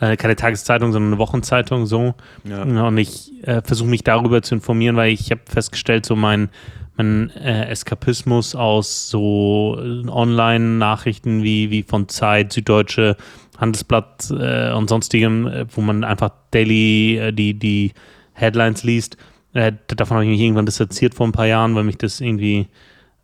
äh, 0.00 0.16
keine 0.16 0.36
Tageszeitung, 0.36 0.92
sondern 0.92 1.12
eine 1.12 1.18
Wochenzeitung 1.18 1.86
so. 1.86 2.14
Ja. 2.44 2.62
Und 2.62 2.98
ich 2.98 3.32
äh, 3.44 3.62
versuche 3.62 3.88
mich 3.88 4.04
darüber 4.04 4.42
zu 4.42 4.54
informieren, 4.54 4.96
weil 4.96 5.12
ich 5.12 5.30
habe 5.30 5.40
festgestellt, 5.46 6.04
so 6.06 6.16
mein, 6.16 6.50
mein 6.96 7.30
äh, 7.30 7.68
Eskapismus 7.68 8.54
aus 8.54 9.08
so 9.08 9.78
Online-Nachrichten 10.08 11.42
wie, 11.42 11.70
wie 11.70 11.82
von 11.82 12.08
Zeit, 12.08 12.52
Süddeutsche, 12.52 13.16
Handelsblatt 13.56 14.30
äh, 14.30 14.72
und 14.72 14.88
sonstigem, 14.88 15.46
äh, 15.46 15.66
wo 15.74 15.80
man 15.80 16.04
einfach 16.04 16.30
daily 16.50 17.18
äh, 17.18 17.32
die, 17.32 17.54
die 17.54 17.92
Headlines 18.32 18.84
liest. 18.84 19.16
Äh, 19.54 19.72
davon 19.88 20.16
habe 20.16 20.24
ich 20.24 20.30
mich 20.30 20.40
irgendwann 20.40 20.66
distanziert 20.66 21.14
vor 21.14 21.26
ein 21.26 21.32
paar 21.32 21.46
Jahren, 21.46 21.74
weil 21.74 21.84
mich 21.84 21.98
das 21.98 22.20
irgendwie 22.20 22.68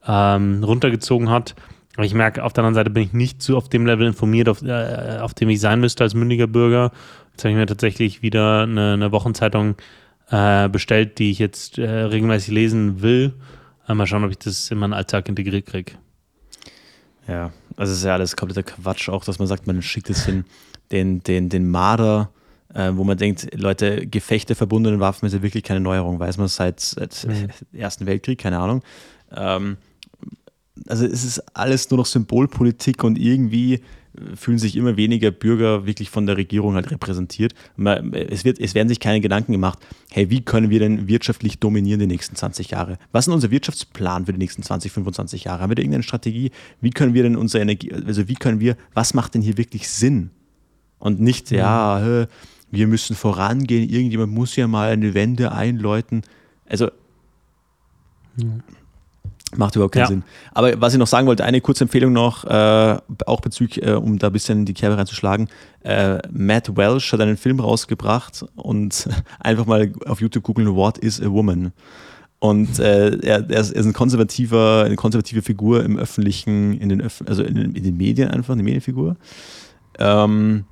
ähm, 0.06 0.64
runtergezogen 0.64 1.30
hat. 1.30 1.54
Aber 1.96 2.06
ich 2.06 2.14
merke, 2.14 2.42
auf 2.42 2.54
der 2.54 2.64
anderen 2.64 2.74
Seite 2.74 2.90
bin 2.90 3.02
ich 3.02 3.12
nicht 3.12 3.42
so 3.42 3.56
auf 3.56 3.68
dem 3.68 3.84
Level 3.84 4.06
informiert, 4.06 4.48
auf, 4.48 4.62
äh, 4.62 5.18
auf 5.20 5.34
dem 5.34 5.50
ich 5.50 5.60
sein 5.60 5.80
müsste 5.80 6.04
als 6.04 6.14
mündiger 6.14 6.46
Bürger. 6.46 6.90
Jetzt 7.32 7.44
habe 7.44 7.50
ich 7.50 7.56
mir 7.56 7.66
tatsächlich 7.66 8.22
wieder 8.22 8.62
eine, 8.62 8.94
eine 8.94 9.12
Wochenzeitung 9.12 9.76
äh, 10.30 10.68
bestellt, 10.70 11.18
die 11.18 11.30
ich 11.30 11.38
jetzt 11.38 11.78
äh, 11.78 11.86
regelmäßig 11.86 12.52
lesen 12.52 13.02
will. 13.02 13.34
Äh, 13.86 13.94
mal 13.94 14.06
schauen, 14.06 14.24
ob 14.24 14.30
ich 14.30 14.38
das 14.38 14.70
in 14.70 14.78
meinen 14.78 14.94
Alltag 14.94 15.28
integriert 15.28 15.66
kriege. 15.66 15.92
Ja, 17.28 17.52
also 17.76 17.92
es 17.92 17.98
ist 17.98 18.04
ja 18.04 18.14
alles 18.14 18.36
kompletter 18.36 18.62
Quatsch, 18.62 19.08
auch 19.08 19.24
dass 19.24 19.38
man 19.38 19.48
sagt, 19.48 19.66
man 19.66 19.82
schickt 19.82 20.10
es 20.10 20.24
hin, 20.24 20.44
den, 20.90 21.22
den, 21.22 21.48
den 21.48 21.70
Marder, 21.70 22.30
äh, 22.74 22.90
wo 22.94 23.04
man 23.04 23.18
denkt, 23.18 23.48
Leute, 23.54 24.06
Gefechte 24.06 24.54
verbundenen 24.54 25.00
Waffen 25.00 25.26
ist 25.26 25.32
ja 25.32 25.42
wirklich 25.42 25.64
keine 25.64 25.80
Neuerung, 25.80 26.18
weiß 26.18 26.38
man 26.38 26.48
seit, 26.48 26.80
seit 26.80 27.26
mhm. 27.26 27.48
Ersten 27.78 28.06
Weltkrieg, 28.06 28.38
keine 28.38 28.58
Ahnung. 28.58 28.82
Ähm, 29.34 29.76
also 30.88 31.04
es 31.04 31.24
ist 31.24 31.40
alles 31.56 31.90
nur 31.90 31.98
noch 31.98 32.06
Symbolpolitik 32.06 33.04
und 33.04 33.18
irgendwie 33.18 33.82
fühlen 34.34 34.58
sich 34.58 34.76
immer 34.76 34.96
weniger 34.96 35.30
Bürger 35.30 35.86
wirklich 35.86 36.10
von 36.10 36.26
der 36.26 36.36
Regierung 36.36 36.74
halt 36.74 36.90
repräsentiert. 36.90 37.54
Es, 38.12 38.44
wird, 38.44 38.60
es 38.60 38.74
werden 38.74 38.88
sich 38.88 39.00
keine 39.00 39.20
Gedanken 39.20 39.52
gemacht, 39.52 39.78
hey, 40.10 40.28
wie 40.28 40.42
können 40.42 40.70
wir 40.70 40.80
denn 40.80 41.08
wirtschaftlich 41.08 41.58
dominieren 41.58 42.00
die 42.00 42.06
nächsten 42.06 42.36
20 42.36 42.70
Jahre? 42.70 42.98
Was 43.12 43.26
ist 43.26 43.32
unser 43.32 43.50
Wirtschaftsplan 43.50 44.26
für 44.26 44.32
die 44.32 44.38
nächsten 44.38 44.62
20, 44.62 44.92
25 44.92 45.44
Jahre? 45.44 45.62
Haben 45.62 45.70
wir 45.70 45.76
da 45.76 45.80
irgendeine 45.80 46.02
Strategie? 46.02 46.50
Wie 46.80 46.90
können 46.90 47.14
wir 47.14 47.22
denn 47.22 47.36
unsere 47.36 47.62
Energie, 47.62 47.92
also 47.92 48.28
wie 48.28 48.34
können 48.34 48.60
wir, 48.60 48.76
was 48.92 49.14
macht 49.14 49.34
denn 49.34 49.42
hier 49.42 49.56
wirklich 49.56 49.88
Sinn? 49.88 50.30
Und 50.98 51.20
nicht, 51.20 51.50
mhm. 51.50 51.56
ja, 51.56 52.26
wir 52.70 52.86
müssen 52.86 53.16
vorangehen, 53.16 53.88
irgendjemand 53.88 54.32
muss 54.32 54.56
ja 54.56 54.66
mal 54.66 54.90
eine 54.90 55.14
Wende 55.14 55.52
einläuten. 55.52 56.22
Also, 56.68 56.90
mhm. 58.36 58.62
Macht 59.56 59.76
überhaupt 59.76 59.92
keinen 59.92 60.02
ja. 60.02 60.08
Sinn. 60.08 60.24
Aber 60.52 60.80
was 60.80 60.94
ich 60.94 60.98
noch 60.98 61.06
sagen 61.06 61.26
wollte, 61.26 61.44
eine 61.44 61.60
kurze 61.60 61.84
Empfehlung 61.84 62.12
noch, 62.12 62.44
äh, 62.44 62.96
auch 63.26 63.40
bezüglich, 63.40 63.86
äh, 63.86 63.92
um 63.92 64.18
da 64.18 64.28
ein 64.28 64.32
bisschen 64.32 64.64
die 64.64 64.72
Kerbe 64.72 64.96
reinzuschlagen. 64.96 65.48
Äh, 65.82 66.18
Matt 66.30 66.74
Welsh 66.76 67.12
hat 67.12 67.20
einen 67.20 67.36
Film 67.36 67.60
rausgebracht 67.60 68.44
und 68.54 69.08
einfach 69.40 69.66
mal 69.66 69.92
auf 70.06 70.20
YouTube 70.20 70.44
googeln, 70.44 70.74
What 70.74 70.98
is 70.98 71.20
a 71.20 71.30
Woman? 71.30 71.72
Und 72.38 72.80
äh, 72.80 73.18
er, 73.18 73.48
er, 73.48 73.60
ist, 73.60 73.76
ein 73.76 73.92
konservativer, 73.92 74.82
eine 74.84 74.96
konservative 74.96 75.42
Figur 75.42 75.84
im 75.84 75.96
öffentlichen, 75.96 76.76
in 76.80 76.88
den, 76.88 77.00
Öff 77.00 77.22
also 77.26 77.44
in 77.44 77.54
den, 77.54 77.74
in 77.76 77.84
den 77.84 77.96
Medien 77.96 78.30
einfach, 78.30 78.54
eine 78.54 78.64
Medienfigur. 78.64 79.16
Ähm, 79.98 80.64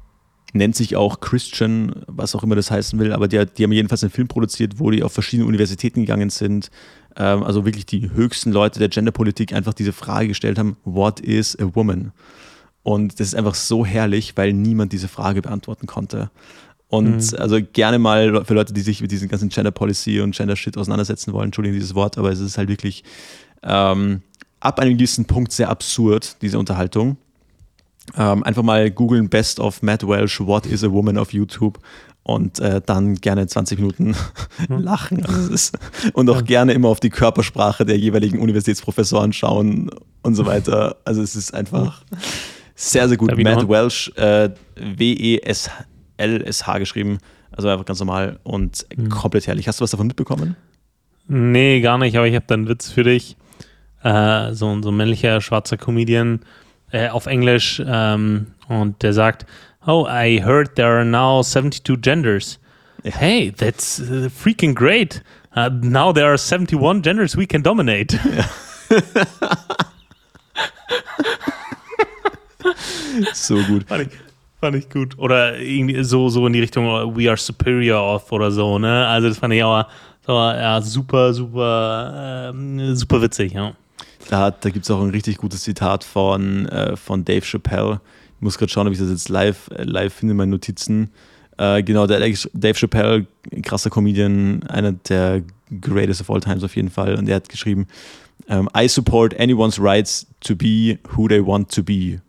nennt 0.53 0.77
sich 0.77 0.97
auch 0.97 1.21
Christian, 1.21 2.03
was 2.07 2.35
auch 2.35 2.43
immer 2.43 2.57
das 2.57 2.71
heißen 2.71 2.99
will, 2.99 3.13
aber 3.13 3.29
die, 3.29 3.45
die 3.47 3.65
haben 3.65 3.73
jedenfalls 3.73 4.03
einen 4.03 4.11
Film 4.11 4.29
produziert, 4.29 4.79
wo 4.79 4.91
die 4.91 5.03
auf 5.03 5.13
verschiedene 5.13 5.49
Universitäten 5.49 6.01
gegangen 6.01 6.31
sind, 6.31 6.71
ähm, 7.17 7.43
also 7.43 7.65
wirklich 7.65 7.87
die 7.87 8.11
höchsten 8.11 8.53
Leute 8.53 8.79
der 8.79 8.89
Genderpolitik 8.89 9.53
einfach 9.53 9.75
diese 9.75 9.93
Frage 9.93 10.29
gestellt 10.29 10.59
haben, 10.59 10.77
what 10.85 11.21
is 11.21 11.59
a 11.59 11.71
woman? 11.75 12.13
Und 12.83 13.21
das 13.21 13.29
ist 13.29 13.35
einfach 13.35 13.55
so 13.55 13.85
herrlich, 13.85 14.37
weil 14.37 14.53
niemand 14.53 14.93
diese 14.93 15.09
Frage 15.09 15.43
beantworten 15.43 15.87
konnte. 15.87 16.31
Und 16.89 17.33
mhm. 17.33 17.39
also 17.39 17.59
gerne 17.73 17.99
mal 17.99 18.45
für 18.45 18.55
Leute, 18.55 18.73
die 18.73 18.81
sich 18.81 19.01
mit 19.01 19.13
diesem 19.13 19.29
ganzen 19.29 19.49
Gender 19.49 19.71
Policy 19.71 20.21
und 20.21 20.35
Gender 20.35 20.57
Shit 20.57 20.77
auseinandersetzen 20.77 21.33
wollen, 21.33 21.47
entschuldigen 21.47 21.75
dieses 21.75 21.95
Wort, 21.95 22.19
aber 22.19 22.33
es 22.33 22.41
ist 22.41 22.59
halt 22.59 22.69
wirklich 22.69 23.05
ähm, 23.63 24.23
ab 24.59 24.81
einem 24.81 24.97
gewissen 24.97 25.27
Punkt 25.27 25.53
sehr 25.53 25.69
absurd, 25.69 26.37
diese 26.43 26.59
Unterhaltung. 26.59 27.17
Ähm, 28.17 28.43
einfach 28.43 28.63
mal 28.63 28.91
googeln 28.91 29.29
Best 29.29 29.61
of 29.61 29.83
Matt 29.83 30.07
Welsh, 30.07 30.41
What 30.41 30.67
is 30.67 30.83
a 30.83 30.91
Woman 30.91 31.19
auf 31.19 31.33
YouTube 31.33 31.79
und 32.23 32.61
äh, 32.61 32.81
dann 32.85 33.17
gerne 33.17 33.47
20 33.47 33.79
Minuten 33.79 34.17
hm. 34.67 34.81
lachen. 34.81 35.25
Also 35.25 35.53
ist, 35.53 35.79
und 36.13 36.29
auch 36.31 36.37
ja. 36.37 36.43
gerne 36.43 36.73
immer 36.73 36.89
auf 36.89 37.01
die 37.01 37.11
Körpersprache 37.11 37.85
der 37.85 37.99
jeweiligen 37.99 38.39
Universitätsprofessoren 38.39 39.33
schauen 39.33 39.91
und 40.23 40.35
so 40.35 40.47
weiter. 40.47 40.97
Also 41.05 41.23
es 41.23 41.37
ist 41.37 41.55
einfach 41.55 42.03
sehr, 42.75 43.09
sehr 43.09 43.17
gut. 43.17 43.37
Matt 43.37 43.69
Welsh, 43.69 44.11
äh, 44.17 44.51
W-E-S-L-S-H 44.77 46.79
geschrieben. 46.79 47.19
Also 47.53 47.69
einfach 47.69 47.85
ganz 47.85 47.99
normal 47.99 48.39
und 48.43 48.87
mhm. 48.97 49.09
komplett 49.09 49.47
herrlich. 49.47 49.69
Hast 49.69 49.81
du 49.81 49.83
was 49.83 49.91
davon 49.91 50.07
mitbekommen? 50.07 50.57
Nee, 51.27 51.81
gar 51.81 51.99
nicht, 51.99 52.17
aber 52.17 52.27
ich 52.27 52.35
habe 52.35 52.45
da 52.49 52.55
einen 52.55 52.69
Witz 52.69 52.91
für 52.91 53.05
dich. 53.05 53.37
Äh, 54.03 54.53
so, 54.53 54.81
so 54.83 54.91
ein 54.91 54.97
männlicher 54.97 55.41
schwarzer 55.41 55.77
Comedian 55.77 56.41
äh, 56.93 57.09
auf 57.09 57.27
Englisch 57.27 57.83
ähm, 57.85 58.49
und 58.69 59.03
der 59.03 59.13
sagt, 59.13 59.47
Oh, 59.87 60.07
I 60.07 60.41
heard 60.41 60.77
there 60.77 60.99
are 60.99 61.05
now 61.05 61.43
72 61.43 62.03
genders. 62.03 62.59
Hey, 63.03 63.51
that's 63.51 63.99
uh, 63.99 64.29
freaking 64.29 64.75
great. 64.75 65.23
Uh, 65.57 65.71
now 65.83 66.13
there 66.13 66.27
are 66.27 66.37
71 66.37 67.01
genders 67.01 67.35
we 67.35 67.47
can 67.47 67.63
dominate. 67.63 68.13
Ja. 68.13 68.45
so 73.33 73.57
gut. 73.63 73.89
Fand 73.89 74.03
ich, 74.03 74.11
fand 74.61 74.77
ich, 74.77 74.91
gut. 74.91 75.19
Oder 75.19 75.59
irgendwie 75.59 76.05
so, 76.05 76.29
so 76.29 76.47
in 76.47 76.53
die 76.53 76.61
Richtung 76.61 76.87
uh, 76.87 77.17
We 77.17 77.27
are 77.29 77.39
superior 77.39 78.17
of 78.17 78.31
oder 78.33 78.51
so, 78.51 78.79
ne? 78.79 79.07
Also 79.07 79.29
das 79.29 79.39
fand 79.39 79.55
ich 79.55 79.65
auch 79.65 79.87
so, 80.27 80.35
ja, 80.35 80.79
super, 80.83 81.33
super, 81.33 82.53
äh, 82.55 82.95
super 82.95 83.23
witzig, 83.23 83.55
ja. 83.55 83.73
Da, 84.31 84.51
da 84.51 84.71
gibt 84.71 84.85
es 84.85 84.91
auch 84.91 85.03
ein 85.03 85.11
richtig 85.11 85.39
gutes 85.39 85.63
Zitat 85.63 86.05
von, 86.05 86.67
äh, 86.67 86.97
von 86.97 87.25
Dave 87.25 87.45
Chappelle 87.45 88.01
ich 88.41 88.43
muss 88.43 88.57
gerade 88.57 88.73
schauen, 88.73 88.87
ob 88.87 88.95
ich 88.95 88.99
das 88.99 89.11
jetzt 89.11 89.29
live, 89.29 89.69
äh, 89.69 89.83
live 89.83 90.15
finde 90.15 90.33
in 90.33 90.39
meinen 90.39 90.49
Notizen. 90.49 91.11
Äh, 91.59 91.83
genau, 91.83 92.07
der 92.07 92.21
Dave 92.55 92.75
Chappelle, 92.75 93.27
krasser 93.63 93.91
Comedian, 93.91 94.63
einer 94.63 94.93
der 94.93 95.43
greatest 95.83 96.23
of 96.23 96.31
all 96.31 96.41
times 96.41 96.65
auf 96.65 96.75
jeden 96.75 96.89
Fall. 96.89 97.17
Und 97.17 97.27
der 97.27 97.37
hat 97.37 97.51
geschrieben, 97.51 97.87
um, 98.47 98.67
I 98.75 98.89
support 98.89 99.39
anyone's 99.39 99.79
rights 99.79 100.27
to 100.41 100.57
be 100.57 100.99
who 101.15 101.29
they 101.29 101.45
want 101.45 101.71
to 101.75 101.83
be. 101.83 102.23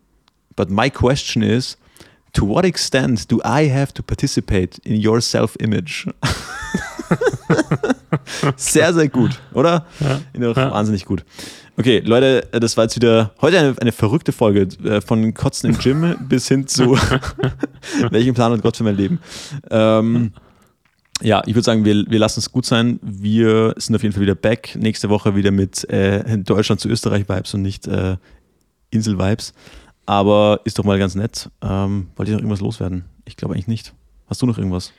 But 0.57 0.69
my 0.69 0.89
question 0.89 1.41
is, 1.43 1.77
to 2.33 2.45
what 2.45 2.65
extent 2.65 3.31
do 3.31 3.39
I 3.45 3.69
have 3.69 3.93
to 3.93 4.03
participate 4.03 4.79
in 4.83 5.01
your 5.01 5.21
self-image? 5.21 6.07
sehr, 8.55 8.93
sehr 8.93 9.09
gut, 9.09 9.39
oder? 9.53 9.85
Ja, 9.99 10.21
ja. 10.39 10.55
Wahnsinnig 10.55 11.05
gut. 11.05 11.23
Okay, 11.77 11.99
Leute, 11.99 12.47
das 12.51 12.77
war 12.77 12.83
jetzt 12.83 12.95
wieder 12.95 13.33
heute 13.41 13.57
eine, 13.57 13.75
eine 13.79 13.91
verrückte 13.91 14.31
Folge 14.31 14.67
äh, 14.83 15.01
von 15.01 15.33
Kotzen 15.33 15.71
im 15.71 15.77
Gym 15.77 16.15
bis 16.29 16.47
hin 16.47 16.67
zu 16.67 16.97
welchen 18.09 18.33
Plan 18.33 18.51
hat 18.51 18.61
Gott 18.61 18.77
für 18.77 18.83
mein 18.83 18.97
Leben. 18.97 19.19
Ähm, 19.69 20.33
ja, 21.21 21.41
ich 21.45 21.55
würde 21.55 21.63
sagen, 21.63 21.85
wir, 21.85 22.05
wir 22.07 22.19
lassen 22.19 22.39
es 22.39 22.51
gut 22.51 22.65
sein. 22.65 22.99
Wir 23.01 23.73
sind 23.77 23.95
auf 23.95 24.03
jeden 24.03 24.13
Fall 24.13 24.23
wieder 24.23 24.35
back. 24.35 24.75
Nächste 24.75 25.09
Woche 25.09 25.35
wieder 25.35 25.51
mit 25.51 25.87
äh, 25.89 26.37
Deutschland 26.39 26.81
zu 26.81 26.89
Österreich-Vibes 26.89 27.53
und 27.53 27.61
nicht 27.61 27.87
äh, 27.87 28.17
Insel-Vibes. 28.89 29.53
Aber 30.05 30.61
ist 30.65 30.79
doch 30.79 30.83
mal 30.83 30.99
ganz 30.99 31.15
nett. 31.15 31.49
Ähm, 31.61 32.07
wollt 32.15 32.27
ihr 32.27 32.33
noch 32.33 32.41
irgendwas 32.41 32.61
loswerden? 32.61 33.05
Ich 33.25 33.37
glaube 33.37 33.53
eigentlich 33.53 33.67
nicht. 33.67 33.93
Hast 34.27 34.41
du 34.41 34.45
noch 34.45 34.57
irgendwas? 34.57 34.93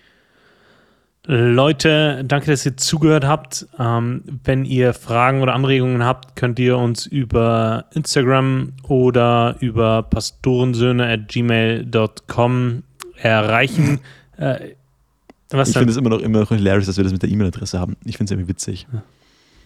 Leute, 1.25 2.25
danke, 2.27 2.51
dass 2.51 2.67
ihr 2.67 2.77
zugehört 2.77 3.25
habt. 3.25 3.69
Ähm, 3.79 4.25
wenn 4.43 4.65
ihr 4.65 4.93
Fragen 4.93 5.41
oder 5.41 5.55
Anregungen 5.55 6.05
habt, 6.05 6.35
könnt 6.35 6.59
ihr 6.59 6.77
uns 6.77 7.07
über 7.07 7.85
Instagram 7.93 8.73
oder 8.83 9.55
über 9.61 10.03
pastorensöhne.gmail.com 10.03 12.83
erreichen. 13.17 14.01
Äh, 14.37 14.71
was 15.51 15.69
ich 15.69 15.77
finde 15.77 15.93
es 15.93 15.99
immer 15.99 16.11
noch, 16.11 16.21
immer 16.21 16.41
noch 16.41 16.49
hilarious, 16.49 16.87
dass 16.87 16.97
wir 16.97 17.05
das 17.05 17.13
mit 17.13 17.23
der 17.23 17.31
E-Mail-Adresse 17.31 17.79
haben. 17.79 17.97
Ich 18.05 18.17
finde 18.17 18.25
es 18.25 18.33
irgendwie 18.33 18.49
witzig. 18.49 18.89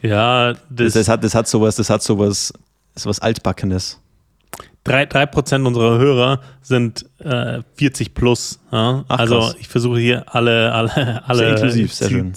Ja, 0.03 0.53
das, 0.53 0.61
das, 0.69 0.93
das, 0.93 1.09
hat, 1.09 1.24
das 1.24 1.35
hat 1.35 1.49
sowas, 1.49 1.77
das 1.77 1.89
hat 1.89 2.03
sowas, 2.03 2.53
sowas 2.95 3.20
Altbackenes. 3.20 3.99
3%, 4.86 5.06
3 5.06 5.66
unserer 5.66 5.98
Hörer 5.98 6.40
sind 6.62 7.06
äh, 7.18 7.60
40 7.74 8.14
plus. 8.14 8.60
Ja? 8.72 9.04
Ach, 9.08 9.18
also 9.18 9.38
krass. 9.40 9.56
ich 9.58 9.68
versuche 9.68 9.98
hier 9.98 10.34
alle, 10.34 10.72
alle, 10.72 11.22
alle 11.26 11.38
sehr 11.38 11.50
inklusiv, 11.50 11.92
sehr 11.92 12.10
schön. 12.10 12.32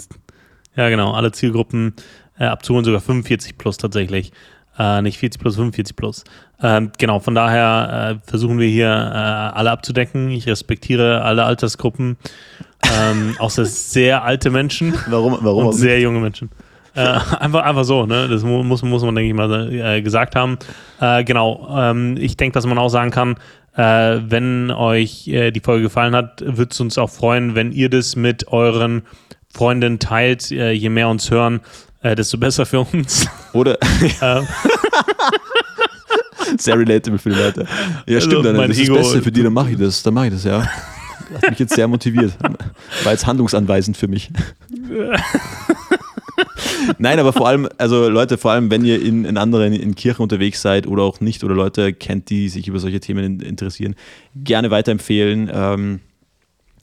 Ja, 0.76 0.88
genau, 0.88 1.12
alle 1.12 1.32
Zielgruppen 1.32 1.94
äh, 2.38 2.44
abzuholen, 2.44 2.84
sogar 2.84 3.00
45 3.00 3.58
plus 3.58 3.76
tatsächlich. 3.76 4.32
Äh, 4.78 5.02
nicht 5.02 5.18
40 5.18 5.40
plus, 5.40 5.56
45 5.56 5.96
plus. 5.96 6.24
Ähm, 6.62 6.92
genau, 6.96 7.20
von 7.20 7.34
daher 7.34 8.20
äh, 8.22 8.28
versuchen 8.28 8.58
wir 8.58 8.68
hier 8.68 8.86
äh, 8.86 8.88
alle 8.88 9.70
abzudecken. 9.70 10.30
Ich 10.30 10.46
respektiere 10.46 11.22
alle 11.22 11.44
Altersgruppen, 11.44 12.16
ähm, 12.98 13.34
außer 13.38 13.64
sehr 13.64 14.24
alte 14.24 14.50
Menschen. 14.50 14.94
Warum? 15.08 15.38
Warum? 15.40 15.66
Und 15.66 15.72
sehr 15.72 16.00
junge 16.00 16.20
Menschen. 16.20 16.50
Äh, 16.94 17.00
einfach, 17.40 17.62
einfach 17.62 17.84
so, 17.84 18.06
ne? 18.06 18.28
Das 18.28 18.42
muss, 18.42 18.82
muss 18.82 19.02
man, 19.02 19.14
denke 19.14 19.28
ich 19.28 19.34
mal, 19.34 19.72
äh, 19.72 20.02
gesagt 20.02 20.34
haben. 20.36 20.58
Äh, 21.00 21.24
genau. 21.24 21.68
Ähm, 21.76 22.16
ich 22.18 22.36
denke, 22.36 22.54
dass 22.54 22.66
man 22.66 22.78
auch 22.78 22.88
sagen 22.90 23.10
kann, 23.10 23.36
Äh, 23.76 24.28
wenn 24.28 24.72
euch 24.72 25.28
äh, 25.28 25.52
die 25.52 25.60
Folge 25.60 25.84
gefallen 25.84 26.16
hat, 26.16 26.40
würde 26.44 26.70
es 26.72 26.80
uns 26.80 26.98
auch 26.98 27.08
freuen, 27.08 27.54
wenn 27.54 27.70
ihr 27.70 27.88
das 27.88 28.16
mit 28.16 28.48
euren 28.48 29.02
Freunden 29.54 30.00
teilt. 30.00 30.50
Äh, 30.50 30.72
je 30.72 30.88
mehr 30.90 31.08
uns 31.08 31.30
hören, 31.30 31.60
desto 32.02 32.36
besser 32.36 32.66
für 32.66 32.80
uns. 32.80 33.28
Oder 33.52 33.78
Ähm, 34.22 34.44
sehr 36.58 36.76
relatable 36.76 37.18
für 37.18 37.30
die 37.30 37.36
Leute. 37.36 37.66
Ja, 38.06 38.16
Also, 38.16 38.28
stimmt, 38.30 38.44
dann, 38.46 38.56
mein 38.56 38.68
das 38.70 38.78
ist 38.78 38.84
Ego- 38.88 38.96
das 38.96 39.06
Beste 39.06 39.22
für 39.22 39.30
die, 39.32 39.42
dann 39.44 39.52
mache 39.52 39.70
ich 39.70 39.78
das. 39.78 40.02
Dann 40.02 40.14
mache 40.14 40.26
ich 40.26 40.32
das, 40.32 40.44
ja. 40.44 40.62
Hat 40.62 41.50
mich 41.50 41.58
jetzt 41.60 41.74
sehr 41.74 41.86
motiviert. 41.86 42.32
War 43.04 43.12
jetzt 43.12 43.24
handlungsanweisend 43.26 43.96
für 43.96 44.08
mich. 44.08 44.30
Nein, 46.98 47.18
aber 47.18 47.32
vor 47.32 47.46
allem, 47.48 47.68
also 47.78 48.08
Leute, 48.08 48.38
vor 48.38 48.52
allem, 48.52 48.70
wenn 48.70 48.84
ihr 48.84 49.02
in, 49.02 49.24
in 49.24 49.36
anderen 49.36 49.72
in 49.72 49.94
Kirchen 49.94 50.22
unterwegs 50.22 50.62
seid 50.62 50.86
oder 50.86 51.02
auch 51.02 51.20
nicht 51.20 51.44
oder 51.44 51.54
Leute 51.54 51.92
kennt, 51.92 52.30
die 52.30 52.48
sich 52.48 52.68
über 52.68 52.78
solche 52.78 53.00
Themen 53.00 53.24
in, 53.24 53.40
interessieren, 53.40 53.94
gerne 54.34 54.70
weiterempfehlen. 54.70 55.50
Ähm, 55.52 56.00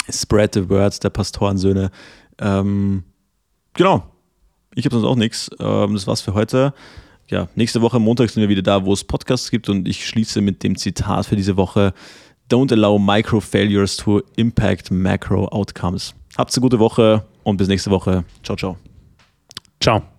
spread 0.10 0.54
the 0.54 0.70
word 0.70 1.04
der 1.04 1.10
Pastorensöhne. 1.10 1.92
Ähm, 2.40 3.04
genau. 3.74 4.04
Ich 4.76 4.86
habe 4.86 4.96
sonst 4.96 5.08
auch 5.08 5.16
nichts. 5.16 5.50
Ähm, 5.60 5.94
das 5.94 6.08
war's 6.08 6.22
für 6.22 6.34
heute. 6.34 6.74
Ja, 7.30 7.50
nächste 7.56 7.82
Woche 7.82 8.00
Montag 8.00 8.30
sind 8.30 8.42
wir 8.42 8.50
wieder 8.50 8.62
da, 8.62 8.86
wo 8.86 8.94
es 8.94 9.04
Podcasts 9.04 9.52
gibt 9.52 9.68
und 9.68 9.88
ich 9.88 10.08
schließe 10.08 10.40
mit 10.40 10.64
dem 10.64 10.78
Zitat 10.78 11.26
für 11.26 11.36
diese 11.36 11.58
Woche. 11.58 11.94
Don't 12.50 12.72
allow 12.72 12.98
micro 12.98 13.42
failures 13.42 13.98
to 13.98 14.22
impact 14.38 14.92
macro 14.92 15.48
outcomes. 15.50 16.14
Habt 16.38 16.56
eine 16.56 16.62
gute 16.62 16.80
Woche 16.80 17.26
und 17.44 17.58
bis 17.58 17.68
nächste 17.68 17.92
Woche. 17.92 18.24
Ciao, 18.44 18.56
ciao. 18.56 18.78
Ciao. 19.80 20.17